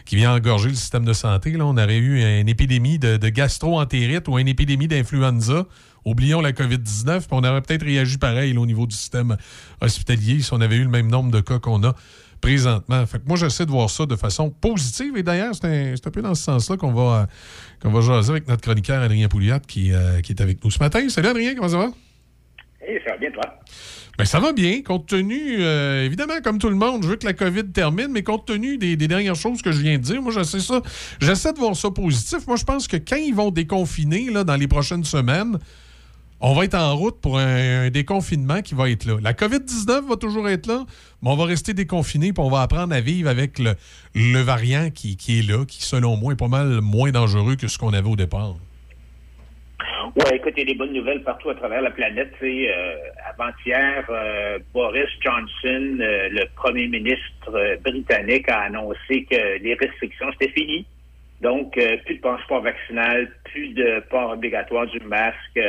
qui 0.06 0.16
vient 0.16 0.34
engorger 0.34 0.70
le 0.70 0.76
système 0.76 1.04
de 1.04 1.12
santé. 1.12 1.52
Là, 1.52 1.66
on 1.66 1.76
aurait 1.76 1.98
eu 1.98 2.22
une 2.22 2.48
épidémie 2.48 3.00
de, 3.00 3.18
de 3.18 3.30
gastro-entérite 3.30 4.30
ou 4.30 4.40
une 4.40 4.48
épidémie 4.48 4.88
d'influenza. 4.88 5.66
Oublions 6.08 6.40
la 6.40 6.54
COVID-19, 6.54 7.20
puis 7.20 7.28
on 7.32 7.44
aurait 7.44 7.62
peut-être 7.62 7.84
réagi 7.84 8.18
pareil 8.18 8.54
là, 8.54 8.62
au 8.62 8.66
niveau 8.66 8.88
du 8.88 8.96
système 8.96 9.36
hospitalier 9.82 10.40
si 10.40 10.54
on 10.54 10.62
avait 10.62 10.78
eu 10.78 10.84
le 10.84 10.90
même 10.90 11.10
nombre 11.10 11.32
de 11.32 11.42
cas 11.42 11.60
qu'on 11.60 11.84
a 11.84 11.96
présentement. 12.40 13.06
Fait 13.06 13.20
que 13.20 13.28
moi, 13.28 13.36
j'essaie 13.36 13.66
de 13.66 13.72
voir 13.72 13.90
ça 13.90 14.06
de 14.06 14.16
façon 14.16 14.50
positive. 14.50 15.18
Et 15.18 15.24
d'ailleurs, 15.24 15.54
c'est 15.54 15.68
un, 15.68 16.10
peu 16.10 16.22
dans 16.22 16.34
ce 16.34 16.44
sens-là 16.44 16.78
qu'on 16.78 16.94
va, 16.94 17.28
qu'on 17.82 17.92
va 17.92 18.00
jaser 18.00 18.32
avec 18.32 18.48
notre 18.48 18.62
chroniqueur 18.62 19.02
Adrien 19.02 19.28
Pouliat 19.28 19.60
qui, 19.60 19.92
euh, 19.92 20.22
qui 20.22 20.32
est 20.32 20.42
avec 20.42 20.64
nous 20.64 20.72
ce 20.72 20.80
matin. 20.80 21.10
Salut 21.10 21.28
Adrien, 21.28 21.56
comment 21.56 21.68
ça 21.68 21.78
va? 21.78 21.90
Hey, 22.80 23.02
ça 23.06 23.12
va 23.12 23.18
bien, 23.18 23.32
toi? 23.32 23.44
Ben, 24.18 24.24
ça 24.24 24.40
va 24.40 24.54
bien, 24.54 24.82
compte 24.84 25.08
tenu, 25.08 25.58
euh, 25.60 26.06
évidemment, 26.06 26.40
comme 26.42 26.58
tout 26.58 26.70
le 26.70 26.76
monde, 26.76 27.04
je 27.04 27.10
veux 27.10 27.18
que 27.18 27.26
la 27.26 27.34
COVID 27.34 27.66
termine, 27.66 28.08
mais 28.12 28.24
compte 28.24 28.48
tenu 28.48 28.78
des, 28.78 28.96
des 28.96 29.08
dernières 29.10 29.36
choses 29.36 29.62
que 29.62 29.74
je 29.74 29.82
viens 29.82 29.98
de 29.98 30.04
dire, 30.04 30.22
moi, 30.22 30.32
j'essaie 30.32 30.62
ça, 30.62 30.82
j'essaie 31.20 31.52
de 31.52 31.60
voir 31.60 31.76
ça 31.76 31.92
positif. 31.92 32.48
Moi, 32.48 32.56
je 32.56 32.64
pense 32.64 32.88
que 32.88 32.96
quand 32.96 33.18
ils 33.18 33.36
vont 33.36 33.52
déconfiner, 33.52 34.32
là, 34.32 34.46
dans 34.46 34.56
les 34.56 34.68
prochaines 34.68 35.04
semaines, 35.04 35.60
on 36.40 36.54
va 36.54 36.66
être 36.66 36.76
en 36.76 36.96
route 36.96 37.20
pour 37.20 37.40
un, 37.40 37.90
déconfinement 37.90 38.62
qui 38.62 38.76
va 38.76 38.90
être 38.90 39.06
là. 39.06 39.18
La 39.22 39.34
COVID-19 39.34 40.08
va 40.08 40.16
toujours 40.18 40.48
être 40.50 40.68
là, 40.68 40.86
mais 41.22 41.30
on 41.30 41.36
va 41.36 41.46
rester 41.46 41.74
déconfiné, 41.74 42.32
puis 42.34 42.44
on 42.44 42.50
va 42.50 42.62
apprendre 42.62 42.94
à 42.94 43.02
vivre 43.02 43.30
avec 43.30 43.60
le, 43.60 44.42
variant 44.42 44.90
qui, 44.92 45.18
est 45.30 45.48
là, 45.48 45.66
qui, 45.66 45.82
selon 45.84 46.16
moi, 46.16 46.34
est 46.34 46.38
pas 46.38 46.48
mal 46.48 46.82
moins 46.82 47.12
dangereux 47.12 47.56
que 47.56 47.68
ce 47.68 47.78
qu'on 47.78 47.94
avait 47.94 48.10
au 48.10 48.16
départ. 48.16 48.56
Oui, 50.16 50.24
écoute, 50.34 50.54
il 50.58 50.60
y 50.60 50.64
a 50.64 50.66
des 50.66 50.76
bonnes 50.76 50.94
nouvelles 50.94 51.22
partout 51.22 51.50
à 51.50 51.56
travers 51.56 51.82
la 51.82 51.92
planète. 51.92 52.34
Euh, 52.42 52.96
Avant-hier, 53.30 54.04
euh, 54.10 54.58
Boris 54.74 55.10
Johnson, 55.22 55.98
euh, 56.00 56.30
le 56.32 56.46
premier 56.56 56.88
ministre 56.88 57.78
britannique, 57.84 58.50
a 58.50 58.62
annoncé 58.62 59.26
que 59.30 59.60
les 59.62 59.76
restrictions, 59.76 60.28
c'était 60.34 60.54
fini. 60.54 60.86
Donc, 61.42 61.74
plus 62.06 62.16
de 62.16 62.22
passeport 62.22 62.62
vaccinal, 62.62 63.32
plus 63.44 63.70
de 63.76 64.04
port 64.10 64.32
obligatoire 64.32 64.88
du 64.88 65.00
masque, 65.02 65.60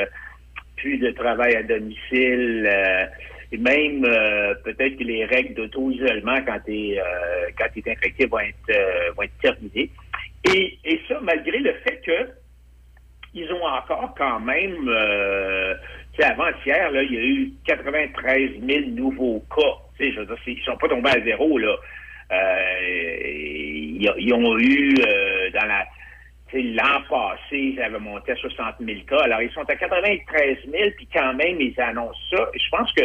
plus 0.79 0.99
de 0.99 1.11
travail 1.11 1.55
à 1.57 1.63
domicile. 1.63 2.67
euh, 2.67 3.07
et 3.51 3.57
même 3.57 4.05
euh, 4.05 4.55
peut-être 4.63 4.99
que 4.99 5.05
les 5.05 5.25
règles 5.25 5.55
d'auto-isolement 5.55 6.37
quand 6.47 6.59
tu 6.67 6.73
es, 6.73 7.03
quand 7.59 7.65
t'es 7.75 7.91
infecté 7.91 8.27
vont 8.27 8.41
être, 8.41 8.57
euh, 8.71 9.11
vont 9.17 9.23
être 9.23 9.39
terminées. 9.41 9.91
Et, 10.45 10.79
et 10.85 11.01
ça, 11.09 11.19
malgré 11.23 11.59
le 11.59 11.73
fait 11.83 12.01
que 12.05 12.29
ils 13.35 13.53
ont 13.53 13.65
encore 13.65 14.15
quand 14.17 14.41
même, 14.41 14.89
euh, 14.89 15.75
tu 16.15 16.23
sais, 16.23 16.29
avant-hier, 16.31 16.91
il 17.03 17.13
y 17.13 17.17
a 17.17 17.23
eu 17.23 17.53
93 17.67 18.51
000 18.67 18.87
nouveaux 18.91 19.45
cas. 19.55 19.63
Tu 19.99 20.13
sais, 20.15 20.27
ils 20.47 20.63
sont 20.65 20.77
pas 20.77 20.89
tombés 20.89 21.11
à 21.11 21.25
zéro, 21.25 21.59
là. 21.59 21.77
Euh, 22.31 23.21
ils, 24.19 24.33
ont 24.35 24.59
eu, 24.59 24.95
euh, 25.07 25.51
dans 25.51 25.67
la, 25.67 25.87
l'an 26.55 27.03
passé, 27.09 27.57
ils 27.75 27.81
avaient 27.83 27.99
monté 27.99 28.33
à 28.33 28.37
60 28.37 28.77
000 28.81 29.01
cas. 29.07 29.21
Alors, 29.23 29.43
ils 29.43 29.51
sont 29.53 29.69
à 29.69 29.77
93 29.77 30.59
000, 30.71 30.91
puis 30.97 31.09
quand 31.13 31.35
même, 31.35 31.61
ils 31.61 31.79
annoncent 31.81 32.19
ça. 32.31 32.49
Et 32.55 32.59
je 32.59 32.69
pense 32.71 32.93
que 32.93 33.03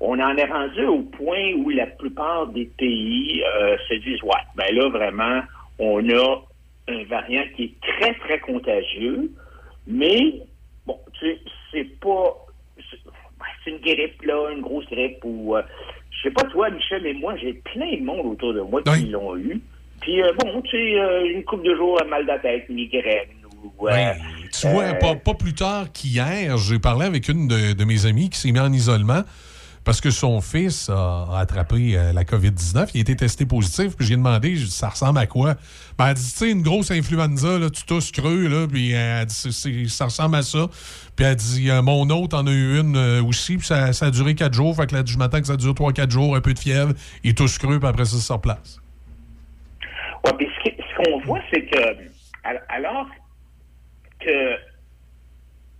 on 0.00 0.18
en 0.20 0.36
est 0.36 0.44
rendu 0.44 0.84
au 0.84 1.00
point 1.02 1.52
où 1.54 1.70
la 1.70 1.86
plupart 1.86 2.48
des 2.48 2.64
pays 2.66 3.42
euh, 3.56 3.76
se 3.88 3.94
disent, 3.94 4.22
ouais, 4.22 4.40
ben 4.56 4.74
là, 4.74 4.88
vraiment, 4.88 5.42
on 5.78 6.08
a 6.10 6.42
un 6.88 7.04
variant 7.04 7.44
qui 7.56 7.64
est 7.64 7.80
très, 7.80 8.14
très 8.14 8.40
contagieux, 8.40 9.30
mais, 9.86 10.40
bon, 10.86 10.98
tu 11.18 11.26
sais, 11.26 11.40
c'est 11.70 12.00
pas... 12.00 12.36
c'est- 12.90 12.98
C'est 13.64 13.70
une 13.70 13.78
grippe, 13.78 14.22
là, 14.22 14.50
une 14.52 14.60
grosse 14.60 14.86
grippe, 14.86 15.18
ou... 15.24 15.56
euh, 15.56 15.62
je 16.10 16.22
sais 16.28 16.34
pas 16.34 16.42
toi, 16.44 16.68
Michel, 16.70 17.02
mais 17.02 17.12
moi, 17.14 17.36
j'ai 17.36 17.54
plein 17.54 17.96
de 17.96 18.02
monde 18.02 18.26
autour 18.26 18.54
de 18.54 18.60
moi 18.60 18.82
qui 18.82 19.06
l'ont 19.06 19.36
eu. 19.36 19.60
Puis, 20.02 20.20
euh, 20.22 20.32
bon, 20.38 20.60
tu 20.62 20.70
sais, 20.70 21.00
euh, 21.00 21.32
une 21.34 21.44
couple 21.44 21.64
de 21.68 21.74
jours, 21.76 21.98
mal 22.08 22.26
de 22.26 22.42
tête, 22.42 22.68
migraine, 22.68 23.28
ou... 23.64 23.88
euh, 23.88 24.12
Tu 24.52 24.68
vois, 24.68 24.84
euh, 24.84 24.94
pas, 24.94 25.14
pas 25.14 25.34
plus 25.34 25.54
tard 25.54 25.86
qu'hier, 25.92 26.56
j'ai 26.58 26.78
parlé 26.78 27.06
avec 27.06 27.28
une 27.28 27.48
de, 27.48 27.72
de 27.72 27.84
mes 27.84 28.04
amies 28.06 28.28
qui 28.30 28.38
s'est 28.38 28.52
mise 28.52 28.60
en 28.62 28.72
isolement 28.72 29.22
parce 29.84 30.00
que 30.00 30.10
son 30.10 30.40
fils 30.40 30.88
a 30.90 31.26
attrapé 31.38 31.96
euh, 31.96 32.12
la 32.12 32.22
COVID-19. 32.22 32.90
Il 32.94 32.98
a 32.98 33.00
été 33.00 33.16
testé 33.16 33.46
positif. 33.46 33.96
Puis 33.96 34.06
j'ai 34.06 34.14
demandé, 34.16 34.56
ça 34.68 34.88
ressemble 34.90 35.18
à 35.18 35.26
quoi? 35.26 35.54
Ben, 35.98 36.08
elle 36.08 36.14
dit, 36.14 36.30
tu 36.30 36.38
sais, 36.38 36.50
une 36.50 36.62
grosse 36.62 36.92
influenza, 36.92 37.58
là, 37.58 37.68
tu 37.68 37.82
tousses 37.84 38.12
creux, 38.12 38.46
là, 38.46 38.68
puis 38.68 38.92
elle 38.92 39.26
dit, 39.26 39.88
ça 39.88 40.04
ressemble 40.04 40.36
à 40.36 40.42
ça. 40.42 40.68
Puis 41.16 41.24
elle 41.26 41.34
dit, 41.34 41.68
euh, 41.70 41.82
mon 41.82 42.08
autre 42.10 42.36
en 42.38 42.46
a 42.46 42.50
eu 42.52 42.78
une 42.80 42.96
euh, 42.96 43.24
aussi, 43.24 43.56
puis 43.56 43.66
ça, 43.66 43.92
ça 43.92 44.06
a 44.06 44.10
duré 44.12 44.34
quatre 44.36 44.54
jours. 44.54 44.74
Fait 44.76 44.86
que 44.86 44.94
là, 44.94 45.02
je 45.04 45.18
m'attends 45.18 45.40
que 45.40 45.46
ça 45.48 45.56
dure 45.56 45.74
trois, 45.74 45.92
quatre 45.92 46.10
jours, 46.12 46.36
un 46.36 46.40
peu 46.40 46.54
de 46.54 46.58
fièvre, 46.60 46.92
il 47.24 47.34
tousse 47.34 47.58
creux, 47.58 47.80
puis 47.80 47.88
après 47.88 48.04
ça, 48.04 48.16
ça 48.16 48.22
se 48.22 48.32
replace. 48.32 48.81
Ouais, 50.24 50.32
puis 50.38 50.48
ce 50.64 51.02
qu'on 51.02 51.18
voit, 51.20 51.40
c'est 51.52 51.62
que 51.62 51.96
al- 52.44 52.62
alors 52.68 53.08
que 54.20 54.56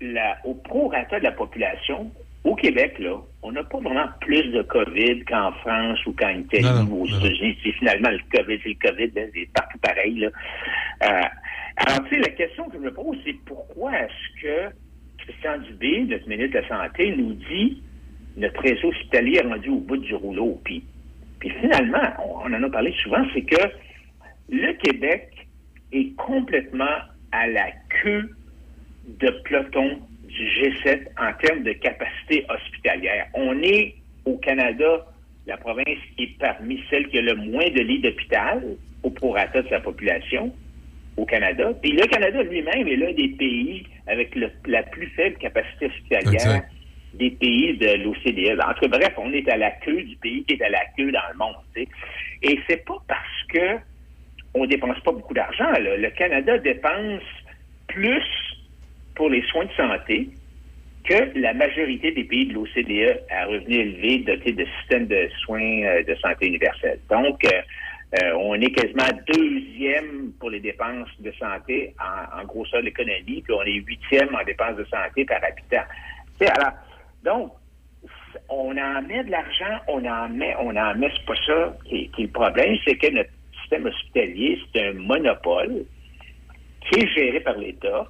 la, 0.00 0.38
au 0.44 0.54
prorata 0.54 1.18
de 1.18 1.24
la 1.24 1.32
population, 1.32 2.10
au 2.44 2.56
Québec, 2.56 2.98
là, 2.98 3.20
on 3.42 3.52
n'a 3.52 3.62
pas 3.62 3.78
vraiment 3.78 4.08
plus 4.20 4.50
de 4.50 4.62
COVID 4.62 5.24
qu'en 5.26 5.52
France 5.52 6.04
ou 6.06 6.12
qu'en 6.12 6.30
Italie 6.30 6.66
ou 6.90 7.02
aux 7.02 7.06
États-Unis. 7.06 7.56
C'est 7.62 7.72
finalement 7.72 8.10
le 8.10 8.18
COVID, 8.36 8.58
c'est 8.64 8.76
le 8.80 8.90
COVID, 8.90 9.10
là, 9.14 9.22
c'est 9.32 9.48
partout 9.52 9.78
pareil. 9.78 10.18
Là. 10.18 10.28
Euh, 11.04 11.28
alors, 11.76 12.08
tu 12.08 12.16
sais, 12.16 12.20
la 12.20 12.30
question 12.30 12.68
que 12.68 12.78
je 12.78 12.82
me 12.82 12.92
pose, 12.92 13.16
c'est 13.24 13.36
pourquoi 13.46 13.92
est-ce 13.96 14.42
que 14.42 14.74
Christian 15.18 15.58
Dubé, 15.58 16.00
notre 16.00 16.28
ministre 16.28 16.54
de 16.54 16.66
la 16.66 16.68
Santé, 16.68 17.14
nous 17.16 17.34
dit 17.34 17.80
notre 18.36 18.60
réseau 18.60 18.88
hospitalier 18.88 19.36
est 19.36 19.46
rendu 19.46 19.68
au 19.68 19.78
bout 19.78 19.98
du 19.98 20.14
rouleau? 20.14 20.60
Puis, 20.64 20.84
puis 21.38 21.50
finalement, 21.60 22.02
on, 22.24 22.50
on 22.50 22.54
en 22.54 22.62
a 22.64 22.70
parlé 22.70 22.92
souvent, 23.04 23.24
c'est 23.32 23.42
que 23.42 23.62
le 24.50 24.72
Québec 24.74 25.28
est 25.92 26.14
complètement 26.16 26.98
à 27.32 27.46
la 27.46 27.70
queue 28.02 28.30
de 29.06 29.28
peloton 29.44 29.98
du 30.28 30.44
G7 30.46 31.06
en 31.18 31.32
termes 31.44 31.62
de 31.62 31.72
capacité 31.72 32.44
hospitalière. 32.48 33.26
On 33.34 33.60
est 33.62 33.94
au 34.24 34.36
Canada 34.38 35.06
la 35.46 35.56
province 35.56 35.98
qui 36.16 36.24
est 36.24 36.38
parmi 36.38 36.80
celles 36.88 37.08
qui 37.08 37.18
a 37.18 37.22
le 37.22 37.34
moins 37.34 37.68
de 37.68 37.80
lits 37.80 38.00
d'hôpital 38.00 38.62
au 39.02 39.10
prorata 39.10 39.62
de 39.62 39.68
sa 39.68 39.80
population 39.80 40.54
au 41.16 41.26
Canada. 41.26 41.72
Puis 41.82 41.92
le 41.92 42.06
Canada 42.06 42.42
lui-même 42.42 42.86
est 42.86 42.96
l'un 42.96 43.12
des 43.12 43.28
pays 43.30 43.84
avec 44.06 44.34
le- 44.36 44.50
la 44.66 44.82
plus 44.84 45.08
faible 45.08 45.36
capacité 45.38 45.86
hospitalière 45.86 46.32
Exact. 46.34 46.68
des 47.14 47.30
pays 47.32 47.76
de 47.76 48.02
l'OCDE. 48.04 48.60
En 48.60 48.72
tout 48.74 48.88
cas, 48.88 48.98
bref, 48.98 49.12
on 49.18 49.32
est 49.32 49.48
à 49.50 49.56
la 49.56 49.72
queue 49.72 50.02
du 50.02 50.16
pays 50.16 50.44
qui 50.44 50.54
est 50.54 50.62
à 50.62 50.70
la 50.70 50.84
queue 50.96 51.10
dans 51.10 51.20
le 51.32 51.38
monde. 51.38 51.56
tu 51.74 51.82
sais. 51.82 51.88
Et 52.42 52.58
c'est 52.68 52.84
pas 52.84 52.96
parce 53.08 53.42
que 53.52 53.78
on 54.54 54.66
dépense 54.66 55.00
pas 55.00 55.12
beaucoup 55.12 55.34
d'argent. 55.34 55.70
Le 55.78 56.10
Canada 56.10 56.58
dépense 56.58 57.22
plus 57.88 58.24
pour 59.14 59.30
les 59.30 59.42
soins 59.42 59.64
de 59.64 59.72
santé 59.72 60.28
que 61.04 61.38
la 61.38 61.52
majorité 61.52 62.12
des 62.12 62.24
pays 62.24 62.46
de 62.46 62.54
l'OCDE 62.54 63.20
à 63.30 63.46
revenu 63.46 63.74
élevé 63.74 64.18
dotés 64.18 64.52
de 64.52 64.64
systèmes 64.78 65.06
de 65.06 65.28
soins 65.40 65.82
euh, 65.82 66.02
de 66.04 66.14
santé 66.16 66.46
universels. 66.46 67.00
Donc, 67.10 67.44
euh, 67.44 67.60
euh, 68.22 68.32
on 68.38 68.54
est 68.54 68.70
quasiment 68.70 69.08
deuxième 69.26 70.32
pour 70.38 70.50
les 70.50 70.60
dépenses 70.60 71.08
de 71.18 71.32
santé 71.32 71.94
en, 71.98 72.44
grosseur 72.44 72.80
de 72.80 72.86
l'économie, 72.86 73.42
puis 73.42 73.52
on 73.52 73.62
est 73.62 73.72
huitième 73.72 74.34
en 74.34 74.44
dépenses 74.44 74.76
de 74.76 74.84
santé 74.84 75.24
par 75.24 75.38
habitant. 75.42 75.84
Alors, 76.40 76.72
donc, 77.24 77.52
on 78.48 78.76
en 78.76 79.02
met 79.02 79.24
de 79.24 79.30
l'argent, 79.30 79.80
on 79.88 80.04
en 80.04 80.28
met, 80.28 80.54
on 80.60 80.76
en 80.76 80.94
met, 80.96 81.10
c'est 81.16 81.24
pas 81.24 81.34
ça 81.46 81.76
qui 81.86 82.10
est 82.18 82.22
le 82.22 82.28
problème, 82.28 82.76
c'est 82.84 82.96
que 82.96 83.10
notre 83.12 83.30
système 83.72 83.86
hospitalier, 83.86 84.58
c'est 84.74 84.88
un 84.88 84.92
monopole 84.94 85.84
qui 86.90 87.00
est 87.00 87.08
géré 87.14 87.40
par 87.40 87.56
l'État 87.56 88.06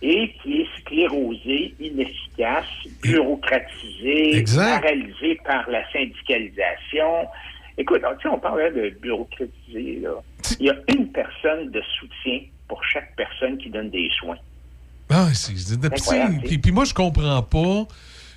et 0.00 0.32
qui 0.42 0.62
est 0.62 0.66
sclérosé, 0.80 1.74
inefficace, 1.80 2.66
bureaucratisé, 3.02 4.36
Exact. 4.36 4.80
paralysé 4.82 5.38
par 5.44 5.68
la 5.70 5.82
syndicalisation. 5.92 7.26
Écoute, 7.78 8.02
sais, 8.22 8.28
on 8.28 8.38
parlait 8.38 8.70
de 8.70 8.90
bureaucratisé, 9.00 10.00
là. 10.02 10.14
Il 10.60 10.66
y 10.66 10.70
a 10.70 10.74
une 10.94 11.08
personne 11.12 11.70
de 11.70 11.82
soutien 11.98 12.40
pour 12.68 12.82
chaque 12.84 13.14
personne 13.16 13.56
qui 13.58 13.70
donne 13.70 13.90
des 13.90 14.10
soins. 14.18 14.36
Ah, 15.10 15.28
c'est, 15.34 15.52
puis- 16.44 16.58
puis 16.58 16.72
moi, 16.72 16.84
je 16.84 16.94
comprends 16.94 17.42
pas 17.42 17.86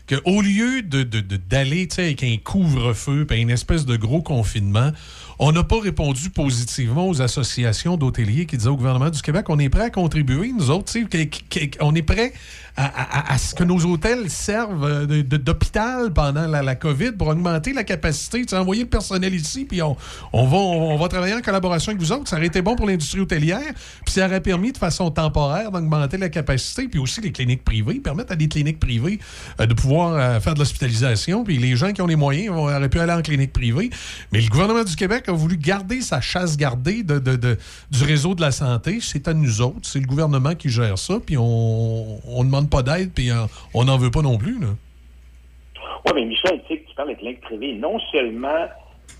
qu'au 0.07 0.41
lieu 0.41 0.81
de, 0.81 1.03
d'aller 1.03 1.87
avec 1.97 2.23
un 2.23 2.35
couvre-feu 2.43 3.25
et 3.31 3.37
une 3.41 3.49
espèce 3.49 3.85
de 3.85 3.95
gros 3.95 4.21
confinement, 4.21 4.91
on 5.39 5.51
n'a 5.51 5.63
pas 5.63 5.79
répondu 5.81 6.29
positivement 6.29 7.07
aux 7.09 7.21
associations 7.21 7.97
d'hôteliers 7.97 8.45
qui 8.45 8.57
disaient 8.57 8.69
au 8.69 8.77
gouvernement 8.77 9.09
du 9.09 9.21
Québec 9.21 9.45
on 9.49 9.59
est 9.59 9.69
prêt 9.69 9.83
à 9.83 9.89
contribuer, 9.89 10.53
nous 10.57 10.69
autres, 10.69 10.93
que- 10.93 11.23
que- 11.23 11.65
que- 11.65 11.77
on 11.81 11.93
est 11.93 12.01
prêt 12.01 12.33
à, 12.77 13.37
ce 13.37 13.55
que 13.55 13.63
nos 13.63 13.79
hôtels 13.85 14.29
servent 14.29 14.83
euh, 14.83 15.23
d'hôpital 15.23 16.11
pendant 16.11 16.45
la, 16.45 16.75
COVID 16.75 17.13
pour 17.13 17.29
augmenter 17.29 17.71
la 17.71 17.85
capacité, 17.85 18.45
envoyer 18.53 18.83
le 18.83 18.89
personnel 18.89 19.33
ici, 19.33 19.63
puis 19.63 19.81
on, 19.81 19.95
on, 20.33 20.45
va, 20.45 20.57
on 20.57 20.97
va 20.97 21.07
travailler 21.07 21.33
en 21.35 21.41
collaboration 21.41 21.91
avec 21.91 22.01
vous 22.01 22.11
autres. 22.11 22.27
Ça 22.27 22.35
aurait 22.35 22.47
été 22.47 22.61
bon 22.61 22.75
pour 22.75 22.85
l'industrie 22.85 23.21
hôtelière, 23.21 23.61
puis 24.03 24.13
ça 24.13 24.25
aurait 24.25 24.41
permis 24.41 24.73
de 24.73 24.77
façon 24.77 25.09
temporaire 25.09 25.71
d'augmenter 25.71 26.17
la 26.17 26.27
capacité, 26.27 26.89
puis 26.89 26.99
aussi 26.99 27.21
les 27.21 27.31
cliniques 27.31 27.63
privées, 27.63 28.01
permettre 28.01 28.33
à 28.33 28.35
des 28.35 28.49
cliniques 28.49 28.79
privées 28.79 29.19
euh, 29.61 29.65
de 29.65 29.73
pouvoir 29.73 29.94
euh, 30.03 30.39
faire 30.39 30.53
de 30.53 30.59
l'hospitalisation, 30.59 31.43
puis 31.43 31.57
les 31.57 31.75
gens 31.75 31.91
qui 31.91 32.01
ont 32.01 32.07
les 32.07 32.15
moyens 32.15 32.55
auraient 32.55 32.89
pu 32.89 32.99
aller 32.99 33.13
en 33.13 33.21
clinique 33.21 33.53
privée. 33.53 33.89
Mais 34.31 34.41
le 34.41 34.49
gouvernement 34.49 34.83
du 34.83 34.95
Québec 34.95 35.27
a 35.27 35.31
voulu 35.31 35.57
garder 35.57 36.01
sa 36.01 36.21
chasse 36.21 36.57
gardée 36.57 37.03
de, 37.03 37.19
du 37.19 38.03
réseau 38.03 38.35
de 38.35 38.41
la 38.41 38.51
santé. 38.51 38.99
C'est 39.01 39.27
à 39.27 39.33
nous 39.33 39.61
autres, 39.61 39.83
c'est 39.83 39.99
le 39.99 40.07
gouvernement 40.07 40.55
qui 40.55 40.69
gère 40.69 40.97
ça, 40.97 41.19
puis 41.25 41.37
on 41.37 42.19
ne 42.25 42.43
demande 42.43 42.69
pas 42.69 42.83
d'aide, 42.83 43.11
puis 43.13 43.31
euh, 43.31 43.45
on 43.73 43.85
n'en 43.85 43.97
veut 43.97 44.11
pas 44.11 44.21
non 44.21 44.37
plus. 44.37 44.57
Oui, 44.59 46.11
mais 46.13 46.25
Michel, 46.25 46.61
tu 46.67 46.75
sais, 46.75 46.81
que 46.81 46.89
tu 46.89 46.95
parles 46.95 47.09
de 47.09 47.15
cliniques 47.15 47.41
privées. 47.41 47.73
Non 47.73 47.99
seulement 48.11 48.67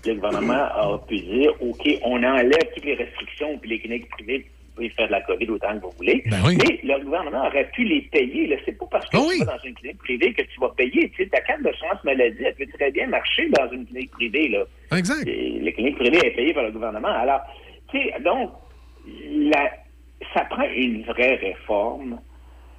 le 0.06 0.14
gouvernement 0.14 0.54
a 0.54 0.98
pu 1.06 1.18
dire, 1.20 1.50
OK, 1.60 1.88
on 2.02 2.22
enlève 2.22 2.72
toutes 2.74 2.84
les 2.84 2.94
restrictions, 2.94 3.58
puis 3.58 3.70
les 3.70 3.80
cliniques 3.80 4.08
privées, 4.10 4.46
pouvez 4.76 4.88
faire 4.90 5.06
de 5.08 5.12
la 5.12 5.20
COVID 5.22 5.48
autant 5.50 5.74
que 5.76 5.82
vous 5.82 5.90
voulez. 5.96 6.22
Ben 6.26 6.38
oui. 6.46 6.56
Mais 6.58 6.80
le 6.84 7.04
gouvernement 7.04 7.46
aurait 7.46 7.68
pu 7.70 7.82
les 7.84 8.02
payer. 8.02 8.46
là. 8.46 8.56
C'est 8.64 8.78
pas 8.78 8.86
parce 8.90 9.08
que 9.08 9.16
Ah 9.16 9.20
tu 9.32 9.44
vas 9.44 9.56
dans 9.56 9.62
une 9.64 9.74
clinique 9.74 9.98
privée 9.98 10.32
que 10.32 10.42
tu 10.42 10.60
vas 10.60 10.68
payer. 10.76 11.10
Tu 11.10 11.24
sais, 11.24 11.28
ta 11.30 11.40
carte 11.40 11.62
d'assurance 11.62 12.02
maladie, 12.04 12.44
elle 12.44 12.54
peut 12.54 12.66
très 12.78 12.90
bien 12.92 13.06
marcher 13.08 13.48
dans 13.50 13.68
une 13.72 13.84
clinique 13.86 14.10
privée. 14.12 14.48
Là. 14.48 14.64
Exact. 14.96 15.26
Et 15.26 15.58
les 15.60 15.72
cliniques 15.72 15.96
privées 15.98 16.24
est 16.24 16.30
payée 16.30 16.54
par 16.54 16.64
le 16.64 16.70
gouvernement. 16.70 17.08
Alors, 17.08 17.40
tu 17.90 17.98
sais, 17.98 18.14
donc, 18.22 18.50
la- 19.52 19.72
ça 20.34 20.44
prend 20.50 20.68
une 20.74 21.02
vraie 21.04 21.34
réforme. 21.36 22.20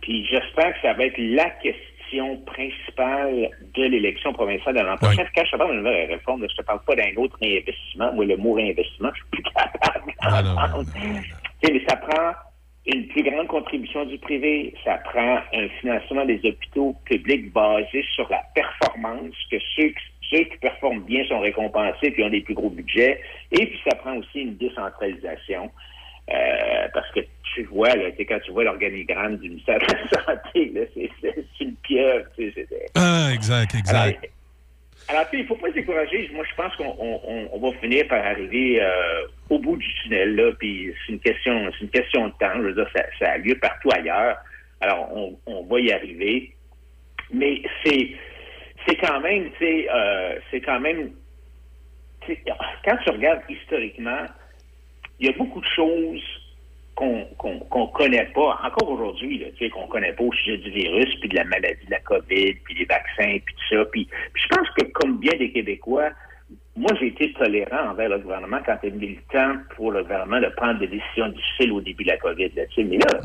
Puis 0.02 0.26
j'espère 0.26 0.74
que 0.76 0.82
ça 0.82 0.94
va 0.94 1.06
être 1.06 1.18
la 1.18 1.50
question 1.50 2.38
principale 2.46 3.50
de 3.76 3.84
l'élection 3.84 4.32
provinciale 4.32 4.76
de 4.76 4.80
l'an 4.82 4.96
prochain. 4.96 5.26
Quand 5.36 5.44
je 5.46 5.52
te 5.52 5.58
parle 5.58 5.74
d'une 5.74 5.82
vraie 5.84 6.06
réforme, 6.06 6.46
je 6.50 6.56
te 6.56 6.62
parle 6.62 6.80
pas 6.86 6.96
d'un 6.96 7.14
autre 7.18 7.38
réinvestissement. 7.42 8.14
Moi, 8.14 8.26
le 8.26 8.38
mot 8.38 8.54
réinvestissement, 8.54 9.10
je 9.14 9.20
suis 9.22 9.30
plus 9.32 9.44
capable. 9.44 10.14
Mais 11.64 11.82
ça 11.88 11.96
prend 11.98 12.32
une 12.86 13.08
plus 13.10 13.24
grande 13.24 13.48
contribution 13.48 14.06
du 14.06 14.18
privé, 14.18 14.74
ça 14.86 14.96
prend 15.00 15.40
un 15.54 15.68
financement 15.82 16.24
des 16.26 16.40
hôpitaux 16.46 16.96
publics 17.06 17.52
basé 17.52 18.04
sur 18.16 18.30
la 18.30 18.42
performance, 18.56 19.34
que 19.52 19.58
ceux, 19.76 19.88
qui- 19.90 19.96
ceux 20.30 20.44
qui 20.46 20.58
performent 20.58 21.02
bien 21.04 21.26
sont 21.26 21.40
récompensés 21.40 22.12
puis 22.12 22.24
ont 22.24 22.30
des 22.30 22.42
plus 22.42 22.54
gros 22.54 22.70
budgets, 22.70 23.20
et 23.52 23.66
puis 23.66 23.80
ça 23.90 23.96
prend 23.98 24.16
aussi 24.18 24.40
une 24.42 24.56
décentralisation. 24.58 25.70
Euh, 26.30 26.88
parce 26.94 27.10
que 27.12 27.22
tu 27.56 27.64
vois, 27.64 27.96
là, 27.96 28.10
quand 28.18 28.40
tu 28.44 28.52
vois 28.52 28.66
l'organigramme 28.66 29.38
du 29.38 29.50
ministère 29.50 29.80
de 29.80 29.86
la 29.86 30.24
Santé, 30.26 30.74
c'est, 30.94 31.64
une 31.64 31.76
pieuvre. 31.78 32.26
tu 32.38 32.52
sais, 32.52 32.66
c'est- 32.70 32.86
Ah, 32.96 33.30
exact, 33.34 33.74
exact. 33.76 33.96
alors, 34.20 34.32
Alors, 35.10 35.30
tu 35.30 35.38
il 35.38 35.44
ne 35.44 35.48
faut 35.48 35.56
pas 35.56 35.70
se 35.70 35.74
décourager. 35.74 36.30
Moi, 36.34 36.44
je 36.50 36.56
pense 36.56 36.76
qu'on 36.76 36.96
on- 37.00 37.50
on- 37.54 37.60
va 37.60 37.78
finir 37.80 38.08
par 38.08 38.26
arriver 38.26 38.82
euh, 38.82 39.22
au 39.50 39.58
bout 39.60 39.78
du 39.78 39.88
tunnel, 40.04 40.36
là, 40.36 40.52
puis 40.60 40.94
c'est 41.06 41.14
une 41.14 41.20
question, 41.20 41.72
c'est 41.74 41.86
une 41.86 41.92
question 41.92 42.28
de 42.28 42.34
temps. 42.34 42.54
Je 42.58 42.62
veux 42.62 42.74
dire, 42.74 42.90
ça, 42.96 43.04
ça 43.20 43.32
a 43.32 43.38
lieu 43.38 43.58
partout 43.58 43.90
ailleurs. 43.94 44.38
Alors, 44.82 45.10
on, 45.16 45.40
on 45.46 45.64
va 45.64 45.80
y 45.80 45.92
arriver. 45.94 46.54
Mais 47.32 47.62
c'est, 47.86 48.12
c'est 48.86 48.96
quand 48.98 49.20
même, 49.22 49.50
tu 49.52 49.66
sais, 49.66 49.88
euh, 49.94 50.40
c'est 50.52 50.62
quand 50.62 50.80
même, 50.80 51.12
quand 52.86 52.98
tu 53.04 53.10
regardes 53.10 53.42
historiquement, 53.50 54.26
il 55.20 55.28
y 55.28 55.30
a 55.30 55.38
beaucoup 55.38 55.62
de 55.62 55.68
choses 55.76 56.22
qu'on 56.98 57.88
connaît 57.88 58.26
pas, 58.34 58.60
encore 58.64 58.90
aujourd'hui, 58.90 59.38
là, 59.38 59.48
tu 59.56 59.66
sais, 59.66 59.70
qu'on 59.70 59.88
connaît 59.88 60.14
pas 60.14 60.24
au 60.24 60.34
sujet 60.34 60.58
du 60.58 60.72
virus, 60.72 61.16
puis 61.20 61.30
de 61.30 61.36
la 61.36 61.44
maladie 61.44 61.86
de 61.86 61.92
la 61.92 62.00
COVID, 62.00 62.54
puis 62.66 62.76
des 62.76 62.86
vaccins, 62.86 63.38
puis 63.46 63.56
tout 63.56 63.76
ça. 63.76 63.86
Puis, 63.92 64.06
puis 64.34 64.44
je 64.44 64.56
pense 64.56 64.70
que, 64.72 64.84
comme 64.94 65.20
bien 65.20 65.38
des 65.38 65.52
Québécois, 65.52 66.10
moi, 66.76 66.90
j'ai 67.00 67.08
été 67.08 67.34
tolérant 67.34 67.92
envers 67.92 68.10
le 68.10 68.20
gouvernement 68.20 68.60
quand 68.66 68.78
il 68.84 69.04
est 69.04 69.08
le 69.08 69.22
temps 69.32 69.60
pour 69.76 69.92
le 69.92 70.04
gouvernement 70.04 70.40
de 70.40 70.48
prendre 70.58 70.80
des 70.80 70.88
décisions 70.88 71.30
difficiles 71.30 71.72
au 71.72 71.82
début 71.82 72.04
de 72.04 72.10
la 72.10 72.18
COVID. 72.18 72.52
Là. 72.56 72.64
Mais 72.78 72.98
là, 72.98 73.20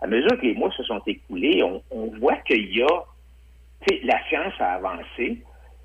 à 0.00 0.06
mesure 0.06 0.38
que 0.40 0.46
les 0.46 0.54
mois 0.54 0.70
se 0.72 0.82
sont 0.82 1.00
écoulés, 1.06 1.62
on, 1.62 1.82
on 1.90 2.06
voit 2.18 2.36
qu'il 2.46 2.76
y 2.76 2.82
a, 2.82 3.04
tu 3.86 3.96
sais, 3.96 4.00
la 4.04 4.18
science 4.28 4.54
a 4.58 4.74
avancé, 4.74 5.38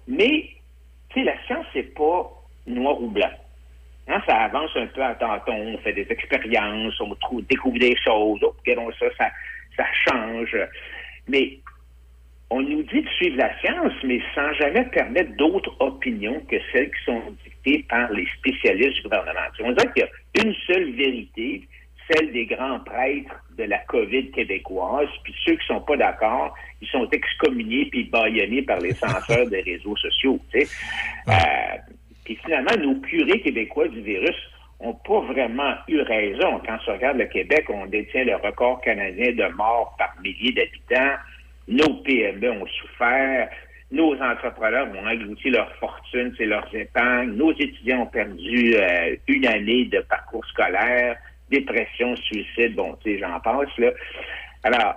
mais, 0.07 0.49
tu 1.09 1.19
sais, 1.19 1.23
la 1.23 1.43
science, 1.45 1.65
c'est 1.73 1.93
pas 1.93 2.31
noir 2.65 3.01
ou 3.01 3.09
blanc. 3.09 3.29
Hein, 4.09 4.21
ça 4.25 4.35
avance 4.43 4.71
un 4.75 4.87
peu 4.87 5.03
à 5.03 5.15
tâtons, 5.15 5.53
on 5.53 5.77
fait 5.79 5.93
des 5.93 6.07
expériences, 6.09 6.99
on 7.01 7.13
trouve, 7.15 7.45
découvre 7.45 7.77
des 7.77 7.95
choses, 7.97 8.39
oh, 8.41 8.55
regardons 8.59 8.91
ça, 8.97 9.07
ça, 9.17 9.29
ça 9.75 9.85
change. 10.07 10.55
Mais 11.27 11.59
on 12.49 12.61
nous 12.61 12.83
dit 12.83 13.01
de 13.01 13.09
suivre 13.09 13.37
la 13.37 13.59
science, 13.59 13.91
mais 14.03 14.21
sans 14.33 14.53
jamais 14.53 14.85
permettre 14.85 15.35
d'autres 15.35 15.75
opinions 15.79 16.39
que 16.49 16.55
celles 16.71 16.89
qui 16.89 17.03
sont 17.05 17.21
dictées 17.43 17.85
par 17.89 18.09
les 18.13 18.25
spécialistes 18.37 18.95
du 18.95 19.03
gouvernement. 19.03 19.39
On 19.59 19.71
dirait 19.73 19.91
qu'il 19.93 20.07
y 20.37 20.39
a 20.39 20.47
une 20.47 20.55
seule 20.65 20.91
vérité, 20.91 21.67
celle 22.09 22.31
des 22.31 22.45
grands 22.45 22.79
prêtres 22.79 23.35
de 23.57 23.63
la 23.63 23.79
COVID 23.79 24.31
québécoise, 24.31 25.09
puis 25.23 25.35
ceux 25.43 25.55
qui 25.55 25.67
sont 25.67 25.81
pas 25.81 25.97
d'accord, 25.97 26.55
ils 26.81 26.87
sont 26.87 27.09
excommuniés 27.09 27.87
puis 27.91 28.05
baïonnés 28.05 28.61
par 28.61 28.79
les 28.79 28.93
censeurs 28.93 29.47
des 29.47 29.61
réseaux 29.61 29.97
sociaux. 29.97 30.39
Tu 30.53 30.61
sais. 30.61 30.67
Euh, 31.27 31.93
puis 32.27 32.37
finalement, 32.43 32.75
nos 32.77 32.99
curés 32.99 33.39
québécois 33.39 33.87
du 33.87 34.01
virus 34.01 34.35
n'ont 34.81 34.95
pas 34.95 35.21
vraiment 35.21 35.75
eu 35.87 36.01
raison. 36.01 36.59
Quand 36.67 36.77
on 36.85 36.91
regarde 36.91 37.17
le 37.19 37.25
Québec, 37.27 37.67
on 37.69 37.85
détient 37.85 38.25
le 38.25 38.35
record 38.35 38.81
canadien 38.81 39.31
de 39.31 39.47
morts 39.55 39.95
par 39.97 40.13
milliers 40.21 40.51
d'habitants. 40.51 41.15
Nos 41.69 41.93
PME 42.03 42.51
ont 42.51 42.67
souffert. 42.67 43.49
Nos 43.91 44.21
entrepreneurs 44.21 44.89
ont 44.93 45.07
englouti 45.07 45.49
leur 45.51 45.73
fortune, 45.77 46.35
c'est 46.37 46.47
leurs 46.47 46.67
épargnes. 46.75 47.31
Nos 47.31 47.53
étudiants 47.53 48.01
ont 48.01 48.07
perdu 48.07 48.75
euh, 48.75 49.15
une 49.29 49.47
année 49.47 49.85
de 49.85 50.01
parcours 50.01 50.45
scolaire, 50.47 51.15
dépression, 51.49 52.13
suicide, 52.17 52.75
bon, 52.75 52.97
tu 53.01 53.13
sais, 53.13 53.19
j'en 53.19 53.39
passe, 53.39 53.69
là. 53.77 53.91
Alors, 54.63 54.95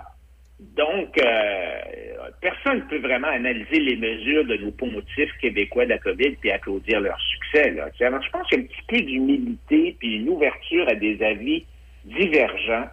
donc, 0.59 1.17
euh, 1.17 2.10
personne 2.41 2.77
ne 2.79 2.83
peut 2.89 2.99
vraiment 2.99 3.27
analyser 3.27 3.79
les 3.79 3.95
mesures 3.95 4.45
de 4.45 4.55
nos 4.57 4.71
pontifs 4.71 5.31
québécois 5.41 5.85
de 5.85 5.91
la 5.91 5.97
COVID 5.97 6.31
puis 6.39 6.51
applaudir 6.51 6.99
leur 7.01 7.19
succès. 7.19 7.71
Là. 7.71 7.89
Alors, 8.01 8.21
je 8.21 8.29
pense 8.29 8.47
qu'il 8.47 8.59
y 8.59 8.61
a 8.61 8.63
un 8.63 8.67
petit 8.67 8.81
peu 8.87 9.01
d'humilité 9.01 9.95
puis 9.99 10.15
une 10.17 10.29
ouverture 10.29 10.87
à 10.89 10.95
des 10.95 11.21
avis 11.23 11.65
divergents 12.05 12.85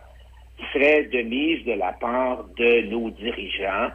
serait 0.72 1.04
de 1.04 1.22
mise 1.22 1.64
de 1.64 1.72
la 1.72 1.92
part 1.92 2.44
de 2.56 2.82
nos 2.88 3.10
dirigeants. 3.10 3.90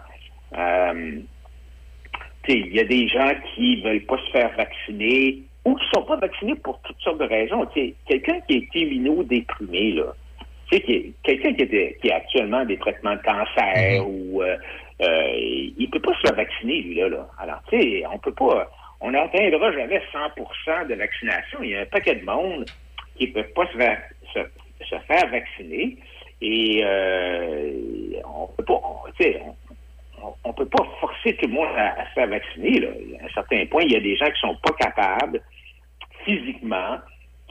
Euh, 0.57 1.19
il 2.47 2.75
y 2.75 2.79
a 2.79 2.83
des 2.83 3.07
gens 3.07 3.31
qui 3.53 3.81
veulent 3.81 4.05
pas 4.05 4.17
se 4.17 4.31
faire 4.31 4.51
vacciner 4.55 5.39
ou 5.65 5.75
qui 5.75 5.85
sont 5.93 6.03
pas 6.03 6.17
vaccinés 6.17 6.55
pour 6.55 6.79
toutes 6.81 6.99
sortes 6.99 7.19
de 7.19 7.25
raisons. 7.25 7.65
Quelqu'un 8.07 8.39
qui 8.47 8.57
est 8.57 8.75
immunodéprimé, 8.75 9.93
là, 9.93 10.13
quelqu'un 10.69 11.53
qui, 11.53 11.61
était- 11.61 11.97
qui 12.01 12.11
a 12.11 12.17
actuellement 12.17 12.65
des 12.65 12.77
traitements 12.77 13.15
de 13.15 13.21
cancer 13.21 14.07
ou 14.07 14.41
euh, 14.41 14.47
euh, 14.47 14.57
il 14.99 15.89
peut 15.91 15.99
pas 15.99 16.13
se 16.15 16.21
faire 16.27 16.35
vacciner, 16.35 16.81
lui, 16.81 16.95
là. 16.95 17.27
Alors, 17.39 17.61
tu 17.69 17.79
sais, 17.81 18.03
on 18.11 18.17
peut 18.19 18.33
pas, 18.33 18.69
on 19.01 19.11
n'atteindra 19.11 19.71
jamais 19.73 20.01
100% 20.11 20.87
de 20.87 20.95
vaccination. 20.95 21.59
Il 21.63 21.69
y 21.71 21.75
a 21.75 21.81
un 21.81 21.85
paquet 21.85 22.15
de 22.15 22.25
monde 22.25 22.65
qui 23.17 23.27
ne 23.27 23.33
peut 23.33 23.47
pas 23.55 23.65
se 23.67 23.77
faire, 23.77 25.29
vacciner 25.29 25.97
et 26.41 26.81
euh, 26.83 27.71
on 28.25 28.47
peut 28.47 28.63
pas, 28.65 28.73
on- 28.73 29.55
on, 30.21 30.33
on- 30.45 30.53
peut 30.53 30.65
pas 30.67 30.83
forcer 30.99 31.35
tout 31.37 31.47
le 31.47 31.53
monde 31.53 31.67
à, 31.77 32.05
se 32.07 32.13
faire 32.13 32.27
vacciner. 32.27 32.79
Là. 32.79 32.87
À 33.21 33.25
un 33.25 33.29
certain 33.33 33.65
point, 33.67 33.83
il 33.83 33.91
y 33.91 33.95
a 33.95 33.99
des 33.99 34.15
gens 34.15 34.25
qui 34.29 34.39
sont 34.39 34.55
pas 34.63 34.73
capables 34.79 35.41
physiquement, 36.25 36.97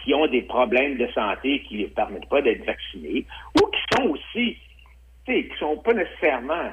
qui 0.02 0.14
ont 0.14 0.27
des 0.27 0.43
problèmes 0.43 0.97
de 0.97 1.06
santé 1.12 1.60
qui 1.62 1.74
ne 1.74 1.78
les 1.81 1.86
permettent 1.89 2.28
pas 2.28 2.43
d'être 2.43 2.64
vaccinés, 2.64 3.24
ou 3.60 3.66
qui 3.66 3.81
sont 3.97 4.09
aussi, 4.09 4.56
tu 5.27 5.32
sais, 5.35 5.44
qui 5.48 5.56
sont 5.59 5.77
pas 5.78 5.93
nécessairement, 5.93 6.70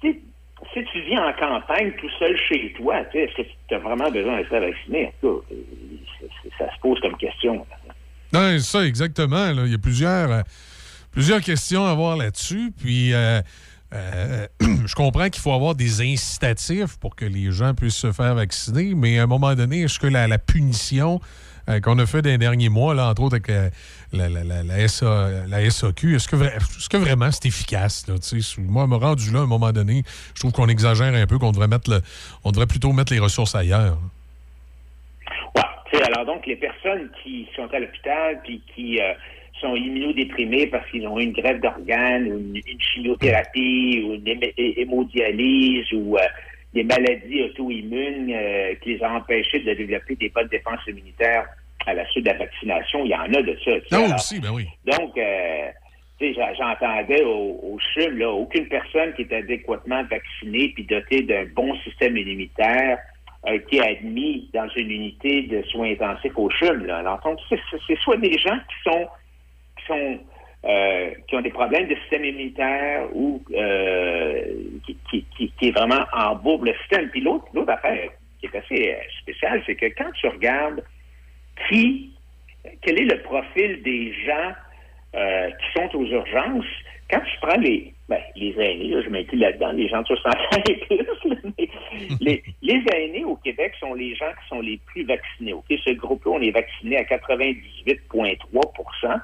si, 0.00 0.84
tu 0.92 1.00
vis 1.02 1.18
en 1.18 1.32
campagne 1.34 1.92
tout 2.00 2.10
seul 2.18 2.36
chez 2.48 2.72
toi, 2.76 3.00
est-ce 3.14 3.36
que 3.36 3.42
tu 3.68 3.74
as 3.74 3.78
vraiment 3.78 4.10
besoin 4.10 4.38
c'est- 6.20 6.28
c'est- 6.42 6.50
ça 6.58 6.74
se 6.74 6.80
pose 6.80 7.00
comme 7.00 7.16
question. 7.16 7.66
Non, 8.32 8.58
ça, 8.58 8.84
exactement. 8.84 9.50
Il 9.64 9.70
y 9.70 9.74
a 9.74 9.78
plusieurs, 9.78 10.30
euh, 10.30 10.42
plusieurs 11.12 11.40
questions 11.40 11.84
à 11.84 11.94
voir 11.94 12.16
là-dessus. 12.16 12.72
Puis, 12.76 13.12
euh, 13.14 13.40
euh, 13.94 14.46
je 14.86 14.94
comprends 14.94 15.28
qu'il 15.28 15.40
faut 15.40 15.52
avoir 15.52 15.74
des 15.74 16.00
incitatifs 16.00 16.98
pour 16.98 17.14
que 17.14 17.24
les 17.24 17.50
gens 17.52 17.74
puissent 17.74 17.96
se 17.96 18.12
faire 18.12 18.34
vacciner, 18.34 18.94
mais 18.94 19.18
à 19.18 19.24
un 19.24 19.26
moment 19.26 19.54
donné, 19.54 19.82
est-ce 19.82 19.98
que 19.98 20.08
la 20.08 20.38
punition 20.38 21.20
euh, 21.68 21.80
qu'on 21.80 21.98
a 21.98 22.06
fait 22.06 22.22
dans 22.22 22.30
les 22.30 22.38
derniers 22.38 22.68
mois, 22.68 22.94
là, 22.94 23.08
entre 23.08 23.22
autres 23.22 23.36
avec 23.36 23.50
euh, 23.50 23.70
la, 24.12 24.28
la, 24.28 24.44
la, 24.44 24.62
la 24.62 24.88
SA 24.88 25.30
la 25.48 25.68
SAQ, 25.68 26.16
est-ce 26.16 26.28
que, 26.28 26.96
vraiment 26.96 27.30
c'est 27.30 27.46
efficace? 27.46 28.06
Là, 28.08 28.14
moi, 28.58 28.86
me 28.86 28.96
rendu 28.96 29.32
là, 29.32 29.40
à 29.40 29.42
un 29.42 29.46
moment 29.46 29.72
donné, 29.72 30.02
je 30.34 30.40
trouve 30.40 30.52
qu'on 30.52 30.68
exagère 30.68 31.12
un 31.14 31.26
peu, 31.26 31.38
qu'on 31.38 31.52
devrait 31.52 31.68
mettre 31.68 31.90
le, 31.90 32.00
on 32.44 32.50
devrait 32.50 32.66
plutôt 32.66 32.92
mettre 32.92 33.12
les 33.12 33.18
ressources 33.18 33.54
ailleurs. 33.54 33.98
Ouais. 35.56 36.02
Alors 36.02 36.26
donc, 36.26 36.46
les 36.46 36.56
personnes 36.56 37.10
qui 37.22 37.48
sont 37.56 37.68
à 37.72 37.78
l'hôpital 37.78 38.40
puis 38.44 38.62
qui 38.74 39.00
euh, 39.00 39.12
sont 39.60 39.74
immunodéprimées 39.74 40.66
parce 40.66 40.88
qu'ils 40.90 41.06
ont 41.06 41.18
eu 41.18 41.24
une 41.24 41.32
grève 41.32 41.60
d'organes 41.60 42.28
ou 42.28 42.38
une, 42.38 42.80
chimiothérapie 42.80 44.04
ou 44.04 44.14
une 44.14 44.50
hémodialyse 44.56 45.92
ou 45.92 46.16
des 46.76 46.84
maladies 46.84 47.42
auto-immunes 47.42 48.30
euh, 48.30 48.74
qui 48.82 48.94
les 48.94 49.02
ont 49.02 49.16
empêchés 49.16 49.60
de 49.60 49.72
développer 49.72 50.14
des 50.16 50.28
bonnes 50.28 50.48
défenses 50.48 50.86
immunitaires 50.86 51.46
à 51.86 51.94
la 51.94 52.06
suite 52.10 52.26
de 52.26 52.30
la 52.30 52.36
vaccination. 52.36 53.04
Il 53.04 53.10
y 53.10 53.14
en 53.14 53.32
a 53.32 53.42
de 53.42 53.58
ça. 53.64 53.80
tu 53.80 53.88
sais. 53.88 53.96
Non, 53.96 54.04
Alors, 54.04 54.16
aussi, 54.16 54.40
ben 54.40 54.50
oui. 54.52 54.66
donc, 54.84 55.16
euh, 55.16 55.70
j'entendais 56.20 57.22
au, 57.24 57.58
au 57.62 57.78
CHUM, 57.94 58.18
là, 58.18 58.30
aucune 58.30 58.68
personne 58.68 59.14
qui 59.14 59.22
est 59.22 59.32
adéquatement 59.32 60.04
vaccinée 60.04 60.68
puis 60.74 60.84
dotée 60.84 61.22
d'un 61.22 61.46
bon 61.54 61.74
système 61.76 62.16
immunitaire 62.16 62.98
a 63.44 63.54
été 63.54 63.80
admis 63.80 64.50
dans 64.52 64.68
une 64.76 64.90
unité 64.90 65.42
de 65.42 65.62
soins 65.70 65.92
intensifs 65.92 66.36
au 66.36 66.50
CHUM. 66.50 66.84
Là. 66.84 66.98
Alors, 66.98 67.20
donc, 67.24 67.38
c'est 67.48 67.60
c'est 67.86 67.98
soit 68.00 68.18
des 68.18 68.36
gens 68.36 68.58
qui 68.68 68.90
sont 68.90 69.06
qui 69.78 69.86
sont 69.86 70.18
euh, 70.66 71.10
qui 71.28 71.36
ont 71.36 71.42
des 71.42 71.50
problèmes 71.50 71.86
de 71.86 71.94
système 71.96 72.24
immunitaire 72.24 73.06
ou 73.14 73.42
euh, 73.54 74.42
qui, 74.84 74.96
qui, 75.10 75.24
qui, 75.36 75.52
qui 75.58 75.68
est 75.68 75.70
vraiment 75.70 76.04
en 76.12 76.34
bourbe 76.34 76.66
le 76.66 76.74
système. 76.80 77.08
Puis 77.10 77.20
l'autre 77.20 77.46
l'autre 77.54 77.72
affaire 77.72 78.10
qui 78.40 78.46
est 78.46 78.56
assez 78.56 78.92
euh, 78.92 78.96
spéciale, 79.22 79.62
c'est 79.66 79.76
que 79.76 79.86
quand 79.96 80.10
tu 80.20 80.26
regardes 80.28 80.82
qui, 81.68 82.10
quel 82.82 83.00
est 83.00 83.04
le 83.04 83.22
profil 83.22 83.80
des 83.82 84.12
gens 84.24 84.52
euh, 85.14 85.50
qui 85.50 85.80
sont 85.80 85.96
aux 85.96 86.06
urgences, 86.06 86.66
quand 87.10 87.20
tu 87.20 87.38
prends 87.40 87.60
les, 87.60 87.94
ben, 88.08 88.18
les 88.34 88.52
aînés, 88.58 88.88
là, 88.88 89.02
je 89.02 89.08
m'inclus 89.08 89.38
là-dedans, 89.38 89.70
les 89.70 89.88
gens 89.88 90.02
de 90.02 90.06
65 90.06 90.68
et 90.68 90.76
plus, 90.78 90.98
les, 92.20 92.42
les 92.62 92.82
aînés 92.92 93.24
au 93.24 93.36
Québec 93.36 93.74
sont 93.78 93.94
les 93.94 94.16
gens 94.16 94.32
qui 94.42 94.48
sont 94.48 94.60
les 94.60 94.80
plus 94.86 95.04
vaccinés. 95.04 95.52
OK? 95.52 95.66
Ce 95.86 95.92
groupe-là, 95.92 96.32
on 96.32 96.40
est 96.40 96.50
vacciné 96.50 96.96
à 96.96 97.04
98,3% 97.04 99.20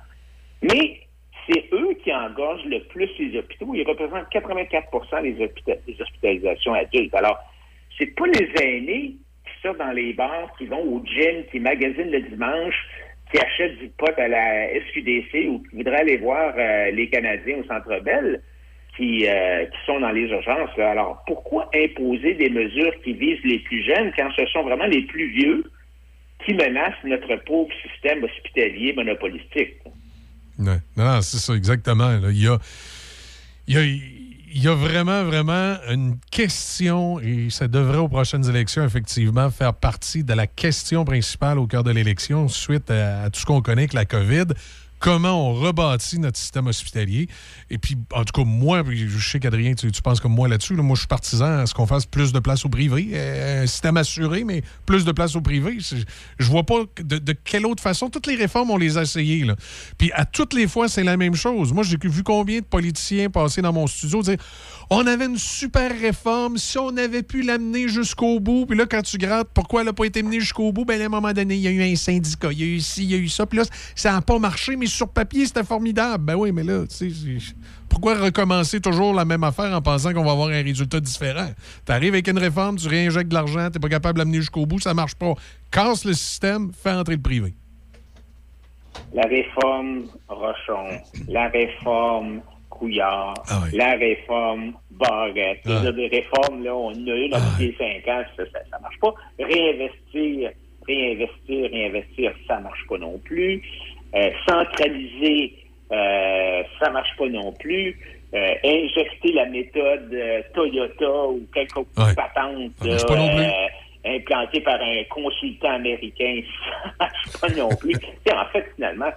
mais 0.63 1.01
c'est 1.49 1.65
eux 1.73 1.95
qui 2.03 2.13
engorgent 2.13 2.65
le 2.67 2.81
plus 2.85 3.09
les 3.19 3.39
hôpitaux. 3.39 3.73
Ils 3.75 3.87
représentent 3.87 4.29
84 4.31 5.23
des, 5.23 5.35
hôpita- 5.35 5.79
des 5.87 6.01
hospitalisations 6.01 6.75
adultes. 6.75 7.15
Alors, 7.15 7.39
c'est 7.99 8.15
pas 8.15 8.27
les 8.27 8.49
aînés 8.63 9.17
qui 9.45 9.63
sortent 9.63 9.79
dans 9.79 9.93
les 9.93 10.13
bars, 10.13 10.53
qui 10.59 10.67
vont 10.67 10.83
au 10.83 11.05
gym, 11.05 11.45
qui 11.51 11.61
magasinent 11.61 12.11
le 12.11 12.21
dimanche, 12.21 12.75
qui 13.33 13.41
achètent 13.41 13.79
du 13.79 13.89
pot 13.89 14.13
à 14.19 14.29
la 14.29 14.69
SQDC 14.89 15.49
ou 15.49 15.63
qui 15.69 15.77
voudraient 15.77 16.01
aller 16.01 16.17
voir 16.19 16.55
euh, 16.57 16.91
les 16.91 17.09
Canadiens 17.09 17.59
au 17.59 17.65
Centre 17.65 17.99
Bell, 18.01 18.41
qui, 18.97 19.27
euh, 19.27 19.65
sont 19.87 20.01
dans 20.01 20.11
les 20.11 20.29
urgences. 20.29 20.79
Alors, 20.79 21.23
pourquoi 21.27 21.71
imposer 21.75 22.35
des 22.35 22.51
mesures 22.51 22.93
qui 23.03 23.15
visent 23.15 23.43
les 23.45 23.59
plus 23.61 23.83
jeunes 23.83 24.13
quand 24.17 24.31
ce 24.37 24.47
sont 24.47 24.63
vraiment 24.63 24.87
les 24.87 25.03
plus 25.03 25.29
vieux 25.29 25.65
qui 26.45 26.55
menacent 26.55 27.03
notre 27.05 27.37
pauvre 27.37 27.73
système 27.83 28.23
hospitalier 28.23 28.93
monopolistique? 28.93 29.77
Non, 30.59 31.21
c'est 31.23 31.39
ça, 31.39 31.55
exactement. 31.55 32.19
Il 32.31 32.41
y 32.43 32.49
a. 32.49 32.59
il 33.67 33.75
y 33.75 33.79
a- 33.79 34.23
il 34.55 34.63
y 34.63 34.69
a 34.69 34.75
vraiment, 34.75 35.25
vraiment 35.25 35.79
une 35.91 36.19
question, 36.31 37.19
et 37.21 37.49
ça 37.49 37.69
devrait 37.69 37.97
aux 37.97 38.09
prochaines 38.09 38.47
élections, 38.51 38.85
effectivement, 38.85 39.51
faire 39.51 39.73
partie 39.73 40.25
de 40.25 40.35
la 40.35 40.47
question 40.47 41.07
principale 41.07 41.59
au 41.59 41.67
cœur 41.67 41.83
de 41.83 41.91
l'élection, 41.91 42.49
suite 42.49 42.91
à, 42.91 43.23
à 43.23 43.31
tout 43.31 43.41
ce 43.41 43.47
qu'on 43.47 43.63
connaît 43.63 43.85
avec 43.85 43.95
la 43.95 44.05
COVID. 44.05 44.45
Comment 45.03 45.49
on 45.49 45.55
rebâtit 45.55 46.21
notre 46.21 46.39
système 46.39 46.69
hospitalier. 46.69 47.27
Et 47.71 47.79
puis, 47.79 47.97
en 48.13 48.23
tout 48.23 48.33
cas, 48.33 48.45
moi, 48.47 48.85
je 48.89 49.29
sais 49.29 49.41
qu'Adrien, 49.41 49.75
tu, 49.75 49.91
penses 50.01 50.21
comme 50.21 50.33
moi 50.33 50.47
là-dessus. 50.47 50.77
là. 50.77 50.83
moi, 50.85 50.95
je 50.95 51.01
suis 51.01 51.09
partisan 51.09 51.59
à 51.59 51.67
ce 51.67 51.75
qu'on 51.75 51.89
fasse 51.89 52.07
plus 52.07 52.33
de 52.33 52.39
place 52.39 52.65
au 52.65 52.69
privé. 52.69 53.11
Euh, 53.13 53.65
un 53.65 53.67
système 53.67 53.97
assuré, 53.97 54.45
mais 54.45 54.63
plus 54.87 55.05
de 55.05 55.11
place 55.11 55.35
au 55.35 55.41
privé. 55.41 55.79
Je 56.39 56.47
vois 56.49 56.63
pas 56.63 56.85
de, 57.03 57.33
quelle 57.33 57.67
autre 57.67 57.83
façon. 57.83 58.11
Toutes 58.11 58.29
les 58.29 58.37
réformes, 58.37 58.71
on 58.71 58.77
les 58.77 58.97
a 58.97 59.03
essayées. 59.03 59.45
Puis, 59.99 60.13
à 60.13 60.25
toutes 60.25 60.55
les 60.55 60.69
fois, 60.69 60.87
c'est 60.87 61.03
la 61.03 61.17
même 61.17 61.35
chose. 61.35 61.73
Moi, 61.73 61.83
j'ai 61.83 61.99
vu 62.01 62.23
combien 62.23 62.61
de 62.61 62.65
politiciens 62.65 63.29
passer 63.29 63.61
dans 63.61 63.73
mon 63.73 63.89
studio 63.89 64.23
dire 64.23 64.39
on 64.95 65.07
avait 65.07 65.25
une 65.25 65.39
super 65.39 65.91
réforme, 65.91 66.59
si 66.59 66.77
on 66.79 66.95
avait 66.99 67.23
pu 67.23 67.41
l'amener 67.41 67.89
jusqu'au 67.89 68.41
bout, 68.41 68.67
puis 68.67 68.77
là, 68.77 68.85
quand 68.85 69.01
tu 69.01 69.17
grattes, 69.17 69.49
pourquoi 69.55 69.81
elle 69.81 69.87
n'a 69.87 69.95
pas 69.95 70.05
été 70.05 70.23
menée 70.23 70.39
jusqu'au 70.39 70.71
bout? 70.71 70.85
Ben, 70.85 71.01
à 71.01 71.07
un 71.07 71.09
moment 71.09 71.33
donné, 71.33 71.55
il 71.55 71.63
y 71.63 71.69
a 71.69 71.71
eu 71.71 71.83
un 71.83 71.97
syndicat, 71.97 72.53
il 72.53 72.61
y 72.61 72.63
a 72.63 72.67
eu 72.67 72.81
ci, 72.81 73.05
il 73.05 73.11
y 73.11 73.15
a 73.15 73.17
eu 73.17 73.29
ça, 73.29 73.47
puis 73.47 73.59
là, 73.59 73.65
ça 73.95 74.13
n'a 74.13 74.21
pas 74.21 74.39
marché, 74.39 74.77
mais 74.77 74.87
sur 74.93 75.09
papier, 75.09 75.47
c'était 75.47 75.65
formidable. 75.65 76.25
Ben 76.25 76.35
oui, 76.35 76.53
mais 76.53 76.63
là, 76.63 76.87
tu 76.87 77.11
sais, 77.11 77.55
pourquoi 77.89 78.15
recommencer 78.15 78.81
toujours 78.81 79.15
la 79.15 79.25
même 79.25 79.45
affaire 79.45 79.75
en 79.75 79.83
pensant 79.83 80.13
qu'on 80.13 80.25
va 80.25 80.33
avoir 80.33 80.49
un 80.49 80.63
résultat 80.63 81.01
différent? 81.01 81.49
Tu 81.85 81.93
arrives 81.93 82.15
avec 82.15 82.29
une 82.29 82.39
réforme, 82.39 82.77
tu 82.77 82.89
réinjectes 82.89 83.29
de 83.29 83.35
l'argent, 83.35 83.69
tu 83.71 83.79
n'es 83.79 83.81
pas 83.81 83.89
capable 83.89 84.15
de 84.15 84.19
l'amener 84.21 84.39
jusqu'au 84.39 84.67
bout, 84.67 84.81
ça 84.81 84.95
marche 84.95 85.15
pas. 85.15 85.35
Casse 85.71 86.05
le 86.05 86.15
système, 86.15 86.73
fais 86.73 86.93
entrer 86.93 87.17
le 87.17 87.23
privé. 87.23 87.55
La 89.13 89.23
réforme 89.23 90.05
Rochon, 90.29 91.01
la 91.29 91.49
réforme 91.49 92.41
Couillard, 92.71 93.35
la 93.73 93.93
réforme 93.93 94.73
Barrette. 94.91 95.61
Ah. 95.67 95.93
Des 95.93 96.09
réformes, 96.09 96.65
là, 96.65 96.75
on 96.75 96.89
en 96.89 96.93
a 96.93 97.17
eu 97.17 97.29
depuis 97.29 97.67
les 97.67 97.77
cinq 97.77 98.09
ans, 98.09 98.23
ça, 98.37 98.45
ça 98.71 98.79
marche 98.81 98.99
pas. 99.01 99.15
Réinvestir, 99.39 100.51
réinvestir, 100.87 101.71
réinvestir, 101.71 102.33
ça 102.47 102.59
marche 102.61 102.87
pas 102.89 102.99
non 102.99 103.19
plus. 103.19 103.63
Euh, 104.15 104.31
centraliser, 104.47 105.55
euh, 105.91 106.63
ça 106.81 106.91
marche 106.91 107.17
pas 107.17 107.29
non 107.29 107.53
plus. 107.53 107.99
Euh, 108.35 108.55
injecter 108.65 109.33
la 109.33 109.47
méthode 109.47 110.09
euh, 110.13 110.41
Toyota 110.55 111.27
ou 111.29 111.47
quelque 111.53 111.81
autre 111.81 112.15
patente 112.15 112.73
marche 112.83 113.03
là, 113.05 113.69
euh, 114.05 114.17
implantée 114.17 114.61
par 114.63 114.81
un 114.81 115.05
consultant 115.11 115.73
américain, 115.73 116.41
ça 116.73 116.93
marche 116.99 117.41
pas 117.41 117.49
non 117.51 117.69
plus. 117.77 117.95
En 118.35 118.47
fait, 118.47 118.67
finalement, 118.75 119.13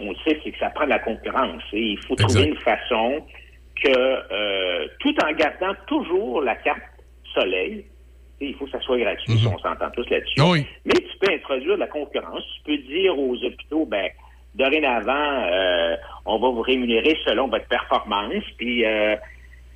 on 0.00 0.10
le 0.10 0.16
sait, 0.24 0.40
c'est 0.44 0.52
que 0.52 0.58
ça 0.58 0.70
prend 0.70 0.84
de 0.84 0.90
la 0.90 1.00
concurrence. 1.00 1.62
Et 1.72 1.92
il 1.92 1.98
faut 1.98 2.14
trouver 2.14 2.44
une 2.44 2.56
façon 2.58 3.24
que, 3.82 3.88
euh, 3.88 4.86
tout 5.00 5.14
en 5.24 5.32
gardant 5.32 5.74
toujours 5.86 6.42
la 6.42 6.54
carte 6.56 6.82
soleil, 7.34 7.84
il 8.40 8.54
faut 8.54 8.66
que 8.66 8.70
ça 8.70 8.80
soit 8.80 8.98
gratuit, 8.98 9.38
si 9.38 9.46
on 9.46 9.58
s'entend 9.58 9.90
tous 9.90 10.08
là-dessus. 10.10 10.40
Mhm. 10.40 10.50
Oui. 10.50 10.66
Mais 10.84 10.94
tu 10.94 11.18
peux 11.20 11.32
introduire 11.32 11.74
de 11.74 11.80
la 11.80 11.86
concurrence. 11.86 12.44
Tu 12.56 12.72
peux 12.72 12.82
dire 12.82 13.18
aux 13.18 13.34
hôpitaux, 13.34 13.84
ben, 13.84 14.08
dorénavant, 14.54 15.44
euh, 15.50 15.96
on 16.24 16.38
va 16.38 16.48
vous 16.48 16.62
rémunérer 16.62 17.16
selon 17.24 17.48
votre 17.48 17.66
performance, 17.66 18.44
puis 18.56 18.84
euh, 18.84 19.16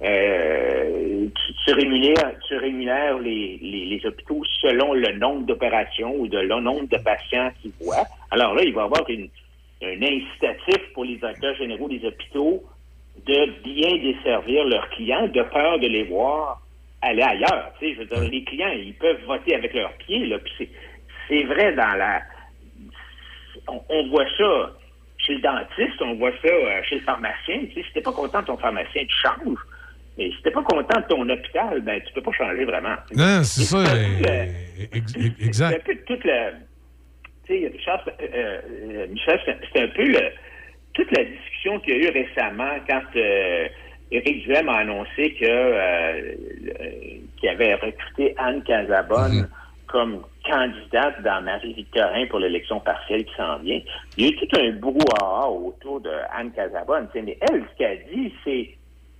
euh, 0.02 1.26
tu, 1.26 1.52
tu 1.64 1.72
rémunères, 1.72 2.32
tu 2.48 2.56
rémunères 2.56 3.18
les, 3.18 3.58
les, 3.62 3.84
les 3.86 4.06
hôpitaux 4.06 4.42
selon 4.60 4.92
le 4.94 5.12
nombre 5.18 5.46
d'opérations 5.46 6.14
ou 6.16 6.26
de 6.26 6.38
le 6.38 6.60
nombre 6.60 6.88
de 6.88 6.98
patients 6.98 7.50
qu'ils 7.60 7.72
voient. 7.80 8.06
Alors 8.30 8.54
là, 8.54 8.62
il 8.64 8.72
va 8.74 8.82
y 8.82 8.84
avoir 8.84 9.08
une, 9.08 9.28
un 9.82 10.02
incitatif 10.02 10.92
pour 10.94 11.04
les 11.04 11.16
directeurs 11.16 11.54
généraux 11.56 11.88
des 11.88 12.04
hôpitaux 12.04 12.62
de 13.26 13.62
bien 13.62 13.96
desservir 13.98 14.64
leurs 14.64 14.88
clients, 14.90 15.28
de 15.28 15.42
peur 15.42 15.78
de 15.78 15.86
les 15.86 16.04
voir 16.04 16.60
aller 17.02 17.22
ailleurs. 17.22 17.72
Tu 17.78 17.86
sais, 17.88 17.94
je 17.94 17.98
veux 18.00 18.06
dire, 18.06 18.30
les 18.30 18.44
clients, 18.44 18.70
ils 18.74 18.94
peuvent 18.94 19.22
voter 19.26 19.54
avec 19.54 19.74
leurs 19.74 19.92
pieds, 19.94 20.26
là, 20.26 20.38
puis 20.38 20.70
c'est, 21.28 21.42
vrai 21.44 21.72
dans 21.74 21.94
la... 21.96 22.22
On, 23.68 23.80
on 23.88 24.08
voit 24.08 24.26
ça 24.38 24.72
chez 25.18 25.34
le 25.34 25.40
dentiste, 25.40 26.00
on 26.00 26.14
voit 26.14 26.32
ça 26.42 26.48
euh, 26.48 26.82
chez 26.88 26.96
le 26.96 27.02
pharmacien. 27.02 27.60
Tu 27.66 27.74
sais, 27.74 27.82
si 27.86 27.92
t'es 27.94 28.00
pas 28.00 28.12
content 28.12 28.40
de 28.40 28.46
ton 28.46 28.56
pharmacien, 28.56 29.02
tu 29.04 29.16
changes. 29.16 29.58
Mais 30.18 30.30
si 30.30 30.42
t'es 30.42 30.50
pas 30.50 30.62
content 30.62 31.00
de 31.00 31.06
ton 31.06 31.28
hôpital, 31.28 31.80
ben 31.80 32.00
tu 32.02 32.12
peux 32.12 32.22
pas 32.22 32.32
changer 32.32 32.64
vraiment. 32.64 32.96
Non, 33.14 33.42
c'est 33.44 33.62
ça. 33.62 33.78
un 33.78 33.84
peu 33.84 33.90
euh, 34.30 34.46
le- 34.78 34.82
ex- 34.82 34.92
ex- 34.96 35.14
c'est 35.14 35.44
un 35.44 35.46
exact. 35.46 35.86
peu 35.86 35.96
toute 36.06 36.24
la. 36.24 36.50
Tu 37.46 37.60
sais, 37.60 37.68
Richard, 37.72 38.04
euh, 38.20 38.26
euh, 38.34 39.06
Michel, 39.08 39.40
c'est 39.72 39.80
un 39.80 39.88
peu 39.88 40.04
le, 40.04 40.20
toute 40.92 41.16
la 41.16 41.24
discussion 41.24 41.80
qu'il 41.80 41.94
y 41.96 42.06
a 42.06 42.10
eu 42.10 42.12
récemment 42.24 42.74
quand 42.88 43.02
euh, 43.16 43.68
Éric 44.12 44.46
Duhem 44.46 44.68
a 44.68 44.78
annoncé 44.78 45.34
que 45.34 45.46
euh, 45.46 46.34
qu'il 47.38 47.48
avait 47.48 47.74
recruté 47.74 48.34
Anne 48.36 48.62
Casabonne 48.62 49.48
comme 49.86 50.22
candidate 50.44 51.22
dans 51.22 51.42
Marie-Victorin 51.42 52.26
pour 52.28 52.38
l'élection 52.38 52.80
partielle 52.80 53.24
qui 53.24 53.34
s'en 53.36 53.58
vient. 53.58 53.80
Il 54.16 54.24
y 54.24 54.28
a 54.28 54.32
eu 54.32 54.36
tout 54.36 54.60
un 54.60 54.70
brouhaha 54.72 55.48
autour 55.48 56.00
de 56.00 56.12
Anne 56.34 56.52
Casabonne. 56.52 57.08
Mais 57.14 57.38
elle, 57.50 57.64
ce 57.72 57.78
qu'elle 57.78 58.04
dit, 58.12 58.32
c'est 58.44 58.70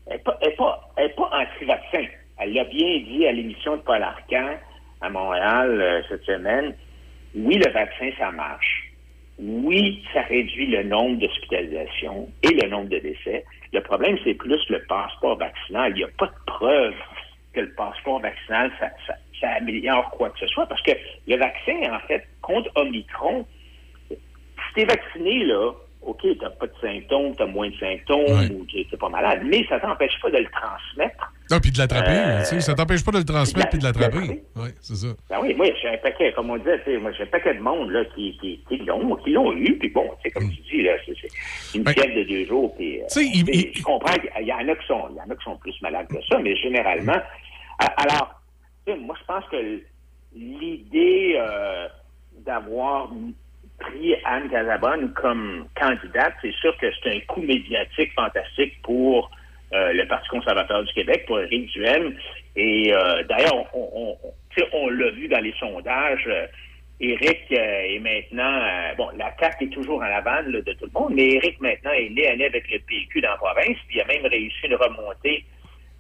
elle 0.07 0.15
n'est 0.15 0.19
pas, 0.19 0.39
elle 0.41 0.49
est 0.49 0.57
pas, 0.57 0.93
elle 0.97 1.07
est 1.07 1.17
pas 1.17 1.31
anti-vaccin. 1.33 2.05
Elle 2.39 2.53
l'a 2.53 2.65
bien 2.65 2.99
dit 3.07 3.27
à 3.27 3.33
l'émission 3.33 3.77
de 3.77 3.83
Paul 3.83 4.03
Arcan 4.03 4.57
à 5.01 5.09
Montréal 5.09 5.81
euh, 5.81 6.03
cette 6.09 6.25
semaine. 6.25 6.75
Oui, 7.35 7.57
le 7.57 7.71
vaccin, 7.71 8.11
ça 8.19 8.31
marche. 8.31 8.92
Oui, 9.45 10.05
ça 10.15 10.23
réduit 10.23 10.69
le 10.69 10.85
nombre 10.85 11.19
d'hospitalisations 11.19 12.29
et 12.45 12.55
le 12.55 12.69
nombre 12.69 12.89
de 12.91 12.99
décès. 12.99 13.45
Le 13.73 13.81
problème, 13.81 14.17
c'est 14.23 14.35
plus 14.35 14.63
le 14.69 14.81
passeport 14.85 15.37
vaccinal. 15.37 15.91
Il 15.93 15.97
n'y 15.97 16.05
a 16.05 16.09
pas 16.17 16.27
de 16.27 16.45
preuve 16.47 16.95
que 17.53 17.61
le 17.61 17.73
passeport 17.73 18.21
vaccinal, 18.21 18.71
ça, 18.79 19.49
améliore 19.57 20.11
quoi 20.11 20.31
que 20.31 20.39
ce 20.39 20.47
soit, 20.47 20.67
parce 20.67 20.81
que 20.83 20.93
le 21.27 21.37
vaccin, 21.37 21.93
en 21.93 21.99
fait, 22.07 22.25
contre 22.41 22.71
Omicron, 22.77 23.45
si 24.09 24.75
t'es 24.77 24.85
vacciné, 24.85 25.45
là, 25.45 25.73
OK, 26.05 26.27
t'as 26.41 26.51
pas 26.51 26.67
de 26.67 26.73
symptômes, 26.81 27.35
t'as 27.37 27.47
moins 27.47 27.69
de 27.71 27.77
symptômes, 27.77 28.27
ou 28.51 28.67
t'es 28.67 28.97
pas 28.97 29.09
malade, 29.09 29.43
mais 29.45 29.65
ça 29.69 29.79
t'empêche 29.79 30.19
pas 30.21 30.31
de 30.31 30.39
le 30.39 30.49
transmettre. 30.51 31.33
Non, 31.51 31.59
puis 31.61 31.71
de 31.71 31.79
l'attraper. 31.79 32.11
Euh, 32.13 32.39
tu 32.41 32.45
sais, 32.47 32.61
ça 32.61 32.75
t'empêche 32.75 33.05
pas 33.05 33.13
de 33.13 33.19
le 33.19 33.25
transmettre 33.25 33.69
puis 33.71 33.79
de 33.79 33.85
l'attraper. 33.85 34.43
Oui, 34.57 34.69
c'est 34.81 34.97
ça. 34.97 35.07
Ben 35.31 35.39
oui, 35.43 35.55
moi, 35.55 35.67
j'ai 35.81 35.89
un 35.91 35.99
paquet, 35.99 36.33
comme 36.33 36.51
on 36.51 36.57
disait, 36.57 36.79
tu 36.85 36.93
sais, 36.93 36.99
moi, 36.99 37.13
j'ai 37.13 37.23
un 37.23 37.27
paquet 37.27 37.55
de 37.55 37.61
monde, 37.61 37.91
là, 37.91 38.05
qui, 38.15 38.37
qui, 38.41 38.61
qui 38.69 38.79
l'ont, 38.79 39.15
qui 39.17 39.31
l'ont 39.31 39.53
eu, 39.53 39.77
puis 39.79 39.91
bon, 39.91 40.09
tu 40.23 40.29
sais, 40.29 40.31
comme 40.33 40.51
tu 40.51 40.61
dis, 40.63 40.83
là, 40.83 40.93
c'est 41.05 41.77
une 41.79 41.85
fièvre 41.89 42.17
de 42.17 42.25
deux 42.25 42.47
jours, 42.47 42.75
puis, 42.77 43.01
euh, 43.01 43.05
Tu 43.13 43.21
sais, 43.21 43.27
il- 43.27 43.73
je 43.77 43.83
comprends 43.83 44.15
qu'il 44.15 44.47
y 44.47 44.53
en 44.53 44.69
a 44.69 44.75
qui 44.75 44.87
sont, 44.87 45.09
il 45.11 45.17
y 45.17 45.21
en 45.21 45.31
a 45.31 45.37
qui 45.37 45.45
sont 45.45 45.57
plus 45.59 45.81
malades 45.83 46.09
que 46.09 46.21
ça, 46.29 46.39
mais 46.39 46.57
généralement, 46.57 47.21
a- 47.79 48.03
alors, 48.03 48.41
moi, 48.99 49.15
je 49.21 49.25
pense 49.27 49.45
que 49.51 49.81
l'idée 50.35 51.37
euh, 51.39 51.87
d'avoir 52.45 53.11
pris 53.83 54.15
Anne 54.25 54.49
Casabonne 54.51 55.13
comme 55.15 55.67
candidate, 55.79 56.35
c'est 56.43 56.55
sûr 56.55 56.77
que 56.79 56.87
c'est 57.03 57.11
un 57.17 57.21
coup 57.21 57.43
médiatique 57.43 58.13
fantastique 58.15 58.81
pour 58.83 59.31
euh, 59.73 59.93
le 59.93 60.07
Parti 60.07 60.29
conservateur 60.29 60.83
du 60.85 60.93
Québec, 60.93 61.25
pour 61.27 61.41
Éric 61.41 61.71
Duhem. 61.73 62.15
Et 62.57 62.93
euh, 62.95 63.23
d'ailleurs, 63.25 63.67
on, 63.75 64.89
l'a 64.89 65.11
vu 65.11 65.29
dans 65.29 65.41
les 65.41 65.55
sondages. 65.59 66.27
euh, 66.27 66.47
Éric 67.03 67.41
euh, 67.51 67.57
est 67.57 67.99
maintenant, 67.99 68.61
euh, 68.63 68.95
bon, 68.97 69.09
la 69.19 69.35
CAQ 69.39 69.65
est 69.65 69.69
toujours 69.69 69.99
en 69.99 70.03
avant 70.03 70.41
là, 70.47 70.61
de 70.61 70.73
tout 70.75 70.87
le 70.87 71.01
monde, 71.01 71.13
mais 71.15 71.31
Éric 71.33 71.61
maintenant 71.61 71.91
est 71.93 72.09
né 72.11 72.29
à 72.29 72.33
avec 72.33 72.71
le 72.71 72.79
PQ 72.79 73.21
dans 73.21 73.31
la 73.31 73.37
province, 73.37 73.77
puis 73.89 73.97
il 73.97 74.01
a 74.01 74.05
même 74.05 74.27
réussi 74.27 74.67
une 74.67 74.77
remontée, 74.77 75.45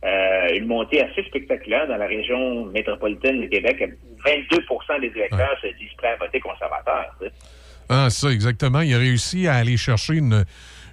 euh, 0.04 0.48
une 0.54 0.66
montée 0.66 1.02
assez 1.02 1.24
spectaculaire 1.24 1.88
dans 1.88 1.96
la 1.96 2.06
région 2.06 2.66
métropolitaine 2.66 3.40
du 3.40 3.48
Québec. 3.48 3.82
22% 4.24 5.00
des 5.00 5.08
électeurs 5.08 5.58
se 5.60 5.66
disent 5.78 5.92
prêts 5.96 6.12
à 6.12 6.16
voter 6.16 6.38
conservateur. 6.38 7.16
Ah, 7.92 8.08
ça, 8.10 8.30
exactement. 8.30 8.80
Il 8.80 8.94
a 8.94 8.98
réussi 8.98 9.46
à 9.46 9.54
aller 9.56 9.76
chercher 9.76 10.14
une, 10.14 10.44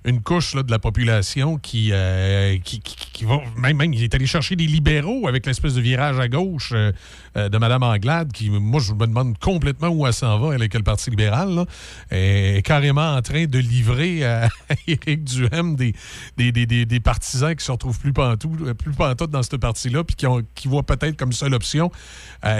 une 0.04 0.22
couche 0.22 0.54
de 0.56 0.70
la 0.70 0.80
population 0.80 1.58
qui, 1.58 1.92
euh, 1.94 2.58
qui, 2.64 3.24
va. 3.24 3.40
Même, 3.58 3.78
même, 3.78 3.94
il 3.94 4.04
est 4.04 4.14
allé 4.16 4.26
chercher 4.26 4.56
des 4.58 4.66
libéraux 4.66 5.28
avec 5.28 5.46
l'espèce 5.46 5.76
de 5.76 5.82
virage 5.82 6.20
à 6.20 6.28
gauche 6.28 6.72
euh, 6.74 6.92
euh, 7.38 7.48
de 7.48 7.58
Mme 7.58 7.84
Anglade, 7.84 8.32
qui, 8.34 8.50
moi, 8.50 8.82
je 8.82 8.94
me 8.94 9.08
demande 9.08 9.38
complètement 9.40 9.88
où 9.90 10.06
elle 10.08 10.14
s'en 10.14 10.40
va, 10.40 10.50
elle 10.56 10.62
avec 10.62 10.74
le 10.74 10.84
Parti 10.84 11.10
libéral, 11.10 11.66
est 12.12 12.66
carrément 12.66 13.16
en 13.16 13.22
train 13.22 13.46
de 13.46 13.60
livrer 13.60 14.26
à 14.26 14.50
Éric 14.88 15.24
Duhem 15.24 15.76
des, 15.76 15.94
des, 16.38 16.52
des, 16.52 17.00
partisans 17.00 17.56
qui 17.56 17.64
se 17.64 17.72
retrouvent 17.72 18.00
plus 18.00 18.14
pantoute, 18.14 18.60
euh, 18.62 18.74
plus 18.74 18.92
pantoute 18.92 19.32
dans 19.32 19.44
ce 19.44 19.56
parti-là, 19.56 20.04
puis 20.04 20.16
qui, 20.18 20.28
ont- 20.28 20.42
qui 20.56 20.68
voient 20.68 20.84
peut-être 20.84 21.16
comme 21.18 21.32
seule 21.32 21.54
option 21.54 21.92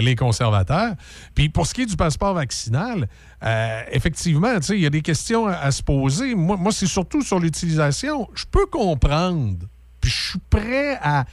les 0.02 0.16
conservateurs. 0.16 0.94
Puis 1.36 1.50
pour 1.50 1.66
ce 1.66 1.74
qui 1.74 1.82
est 1.84 1.86
du 1.86 1.96
passeport 1.96 2.34
vaccinal, 2.34 3.08
euh, 3.44 3.82
effectivement, 3.92 4.50
il 4.70 4.80
y 4.80 4.86
a 4.86 4.90
des 4.90 5.02
questions 5.02 5.48
à, 5.48 5.54
à 5.54 5.72
se 5.72 5.82
poser. 5.82 6.36
Moi, 6.36 6.58
moi 6.58 6.72
c'est 6.72 6.88
surtout 6.88 7.22
sur 7.22 7.40
l'utilisation. 7.40 8.28
Je 8.34 8.46
peux 8.50 8.66
comprendre, 8.66 9.68
puis 10.02 10.12
je 10.12 10.30
suis 10.32 10.40
prêt 10.50 10.98
à, 11.02 11.26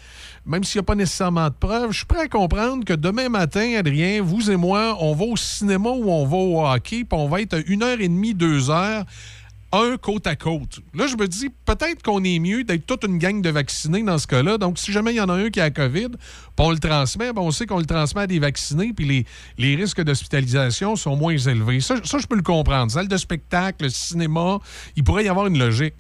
même 0.45 0.63
s'il 0.63 0.79
n'y 0.79 0.85
a 0.85 0.87
pas 0.87 0.95
nécessairement 0.95 1.49
de 1.49 1.55
preuves, 1.55 1.91
je 1.91 1.99
suis 1.99 2.07
prêt 2.07 2.21
à 2.21 2.29
comprendre 2.29 2.85
que 2.85 2.93
demain 2.93 3.29
matin, 3.29 3.75
Adrien, 3.77 4.23
vous 4.23 4.51
et 4.51 4.57
moi, 4.57 4.97
on 5.01 5.15
va 5.15 5.25
au 5.25 5.37
cinéma 5.37 5.91
ou 5.91 6.11
on 6.11 6.27
va 6.27 6.37
au 6.37 6.67
hockey, 6.67 7.05
puis 7.05 7.19
on 7.19 7.29
va 7.29 7.41
être 7.41 7.55
à 7.55 7.61
une 7.67 7.83
heure 7.83 8.01
et 8.01 8.09
demie, 8.09 8.35
deux 8.35 8.71
heures 8.71 9.05
un 9.73 9.97
côte 9.97 10.27
à 10.27 10.37
côte. 10.37 10.81
Là, 10.95 11.07
je 11.07 11.17
me 11.17 11.27
dis, 11.27 11.51
peut-être 11.65 12.03
qu'on 12.03 12.23
est 12.25 12.39
mieux 12.39 12.65
d'être 12.65 12.87
toute 12.87 13.05
une 13.05 13.19
gang 13.19 13.43
de 13.43 13.51
vaccinés 13.51 14.03
dans 14.03 14.19
ce 14.19 14.27
cas-là. 14.27 14.59
Donc, 14.59 14.79
si 14.79 14.93
jamais 14.93 15.13
il 15.13 15.17
y 15.17 15.21
en 15.21 15.29
a 15.29 15.35
un 15.35 15.51
qui 15.51 15.61
a 15.61 15.65
la 15.65 15.71
COVID, 15.71 16.09
on 16.59 16.71
le 16.71 16.79
transmet, 16.79 17.33
ben, 17.33 17.43
on 17.43 17.51
sait 17.51 17.67
qu'on 17.67 17.79
le 17.79 17.87
transmet 17.87 18.23
à 18.23 18.27
des 18.27 18.39
vaccinés, 18.39 18.93
puis 18.93 19.27
les, 19.59 19.77
risques 19.77 20.03
d'hospitalisation 20.03 20.97
sont 20.97 21.17
moins 21.17 21.37
élevés. 21.37 21.81
Ça, 21.81 21.97
je 21.97 22.27
peux 22.27 22.37
le 22.37 22.43
comprendre. 22.43 22.91
Salle 22.91 23.09
de 23.09 23.17
spectacle, 23.17 23.91
cinéma, 23.91 24.59
il 24.97 25.05
pourrait 25.05 25.25
y 25.25 25.29
avoir 25.29 25.47
une 25.47 25.59
logique. 25.59 25.95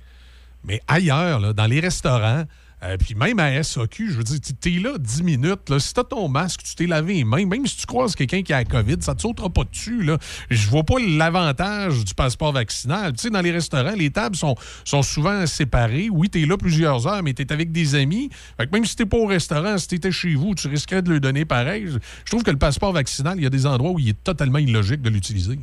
Mais 0.64 0.80
ailleurs, 0.88 1.55
dans 1.55 1.66
les 1.66 1.80
restaurants, 1.80 2.44
euh, 2.86 2.96
puis 2.96 3.14
même 3.14 3.38
à 3.38 3.62
SAQ, 3.62 4.10
je 4.10 4.16
veux 4.16 4.24
dire, 4.24 4.38
t'es 4.60 4.70
là 4.70 4.98
10 4.98 5.22
minutes. 5.22 5.68
Là, 5.68 5.78
si 5.78 5.92
t'as 5.92 6.04
ton 6.04 6.28
masque, 6.28 6.62
tu 6.62 6.74
t'es 6.74 6.86
lavé 6.86 7.14
les 7.14 7.24
mains, 7.24 7.46
même 7.46 7.66
si 7.66 7.76
tu 7.76 7.86
croises 7.86 8.14
quelqu'un 8.14 8.42
qui 8.42 8.52
a 8.52 8.58
la 8.58 8.64
COVID, 8.64 8.96
ça 9.00 9.14
te 9.14 9.22
sautera 9.22 9.48
pas 9.50 9.64
dessus. 9.64 10.02
Là. 10.02 10.18
Je 10.50 10.68
vois 10.68 10.84
pas 10.84 10.96
l'avantage 10.98 12.04
du 12.04 12.14
passeport 12.14 12.52
vaccinal. 12.52 13.12
Tu 13.12 13.22
sais, 13.22 13.30
dans 13.30 13.40
les 13.40 13.50
restaurants, 13.50 13.94
les 13.96 14.10
tables 14.10 14.36
sont, 14.36 14.54
sont 14.84 15.02
souvent 15.02 15.46
séparées. 15.46 16.08
Oui, 16.10 16.28
t'es 16.28 16.46
là 16.46 16.56
plusieurs 16.56 17.06
heures, 17.06 17.22
mais 17.22 17.32
t'es 17.32 17.52
avec 17.52 17.72
des 17.72 17.94
amis. 17.94 18.30
Fait 18.58 18.66
que 18.66 18.72
même 18.72 18.84
si 18.84 18.96
t'es 18.96 19.06
pas 19.06 19.16
au 19.16 19.26
restaurant, 19.26 19.78
si 19.78 19.88
t'étais 19.88 20.12
chez 20.12 20.34
vous, 20.34 20.54
tu 20.54 20.68
risquerais 20.68 21.02
de 21.02 21.10
le 21.10 21.20
donner 21.20 21.44
pareil. 21.44 21.86
Je, 21.88 21.98
trouve 22.30 22.42
que 22.42 22.50
le 22.50 22.58
passeport 22.58 22.92
vaccinal, 22.92 23.38
il 23.38 23.44
y 23.44 23.46
a 23.46 23.50
des 23.50 23.66
endroits 23.66 23.90
où 23.92 23.98
il 23.98 24.10
est 24.10 24.24
totalement 24.24 24.58
illogique 24.58 25.02
de 25.02 25.10
l'utiliser. 25.10 25.58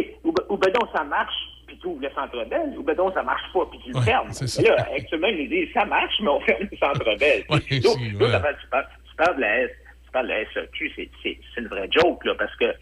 sais, 0.00 0.16
Ou, 0.24 0.32
ben- 0.32 0.44
ou 0.48 0.56
ben 0.56 0.72
donc 0.72 0.88
ça 0.94 1.04
marche, 1.04 1.34
puis 1.66 1.76
tu 1.78 1.86
ouvres 1.86 2.00
le 2.02 2.10
centre 2.10 2.44
Bell, 2.48 2.74
ou 2.78 2.82
ben 2.82 2.94
donc 2.96 3.12
ça 3.14 3.22
marche 3.22 3.52
pas, 3.52 3.66
puis 3.66 3.78
tu 3.84 3.90
le 3.90 3.98
Ouais, 3.98 4.04
fermes. 4.04 4.30
c'est 4.32 4.46
ça. 4.46 4.62
Mais 4.62 4.68
là, 4.68 4.88
actuellement, 4.96 5.28
ils 5.28 5.48
disent 5.48 5.72
ça 5.74 5.84
marche, 5.84 6.14
mais 6.20 6.28
on 6.28 6.40
ferme 6.40 6.68
le 6.70 6.76
centre 6.78 7.18
Bell. 7.18 7.44
Ouais, 7.50 7.80
Donc, 7.80 7.98
si, 7.98 8.16
ouais. 8.16 8.54
tu 8.60 8.66
parles, 8.70 8.88
tu 9.08 9.16
parles 9.16 9.36
de 9.36 9.40
la 9.40 9.60
S, 9.62 9.70
tu 10.04 10.10
parles 10.12 10.26
de 10.26 10.32
la 10.32 10.44
SAQ, 10.52 10.92
c'est- 10.96 11.10
c'est 11.22 11.38
c'est 11.54 11.60
une 11.60 11.68
vraie 11.68 11.88
joke, 11.90 12.24
là, 12.24 12.34
parce 12.36 12.54
que 12.56 12.72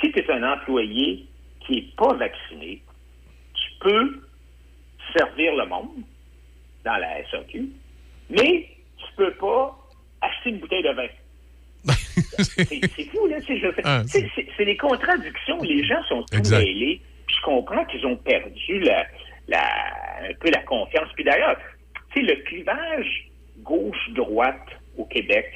si 0.00 0.12
tu 0.12 0.18
es 0.18 0.30
un 0.30 0.42
employé 0.52 1.26
qui 1.60 1.72
n'est 1.76 1.88
pas 1.96 2.14
vacciné, 2.14 2.82
tu 3.54 3.70
peux 3.80 4.20
servir 5.16 5.54
le 5.56 5.66
monde 5.66 6.02
dans 6.84 6.96
la 6.96 7.18
SAQ, 7.30 7.68
mais 8.30 8.68
tu 8.98 9.06
peux 9.16 9.32
pas 9.34 9.76
acheter 10.22 10.50
une 10.50 10.58
bouteille 10.58 10.82
de 10.82 10.90
vin. 10.92 11.06
c'est 12.38 13.10
fou, 13.10 13.26
là. 13.26 13.36
Ah, 13.84 14.02
c'est 14.06 14.26
c'est 14.56 14.64
les 14.64 14.76
contradictions. 14.76 15.60
Les 15.62 15.84
gens 15.84 16.02
sont 16.08 16.22
tout 16.30 16.38
Exact. 16.38 16.58
mêlés. 16.58 17.00
Puis 17.26 17.36
je 17.38 17.42
comprends 17.44 17.84
qu'ils 17.86 18.04
ont 18.06 18.16
perdu 18.16 18.80
la, 18.80 19.06
la- 19.48 20.28
un 20.28 20.34
peu 20.40 20.50
la 20.50 20.62
confiance. 20.62 21.08
Puis 21.14 21.24
d'ailleurs, 21.24 21.56
tu 22.14 22.20
sais, 22.26 22.34
le 22.34 22.40
clivage 22.42 23.28
gauche-droite 23.58 24.66
au 24.98 25.04
Québec, 25.04 25.46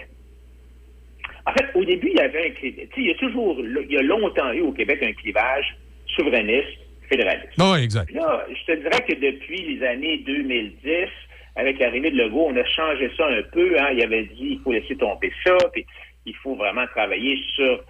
en 1.47 1.53
fait, 1.53 1.67
au 1.75 1.85
début, 1.85 2.09
il 2.11 2.17
y 2.17 2.21
avait 2.21 2.47
un 2.49 2.51
clivage. 2.53 2.87
Tu 2.89 2.95
sais, 2.95 3.01
il 3.01 3.07
y 3.09 3.11
a 3.11 3.15
toujours, 3.17 3.59
il 3.61 3.93
y 3.93 3.99
a 3.99 4.03
longtemps 4.03 4.53
eu 4.53 4.63
au 4.63 4.73
Québec 4.73 5.01
un 5.03 5.13
clivage 5.13 5.77
souverainiste, 6.17 6.79
fédéraliste. 7.09 7.53
Oui, 7.59 7.83
exact. 7.83 8.07
Puis 8.07 8.15
là, 8.15 8.47
je 8.49 8.73
te 8.73 8.79
dirais 8.79 9.05
que 9.07 9.15
depuis 9.15 9.75
les 9.77 9.87
années 9.87 10.19
2010, 10.19 11.09
avec 11.57 11.79
l'arrivée 11.79 12.11
de 12.11 12.17
Legault, 12.17 12.47
on 12.49 12.57
a 12.57 12.65
changé 12.65 13.11
ça 13.17 13.27
un 13.29 13.43
peu. 13.53 13.79
Hein. 13.79 13.91
Il 13.93 14.03
avait 14.03 14.25
dit 14.25 14.53
il 14.57 14.61
faut 14.65 14.73
laisser 14.73 14.97
tomber 14.97 15.31
ça, 15.45 15.57
puis 15.73 15.85
il 16.27 16.35
faut 16.37 16.55
vraiment 16.55 16.87
travailler 16.89 17.39
sur 17.55 17.83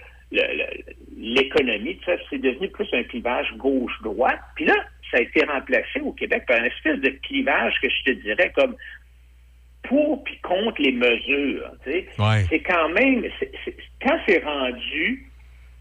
l'économie. 1.17 1.99
C'est 2.31 2.39
devenu 2.39 2.69
plus 2.69 2.89
un 2.93 3.05
clivage 3.05 3.53
gauche-droite. 3.57 4.41
Puis 4.57 4.65
là, 4.65 4.75
ça 5.11 5.19
a 5.19 5.21
été 5.21 5.45
remplacé 5.45 6.01
au 6.01 6.13
Québec 6.13 6.45
par 6.47 6.59
une 6.59 6.65
espèce 6.67 6.99
de 7.01 7.11
clivage 7.23 7.75
que 7.81 7.89
je 7.89 8.05
te 8.05 8.11
dirais 8.23 8.53
comme 8.55 8.75
pour 9.85 10.25
puis 10.25 10.39
contre 10.41 10.81
les 10.81 10.93
mesures. 10.93 11.71
Ouais. 11.87 12.45
C'est 12.49 12.61
quand 12.61 12.89
même, 12.91 13.25
c'est- 13.39 13.77
quand 14.03 14.19
c'est 14.27 14.43
rendu 14.43 15.31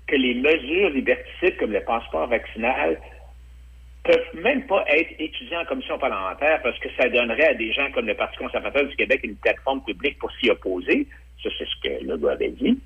que 0.07 0.15
les 0.15 0.33
mesures 0.35 0.89
liberticides 0.89 1.55
comme 1.57 1.71
le 1.71 1.81
passeport 1.81 2.27
vaccinal 2.27 2.99
peuvent 4.03 4.43
même 4.43 4.67
pas 4.67 4.83
être 4.89 5.11
étudiés 5.17 5.55
en 5.55 5.63
commission 5.63 5.97
parlementaire 5.97 6.61
parce 6.61 6.77
que 6.79 6.89
ça 6.97 7.07
donnerait 7.07 7.47
à 7.47 7.53
des 7.53 7.71
gens 7.71 7.89
comme 7.93 8.05
le 8.05 8.13
Parti 8.15 8.37
conservateur 8.37 8.85
du 8.85 8.95
Québec 8.97 9.21
une 9.23 9.37
plateforme 9.37 9.81
publique 9.85 10.19
pour 10.19 10.29
s'y 10.33 10.49
opposer. 10.49 11.07
Ça, 11.41 11.49
c'est 11.57 11.65
ce 11.65 11.75
que 11.81 11.92
Dit. 12.59 12.79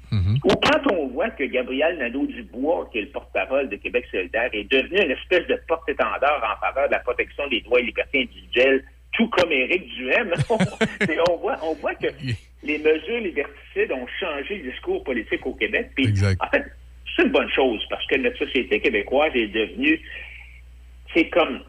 Ou 0.44 0.50
quand 0.50 0.92
on 0.92 1.08
voit 1.08 1.30
que 1.30 1.44
Gabriel 1.44 1.98
Nadeau-Dubois, 1.98 2.90
qui 2.92 3.00
est 3.00 3.02
le 3.02 3.10
porte-parole 3.10 3.70
de 3.70 3.76
Québec 3.76 4.06
solidaire, 4.12 4.50
est 4.54 4.70
devenu 4.72 5.00
une 5.02 5.12
espèce 5.12 5.48
de 5.48 5.60
porte-étendard 5.68 6.44
en 6.44 6.66
faveur 6.66 6.88
de 6.88 6.94
la 6.94 7.00
protection 7.00 7.48
des 7.48 7.62
droits 7.62 7.80
et 7.80 7.84
libertés 7.84 8.22
individuelles, 8.24 8.84
tout 9.14 9.28
comme 9.30 9.52
Éric 9.52 9.88
Duhem, 9.96 10.34
on, 10.50 10.58
on 11.30 11.38
voit, 11.38 11.58
on 11.64 11.74
voit 11.76 11.96
que 11.96 12.08
les 12.64 12.78
mesures 12.78 13.22
liberticides 13.22 13.92
ont 13.92 14.08
changé 14.20 14.58
le 14.58 14.72
discours 14.72 15.04
politique 15.04 15.46
au 15.46 15.54
Québec. 15.54 15.92
Puis, 15.96 16.14
en 16.40 16.48
fait, 16.50 16.66
c'est 17.16 17.24
une 17.24 17.32
bonne 17.32 17.50
chose 17.52 17.84
parce 17.90 18.06
que 18.08 18.16
notre 18.18 18.38
société 18.38 18.80
québécoise 18.80 19.32
est 19.36 19.48
devenue, 19.48 20.00
c'est 21.14 21.30
comme 21.30 21.62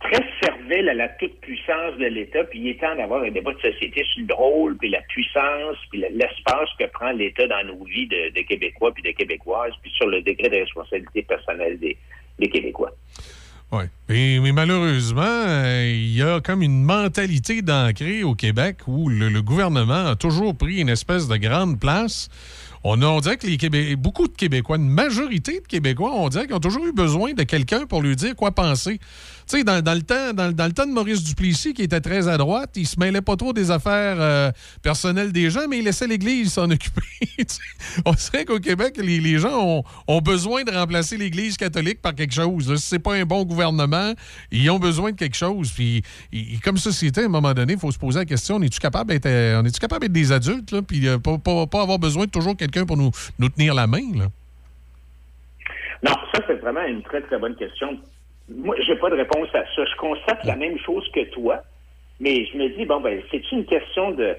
très 0.00 0.24
servile 0.42 0.88
à 0.88 0.94
la 0.94 1.08
toute-puissance 1.08 1.96
de 1.98 2.04
l'État, 2.06 2.44
puis 2.44 2.60
il 2.60 2.68
est 2.68 2.80
temps 2.80 2.94
d'avoir 2.96 3.22
un 3.24 3.30
débat 3.30 3.52
de 3.54 3.60
société 3.60 4.04
sur 4.12 4.24
le 4.28 4.34
rôle, 4.34 4.76
puis 4.76 4.90
la 4.90 5.00
puissance, 5.08 5.76
puis 5.90 6.00
le- 6.00 6.08
l'espace 6.12 6.68
que 6.78 6.84
prend 6.92 7.10
l'État 7.12 7.46
dans 7.48 7.64
nos 7.66 7.82
vies 7.84 8.06
de, 8.06 8.40
Québécois 8.42 8.92
puis 8.92 9.02
de 9.02 9.10
Québécoises, 9.16 9.72
puis 9.82 9.90
sur 9.96 10.06
le 10.06 10.20
degré 10.22 10.48
de 10.48 10.56
responsabilité 10.56 11.22
personnelle 11.22 11.78
des, 11.80 11.96
Québécois. 12.48 12.92
Oui. 13.72 13.84
Mais, 14.08 14.52
malheureusement, 14.52 15.22
euh, 15.24 15.84
il 15.92 16.14
y 16.16 16.22
a 16.22 16.40
comme 16.40 16.62
une 16.62 16.84
mentalité 16.84 17.62
d'ancrée 17.62 18.22
au 18.22 18.34
Québec 18.36 18.76
où 18.86 19.08
le, 19.08 19.28
le 19.28 19.42
gouvernement 19.42 20.06
a 20.10 20.14
toujours 20.14 20.56
pris 20.56 20.80
une 20.80 20.88
espèce 20.88 21.26
de 21.26 21.36
grande 21.36 21.80
place. 21.80 22.28
On, 22.84 23.02
a- 23.02 23.06
on 23.06 23.18
dirait 23.18 23.36
que 23.38 23.46
les 23.48 23.56
Québé- 23.56 23.96
beaucoup 23.96 24.28
de 24.28 24.36
Québécois, 24.36 24.76
une 24.76 24.88
majorité 24.88 25.60
de 25.60 25.66
Québécois, 25.66 26.12
on 26.14 26.28
dirait 26.28 26.46
qu'ils 26.46 26.54
ont 26.54 26.60
toujours 26.60 26.86
eu 26.86 26.92
besoin 26.92 27.32
de 27.32 27.42
quelqu'un 27.42 27.86
pour 27.86 28.02
lui 28.02 28.14
dire 28.14 28.36
quoi 28.36 28.52
penser. 28.52 29.00
Tu 29.48 29.58
sais, 29.58 29.64
dans, 29.64 29.80
dans 29.80 29.94
le 29.94 30.02
temps, 30.02 30.32
dans, 30.34 30.50
dans 30.50 30.66
le 30.66 30.72
temps 30.72 30.86
de 30.86 30.92
Maurice 30.92 31.22
Duplessis, 31.22 31.72
qui 31.72 31.82
était 31.82 32.00
très 32.00 32.26
à 32.26 32.36
droite, 32.36 32.70
il 32.74 32.84
se 32.86 32.98
mêlait 32.98 33.20
pas 33.20 33.36
trop 33.36 33.52
des 33.52 33.70
affaires 33.70 34.16
euh, 34.18 34.50
personnelles 34.82 35.30
des 35.30 35.50
gens, 35.50 35.68
mais 35.70 35.78
il 35.78 35.84
laissait 35.84 36.08
l'Église 36.08 36.52
s'en 36.54 36.68
occuper. 36.70 37.00
On 38.04 38.12
dirait 38.12 38.44
qu'au 38.44 38.58
Québec, 38.58 38.94
les, 38.98 39.20
les 39.20 39.38
gens 39.38 39.56
ont, 39.62 39.84
ont 40.08 40.20
besoin 40.20 40.64
de 40.64 40.72
remplacer 40.72 41.16
l'Église 41.16 41.56
catholique 41.56 42.02
par 42.02 42.16
quelque 42.16 42.34
chose. 42.34 42.68
là. 42.70 42.76
Si 42.76 42.88
c'est 42.88 42.98
pas 42.98 43.14
un 43.14 43.24
bon 43.24 43.44
gouvernement, 43.44 44.14
ils 44.50 44.68
ont 44.68 44.80
besoin 44.80 45.12
de 45.12 45.16
quelque 45.16 45.36
chose. 45.36 45.70
Puis, 45.70 46.02
comme 46.64 46.76
société, 46.76 47.20
à 47.22 47.26
un 47.26 47.28
moment 47.28 47.54
donné, 47.54 47.74
il 47.74 47.78
faut 47.78 47.92
se 47.92 47.98
poser 47.98 48.18
la 48.18 48.24
question, 48.24 48.56
on 48.56 48.62
est-tu 48.62 48.80
capable 48.80 49.10
d'être, 49.10 49.26
euh, 49.26 49.62
est-tu 49.62 49.78
capable 49.78 50.02
d'être 50.02 50.12
des 50.12 50.32
adultes, 50.32 50.72
là, 50.72 50.82
puis 50.82 51.06
euh, 51.06 51.18
pas, 51.18 51.38
pas- 51.38 51.82
avoir 51.82 52.00
besoin 52.00 52.24
de 52.24 52.30
toujours 52.32 52.56
quelqu'un 52.56 52.84
pour 52.84 52.96
nous, 52.96 53.12
tenir 53.54 53.74
la 53.74 53.86
main? 53.86 54.02
Non, 56.02 56.12
ça, 56.34 56.40
c'est 56.48 56.60
vraiment 56.60 56.84
une 56.84 57.02
très, 57.04 57.20
très 57.22 57.38
bonne 57.38 57.54
question. 57.54 57.96
Moi, 58.48 58.76
j'ai 58.86 58.96
pas 58.96 59.10
de 59.10 59.16
réponse 59.16 59.48
à 59.54 59.64
ça. 59.74 59.84
Je 59.84 59.96
constate 59.96 60.44
la 60.44 60.56
même 60.56 60.78
chose 60.78 61.04
que 61.12 61.24
toi, 61.30 61.62
mais 62.20 62.46
je 62.46 62.56
me 62.56 62.68
dis, 62.76 62.84
bon, 62.84 63.00
ben, 63.00 63.20
c'est 63.30 63.42
une 63.52 63.64
question 63.64 64.12
de. 64.12 64.36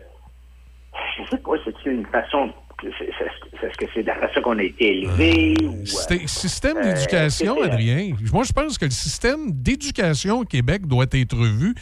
Je 1.18 1.30
sais 1.30 1.38
pas, 1.38 1.52
c'est 1.66 1.90
une 1.92 2.06
façon. 2.06 2.52
Est-ce 2.84 3.76
que 3.78 3.86
c'est 3.94 4.04
de 4.04 4.08
la 4.08 4.16
façon 4.16 4.40
qu'on 4.42 4.60
a 4.60 4.64
été 4.64 5.00
élevé 5.00 5.56
ou. 5.64 5.86
C'était- 5.86 6.28
système 6.28 6.78
euh, 6.78 6.84
d'éducation, 6.84 7.62
Adrien. 7.62 8.14
Moi, 8.32 8.44
je 8.44 8.54
pense 8.54 8.78
que 8.78 8.86
le 8.86 8.92
système 8.92 9.52
d'éducation 9.52 10.40
au 10.42 10.44
Québec 10.46 10.86
doit 10.86 11.08
être 11.12 11.36
revu 11.36 11.74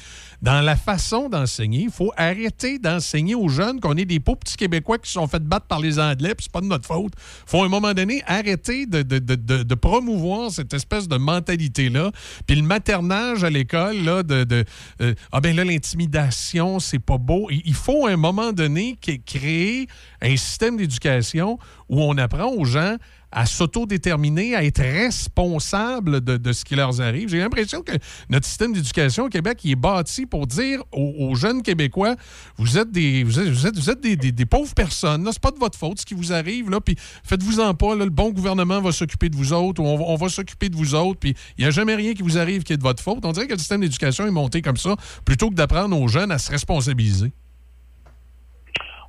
dans 0.46 0.62
la 0.62 0.76
façon 0.76 1.28
d'enseigner. 1.28 1.82
Il 1.86 1.92
faut 1.92 2.12
arrêter 2.16 2.78
d'enseigner 2.78 3.34
aux 3.34 3.50
jeunes 3.50 3.80
qu'on 3.80 3.96
est 3.98 4.06
des 4.06 4.20
pauvres 4.20 4.38
petits 4.38 4.58
Québécois 4.58 5.00
qui 5.00 5.08
se 5.08 5.14
sont 5.14 5.28
fait 5.28 5.42
battre 5.44 5.66
par 5.66 5.80
les 5.80 5.98
Anglais, 6.00 6.36
puis 6.36 6.44
c'est 6.44 6.52
pas 6.52 6.62
de 6.62 6.68
notre 6.68 6.86
faute. 6.86 7.14
Il 7.18 7.50
faut 7.50 7.64
à 7.64 7.66
un 7.66 7.70
moment 7.70 7.94
donné 7.96 8.22
arrêter 8.28 8.86
de, 8.86 9.02
de- 9.02 9.18
de- 9.18 9.64
de- 9.64 9.76
promouvoir 9.76 10.52
cette 10.52 10.72
espèce 10.76 11.08
de 11.08 11.18
mentalité-là. 11.18 12.12
Puis 12.46 12.56
le 12.58 12.62
maternage 12.62 13.44
à 13.44 13.50
l'école, 13.50 13.98
là, 14.04 14.22
de, 14.22 14.64
euh, 15.02 15.16
ah 15.32 15.42
ben 15.42 15.56
là, 15.56 15.64
l'intimidation, 15.64 16.80
c'est 16.80 17.00
pas 17.00 17.18
beau. 17.18 17.50
Il 17.50 17.74
faut 17.74 18.06
à 18.06 18.12
un 18.12 18.18
moment 18.18 18.54
donné 18.54 18.98
créer 19.26 19.88
un 20.22 20.38
système 20.38 20.78
d'éducation 20.78 21.58
où 21.90 22.02
on 22.04 22.18
apprend 22.20 22.52
aux 22.52 22.66
gens 22.66 22.98
à 23.36 23.46
s'autodéterminer, 23.46 24.56
à 24.56 24.64
être 24.64 24.82
responsables 24.82 26.22
de, 26.22 26.38
de 26.38 26.54
ce 26.54 26.64
qui 26.64 26.76
leur 26.76 27.02
arrive. 27.02 27.28
J'ai 27.30 27.40
l'impression 27.40 27.82
que 27.82 27.92
notre 28.30 28.48
système 28.48 28.72
d'éducation 28.72 29.26
au 29.26 29.30
Québec 29.30 29.60
est 29.66 29.76
bâti 29.76 30.26
pour 30.26 30.48
dire 30.48 30.82
aux, 30.94 31.36
jeunes 31.36 31.62
Québécois 31.62 32.16
vous 32.58 32.78
êtes 32.78 32.92
des 32.92 33.24
vous 33.26 33.40
êtes, 33.40 33.76
vous 33.78 33.90
êtes, 33.90 34.00
des, 34.02 34.16
des- 34.16 34.46
pauvres 34.46 34.74
personnes, 34.74 35.28
c'est 35.32 35.42
pas 35.42 35.52
de 35.52 35.60
votre 35.60 35.78
faute 35.78 36.00
ce 36.00 36.06
qui 36.06 36.14
vous 36.14 36.32
arrive, 36.32 36.70
là, 36.70 36.80
puis 36.80 36.96
faites-vous-en 37.26 37.74
pas, 37.74 37.94
le 37.96 38.10
bon 38.10 38.32
gouvernement 38.32 38.80
va 38.80 38.94
s'occuper 38.94 39.28
de 39.28 39.36
vous 39.36 39.52
autres, 39.52 39.82
ou 39.82 39.86
on 39.86 40.16
va 40.16 40.30
s'occuper 40.30 40.70
de 40.70 40.76
vous 40.78 40.96
autres, 40.96 41.20
puis 41.20 41.36
il 41.58 41.62
n'y 41.64 41.68
a 41.68 41.72
jamais 41.72 41.96
rien 41.96 42.14
qui 42.14 42.24
vous 42.24 42.38
arrive 42.38 42.64
qui 42.64 42.72
est 42.74 42.78
de 42.78 42.84
votre 42.84 43.04
faute. 43.04 43.26
On 43.26 43.34
dirait 43.34 43.48
que 43.48 43.54
le 43.54 43.60
système 43.60 43.82
d'éducation 43.82 44.26
est 44.26 44.32
monté 44.32 44.62
comme 44.62 44.78
ça, 44.78 44.96
plutôt 45.26 45.50
que 45.50 45.56
d'apprendre 45.56 46.00
aux 46.00 46.08
jeunes 46.08 46.32
à 46.32 46.38
se 46.38 46.50
responsabiliser. 46.52 47.34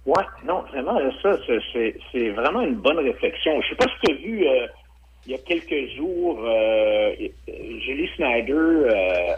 Ouais, 0.07 0.25
non, 0.47 0.63
vraiment, 0.73 0.99
ça, 1.23 1.37
c'est- 1.73 2.31
vraiment 2.31 2.61
une 2.63 2.77
bonne 2.77 2.99
réflexion. 2.99 3.61
Je 3.63 3.69
sais 3.71 3.75
pas 3.75 3.87
si 3.87 4.07
tu 4.07 4.13
as 4.13 4.15
vu 4.17 4.47
euh, 4.47 4.67
il 5.27 5.33
y 5.33 5.35
a 5.35 5.39
quelques 5.39 5.97
jours, 5.97 6.39
euh, 6.45 7.13
Julie 7.49 8.09
Snyder 8.17 8.53
euh, 8.53 9.33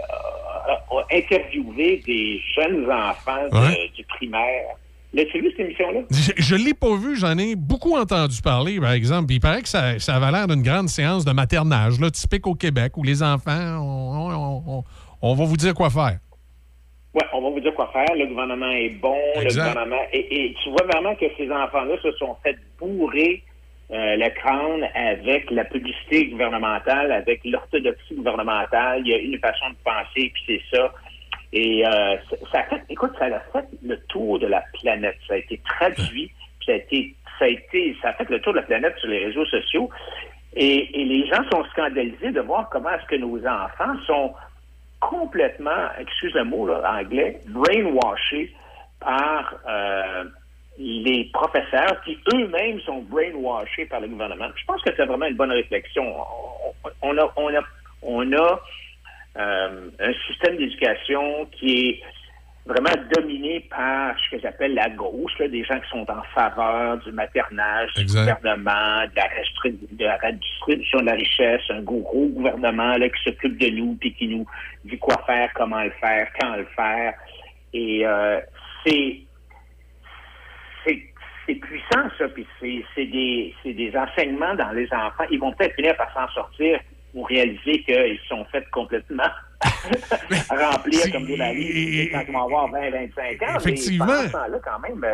a, 0.68 0.72
a 0.72 1.04
interviewé 1.16 2.02
des 2.06 2.40
jeunes 2.54 2.84
enfants 2.90 3.48
de- 3.50 3.56
Ouais. 3.58 3.90
du 3.96 4.04
primaire 4.04 4.66
L'as-tu 5.14 5.40
vu, 5.40 5.48
cette 5.52 5.60
émission-là? 5.60 6.00
Je 6.36 6.54
ne 6.54 6.62
l'ai 6.66 6.74
pas 6.74 6.94
vu, 6.94 7.16
j'en 7.16 7.38
ai 7.38 7.56
beaucoup 7.56 7.96
entendu 7.96 8.42
parler, 8.42 8.78
par 8.78 8.92
exemple. 8.92 9.28
Puis 9.28 9.36
il 9.36 9.40
paraît 9.40 9.62
que 9.62 9.68
ça, 9.68 9.98
ça 9.98 10.16
avait 10.16 10.30
l'air 10.30 10.46
d'une 10.46 10.60
grande 10.62 10.90
séance 10.90 11.24
de 11.24 11.32
maternage, 11.32 11.98
là, 11.98 12.10
typique 12.10 12.46
au 12.46 12.54
Québec, 12.54 12.92
où 12.98 13.02
les 13.02 13.22
enfants, 13.22 13.78
on, 13.80 14.28
on- 14.30 14.62
on- 14.80 14.84
on 15.22 15.34
va 15.34 15.44
vous 15.46 15.56
dire 15.56 15.72
quoi 15.72 15.88
faire. 15.88 16.18
On 17.32 17.40
va 17.42 17.50
vous 17.50 17.60
dire 17.60 17.74
quoi 17.74 17.90
faire. 17.92 18.14
Le 18.16 18.26
gouvernement 18.26 18.70
est 18.70 18.90
bon. 18.90 19.16
Exact. 19.36 19.62
Le 19.64 19.68
gouvernement. 19.72 20.02
Et, 20.12 20.44
et 20.46 20.54
tu 20.62 20.70
vois 20.70 20.86
vraiment 20.86 21.14
que 21.14 21.26
ces 21.36 21.50
enfants-là 21.50 21.96
se 22.02 22.12
sont 22.12 22.36
fait 22.42 22.56
bourrer 22.78 23.42
euh, 23.90 24.16
le 24.16 24.28
crâne 24.30 24.86
avec 24.94 25.50
la 25.50 25.64
publicité 25.64 26.26
gouvernementale, 26.26 27.10
avec 27.12 27.40
l'orthodoxie 27.44 28.14
gouvernementale. 28.16 29.02
Il 29.04 29.08
y 29.08 29.14
a 29.14 29.18
une 29.18 29.38
façon 29.38 29.70
de 29.70 29.76
penser, 29.84 30.30
puis 30.34 30.42
c'est 30.46 30.76
ça. 30.76 30.92
Et 31.52 31.86
euh, 31.86 32.16
ça- 32.28 32.36
ça 32.52 32.58
a 32.60 32.62
fait, 32.64 32.82
écoute, 32.90 33.12
ça 33.18 33.24
a 33.26 33.40
fait 33.52 33.66
le 33.82 33.98
tour 34.08 34.38
de 34.38 34.46
la 34.46 34.62
planète. 34.80 35.16
Ça 35.26 35.34
a 35.34 35.38
été 35.38 35.58
traduit, 35.64 36.30
puis 36.60 36.66
ça 36.66 36.72
a 36.72 36.76
été, 36.76 37.14
ça 37.38 37.44
a 37.46 37.48
été, 37.48 37.96
ça 38.02 38.08
a 38.10 38.12
fait 38.14 38.28
le 38.28 38.40
tour 38.40 38.52
de 38.52 38.58
la 38.58 38.64
planète 38.64 38.96
sur 38.98 39.08
les 39.08 39.24
réseaux 39.24 39.46
sociaux. 39.46 39.88
Et, 40.54 41.00
et 41.00 41.04
les 41.04 41.26
gens 41.26 41.42
sont 41.50 41.64
scandalisés 41.72 42.30
de 42.32 42.40
voir 42.40 42.68
comment 42.70 42.90
est-ce 42.90 43.06
que 43.06 43.16
nos 43.16 43.38
enfants 43.46 43.94
sont 44.06 44.34
complètement, 45.00 45.88
excuse 45.98 46.34
le 46.34 46.44
mot 46.44 46.68
anglais, 46.70 47.40
brainwashés 47.48 48.52
par 49.00 49.54
euh, 49.68 50.24
les 50.78 51.30
professeurs 51.32 52.00
qui 52.04 52.18
eux-mêmes 52.34 52.80
sont 52.80 53.02
brainwashés 53.02 53.86
par 53.86 54.00
le 54.00 54.08
gouvernement. 54.08 54.48
Je 54.56 54.64
pense 54.64 54.82
que 54.82 54.90
c'est 54.96 55.06
vraiment 55.06 55.26
une 55.26 55.36
bonne 55.36 55.52
réflexion. 55.52 56.04
On, 56.84 56.90
on 57.02 57.18
a, 57.18 57.32
on 57.36 57.54
a, 57.54 57.60
on 58.02 58.32
a 58.32 58.60
euh, 59.36 59.90
un 60.00 60.12
système 60.26 60.56
d'éducation 60.56 61.46
qui 61.52 61.88
est 61.88 62.02
vraiment 62.68 63.02
dominé 63.16 63.60
par 63.70 64.14
ce 64.18 64.30
que 64.30 64.40
j'appelle 64.42 64.74
la 64.74 64.90
gauche, 64.90 65.32
là, 65.38 65.48
des 65.48 65.64
gens 65.64 65.80
qui 65.80 65.88
sont 65.88 66.06
en 66.10 66.22
faveur 66.34 66.98
du 66.98 67.10
maternage, 67.12 67.90
du 67.94 68.04
gouvernement, 68.20 69.04
de 69.10 69.16
la, 69.16 69.24
restri- 69.24 69.78
de 69.90 70.04
la 70.04 70.16
redistribution 70.18 71.00
de 71.00 71.06
la 71.06 71.12
richesse, 71.14 71.62
un 71.70 71.80
gros, 71.80 72.02
gros 72.02 72.26
gouvernement 72.28 72.96
là, 72.98 73.08
qui 73.08 73.22
s'occupe 73.24 73.56
de 73.58 73.70
nous 73.70 73.96
puis 73.98 74.12
qui 74.12 74.28
nous 74.28 74.46
dit 74.84 74.98
quoi 74.98 75.16
faire, 75.26 75.50
comment 75.54 75.82
le 75.82 75.92
faire, 76.00 76.28
quand 76.38 76.56
le 76.56 76.66
faire. 76.76 77.14
Et 77.72 78.06
euh, 78.06 78.38
c'est 78.84 79.20
c'est 81.46 81.54
puissant, 81.54 82.04
ça, 82.18 82.28
puis 82.28 82.46
c'est 82.60 82.84
c'est 82.94 83.06
des, 83.06 83.54
c'est 83.62 83.72
des 83.72 83.90
enseignements 83.96 84.54
dans 84.54 84.70
les 84.72 84.86
enfants. 84.92 85.24
Ils 85.30 85.40
vont 85.40 85.52
peut-être 85.52 85.74
finir 85.74 85.96
par 85.96 86.12
s'en 86.12 86.28
sortir 86.34 86.78
ou 87.14 87.22
réaliser 87.24 87.82
qu'ils 87.82 88.18
sont 88.28 88.44
faits 88.52 88.68
complètement 88.70 89.24
remplir 90.50 91.10
comme 91.12 91.26
des 91.26 91.36
valises 91.36 92.08
quand 92.12 92.22
ils 92.28 92.32
vont 92.32 92.44
avoir 92.44 92.70
20, 92.70 92.90
25 92.90 93.42
ans. 93.42 93.56
Effectivement. 93.58 94.06
Mais 94.06 94.12
pendant 94.12 94.26
ce 94.28 94.32
temps-là, 94.32 94.58
quand 94.64 94.78
même, 94.80 95.06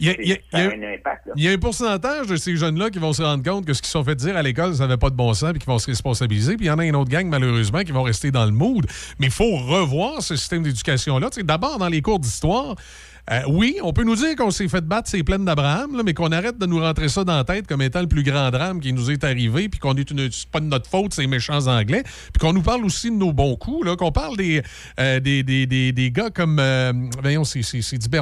Il 0.00 0.06
y 0.06 0.10
a- 0.10 0.12
c'est- 0.14 0.22
il 0.22 0.28
y 0.28 0.32
a- 0.32 0.36
ça 0.36 0.58
a 0.58 0.60
il 0.60 0.64
y 0.64 0.84
a- 0.84 0.88
un 0.88 0.94
impact. 0.94 1.26
là. 1.26 1.32
Il 1.36 1.44
y 1.44 1.48
a 1.48 1.52
un 1.52 1.58
pourcentage 1.58 2.26
de 2.26 2.36
ces 2.36 2.56
jeunes-là 2.56 2.90
qui 2.90 2.98
vont 2.98 3.12
se 3.12 3.22
rendre 3.22 3.42
compte 3.42 3.64
que 3.66 3.72
ce 3.72 3.80
qu'ils 3.80 3.90
sont 3.90 4.04
fait 4.04 4.14
dire 4.14 4.36
à 4.36 4.42
l'école, 4.42 4.74
ça 4.74 4.82
n'avait 4.86 4.98
pas 4.98 5.10
de 5.10 5.14
bon 5.16 5.32
sens 5.34 5.52
et 5.54 5.58
qui 5.58 5.66
vont 5.66 5.78
se 5.78 5.86
responsabiliser. 5.86 6.56
Puis 6.56 6.66
il 6.66 6.68
y 6.68 6.72
en 6.72 6.78
a 6.78 6.84
une 6.84 6.96
autre 6.96 7.10
gang, 7.10 7.26
malheureusement, 7.26 7.80
qui 7.80 7.92
vont 7.92 8.02
rester 8.02 8.30
dans 8.30 8.44
le 8.44 8.52
mood. 8.52 8.86
Mais 9.18 9.26
il 9.26 9.32
faut 9.32 9.56
revoir 9.56 10.20
ce 10.22 10.36
système 10.36 10.62
d'éducation-là. 10.62 11.30
D'abord, 11.44 11.78
dans 11.78 11.88
les 11.88 12.02
cours 12.02 12.18
d'histoire, 12.18 12.74
euh, 13.28 13.40
oui, 13.48 13.78
on 13.82 13.92
peut 13.92 14.04
nous 14.04 14.14
dire 14.14 14.36
qu'on 14.36 14.52
s'est 14.52 14.68
fait 14.68 14.84
battre 14.84 15.10
ces 15.10 15.24
plaines 15.24 15.44
d'Abraham, 15.44 16.00
mais 16.04 16.14
qu'on 16.14 16.30
arrête 16.30 16.58
de 16.58 16.66
nous 16.66 16.78
rentrer 16.78 17.08
ça 17.08 17.24
dans 17.24 17.36
la 17.36 17.42
tête 17.42 17.66
comme 17.66 17.82
étant 17.82 18.00
le 18.00 18.06
plus 18.06 18.22
grand 18.22 18.52
drame 18.52 18.80
qui 18.80 18.92
nous 18.92 19.10
est 19.10 19.24
arrivé, 19.24 19.68
puis 19.68 19.80
qu'on 19.80 19.96
est 19.96 20.08
une, 20.12 20.30
c'est 20.30 20.48
pas 20.48 20.60
de 20.60 20.66
notre 20.66 20.88
faute, 20.88 21.12
ces 21.12 21.26
méchants 21.26 21.66
Anglais, 21.66 22.04
puis 22.04 22.40
qu'on 22.40 22.52
nous 22.52 22.62
parle 22.62 22.84
aussi 22.84 23.10
de 23.10 23.16
nos 23.16 23.32
bons 23.32 23.56
coups, 23.56 23.96
qu'on 23.96 24.12
parle 24.12 24.36
des, 24.36 24.62
euh, 25.00 25.18
gars 26.10 26.30
comme, 26.30 26.60
euh, 26.60 26.92
voyons, 27.20 27.42
c'est, 27.42 27.62
c'est, 27.62 27.80
qui, 27.82 28.16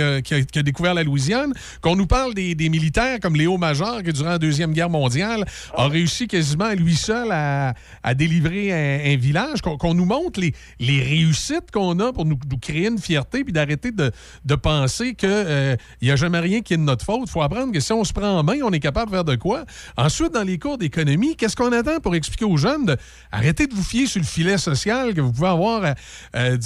a, 0.00 0.62
découvert 0.62 0.94
la 0.94 1.04
Louisiane, 1.04 1.52
qu'on 1.80 1.94
nous 1.94 2.06
parle 2.06 2.34
des, 2.34 2.56
militaires 2.68 3.20
comme 3.20 3.36
Léo 3.36 3.56
Major, 3.56 4.02
qui, 4.02 4.12
durant 4.12 4.30
la 4.30 4.38
Deuxième 4.38 4.72
Guerre 4.72 4.90
mondiale, 4.90 5.44
a 5.76 5.86
réussi 5.86 6.26
quasiment 6.26 6.72
lui 6.72 6.96
seul 6.96 7.28
à, 7.30 7.74
délivrer 8.16 9.12
un, 9.12 9.16
village, 9.16 9.60
qu'on, 9.62 9.94
nous 9.94 10.06
montre 10.06 10.40
les, 10.40 10.54
les 10.80 11.02
réussites 11.02 11.70
qu'on 11.72 12.00
a 12.00 12.12
pour 12.12 12.24
nous, 12.24 12.38
nous 12.50 12.58
créer 12.58 12.88
une 12.88 12.98
fierté, 12.98 13.11
puis 13.20 13.52
d'arrêter 13.52 13.90
de, 13.90 14.10
de 14.44 14.54
penser 14.54 15.14
qu'il 15.14 15.78
n'y 16.00 16.10
a 16.10 16.16
jamais 16.16 16.40
rien 16.40 16.60
qui 16.60 16.74
est 16.74 16.76
de 16.76 16.82
notre 16.82 17.04
faute. 17.04 17.22
Il 17.26 17.30
faut 17.30 17.42
apprendre 17.42 17.72
que 17.72 17.80
si 17.80 17.92
on 17.92 18.04
se 18.04 18.12
prend 18.12 18.38
en 18.38 18.42
main, 18.42 18.58
on 18.62 18.70
est 18.72 18.80
capable 18.80 19.10
de 19.10 19.16
faire 19.16 19.24
de 19.24 19.36
quoi. 19.36 19.64
Ensuite, 19.96 20.32
dans 20.32 20.42
les 20.42 20.58
cours 20.58 20.78
d'économie, 20.78 21.36
qu'est-ce 21.36 21.56
qu'on 21.56 21.72
attend 21.72 22.00
pour 22.00 22.14
expliquer 22.14 22.44
aux 22.44 22.56
jeunes 22.56 22.86
de 22.86 22.96
arrêter 23.30 23.66
de 23.66 23.74
vous 23.74 23.82
fier 23.82 24.06
sur 24.06 24.20
le 24.20 24.26
filet 24.26 24.58
social 24.58 25.14
que 25.14 25.20
vous 25.20 25.32
pouvez 25.32 25.48
avoir, 25.48 25.84
euh, 25.84 25.92
euh, 26.36 26.58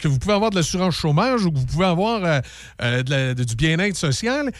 que 0.00 0.08
vous 0.08 0.18
pouvez 0.18 0.34
avoir 0.34 0.50
de 0.50 0.56
l'assurance 0.56 0.94
chômage 0.94 1.44
ou 1.44 1.52
que 1.52 1.58
vous 1.58 1.66
pouvez 1.66 1.86
avoir 1.86 2.24
euh, 2.24 2.40
euh, 2.80 3.34
du 3.34 3.56
bien-être 3.56 3.96
social? 3.96 4.50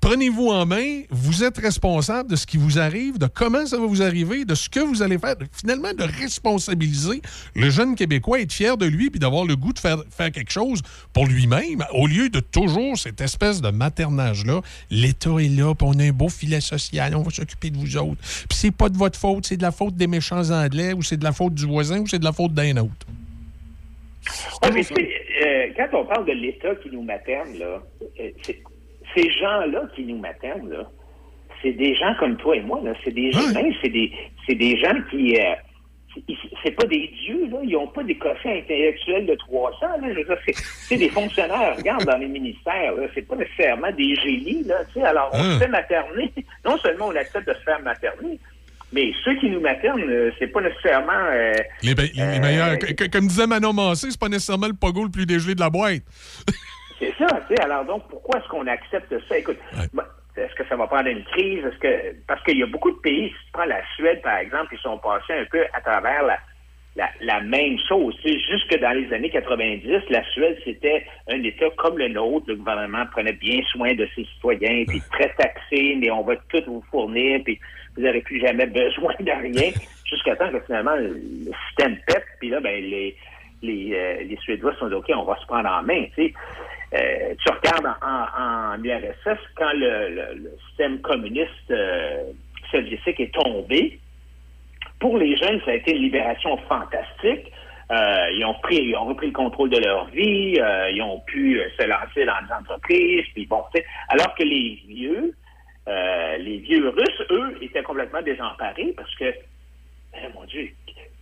Prenez-vous 0.00 0.48
en 0.48 0.66
main, 0.66 1.02
vous 1.10 1.44
êtes 1.44 1.56
responsable 1.56 2.28
de 2.28 2.36
ce 2.36 2.46
qui 2.46 2.56
vous 2.56 2.80
arrive, 2.80 3.18
de 3.18 3.26
comment 3.26 3.64
ça 3.64 3.78
va 3.78 3.86
vous 3.86 4.02
arriver, 4.02 4.44
de 4.44 4.56
ce 4.56 4.68
que 4.68 4.80
vous 4.80 5.02
allez 5.02 5.18
faire, 5.18 5.36
finalement 5.52 5.92
de 5.94 6.02
responsabiliser 6.02 7.22
le 7.54 7.70
jeune 7.70 7.94
Québécois, 7.94 8.40
être 8.40 8.52
fier 8.52 8.76
de 8.76 8.86
lui, 8.86 9.08
puis 9.10 9.20
d'avoir 9.20 9.44
le 9.44 9.54
goût 9.54 9.72
de 9.72 9.78
faire, 9.78 10.02
faire 10.10 10.32
quelque 10.32 10.50
chose 10.50 10.82
pour 11.12 11.26
lui-même, 11.26 11.84
au 11.92 12.08
lieu 12.08 12.28
de 12.28 12.40
toujours 12.40 12.98
cette 12.98 13.20
espèce 13.20 13.60
de 13.60 13.70
maternage-là. 13.70 14.62
L'État 14.90 15.38
est 15.38 15.56
là, 15.56 15.74
puis 15.74 15.86
on 15.88 15.98
a 16.00 16.04
un 16.04 16.12
beau 16.12 16.28
filet 16.28 16.60
social, 16.60 17.14
on 17.14 17.22
va 17.22 17.30
s'occuper 17.30 17.70
de 17.70 17.76
vous 17.76 17.96
autres. 17.96 18.20
Puis 18.20 18.58
c'est 18.58 18.76
pas 18.76 18.88
de 18.88 18.96
votre 18.96 19.18
faute, 19.18 19.46
c'est 19.46 19.56
de 19.56 19.62
la 19.62 19.72
faute 19.72 19.94
des 19.94 20.08
méchants 20.08 20.50
Anglais, 20.50 20.92
ou 20.92 21.02
c'est 21.02 21.16
de 21.16 21.24
la 21.24 21.32
faute 21.32 21.54
du 21.54 21.66
voisin, 21.66 22.00
ou 22.00 22.08
c'est 22.08 22.18
de 22.18 22.24
la 22.24 22.32
faute 22.32 22.52
d'un 22.52 22.76
autre. 22.78 23.06
Ouais, 24.62 24.70
mais 24.72 24.82
euh, 24.82 25.72
quand 25.76 25.98
on 25.98 26.06
parle 26.06 26.26
de 26.26 26.32
l'État 26.32 26.74
qui 26.76 26.90
nous 26.90 27.02
materne, 27.02 27.58
là, 27.58 27.82
euh, 28.20 28.30
ces 29.14 29.30
gens-là 29.30 29.82
qui 29.94 30.04
nous 30.04 30.18
maternent, 30.18 30.68
là, 30.70 30.88
c'est 31.62 31.72
des 31.72 31.94
gens 31.94 32.14
comme 32.18 32.36
toi 32.36 32.56
et 32.56 32.60
moi, 32.60 32.80
là. 32.84 32.92
C'est 33.04 33.12
des 33.14 33.30
humains, 33.30 33.70
c'est 33.82 33.88
des, 33.88 34.12
c'est 34.46 34.54
des 34.56 34.76
gens 34.78 34.94
qui, 35.10 35.36
euh, 35.38 35.54
c'est- 36.62 36.70
pas 36.72 36.86
des 36.86 37.08
dieux, 37.24 37.48
là. 37.50 37.58
Ils 37.62 37.76
ont 37.76 37.86
pas 37.86 38.02
des 38.02 38.16
quotients 38.16 38.50
intellectuels 38.52 39.26
de 39.26 39.34
300, 39.36 39.86
là. 40.00 40.08
Je 40.12 40.18
veux 40.18 40.24
dire, 40.24 40.38
c'est, 40.88 40.96
des 40.96 41.08
fonctionnaires. 41.08 41.76
Regarde 41.76 42.04
dans 42.04 42.16
les 42.18 42.26
ministères, 42.26 42.94
là. 42.96 43.06
C'est 43.14 43.22
pas 43.26 43.36
nécessairement 43.36 43.92
des 43.92 44.14
génies, 44.16 44.64
là. 44.64 44.84
Tu 44.92 45.00
sais, 45.00 45.06
alors, 45.06 45.30
on 45.32 45.38
Hein. 45.38 45.54
se 45.54 45.58
fait 45.60 45.68
materner. 45.68 46.32
Non 46.64 46.76
seulement 46.78 47.06
on 47.08 47.16
accepte 47.16 47.46
de 47.48 47.54
se 47.54 47.60
faire 47.60 47.80
materner, 47.82 48.38
mais 48.92 49.12
ceux 49.24 49.34
qui 49.36 49.48
nous 49.48 49.60
maternent, 49.60 50.02
euh, 50.08 50.30
c'est 50.38 50.48
pas 50.48 50.60
nécessairement, 50.60 51.12
euh, 51.32 51.54
Les, 51.82 51.92
Euh, 51.92 52.40
meilleurs, 52.40 52.76
comme 53.12 53.26
disait 53.28 53.46
Manon 53.46 53.72
Massé, 53.72 54.10
c'est 54.10 54.20
pas 54.20 54.28
nécessairement 54.28 54.66
le 54.68 54.74
pogo 54.74 55.04
le 55.04 55.10
plus 55.10 55.26
dégelé 55.26 55.54
de 55.54 55.60
la 55.60 55.70
boîte. 55.70 56.02
C'est 57.02 57.14
ça, 57.18 57.26
tu 57.48 57.56
sais. 57.56 57.62
Alors 57.62 57.84
donc, 57.84 58.04
pourquoi 58.08 58.38
est-ce 58.38 58.48
qu'on 58.48 58.66
accepte 58.68 59.12
ça? 59.28 59.38
Écoute, 59.38 59.58
ben, 59.92 60.04
est-ce 60.36 60.54
que 60.54 60.64
ça 60.68 60.76
va 60.76 60.86
prendre 60.86 61.08
une 61.08 61.24
crise? 61.24 61.64
Est-ce 61.64 61.78
que 61.78 62.14
parce 62.28 62.42
qu'il 62.44 62.58
y 62.58 62.62
a 62.62 62.66
beaucoup 62.66 62.92
de 62.92 62.98
pays, 62.98 63.28
si 63.28 63.46
tu 63.46 63.52
prends 63.52 63.64
la 63.64 63.82
Suède, 63.96 64.22
par 64.22 64.38
exemple, 64.38 64.68
ils 64.72 64.78
sont 64.78 64.98
passés 64.98 65.32
un 65.32 65.44
peu 65.46 65.64
à 65.72 65.80
travers 65.80 66.22
la, 66.22 66.38
la, 66.94 67.08
la 67.20 67.40
même 67.40 67.76
chose. 67.88 68.16
Tu 68.22 68.32
sais, 68.32 68.38
jusque 68.38 68.78
dans 68.80 68.92
les 68.92 69.12
années 69.12 69.30
90, 69.30 69.84
la 70.10 70.22
Suède, 70.30 70.56
c'était 70.64 71.04
un 71.28 71.42
État 71.42 71.66
comme 71.76 71.98
le 71.98 72.06
nôtre. 72.06 72.46
Le 72.46 72.54
gouvernement 72.54 73.04
prenait 73.10 73.32
bien 73.32 73.60
soin 73.72 73.94
de 73.94 74.08
ses 74.14 74.24
citoyens, 74.24 74.84
puis 74.86 75.02
très 75.10 75.34
taxé, 75.34 75.96
mais 75.98 76.10
on 76.12 76.22
va 76.22 76.36
tout 76.36 76.62
vous 76.68 76.84
fournir, 76.88 77.40
puis 77.44 77.58
vous 77.96 78.02
n'aurez 78.02 78.20
plus 78.20 78.40
jamais 78.40 78.66
besoin 78.66 79.14
de 79.18 79.32
rien, 79.32 79.72
jusqu'à 80.04 80.36
temps 80.36 80.50
que 80.52 80.60
finalement 80.60 80.94
le 80.94 81.50
système 81.66 81.96
pète, 82.06 82.26
puis 82.38 82.50
là, 82.50 82.60
ben 82.60 82.80
les 82.80 83.16
les, 83.62 83.94
euh, 83.94 84.24
les 84.24 84.36
Suédois 84.38 84.74
sont 84.76 84.88
dit, 84.88 84.94
OK, 84.94 85.10
on 85.14 85.24
va 85.24 85.36
se 85.36 85.46
prendre 85.46 85.68
en 85.68 85.82
main. 85.82 86.04
Tu, 86.14 86.26
sais. 86.26 86.34
Euh, 86.94 87.34
tu 87.42 87.50
regardes 87.50 87.86
en, 87.86 88.06
en, 88.06 88.74
en 88.74 88.84
URSS, 88.84 89.38
quand 89.56 89.72
le, 89.74 90.10
le- 90.10 90.34
le 90.44 90.50
système 90.68 91.00
communiste 91.00 91.70
euh, 91.70 92.24
soviétique 92.70 93.18
est 93.20 93.32
tombé, 93.34 93.98
pour 95.00 95.16
les 95.18 95.36
jeunes, 95.36 95.60
ça 95.64 95.72
a 95.72 95.74
été 95.74 95.92
une 95.96 96.02
libération 96.02 96.56
fantastique. 96.68 97.50
Euh, 97.90 98.30
ils 98.36 98.44
ont 98.44 98.54
pris, 98.62 98.76
ils 98.76 98.96
ont 98.96 99.06
repris 99.06 99.26
le 99.28 99.32
contrôle 99.32 99.70
de 99.70 99.78
leur 99.78 100.06
vie, 100.10 100.58
euh, 100.60 100.90
ils 100.90 101.02
ont 101.02 101.20
pu 101.20 101.58
euh, 101.60 101.68
se 101.78 101.84
lancer 101.86 102.24
dans 102.24 102.40
des 102.46 102.52
entreprises, 102.52 103.24
puis 103.34 103.46
bon, 103.46 103.62
alors 104.08 104.34
que 104.34 104.44
les 104.44 104.80
vieux, 104.86 105.34
les 106.38 106.58
vieux 106.58 106.88
Russes, 106.88 107.22
eux, 107.30 107.58
étaient 107.60 107.82
complètement 107.82 108.22
désemparés 108.22 108.94
parce 108.96 109.14
que, 109.16 109.24
eh, 109.24 110.28
mon 110.34 110.44
Dieu, 110.44 110.68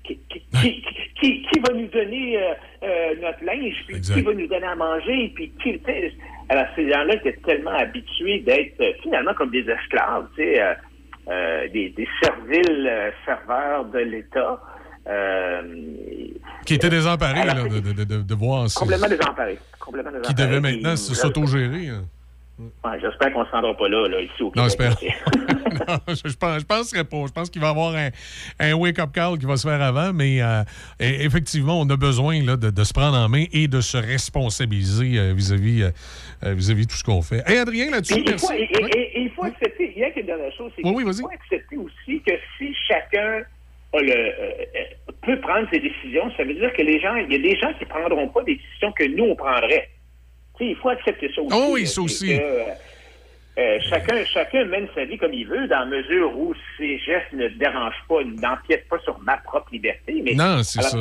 qui, 0.05 0.19
qui, 0.31 0.41
qui, 0.61 0.85
qui- 1.21 1.43
qui 1.43 1.61
va 1.61 1.73
nous 1.75 1.87
donner 1.89 2.37
euh, 2.39 2.53
euh, 2.83 3.15
notre 3.23 3.45
linge, 3.45 3.75
puis 3.87 4.01
qui 4.01 4.23
va 4.23 4.33
nous 4.35 4.47
donner 4.47 4.67
à 4.67 4.75
manger, 4.75 5.33
puis 5.35 5.53
qui, 5.63 5.81
alors 6.49 6.65
ces 6.75 6.91
gens-là 6.91 7.15
étaient 7.15 7.39
tellement 7.45 7.71
habitués 7.77 8.41
d'être 8.41 8.81
euh, 8.81 8.93
finalement 9.03 9.35
comme 9.35 9.51
des 9.51 9.65
esclaves, 9.69 10.27
tu 10.37 10.43
sais, 10.43 10.61
des, 11.73 11.91
des 11.91 12.09
serviles 12.23 13.13
serveurs 13.25 13.85
de 13.85 13.99
l'État. 13.99 14.61
Qui 16.67 16.75
était 16.75 16.89
désemparé 16.91 17.41
Alors, 17.41 17.65
là, 17.67 17.69
de, 17.69 17.81
de, 17.93 18.05
de, 18.05 18.23
de 18.23 18.35
voir 18.35 18.69
ça. 18.69 18.81
complètement 18.81 19.09
désemparés. 19.09 19.59
Complètement 19.79 20.11
Qui 20.23 20.35
désemparés. 20.35 20.49
devait 20.49 20.61
maintenant 20.61 20.93
Ils- 20.93 20.99
se- 20.99 21.15
s'autogérer. 21.15 21.89
hein. 21.89 22.05
Ouais, 22.85 22.99
J'espère 23.01 23.33
qu'on 23.33 23.41
ne 23.41 23.47
se 23.47 23.51
rendra 23.51 23.75
pas 23.77 23.89
là, 23.89 24.09
là, 24.09 24.21
ici 24.21 24.43
au 24.43 24.53
Non, 24.57 24.67
Québec. 24.69 24.93
j'espère. 25.01 25.17
non, 25.89 25.99
je, 26.09 26.29
je 26.31 26.37
pense, 26.37 26.61
je 26.61 26.67
penserais 26.67 27.05
pas. 27.05 27.25
Je 27.27 27.33
pense 27.33 27.49
qu'il 27.51 27.61
va 27.61 27.69
y 27.69 27.71
avoir 27.71 27.95
un, 27.95 28.09
un 28.59 28.75
wake-up 28.75 29.11
call 29.15 29.39
qui 29.39 29.47
va 29.47 29.57
se 29.57 29.67
faire 29.69 29.81
avant, 29.81 30.13
mais 30.13 30.43
euh, 30.43 30.63
e- 31.01 31.25
effectivement, 31.25 31.81
on 31.81 31.89
a 31.91 31.97
besoin 31.97 32.43
là, 32.43 32.57
de, 32.57 32.71
de 32.71 32.85
se 32.85 32.93
prendre 32.93 33.17
en 33.17 33.29
main 33.29 33.45
et 33.53 33.69
de 33.69 33.81
se 33.81 33.97
responsabiliser 33.97 35.19
euh, 35.19 35.33
vis-à-vis 35.35 35.83
euh, 35.83 35.91
euh, 36.45 36.55
vis-à-vis 36.55 36.87
de 36.87 36.91
tout 36.91 36.97
ce 36.97 37.05
qu'on 37.05 37.23
fait. 37.23 37.43
Hey, 37.47 37.59
Adrien, 37.59 37.91
là-dessus, 37.91 38.23
il 38.27 38.39
faut, 38.39 38.51
et- 38.53 38.63
et- 38.63 38.99
et- 38.99 39.23
et 39.23 39.33
accepter, 39.43 39.93
il 39.97 40.01
y 40.01 40.05
a 40.05 40.09
une 40.19 40.27
dernière 40.27 40.53
chose, 40.57 40.71
c'est 40.77 40.83
Oui, 40.85 41.05
oui, 41.05 41.15
faut 41.21 41.29
accepter 41.31 41.77
aussi 41.77 42.21
que 42.23 42.33
si 42.59 42.75
chacun 42.89 43.43
a 43.93 43.99
le, 44.01 44.33
peut 45.23 45.41
prendre 45.41 45.67
ses 45.73 45.81
décisions, 45.81 46.31
ça 46.37 46.45
veut 46.45 46.55
dire 46.55 46.73
que 46.75 46.83
les 46.83 47.01
gens, 47.01 47.15
il 47.17 47.33
y 47.33 47.37
a 47.37 47.39
des 47.39 47.57
gens 47.59 47.73
qui 47.75 47.85
ne 47.85 47.89
prendront 47.89 48.29
pas 48.29 48.43
des 48.45 48.57
décisions 48.57 48.93
que 48.93 49.05
nous, 49.05 49.25
on 49.25 49.37
prendrait. 49.37 49.89
Il 50.69 50.77
faut 50.77 50.89
accepter 50.91 51.31
ça 51.35 51.41
aussi. 51.43 51.55
Oh 51.57 51.69
oui, 51.73 51.87
ça 51.87 52.01
aussi. 52.03 52.29
que, 52.29 52.33
euh, 52.43 52.65
euh, 53.59 53.79
chacun, 53.89 54.25
chacun 54.33 54.65
mène 54.67 54.87
sa 54.95 55.05
vie 55.05 55.19
comme 55.19 55.33
il 55.35 55.47
veut, 55.47 55.67
dans 55.69 55.81
la 55.81 55.87
mesure 55.87 56.37
où 56.39 56.55
ses 56.79 56.99
gestes 56.99 57.33
ne 57.33 57.49
dérangent 57.49 58.05
pas, 58.09 58.23
n'empiètent 58.25 58.89
pas 58.89 58.99
sur 59.01 59.19
ma 59.21 59.37
propre 59.39 59.69
liberté. 59.73 60.21
Mais 60.25 60.35
Non, 60.35 60.63
c'est 60.63 60.83
ça. 60.83 60.99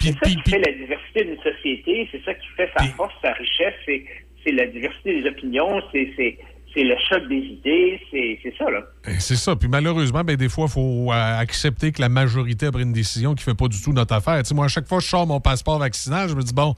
C'est 0.00 0.12
ça 0.12 0.26
qui 0.28 0.50
fait 0.50 0.58
la 0.58 0.72
diversité 0.72 1.24
d'une 1.24 1.40
société, 1.40 2.08
c'est 2.10 2.22
ça 2.24 2.34
qui 2.34 2.46
fait 2.56 2.68
sa 2.76 2.84
force, 2.94 3.14
sa 3.22 3.32
richesse, 3.32 3.74
c'est 3.86 4.52
la 4.52 4.66
diversité 4.66 5.22
des 5.22 5.28
opinions, 5.28 5.80
c'est 5.92 6.10
c'est- 6.16 6.38
le 6.76 6.96
choc 7.08 7.28
des 7.28 7.36
idées, 7.36 8.00
c'est 8.10 8.52
ça, 8.58 8.68
là. 8.68 8.80
Eh, 9.06 9.20
C'est 9.20 9.36
ça. 9.36 9.54
Puis 9.54 9.68
malheureusement, 9.68 10.24
ben, 10.24 10.34
des 10.34 10.48
fois, 10.48 10.66
il 10.68 10.72
faut 10.72 11.12
euh, 11.12 11.38
accepter 11.38 11.92
que 11.92 12.00
la 12.00 12.08
majorité 12.08 12.66
a 12.66 12.72
pris 12.72 12.82
une 12.82 12.92
décision 12.92 13.34
qui 13.36 13.42
ne 13.48 13.52
fait 13.52 13.56
pas 13.56 13.68
du 13.68 13.80
tout 13.80 13.92
notre 13.92 14.12
affaire. 14.12 14.42
Moi, 14.52 14.64
à 14.64 14.68
chaque 14.68 14.88
fois 14.88 14.98
que 14.98 15.04
je 15.04 15.08
sors 15.08 15.24
mon 15.24 15.38
passeport 15.38 15.78
vaccinal, 15.78 16.28
je 16.28 16.34
me 16.34 16.42
dis, 16.42 16.52
bon, 16.52 16.74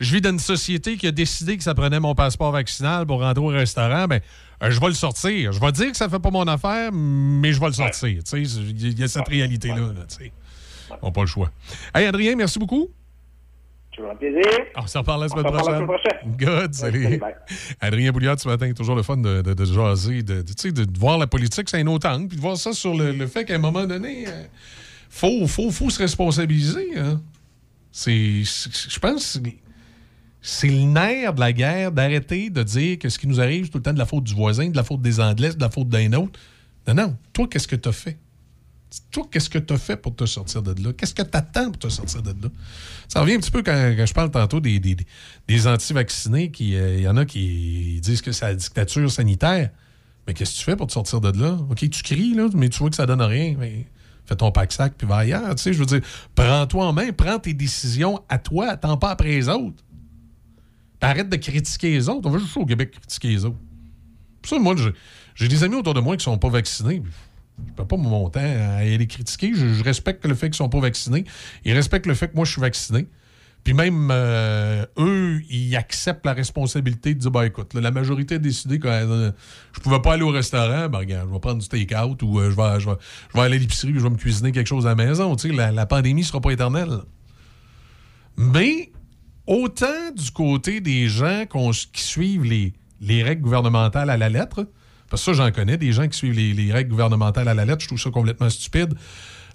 je 0.00 0.14
vis 0.14 0.20
dans 0.20 0.30
une 0.30 0.38
société 0.38 0.96
qui 0.96 1.06
a 1.06 1.12
décidé 1.12 1.56
que 1.56 1.62
ça 1.62 1.74
prenait 1.74 2.00
mon 2.00 2.14
passeport 2.14 2.52
vaccinal 2.52 3.06
pour 3.06 3.20
rentrer 3.20 3.42
au 3.44 3.48
restaurant. 3.48 4.06
Ben, 4.06 4.20
euh, 4.62 4.70
je 4.70 4.80
vais 4.80 4.88
le 4.88 4.94
sortir. 4.94 5.52
Je 5.52 5.60
vais 5.60 5.72
dire 5.72 5.90
que 5.90 5.96
ça 5.96 6.08
fait 6.08 6.18
pas 6.18 6.30
mon 6.30 6.46
affaire, 6.46 6.90
mais 6.92 7.52
je 7.52 7.60
vais 7.60 7.66
le 7.66 7.72
sortir. 7.72 8.22
Tu 8.24 8.44
sais, 8.46 8.60
Il 8.60 8.98
y 8.98 9.02
a 9.02 9.08
cette 9.08 9.28
réalité-là. 9.28 9.76
là, 9.76 10.04
tu 10.08 10.16
sais. 10.24 10.32
On 11.02 11.06
n'a 11.08 11.12
pas 11.12 11.20
le 11.22 11.26
choix. 11.26 11.50
Hey, 11.94 12.06
Adrien, 12.06 12.34
merci 12.36 12.58
beaucoup. 12.58 12.88
Un 14.00 14.14
plaisir. 14.14 14.44
On 14.76 14.86
s'en 14.86 15.00
reparle 15.00 15.22
la 15.22 15.26
On 15.26 15.28
semaine 15.30 15.44
s'en 15.44 15.50
parle 15.50 15.80
la 15.80 15.84
prochaine. 15.84 16.20
semaine 16.20 16.36
prochaine. 16.36 16.60
Good, 16.62 16.74
salut. 16.74 17.20
Adrien 17.80 18.12
Bouliard, 18.12 18.38
ce 18.38 18.46
matin, 18.48 18.72
toujours 18.72 18.94
le 18.94 19.02
fun 19.02 19.16
de, 19.16 19.42
de, 19.42 19.54
de 19.54 19.64
jaser, 19.64 20.22
de, 20.22 20.42
de, 20.42 20.42
tu 20.42 20.54
sais, 20.56 20.70
de, 20.72 20.84
de 20.84 20.98
voir 20.98 21.18
la 21.18 21.26
politique, 21.26 21.68
c'est 21.68 21.80
un 21.80 21.86
autre 21.88 22.08
angle, 22.08 22.28
puis 22.28 22.36
de 22.36 22.40
voir 22.40 22.56
ça 22.56 22.72
sur 22.72 22.94
le, 22.94 23.10
le 23.10 23.26
fait 23.26 23.44
qu'à 23.44 23.56
un 23.56 23.58
moment 23.58 23.86
donné, 23.86 24.26
euh, 24.28 24.44
faut, 25.10 25.48
faut, 25.48 25.72
faut 25.72 25.90
se 25.90 25.98
responsabiliser. 25.98 26.96
hein. 26.96 27.20
C'est, 27.90 28.44
je 28.44 28.98
pense, 29.00 29.40
que 29.42 29.48
c'est 30.50 30.68
le 30.68 30.80
nerf 30.80 31.34
de 31.34 31.40
la 31.40 31.52
guerre 31.52 31.92
d'arrêter 31.92 32.48
de 32.48 32.62
dire 32.62 32.98
que 32.98 33.10
ce 33.10 33.18
qui 33.18 33.26
nous 33.26 33.38
arrive, 33.38 33.68
tout 33.68 33.76
le 33.76 33.82
temps 33.82 33.92
de 33.92 33.98
la 33.98 34.06
faute 34.06 34.24
du 34.24 34.34
voisin, 34.34 34.70
de 34.70 34.76
la 34.76 34.82
faute 34.82 35.02
des 35.02 35.20
Anglais, 35.20 35.52
de 35.52 35.60
la 35.60 35.68
faute 35.68 35.90
d'un 35.90 36.10
autre. 36.14 36.40
Non, 36.86 36.94
non. 36.94 37.16
Toi, 37.34 37.48
qu'est-ce 37.48 37.68
que 37.68 37.76
tu 37.76 37.86
as 37.86 37.92
fait? 37.92 38.16
Toi, 39.10 39.28
qu'est-ce 39.30 39.50
que 39.50 39.58
tu 39.58 39.74
as 39.74 39.76
fait 39.76 39.98
pour 39.98 40.16
te 40.16 40.24
sortir 40.24 40.62
de 40.62 40.82
là? 40.82 40.94
Qu'est-ce 40.94 41.14
que 41.14 41.20
tu 41.20 41.36
attends 41.36 41.66
pour 41.70 41.78
te 41.78 41.90
sortir 41.90 42.22
de 42.22 42.30
là? 42.30 42.48
Ça 43.08 43.20
revient 43.20 43.34
un 43.34 43.40
petit 43.40 43.50
peu 43.50 43.62
quand, 43.62 43.94
je 43.98 44.14
parle 44.14 44.30
tantôt 44.30 44.58
des, 44.58 44.80
des, 44.80 45.66
anti-vaccinés, 45.66 46.50
qui, 46.50 46.76
euh, 46.76 46.96
il 46.96 47.02
y 47.02 47.08
en 47.08 47.18
a 47.18 47.26
qui 47.26 48.00
disent 48.02 48.22
que 48.22 48.32
c'est 48.32 48.46
la 48.46 48.54
dictature 48.54 49.10
sanitaire. 49.10 49.68
Mais 50.26 50.32
qu'est-ce 50.32 50.52
que 50.52 50.58
tu 50.60 50.64
fais 50.64 50.76
pour 50.76 50.86
te 50.86 50.92
sortir 50.92 51.20
de 51.20 51.38
là? 51.38 51.58
OK, 51.68 51.90
tu 51.90 52.02
cries, 52.02 52.32
là, 52.32 52.48
mais 52.54 52.70
tu 52.70 52.78
vois 52.78 52.88
que 52.88 52.96
ça 52.96 53.04
donne 53.04 53.20
rien. 53.20 53.54
Fais 54.24 54.36
ton 54.36 54.50
pack-sac, 54.50 54.94
puis 54.96 55.06
va 55.06 55.16
ailleurs. 55.18 55.54
Tu 55.56 55.62
sais, 55.62 55.72
je 55.74 55.78
veux 55.78 55.86
dire, 55.86 56.00
prends-toi 56.34 56.86
en 56.86 56.94
main, 56.94 57.12
prends 57.12 57.38
tes 57.38 57.52
décisions 57.52 58.22
à 58.30 58.38
toi, 58.38 58.68
attends 58.68 58.96
pas 58.96 59.10
après 59.10 59.28
les 59.28 59.50
autres. 59.50 59.84
Puis 61.00 61.10
arrête 61.10 61.28
de 61.28 61.36
critiquer 61.36 61.90
les 61.90 62.08
autres. 62.08 62.26
On 62.28 62.30
va 62.30 62.38
juste 62.38 62.56
au 62.56 62.66
Québec 62.66 62.92
critiquer 62.92 63.28
les 63.28 63.44
autres. 63.44 63.58
Ça, 64.44 64.58
moi, 64.58 64.74
j'ai- 65.36 65.48
des 65.48 65.64
amis 65.64 65.76
autour 65.76 65.94
de 65.94 66.00
moi 66.00 66.16
qui 66.16 66.24
sont 66.24 66.38
pas 66.38 66.48
vaccinés. 66.48 67.02
Je 67.66 67.72
peux 67.72 67.84
pas 67.84 67.96
mon 67.96 68.28
temps 68.30 68.40
à 68.40 68.82
les 68.84 69.06
critiquer. 69.06 69.52
Je, 69.54 69.82
respecte 69.82 70.24
le 70.26 70.34
fait 70.34 70.46
qu'ils 70.46 70.56
sont 70.56 70.68
pas 70.68 70.80
vaccinés. 70.80 71.24
Ils 71.64 71.72
respectent 71.72 72.06
le 72.06 72.14
fait 72.14 72.28
que 72.28 72.36
moi, 72.36 72.44
je 72.44 72.52
suis 72.52 72.60
vacciné. 72.60 73.06
Puis 73.64 73.74
même 73.74 74.08
euh, 74.12 74.86
eux, 74.98 75.42
ils 75.50 75.76
acceptent 75.76 76.24
la 76.24 76.32
responsabilité 76.32 77.14
de 77.14 77.18
dire 77.18 77.30
bah 77.30 77.44
écoute, 77.44 77.74
la 77.74 77.90
majorité 77.90 78.36
a 78.36 78.38
décidé 78.38 78.78
que 78.78 78.86
euh, 78.86 79.32
je 79.72 79.80
pouvais 79.80 80.00
pas 80.00 80.14
aller 80.14 80.22
au 80.22 80.30
restaurant, 80.30 80.88
ben 80.88 80.98
regarde, 80.98 81.28
je 81.28 81.34
vais 81.34 81.40
prendre 81.40 81.60
du 81.60 81.68
take-out 81.68 82.22
ou 82.22 82.38
euh, 82.38 82.50
je, 82.50 82.56
vais, 82.56 82.80
je, 82.80 82.88
vais, 82.88 83.40
aller 83.40 83.56
à 83.56 83.58
l'épicerie 83.58 83.90
et 83.90 83.94
je 83.94 84.00
vais 84.00 84.10
me 84.10 84.16
cuisiner 84.16 84.52
quelque 84.52 84.68
chose 84.68 84.86
à 84.86 84.90
la 84.90 84.94
maison. 84.94 85.34
Tu 85.34 85.48
sais, 85.48 85.54
la, 85.54 85.72
la 85.72 85.86
pandémie 85.86 86.22
sera 86.22 86.40
pas 86.40 86.52
éternelle. 86.52 87.00
Mais 88.36 88.92
autant 89.48 90.12
du 90.14 90.30
côté 90.30 90.80
des 90.80 91.08
gens 91.08 91.44
qui 91.92 92.02
suivent 92.02 92.44
les, 92.44 92.74
les 93.00 93.22
règles 93.22 93.42
gouvernementales 93.42 94.10
à 94.10 94.16
la 94.16 94.28
lettre, 94.28 94.68
parce 95.10 95.24
que 95.24 95.34
ça, 95.34 95.44
j'en 95.44 95.50
connais, 95.50 95.78
des 95.78 95.90
gens 95.90 96.06
qui 96.06 96.16
suivent 96.16 96.34
les, 96.34 96.52
les 96.52 96.72
règles 96.72 96.90
gouvernementales 96.90 97.48
à 97.48 97.54
la 97.54 97.64
lettre, 97.64 97.80
je 97.82 97.88
trouve 97.88 98.00
ça 98.00 98.10
complètement 98.10 98.50
stupide. 98.50 98.94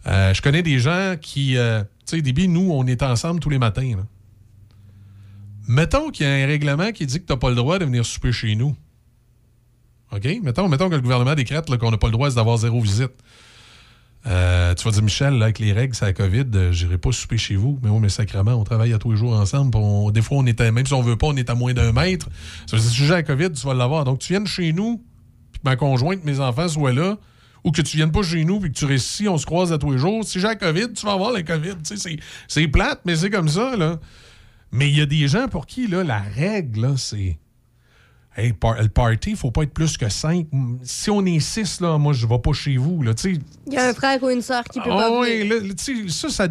Euh, 0.08 0.34
je 0.34 0.42
connais 0.42 0.64
des 0.64 0.80
gens 0.80 1.16
qui. 1.22 1.56
euh, 1.58 1.84
tu 2.06 2.18
sais, 2.18 2.22
début, 2.22 2.48
nous, 2.48 2.72
on 2.72 2.86
est 2.88 3.04
ensemble 3.04 3.40
tous 3.40 3.50
les 3.50 3.60
matins. 3.60 3.94
Mettons 5.68 6.10
qu'il 6.10 6.26
y 6.26 6.30
a 6.30 6.34
un 6.34 6.46
règlement 6.46 6.92
qui 6.92 7.06
dit 7.06 7.22
que 7.22 7.26
tu 7.26 7.32
n'as 7.32 7.38
pas 7.38 7.50
le 7.50 7.56
droit 7.56 7.80
de 7.80 7.86
venir 7.86 8.06
souper 8.06 8.34
chez 8.34 8.56
nous. 8.56 8.76
OK? 10.12 10.28
Mettons, 10.44 10.68
mettons 10.68 10.90
que 10.90 10.96
le 10.96 11.02
gouvernement 11.02 11.36
décrète 11.36 11.66
qu'on 11.78 11.92
n'a 11.92 11.98
pas 11.98 12.08
le 12.08 12.12
droit 12.12 12.30
d'avoir 12.30 12.58
zéro 12.58 12.82
visite. 12.82 13.14
Euh, 14.26 14.74
tu 14.74 14.86
vas 14.86 14.92
dire, 14.92 15.04
Michel, 15.04 15.34
là, 15.34 15.46
avec 15.46 15.60
les 15.60 15.74
règles, 15.74 15.94
c'est 15.96 16.06
la 16.06 16.14
COVID, 16.14 16.46
euh, 16.56 16.72
j'irai 16.72 16.98
pas 16.98 17.12
souper 17.12 17.38
chez 17.38 17.56
vous. 17.58 17.78
Mais 17.84 17.90
oui, 17.90 18.00
mais 18.02 18.10
sacrément, 18.10 18.54
on 18.54 18.64
travaille 18.64 18.94
à 18.94 18.98
tous 18.98 19.12
les 19.12 19.18
jours 19.18 19.34
ensemble. 19.34 19.72
des 20.14 20.22
fois, 20.22 20.38
on 20.38 20.46
est 20.46 20.60
à- 20.62 20.72
même 20.72 20.86
si 20.86 20.94
on 20.94 21.02
veut 21.02 21.18
pas, 21.18 21.28
on 21.28 21.36
est 21.36 21.50
à 21.50 21.56
moins 21.56 21.74
d'un 21.74 21.92
mètre. 21.92 22.30
Ça 22.66 22.78
veut 22.78 22.82
dire, 22.82 22.92
si 22.92 22.98
j'ai 23.06 23.08
la 23.10 23.24
COVID, 23.24 23.52
tu 23.52 23.66
vas 23.68 23.74
l'avoir. 23.74 24.06
Donc, 24.06 24.20
tu 24.20 24.32
viennes 24.32 24.48
chez 24.48 24.72
nous, 24.72 25.04
puis 25.52 25.60
que 25.62 25.70
ma 25.70 25.76
conjointe, 25.76 26.24
mes 26.24 26.40
enfants 26.40 26.70
soient 26.70 26.94
là, 26.94 27.18
ou 27.66 27.72
que 27.72 27.82
tu 27.82 27.98
viennes 27.98 28.12
pas 28.12 28.24
chez 28.24 28.46
nous, 28.46 28.60
puis 28.62 28.72
que 28.72 28.78
tu 28.78 28.86
restes 28.86 29.08
ici, 29.14 29.28
on 29.28 29.38
se 29.38 29.46
croise 29.46 29.74
à 29.74 29.78
tous 29.78 29.92
les 29.92 29.98
jours. 29.98 30.24
Si 30.24 30.40
j'ai 30.40 30.48
la 30.48 30.56
COVID, 30.56 30.94
tu 30.96 31.06
vas 31.06 31.14
avoir 31.14 31.32
la 31.32 31.44
COVID. 31.44 31.76
C'est- 32.48 32.68
plate, 32.70 33.02
mais 33.06 33.16
c'est 33.18 33.30
comme 33.30 33.50
ça, 33.50 33.76
là. 33.76 34.00
Mais 34.72 34.90
il 34.90 34.98
y 34.98 35.02
a 35.02 35.06
des 35.06 35.28
gens 35.28 35.48
pour 35.50 35.66
qui, 35.66 35.88
là, 35.88 36.04
la 36.04 36.20
règle, 36.20 36.94
c'est. 36.98 37.38
Hey, 38.36 38.52
par- 38.54 38.82
le 38.82 38.90
party, 38.90 39.32
il 39.32 39.36
faut 39.36 39.52
pas 39.52 39.62
être 39.64 39.74
plus 39.74 39.96
que 39.96 40.10
cinq. 40.10 40.48
Si 40.84 41.12
on 41.12 41.24
est 41.26 41.40
six, 41.40 41.80
là, 41.82 41.98
moi, 42.00 42.14
je 42.14 42.26
vais 42.26 42.40
pas 42.40 42.52
chez 42.54 42.78
vous, 42.78 43.02
là. 43.04 43.12
Il 43.24 43.74
y 43.74 43.78
a 43.78 43.90
un 43.90 43.94
frère 43.94 44.22
ou 44.24 44.30
une 44.30 44.42
sœur 44.42 44.64
qui 44.64 44.80
peut 44.80 44.90
Ah 44.92 44.98
pas 44.98 45.20
ouais, 45.20 45.44
venir. 45.44 45.64
là, 45.64 45.74
ça, 46.10 46.30
ça, 46.30 46.48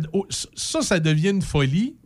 ça, 0.54 0.82
ça 0.82 1.00
devient 1.00 1.30
une 1.30 1.42
folie. 1.42 1.96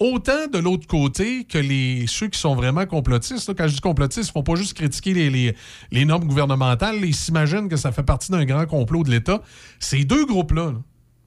Autant 0.00 0.46
de 0.52 0.58
l'autre 0.58 0.86
côté 0.86 1.42
que 1.42 1.58
les, 1.58 2.04
ceux 2.06 2.28
qui 2.28 2.38
sont 2.38 2.54
vraiment 2.54 2.86
complotistes. 2.86 3.48
là, 3.48 3.54
quand 3.58 3.66
je 3.66 3.74
dis 3.74 3.80
complotistes, 3.80 4.28
ils 4.28 4.32
font 4.32 4.44
pas 4.44 4.54
juste 4.54 4.74
critiquer 4.74 5.12
les, 5.12 5.28
les- 5.28 5.56
les 5.90 6.04
normes 6.04 6.28
gouvernementales. 6.28 7.04
Ils 7.04 7.16
s'imaginent 7.16 7.68
que 7.68 7.76
ça 7.76 7.90
fait 7.90 8.04
partie 8.04 8.30
d'un 8.30 8.44
grand 8.44 8.64
complot 8.66 9.02
de 9.02 9.10
l'État. 9.10 9.42
Ces 9.80 10.04
deux 10.04 10.24
groupes-là, 10.24 10.66
là, 10.66 10.78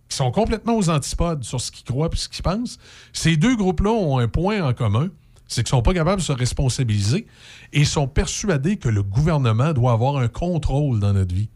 qui 0.07 0.15
sont 0.15 0.31
complètement 0.31 0.77
aux 0.77 0.89
antipodes 0.89 1.43
sur 1.43 1.59
ce 1.59 1.69
qu'ils 1.69 1.83
croient 1.83 2.09
et 2.13 2.15
ce 2.15 2.29
qu'ils 2.29 2.43
pensent, 2.43 2.77
ces 3.11 3.35
deux 3.35 3.57
groupes-là 3.57 3.89
ont 3.91 4.19
un 4.19 4.29
point 4.29 4.61
en 4.65 4.73
commun. 4.73 5.09
C'est 5.53 5.63
qu'ils 5.63 5.69
sont 5.69 5.81
pas 5.81 5.93
capables 5.93 6.21
de 6.21 6.25
se 6.25 6.31
responsabiliser 6.31 7.27
et 7.73 7.83
sont 7.83 8.07
persuadés 8.07 8.77
que 8.77 8.89
le 8.89 9.03
gouvernement 9.03 9.73
doit 9.73 9.91
avoir 9.91 10.17
un 10.17 10.27
contrôle 10.27 10.99
dans 10.99 11.13
notre 11.13 11.35
vie 11.35 11.49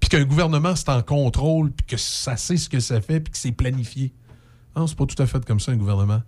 puis 0.00 0.08
qu'un 0.08 0.24
gouvernement, 0.24 0.76
c'est 0.76 0.90
en 0.90 1.02
contrôle, 1.02 1.70
puis 1.72 1.86
que 1.86 1.96
ça 1.96 2.36
sait 2.36 2.56
ce 2.56 2.68
que 2.68 2.80
ça 2.80 3.00
fait, 3.00 3.20
puis 3.20 3.32
que 3.32 3.38
c'est 3.38 3.52
planifié. 3.52 4.12
Non, 4.76 4.86
c'est 4.86 4.96
pas 4.96 5.06
tout 5.06 5.20
à 5.22 5.26
fait 5.26 5.44
comme 5.44 5.60
ça, 5.60 5.72
un 5.72 5.76
gouvernement. 5.76 6.22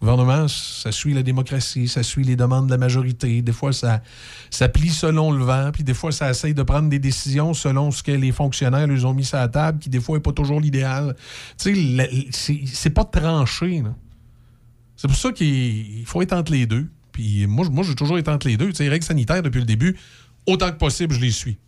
Le 0.00 0.08
gouvernement, 0.08 0.48
ça 0.48 0.90
suit 0.90 1.14
la 1.14 1.22
démocratie, 1.22 1.86
ça 1.86 2.02
suit 2.02 2.24
les 2.24 2.34
demandes 2.34 2.66
de 2.66 2.72
la 2.72 2.78
majorité. 2.78 3.40
Des 3.40 3.52
fois, 3.52 3.72
ça, 3.72 4.00
plie 4.68 4.90
selon 4.90 5.30
le 5.30 5.44
vent, 5.44 5.70
puis 5.72 5.84
des 5.84 5.94
fois, 5.94 6.12
ça 6.12 6.30
essaye 6.30 6.54
de 6.54 6.62
prendre 6.62 6.88
des 6.88 6.98
décisions 6.98 7.54
selon 7.54 7.90
ce 7.90 8.02
que 8.02 8.10
les 8.10 8.32
fonctionnaires 8.32 8.86
lui 8.86 9.04
ont 9.04 9.14
mis 9.14 9.24
sur 9.24 9.38
la 9.38 9.48
table, 9.48 9.78
qui 9.78 9.90
des 9.90 10.00
fois 10.00 10.16
n'est 10.16 10.22
pas 10.22 10.32
toujours 10.32 10.60
l'idéal. 10.60 11.14
Tu 11.56 11.74
sais, 12.32 12.60
c'est 12.66 12.90
pas 12.90 13.04
tranché. 13.04 13.82
là. 13.82 13.94
C'est 14.96 15.08
pour 15.08 15.16
ça 15.16 15.32
qu'il 15.32 15.98
il 15.98 16.06
faut 16.06 16.22
être 16.22 16.32
entre 16.32 16.52
les 16.52 16.66
deux. 16.66 16.86
Puis 17.12 17.46
moi, 17.46 17.66
moi 17.70 17.84
j'ai 17.84 17.94
toujours 17.94 18.18
été 18.18 18.30
entre 18.30 18.48
les 18.48 18.56
deux. 18.56 18.68
Tu 18.68 18.76
sais, 18.76 18.84
les 18.84 18.90
règles 18.90 19.04
sanitaires, 19.04 19.42
depuis 19.42 19.60
le 19.60 19.66
début, 19.66 19.96
autant 20.46 20.70
que 20.70 20.76
possible, 20.76 21.14
je 21.14 21.20
les 21.20 21.30
suis. 21.30 21.58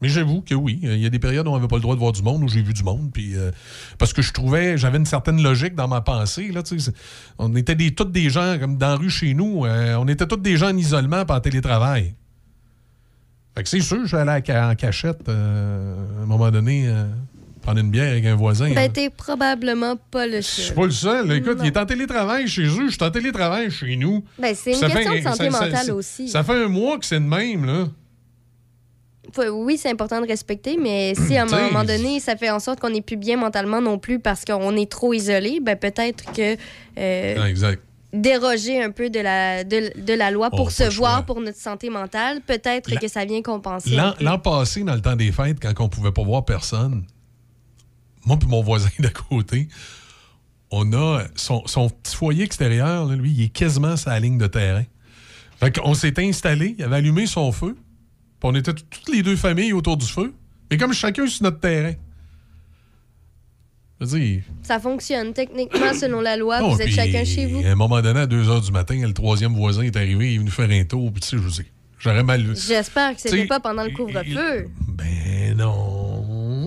Mais 0.00 0.08
j'avoue 0.08 0.40
que 0.40 0.54
oui, 0.54 0.80
il 0.82 0.98
y 0.98 1.06
a 1.06 1.10
des 1.10 1.20
périodes 1.20 1.46
où 1.46 1.50
on 1.50 1.54
n'avait 1.54 1.68
pas 1.68 1.76
le 1.76 1.82
droit 1.82 1.94
de 1.94 2.00
voir 2.00 2.10
du 2.10 2.22
monde, 2.22 2.42
où 2.42 2.48
j'ai 2.48 2.60
vu 2.60 2.74
du 2.74 2.82
monde, 2.82 3.12
puis 3.12 3.36
euh, 3.36 3.52
parce 3.98 4.12
que 4.12 4.20
je 4.20 4.32
trouvais, 4.32 4.76
j'avais 4.76 4.98
une 4.98 5.06
certaine 5.06 5.40
logique 5.40 5.76
dans 5.76 5.86
ma 5.86 6.00
pensée. 6.00 6.50
Là, 6.50 6.62
on 7.38 7.54
était 7.54 7.76
tous 7.92 8.06
des 8.06 8.28
gens, 8.28 8.58
comme 8.58 8.78
dans 8.78 8.88
la 8.88 8.96
rue 8.96 9.10
chez 9.10 9.32
nous, 9.32 9.64
euh, 9.64 9.94
on 9.94 10.08
était 10.08 10.26
tous 10.26 10.38
des 10.38 10.56
gens 10.56 10.70
en 10.70 10.76
isolement 10.76 11.24
pas 11.24 11.36
en 11.36 11.40
télétravail. 11.40 12.16
Fait 13.54 13.62
que 13.62 13.68
c'est 13.68 13.80
sûr, 13.80 14.00
je 14.02 14.06
suis 14.06 14.16
allé 14.16 14.42
en 14.50 14.74
cachette 14.74 15.28
euh, 15.28 15.94
à 16.20 16.22
un 16.22 16.26
moment 16.26 16.50
donné, 16.50 16.88
euh, 16.88 17.04
prendre 17.62 17.80
une 17.80 17.90
bière 17.90 18.10
avec 18.10 18.26
un 18.26 18.34
voisin. 18.34 18.72
Ben, 18.74 18.90
t'es 18.92 19.08
probablement 19.10 19.96
pas 20.10 20.26
le 20.26 20.36
Je 20.36 20.40
suis 20.42 20.62
seul. 20.64 20.74
pas 20.74 20.84
le 20.84 20.90
seul. 20.90 21.32
Écoute, 21.32 21.58
Non. 21.58 21.64
il 21.64 21.68
est 21.68 21.76
en 21.78 21.86
télétravail 21.86 22.46
chez 22.48 22.62
eux, 22.66 22.86
je 22.88 22.92
suis 22.94 23.02
en 23.04 23.10
télétravail 23.10 23.70
chez 23.70 23.96
nous. 23.96 24.22
Ben, 24.38 24.54
c'est 24.54 24.72
une 24.72 24.76
Ça 24.76 24.88
question 24.90 25.12
fait- 25.12 25.18
de 25.20 25.24
santé 25.24 25.50
ça- 25.50 25.60
mentale 25.64 25.86
ça- 25.86 25.94
aussi. 25.94 26.28
Ça 26.28 26.42
fait 26.44 26.64
un 26.64 26.68
mois 26.68 26.98
que 26.98 27.06
c'est 27.06 27.20
de 27.20 27.24
même, 27.24 27.64
là. 27.64 27.86
Faut- 29.32 29.42
Oui, 29.64 29.78
c'est 29.78 29.88
important 29.90 30.20
de 30.20 30.26
respecter, 30.26 30.76
mais 30.76 31.14
si 31.14 31.36
à 31.36 31.44
un 31.44 31.46
moment 31.46 31.84
donné, 31.84 32.20
ça 32.20 32.36
fait 32.36 32.50
en 32.50 32.58
sorte 32.58 32.80
qu'on 32.80 32.90
n'est 32.90 33.00
plus 33.00 33.16
bien 33.16 33.36
mentalement 33.38 33.80
non 33.80 33.98
plus 33.98 34.18
parce 34.18 34.44
qu'on 34.44 34.76
est 34.76 34.90
trop 34.90 35.14
isolé, 35.14 35.60
ben 35.62 35.76
peut-être 35.76 36.32
que. 36.32 36.56
euh, 36.98 37.36
Ah, 37.40 37.48
exact. 37.48 37.82
déroger 38.12 38.82
un 38.82 38.90
peu 38.90 39.08
de 39.08 39.20
la, 39.20 39.64
de, 39.64 39.90
de 39.98 40.12
la 40.12 40.30
loi 40.30 40.50
pour 40.50 40.70
se 40.70 40.90
choix. 40.90 41.08
voir 41.08 41.24
pour 41.24 41.40
notre 41.40 41.56
santé 41.56 41.88
mentale, 41.88 42.42
peut-être 42.46 42.98
que 43.00 43.08
ça 43.08 43.24
vient 43.24 43.40
compenser. 43.40 43.96
l'an 44.20 44.38
passé, 44.38 44.82
dans 44.82 44.94
le 44.94 45.00
temps 45.00 45.16
des 45.16 45.32
fêtes, 45.32 45.56
quand 45.62 45.72
on 45.82 45.88
pouvait 45.88 46.12
pas 46.12 46.22
voir 46.22 46.44
personne, 46.44 47.04
moi 48.24 48.38
et 48.42 48.46
mon 48.46 48.62
voisin 48.62 48.88
d'à 48.98 49.10
côté, 49.10 49.68
on 50.70 50.92
a 50.92 51.24
son, 51.36 51.66
son 51.66 51.88
petit 51.90 52.16
foyer 52.16 52.44
extérieur, 52.44 53.06
là, 53.06 53.14
lui, 53.16 53.30
il 53.30 53.42
est 53.44 53.48
quasiment 53.48 53.94
la 54.06 54.20
ligne 54.20 54.38
de 54.38 54.46
terrain. 54.46 54.84
Fait 55.60 55.78
qu'on 55.78 55.94
s'est 55.94 56.14
installé, 56.18 56.74
il 56.78 56.84
avait 56.84 56.96
allumé 56.96 57.26
son 57.26 57.52
feu, 57.52 57.76
puis 58.40 58.50
on 58.50 58.54
était 58.54 58.72
toutes 58.72 59.08
les 59.12 59.22
deux 59.22 59.36
familles 59.36 59.72
autour 59.72 59.96
du 59.96 60.06
feu, 60.06 60.34
mais 60.70 60.76
comme 60.76 60.92
chacun 60.92 61.26
sur 61.26 61.44
notre 61.44 61.60
terrain. 61.60 61.92
Je 64.00 64.06
veux 64.06 64.18
dire, 64.18 64.42
Ça 64.62 64.80
fonctionne 64.80 65.32
techniquement 65.32 65.94
selon 65.94 66.20
la 66.20 66.36
loi. 66.36 66.60
non, 66.60 66.70
vous 66.70 66.80
êtes 66.80 66.86
puis, 66.86 66.94
chacun 66.96 67.24
chez 67.24 67.46
vous. 67.46 67.64
À 67.64 67.68
un 67.68 67.74
moment 67.76 68.00
donné, 68.02 68.20
à 68.20 68.26
2 68.26 68.42
h 68.42 68.64
du 68.64 68.72
matin, 68.72 69.00
le 69.00 69.12
troisième 69.12 69.54
voisin 69.54 69.82
est 69.82 69.96
arrivé, 69.96 70.32
il 70.32 70.34
est 70.34 70.38
venu 70.38 70.50
faire 70.50 70.68
un 70.70 70.84
tour, 70.84 71.12
puis 71.12 71.20
tu 71.20 71.28
sais, 71.28 71.36
je 71.36 71.42
vous 71.42 71.50
dis, 71.50 71.62
j'aurais 72.00 72.24
mal 72.24 72.42
vu. 72.42 72.56
J'espère 72.56 73.14
que 73.14 73.20
c'était 73.20 73.36
T'sais, 73.36 73.46
pas 73.46 73.60
pendant 73.60 73.84
le 73.84 73.90
couvre-feu. 73.90 74.68
Ben 74.88 75.56
non. 75.56 76.11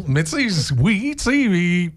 Mais 0.08 0.24
tu 0.24 0.50
sais, 0.50 0.74
oui, 0.80 1.14
tu 1.18 1.24
sais, 1.24 1.48
mais 1.50 1.92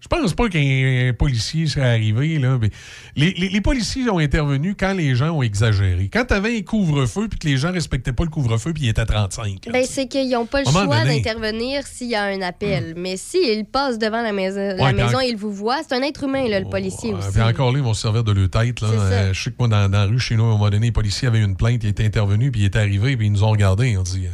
je 0.00 0.06
pense 0.06 0.32
pas 0.32 0.48
qu'un 0.48 1.12
policier 1.18 1.66
serait 1.66 1.88
arrivé. 1.88 2.38
Là, 2.38 2.56
mais 2.60 2.70
les, 3.16 3.32
les- 3.32 3.48
les 3.48 3.60
policiers 3.60 4.08
ont 4.08 4.18
intervenu 4.20 4.76
quand 4.78 4.92
les 4.94 5.16
gens 5.16 5.30
ont 5.32 5.42
exagéré. 5.42 6.08
Quand 6.12 6.24
tu 6.24 6.34
avais 6.34 6.56
un 6.56 6.62
couvre-feu 6.62 7.26
puis 7.28 7.36
que 7.36 7.48
les 7.48 7.56
gens 7.56 7.72
respectaient 7.72 8.12
pas 8.12 8.22
le 8.22 8.30
couvre-feu 8.30 8.72
puis 8.72 8.84
il 8.84 8.88
était 8.90 9.00
à 9.00 9.06
35. 9.06 9.66
là. 9.66 9.72
Ben, 9.72 9.84
c'est 9.84 10.06
qu'ils 10.06 10.30
n'ont 10.30 10.46
pas 10.46 10.60
le 10.62 10.70
choix 10.70 11.04
d'intervenir 11.04 11.84
s'il 11.84 12.10
y 12.10 12.14
a 12.14 12.22
un 12.26 12.40
appel. 12.42 12.94
Mais 12.96 13.16
s'ils 13.16 13.64
passent 13.64 13.98
devant 13.98 14.22
la 14.22 14.32
maison, 14.32 14.60
la 14.60 14.84
Ouais, 14.84 14.92
puis 14.94 15.02
maison 15.02 15.16
en- 15.18 15.20
ils 15.20 15.36
vous 15.36 15.52
voient, 15.52 15.80
c'est 15.86 15.96
un 15.96 16.02
être 16.02 16.22
humain, 16.22 16.46
là, 16.48 16.60
le 16.60 16.68
policier 16.70 17.10
Ah, 17.14 17.18
aussi. 17.18 17.32
puis 17.32 17.42
encore 17.42 17.72
là, 17.72 17.78
ils 17.78 17.84
vont 17.84 17.92
se 17.94 18.02
servir 18.02 18.22
de 18.22 18.30
leur 18.32 18.48
tête. 18.50 18.80
Là. 18.80 18.88
Euh, 18.88 19.32
je 19.32 19.42
sais 19.42 19.50
que 19.50 19.56
moi, 19.58 19.66
dans, 19.66 19.88
dans 19.90 19.98
la 19.98 20.04
rue, 20.06 20.20
chez 20.20 20.36
nous, 20.36 20.44
à 20.44 20.46
un 20.46 20.50
moment 20.50 20.70
donné, 20.70 20.86
les 20.86 20.92
policiers 20.92 21.26
avaient 21.26 21.42
une 21.42 21.56
plainte, 21.56 21.82
ils 21.82 21.88
étaient 21.90 22.06
intervenus, 22.06 22.52
puis 22.52 22.60
ils 22.60 22.66
étaient 22.66 22.78
arrivés, 22.78 23.16
puis 23.16 23.26
ils 23.26 23.32
nous 23.32 23.42
ont 23.42 23.50
regardés. 23.50 23.96
Ont 23.96 24.02
dit 24.04 24.28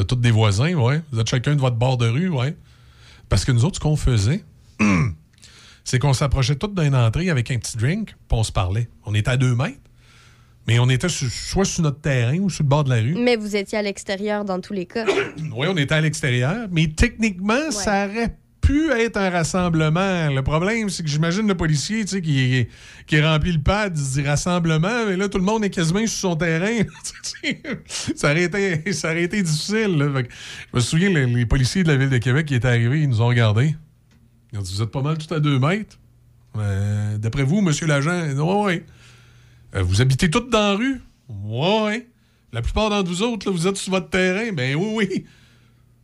êtes 0.00 0.06
tous 0.06 0.16
des 0.16 0.30
voisins, 0.30 0.74
ouais. 0.74 1.00
Vous 1.12 1.20
êtes 1.20 1.28
chacun 1.28 1.54
de 1.54 1.60
votre 1.60 1.76
bord 1.76 1.96
de 1.98 2.08
rue, 2.08 2.28
ouais. 2.28 2.56
Parce 3.28 3.44
que 3.44 3.52
nous 3.52 3.64
autres, 3.64 3.76
ce 3.76 3.80
qu'on 3.80 3.96
faisait, 3.96 4.44
c'est 5.84 5.98
qu'on 5.98 6.12
s'approchait 6.12 6.56
tous 6.56 6.68
d'une 6.68 6.94
entrée 6.94 7.30
avec 7.30 7.50
un 7.50 7.58
petit 7.58 7.76
drink, 7.76 8.08
puis 8.28 8.38
on 8.38 8.42
se 8.44 8.52
parlait. 8.52 8.88
On 9.04 9.14
était 9.14 9.30
à 9.30 9.36
deux 9.36 9.54
mètres, 9.54 9.78
mais 10.66 10.78
on 10.78 10.88
était 10.88 11.08
sur- 11.08 11.30
soit 11.30 11.64
sur 11.64 11.82
notre 11.82 12.00
terrain 12.00 12.38
ou 12.38 12.50
sur 12.50 12.64
le 12.64 12.68
bord 12.68 12.84
de 12.84 12.90
la 12.90 12.96
rue. 12.96 13.14
Mais 13.14 13.36
vous 13.36 13.56
étiez 13.56 13.78
à 13.78 13.82
l'extérieur 13.82 14.44
dans 14.44 14.60
tous 14.60 14.72
les 14.72 14.86
cas. 14.86 15.04
Oui, 15.54 15.66
on 15.70 15.76
était 15.76 15.94
à 15.94 16.00
l'extérieur, 16.00 16.68
mais 16.70 16.88
techniquement, 16.88 17.70
ça 17.70 18.06
aurait 18.06 18.36
être 18.72 19.16
un 19.16 19.30
rassemblement. 19.30 20.30
Le 20.30 20.42
problème, 20.42 20.88
c'est 20.88 21.02
que 21.02 21.08
j'imagine 21.08 21.46
le 21.46 21.56
policier 21.56 22.04
tu 22.04 22.16
sais, 22.16 22.22
qui, 22.22 22.66
qui 23.06 23.20
remplit 23.20 23.52
le 23.52 23.60
pad, 23.60 23.96
il 23.96 24.02
dit 24.04 24.22
rassemblement, 24.22 25.06
mais 25.06 25.16
là, 25.16 25.28
tout 25.28 25.38
le 25.38 25.44
monde 25.44 25.64
est 25.64 25.70
quasiment 25.70 26.00
sur 26.06 26.18
son 26.18 26.36
terrain. 26.36 26.84
ça, 28.14 28.30
aurait 28.30 28.44
été, 28.44 28.92
ça 28.92 29.10
aurait 29.10 29.24
été 29.24 29.42
difficile. 29.42 29.96
je 29.98 30.76
me 30.76 30.80
souviens, 30.80 31.10
les, 31.10 31.46
policiers 31.46 31.82
de 31.82 31.88
la 31.88 31.96
Ville 31.96 32.10
de 32.10 32.18
Québec 32.18 32.46
qui 32.46 32.54
étaient 32.54 32.68
arrivés, 32.68 33.02
ils 33.02 33.08
nous 33.08 33.22
ont 33.22 33.28
regardés. 33.28 33.74
Ils 34.52 34.58
ont 34.58 34.62
dit 34.62 34.74
Vous 34.74 34.82
êtes 34.82 34.90
pas 34.90 35.02
mal 35.02 35.18
tout 35.18 35.32
à 35.32 35.40
deux 35.40 35.58
mètres. 35.58 35.98
Euh, 36.56 37.18
D'après 37.18 37.44
vous, 37.44 37.60
monsieur 37.60 37.86
l'agent, 37.86 38.26
oui. 38.36 38.82
Euh, 39.74 39.82
vous 39.82 40.00
habitez 40.00 40.30
toutes 40.30 40.50
dans 40.50 40.72
la 40.72 40.74
rue? 40.74 41.00
Oui. 41.28 42.06
La 42.52 42.62
plupart 42.62 42.90
d'entre 42.90 43.08
vous 43.08 43.22
autres, 43.22 43.48
là, 43.48 43.52
vous 43.52 43.66
êtes 43.68 43.76
sur 43.76 43.92
votre 43.92 44.10
terrain? 44.10 44.52
Ben 44.52 44.74
oui, 44.74 44.90
oui. 44.94 45.24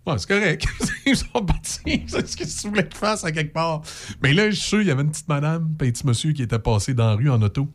Bon, 0.07 0.17
c'est 0.17 0.29
correct. 0.29 0.65
Ils 1.07 1.17
sont 1.17 1.45
partis. 1.45 2.05
C'est 2.07 2.29
ce 2.29 2.37
que 2.37 2.45
tu 2.45 2.69
voulais 2.69 2.87
qu'ils 2.87 2.97
fassent 2.97 3.25
à 3.25 3.33
quelque 3.33 3.53
part. 3.53 3.83
Mais 4.23 4.33
là, 4.33 4.49
je 4.49 4.55
suis 4.55 4.69
sûr, 4.69 4.81
il 4.81 4.87
y 4.87 4.91
avait 4.93 5.03
une 5.03 5.11
petite 5.11 5.29
madame, 5.29 5.69
un 5.73 5.75
petit 5.75 6.07
monsieur 6.07 6.33
qui 6.33 6.43
était 6.43 6.61
passé 6.61 6.95
dans 6.95 7.09
la 7.09 7.15
rue 7.15 7.29
en 7.29 7.43
auto. 7.43 7.69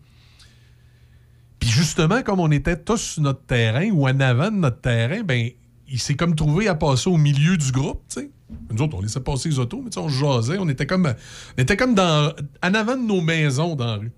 Puis 1.60 1.70
justement, 1.70 2.24
comme 2.24 2.40
on 2.40 2.50
était 2.50 2.78
tous 2.78 3.02
sur 3.02 3.22
notre 3.22 3.42
terrain 3.42 3.90
ou 3.92 4.08
en 4.08 4.20
avant 4.22 4.50
de 4.50 4.56
notre 4.56 4.80
terrain, 4.80 5.24
ben 5.24 5.50
il 5.90 6.00
s'est 6.00 6.16
comme 6.16 6.34
trouvé 6.36 6.70
à 6.70 6.76
passer 6.76 7.10
au 7.10 7.18
milieu 7.18 7.58
du 7.58 7.72
groupe, 7.72 8.02
tu 8.08 8.22
sais. 8.22 8.32
Nous 8.72 8.82
autres, 8.82 8.98
on 8.98 9.02
laissait 9.02 9.20
passer 9.20 9.50
les 9.50 9.60
autos, 9.60 9.82
mais 9.84 9.96
on 9.98 10.08
jasait. 10.08 10.58
On 10.58 10.70
était 10.70 10.86
comme, 10.86 11.14
on 11.58 11.62
était 11.62 11.76
comme 11.76 11.96
dans, 11.96 12.34
en 12.64 12.74
avant 12.74 12.96
de 12.96 13.04
nos 13.04 13.22
maisons 13.22 13.76
dans 13.76 13.86
la 13.86 13.96
rue. 13.96 14.12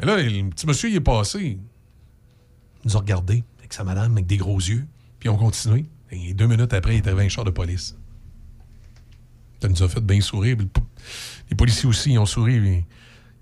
Et 0.00 0.06
là, 0.06 0.16
le 0.16 0.50
petit 0.50 0.66
monsieur, 0.66 0.90
il 0.90 0.96
est 0.96 1.00
passé. 1.00 1.58
Il 2.84 2.88
nous 2.88 2.96
a 2.96 3.00
regardés 3.00 3.44
avec 3.58 3.72
sa 3.72 3.82
madame, 3.82 4.12
avec 4.12 4.26
des 4.26 4.36
gros 4.36 4.58
yeux. 4.58 4.86
Puis 5.18 5.28
on 5.28 5.36
continué. 5.36 5.86
Et 6.10 6.34
deux 6.34 6.46
minutes 6.46 6.72
après, 6.72 6.94
il 6.94 6.98
est 6.98 7.06
arrivé 7.06 7.24
un 7.24 7.28
char 7.28 7.44
de 7.44 7.50
police. 7.50 7.96
Ça 9.60 9.68
nous 9.68 9.82
a 9.82 9.88
fait 9.88 10.00
bien 10.00 10.20
sourire. 10.20 10.56
Les 11.50 11.56
policiers 11.56 11.88
aussi, 11.88 12.12
ils 12.12 12.18
ont 12.18 12.26
souri. 12.26 12.54
Ils 12.54 12.84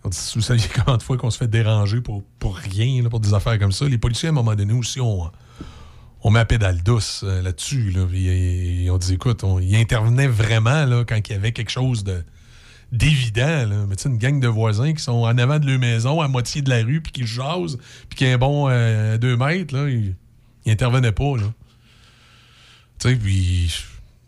ont 0.04 0.08
dit, 0.08 0.18
vous 0.34 0.40
saviez 0.40 0.68
combien 0.74 0.96
de 0.96 1.02
fois 1.02 1.16
qu'on 1.16 1.30
se 1.30 1.38
fait 1.38 1.48
déranger 1.48 2.00
pour, 2.00 2.22
pour 2.38 2.56
rien, 2.56 3.02
là, 3.02 3.10
pour 3.10 3.20
des 3.20 3.34
affaires 3.34 3.58
comme 3.58 3.72
ça. 3.72 3.86
Les 3.86 3.98
policiers, 3.98 4.28
à 4.28 4.32
un 4.32 4.34
moment 4.34 4.54
donné 4.54 4.72
aussi, 4.72 5.00
on, 5.00 5.30
met 6.24 6.38
la 6.40 6.44
pédale 6.44 6.82
douce 6.82 7.22
euh, 7.24 7.42
là-dessus. 7.42 7.90
Là, 7.90 8.06
Puis, 8.06 8.84
ils, 8.84 8.90
ont 8.90 8.98
dit, 8.98 9.14
écoute, 9.14 9.44
ils 9.60 9.76
intervenaient 9.76 10.26
vraiment 10.26 10.84
là, 10.86 11.04
quand 11.04 11.16
il 11.28 11.32
y 11.32 11.34
avait 11.34 11.52
quelque 11.52 11.70
chose 11.70 12.04
de 12.04 12.24
d'évident. 12.92 13.66
Mais 13.88 13.96
tu 13.96 14.04
sais, 14.04 14.08
une 14.08 14.16
gang 14.16 14.38
de 14.38 14.46
voisins 14.46 14.92
qui 14.92 15.02
sont 15.02 15.24
en 15.24 15.36
avant 15.38 15.58
de 15.58 15.66
leur 15.66 15.78
maison, 15.78 16.20
à 16.20 16.28
moitié 16.28 16.62
de 16.62 16.70
la 16.70 16.84
rue, 16.84 17.00
puis 17.00 17.10
qui 17.10 17.26
jasent, 17.26 17.78
puis 18.08 18.16
qui 18.16 18.26
un 18.26 18.38
bon 18.38 18.68
euh, 18.70 19.18
deux 19.18 19.36
mètres, 19.36 19.74
là, 19.74 19.88
ils, 19.90 20.14
ils 20.64 20.72
intervenaient 20.72 21.12
pas. 21.12 21.36
Là. 21.36 21.52
Tu 22.98 23.08
sais, 23.10 23.16
puis 23.16 23.74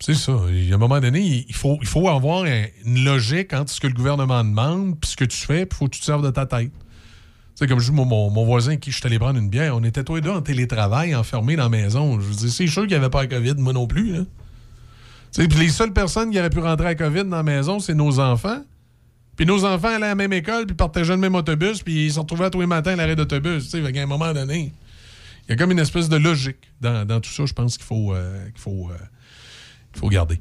c'est 0.00 0.14
ça. 0.14 0.32
A 0.32 0.74
un 0.74 0.78
moment 0.78 1.00
donné, 1.00 1.44
il 1.48 1.54
faut, 1.54 1.78
il 1.80 1.86
faut 1.86 2.08
avoir 2.08 2.44
un- 2.44 2.64
une 2.84 3.04
logique 3.04 3.52
entre 3.52 3.70
ce 3.70 3.80
que 3.80 3.86
le 3.86 3.94
gouvernement 3.94 4.44
demande 4.44 4.98
puis 5.00 5.10
ce 5.10 5.16
que 5.16 5.24
tu 5.24 5.38
fais, 5.38 5.66
puis 5.66 5.76
il 5.76 5.78
faut 5.78 5.84
que 5.86 5.94
tu 5.94 6.00
te 6.00 6.04
serves 6.04 6.24
de 6.24 6.30
ta 6.30 6.46
tête. 6.46 6.70
Sais, 7.54 7.66
comme 7.66 7.80
je 7.80 7.90
dis, 7.90 7.96
mon, 7.96 8.30
voisin 8.44 8.76
qui 8.76 8.92
je 8.92 8.98
suis 8.98 9.06
allé 9.06 9.18
prendre 9.18 9.38
une 9.40 9.48
bière, 9.48 9.74
on 9.76 9.82
était 9.82 10.04
tous 10.04 10.14
les 10.14 10.20
deux 10.20 10.30
en 10.30 10.42
télétravail, 10.42 11.14
enfermés 11.16 11.56
dans 11.56 11.64
la 11.64 11.68
maison. 11.68 12.20
Je 12.20 12.30
dire, 12.32 12.50
c'est 12.50 12.68
sûr 12.68 12.82
qu'il 12.82 12.90
n'y 12.90 12.94
avait 12.94 13.10
pas 13.10 13.22
la 13.22 13.26
COVID, 13.26 13.54
moi 13.58 13.72
non 13.72 13.88
plus. 13.88 14.14
Sais, 15.32 15.48
Puis 15.48 15.58
les 15.58 15.68
seules 15.68 15.92
personnes 15.92 16.30
qui 16.30 16.38
auraient 16.38 16.50
pu 16.50 16.60
rentrer 16.60 16.86
à 16.86 16.94
COVID 16.94 17.24
dans 17.24 17.36
la 17.36 17.42
maison, 17.42 17.80
c'est 17.80 17.94
nos 17.94 18.20
enfants. 18.20 18.62
Puis 19.36 19.44
nos 19.44 19.64
enfants 19.64 19.88
allaient 19.88 20.06
à 20.06 20.10
la 20.10 20.14
même 20.14 20.32
école, 20.32 20.66
puis 20.66 20.76
partageaient 20.76 21.14
le 21.14 21.18
même 21.18 21.34
autobus, 21.34 21.82
puis 21.82 22.06
ils 22.06 22.12
se 22.12 22.20
retrouvaient 22.20 22.50
tous 22.50 22.60
les 22.60 22.66
matins 22.66 22.92
à 22.92 22.96
l'arrêt 22.96 23.16
d'autobus. 23.16 23.70
Tu 23.70 23.82
sais, 23.84 23.92
qu'à 23.92 24.02
un 24.02 24.06
moment 24.06 24.32
donné, 24.32 24.72
y 25.50 25.52
a 25.52 25.56
comme 25.56 25.70
une 25.72 25.78
espèce 25.78 26.08
de 26.08 26.16
logique 26.16 26.72
dans, 26.80 27.06
dans 27.06 27.20
tout 27.20 27.30
ça, 27.30 27.46
je 27.46 27.52
pense 27.52 27.76
qu'il 27.76 27.86
faut, 27.86 28.12
euh, 28.12 28.44
qu'il 28.50 28.60
faut, 28.60 28.88
euh, 28.90 28.96
qu'il 29.92 30.00
faut 30.00 30.08
garder. 30.08 30.40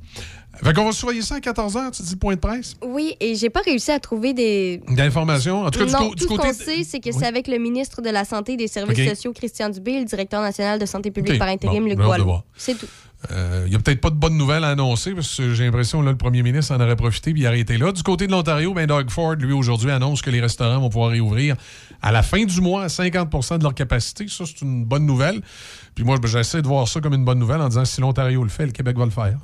Fait 0.64 0.74
qu'on 0.74 0.86
va 0.86 0.92
surveiller 0.92 1.22
ça 1.22 1.36
à 1.36 1.40
14h, 1.40 1.92
tu 1.96 2.02
dis 2.02 2.16
point 2.16 2.34
de 2.34 2.40
presse? 2.40 2.76
Oui, 2.84 3.16
et 3.20 3.36
j'ai 3.36 3.50
pas 3.52 3.60
réussi 3.62 3.92
à 3.92 4.00
trouver 4.00 4.34
des. 4.34 4.82
D'informations. 4.90 5.64
En 5.66 5.70
tout 5.70 5.78
cas, 5.80 5.86
du, 5.86 5.92
non, 5.92 6.10
du 6.10 6.16
tout 6.16 6.24
ce 6.24 6.28
côté. 6.28 6.48
qu'on 6.48 6.54
sait, 6.54 6.84
c'est 6.84 7.00
que 7.00 7.10
Oui. 7.10 7.16
c'est 7.20 7.28
avec 7.28 7.48
le 7.48 7.60
ministre 7.60 8.02
de 8.02 8.10
la 8.10 8.26
Santé 8.26 8.54
et 8.54 8.58
des 8.58 8.68
Services 8.68 9.08
sociaux, 9.08 9.34
Christian 9.34 9.70
Dubé, 9.70 9.92
et 9.94 10.00
le 10.00 10.06
directeur 10.06 10.42
national 10.42 10.80
de 10.80 10.86
santé 10.88 11.12
publique 11.12 11.38
par 11.38 11.48
intérim, 11.50 11.84
Bon, 11.84 11.90
Luc 11.90 12.00
Boileau. 12.00 12.42
C'est 12.56 12.74
tout. 12.76 12.88
Euh, 13.32 13.64
Il 13.66 13.70
n'y 13.70 13.76
a 13.76 13.80
peut-être 13.80 14.02
pas 14.02 14.10
de 14.12 14.16
bonnes 14.16 14.38
nouvelles 14.38 14.64
à 14.64 14.70
annoncer 14.70 15.14
parce 15.14 15.36
que 15.38 15.54
j'ai 15.54 15.66
l'impression 15.66 16.02
que 16.02 16.06
le 16.06 16.16
premier 16.16 16.44
ministre 16.44 16.74
en 16.76 16.80
aurait 16.80 16.96
profité 16.96 17.34
puis 17.34 17.42
il 17.42 17.48
aurait 17.48 17.60
été 17.60 17.78
là. 17.78 17.92
Du 17.92 18.04
côté 18.04 18.28
de 18.28 18.32
l'Ontario, 18.32 18.74
ben 18.74 18.86
Doug 18.86 19.10
Ford, 19.10 19.34
lui, 19.36 19.54
aujourd'hui, 19.54 19.90
annonce 19.92 20.22
que 20.22 20.30
les 20.30 20.40
restaurants 20.40 20.80
vont 20.80 20.90
pouvoir 20.90 21.12
réouvrir 21.12 21.56
à 22.02 22.12
la 22.12 22.24
fin 22.24 22.44
du 22.46 22.62
mois 22.62 22.84
à 22.84 22.88
50% 22.88 23.58
de 23.58 23.64
leur 23.64 23.74
capacité. 23.74 24.28
Ça, 24.28 24.44
c'est 24.46 24.62
une 24.62 24.86
bonne 24.86 25.06
nouvelle. 25.06 25.42
Puis 25.96 26.04
moi, 26.04 26.18
ben, 26.18 26.28
j'essaie 26.28 26.62
de 26.62 26.68
voir 26.68 26.88
ça 26.88 27.00
comme 27.02 27.14
une 27.14 27.26
bonne 27.26 27.40
nouvelle 27.40 27.62
en 27.62 27.70
disant 27.70 27.86
si 27.86 28.02
l'Ontario 28.02 28.44
le 28.44 28.50
fait, 28.50 28.66
le 28.66 28.72
Québec 28.72 28.98
va 28.98 29.06
le 29.06 29.12
faire. 29.12 29.38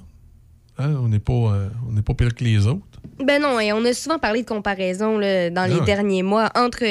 Hein? 0.80 0.96
On 1.02 1.08
n'est 1.08 1.20
pas, 1.20 1.34
euh, 1.34 1.70
on 1.90 2.02
pas 2.02 2.14
pire 2.14 2.34
que 2.34 2.44
les 2.44 2.66
autres. 2.68 2.82
Ben 3.24 3.42
non, 3.42 3.60
et 3.60 3.72
on 3.74 3.84
a 3.86 3.94
souvent 3.94 4.18
parlé 4.18 4.42
de 4.42 4.48
comparaison 4.48 5.18
là, 5.20 5.50
dans 5.52 5.66
les 5.66 5.76
Ah 5.76 5.80
ouais. 5.80 5.86
derniers 5.86 6.24
mois 6.24 6.50
entre 6.56 6.84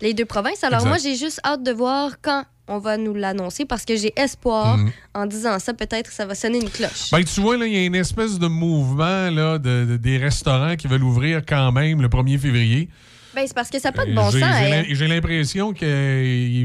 les 0.00 0.14
deux 0.14 0.24
provinces. 0.24 0.64
Alors 0.64 0.78
Exact. 0.80 0.88
moi, 0.88 0.98
j'ai 0.98 1.16
juste 1.16 1.40
hâte 1.44 1.62
de 1.62 1.70
voir 1.72 2.12
quand 2.22 2.44
on 2.68 2.78
va 2.78 2.96
nous 2.96 3.14
l'annoncer 3.14 3.64
parce 3.64 3.84
que 3.84 3.94
j'ai 3.94 4.12
espoir 4.18 4.78
Mhm. 4.78 4.90
en 5.14 5.26
disant 5.26 5.58
ça, 5.58 5.72
peut-être 5.74 6.08
que 6.08 6.14
ça 6.14 6.24
va 6.26 6.34
sonner 6.34 6.58
une 6.60 6.70
cloche. 6.70 7.10
Ben, 7.12 7.22
tu 7.24 7.40
vois, 7.40 7.56
il 7.58 7.72
y 7.72 7.76
a 7.76 7.84
une 7.84 7.94
espèce 7.94 8.38
de 8.38 8.46
mouvement 8.48 9.30
là, 9.30 9.58
de, 9.58 9.84
de- 9.84 9.96
des 9.98 10.16
restaurants 10.18 10.74
qui 10.76 10.88
veulent 10.88 11.04
ouvrir 11.04 11.42
quand 11.46 11.70
même 11.72 12.00
le 12.02 12.08
1er 12.08 12.38
février. 12.38 12.88
Ben, 13.36 13.46
c'est 13.46 13.52
parce 13.54 13.68
que 13.68 13.78
ça 13.78 13.90
n'a 13.90 13.92
pas 13.92 14.06
de 14.06 14.14
bon 14.14 14.22
Euh, 14.28 14.30
sens. 14.30 14.40
j'ai 14.40 14.44
hein. 14.72 14.84
J'ai 14.88 15.06
l'impression 15.08 15.74
qu'ils 15.74 15.86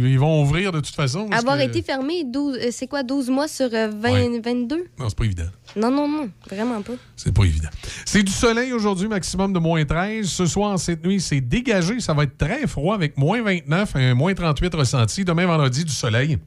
ils 0.05 0.17
vont 0.17 0.41
ouvrir 0.41 0.71
de 0.71 0.79
toute 0.79 0.95
façon. 0.95 1.27
Avoir 1.29 1.57
que- 1.57 1.63
été 1.63 1.81
fermé, 1.81 2.23
12, 2.23 2.57
euh, 2.57 2.69
c'est 2.71 2.87
quoi, 2.87 3.03
12 3.03 3.29
mois 3.29 3.49
sur 3.49 3.67
euh, 3.73 3.89
20, 3.89 4.11
Ouais. 4.13 4.39
22? 4.41 4.85
Non, 4.97 5.09
c'est 5.09 5.17
pas 5.17 5.25
évident. 5.25 5.49
Non, 5.75 5.91
non, 5.91 6.07
non, 6.07 6.29
vraiment 6.49 6.81
pas. 6.81 6.93
C'est 7.17 7.33
pas 7.35 7.43
évident. 7.43 7.67
C'est 8.05 8.23
du 8.23 8.31
soleil 8.31 8.71
aujourd'hui, 8.71 9.09
maximum 9.09 9.51
de 9.51 9.59
moins 9.59 9.83
13. 9.83 10.25
Ce 10.29 10.45
soir, 10.45 10.79
cette 10.79 11.05
nuit, 11.05 11.19
c'est 11.19 11.41
dégagé. 11.41 11.99
Ça 11.99 12.13
va 12.13 12.23
être 12.23 12.37
très 12.37 12.65
froid 12.67 12.95
avec 12.95 13.17
moins 13.17 13.41
29 13.41 13.93
et 13.97 14.13
moins 14.13 14.33
38 14.33 14.73
ressenti. 14.73 15.25
Demain, 15.25 15.47
vendredi, 15.47 15.83
du 15.83 15.91
soleil. 15.91 16.37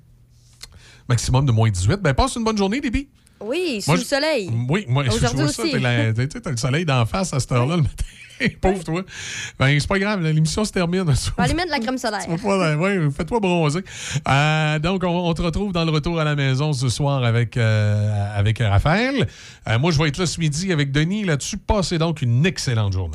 Maximum 1.06 1.44
de 1.44 1.52
moins 1.52 1.68
18. 1.68 2.00
Ben, 2.00 2.14
passe 2.14 2.34
une 2.36 2.44
bonne 2.44 2.56
journée, 2.56 2.80
Déby. 2.80 3.08
Oui, 3.42 3.82
sous 3.82 3.90
Moi, 3.90 3.98
le 3.98 4.04
soleil. 4.04 4.50
Oui, 4.70 4.86
moi, 4.88 5.04
je 5.04 5.10
vois 5.10 5.18
ça. 5.48 5.62
t'as 6.42 6.50
le 6.50 6.56
soleil 6.56 6.86
d'en 6.86 7.04
face 7.04 7.34
à 7.34 7.40
cette 7.40 7.52
heure-là 7.52 7.76
le 7.76 7.82
matin. 7.82 8.04
Pauvre 8.60 8.84
toi. 8.84 9.02
Ben, 9.58 9.78
c'est 9.78 9.88
pas 9.88 9.98
grave, 9.98 10.22
l'émission 10.22 10.64
se 10.64 10.72
termine. 10.72 11.00
On 11.00 11.04
va 11.04 11.12
aller 11.44 11.54
mettre 11.54 11.68
de 11.68 11.72
la 11.72 11.80
crème 11.80 11.98
solaire. 11.98 12.24
Ouais, 12.84 12.98
fais-toi 13.16 13.40
bronzer. 13.40 13.82
Euh, 14.28 14.78
donc, 14.78 15.02
on, 15.04 15.28
on 15.28 15.34
te 15.34 15.42
retrouve 15.42 15.72
dans 15.72 15.84
le 15.84 15.90
retour 15.90 16.18
à 16.20 16.24
la 16.24 16.34
maison 16.34 16.72
ce 16.72 16.88
soir 16.88 17.24
avec, 17.24 17.56
euh, 17.56 18.38
avec 18.38 18.58
Raphaël. 18.58 19.26
Euh, 19.68 19.78
moi, 19.78 19.90
je 19.90 19.98
vais 19.98 20.08
être 20.08 20.18
là 20.18 20.26
ce 20.26 20.40
midi 20.40 20.72
avec 20.72 20.92
Denis 20.92 21.24
là-dessus. 21.24 21.56
Passez 21.56 21.98
donc 21.98 22.22
une 22.22 22.44
excellente 22.46 22.92
journée. 22.92 23.12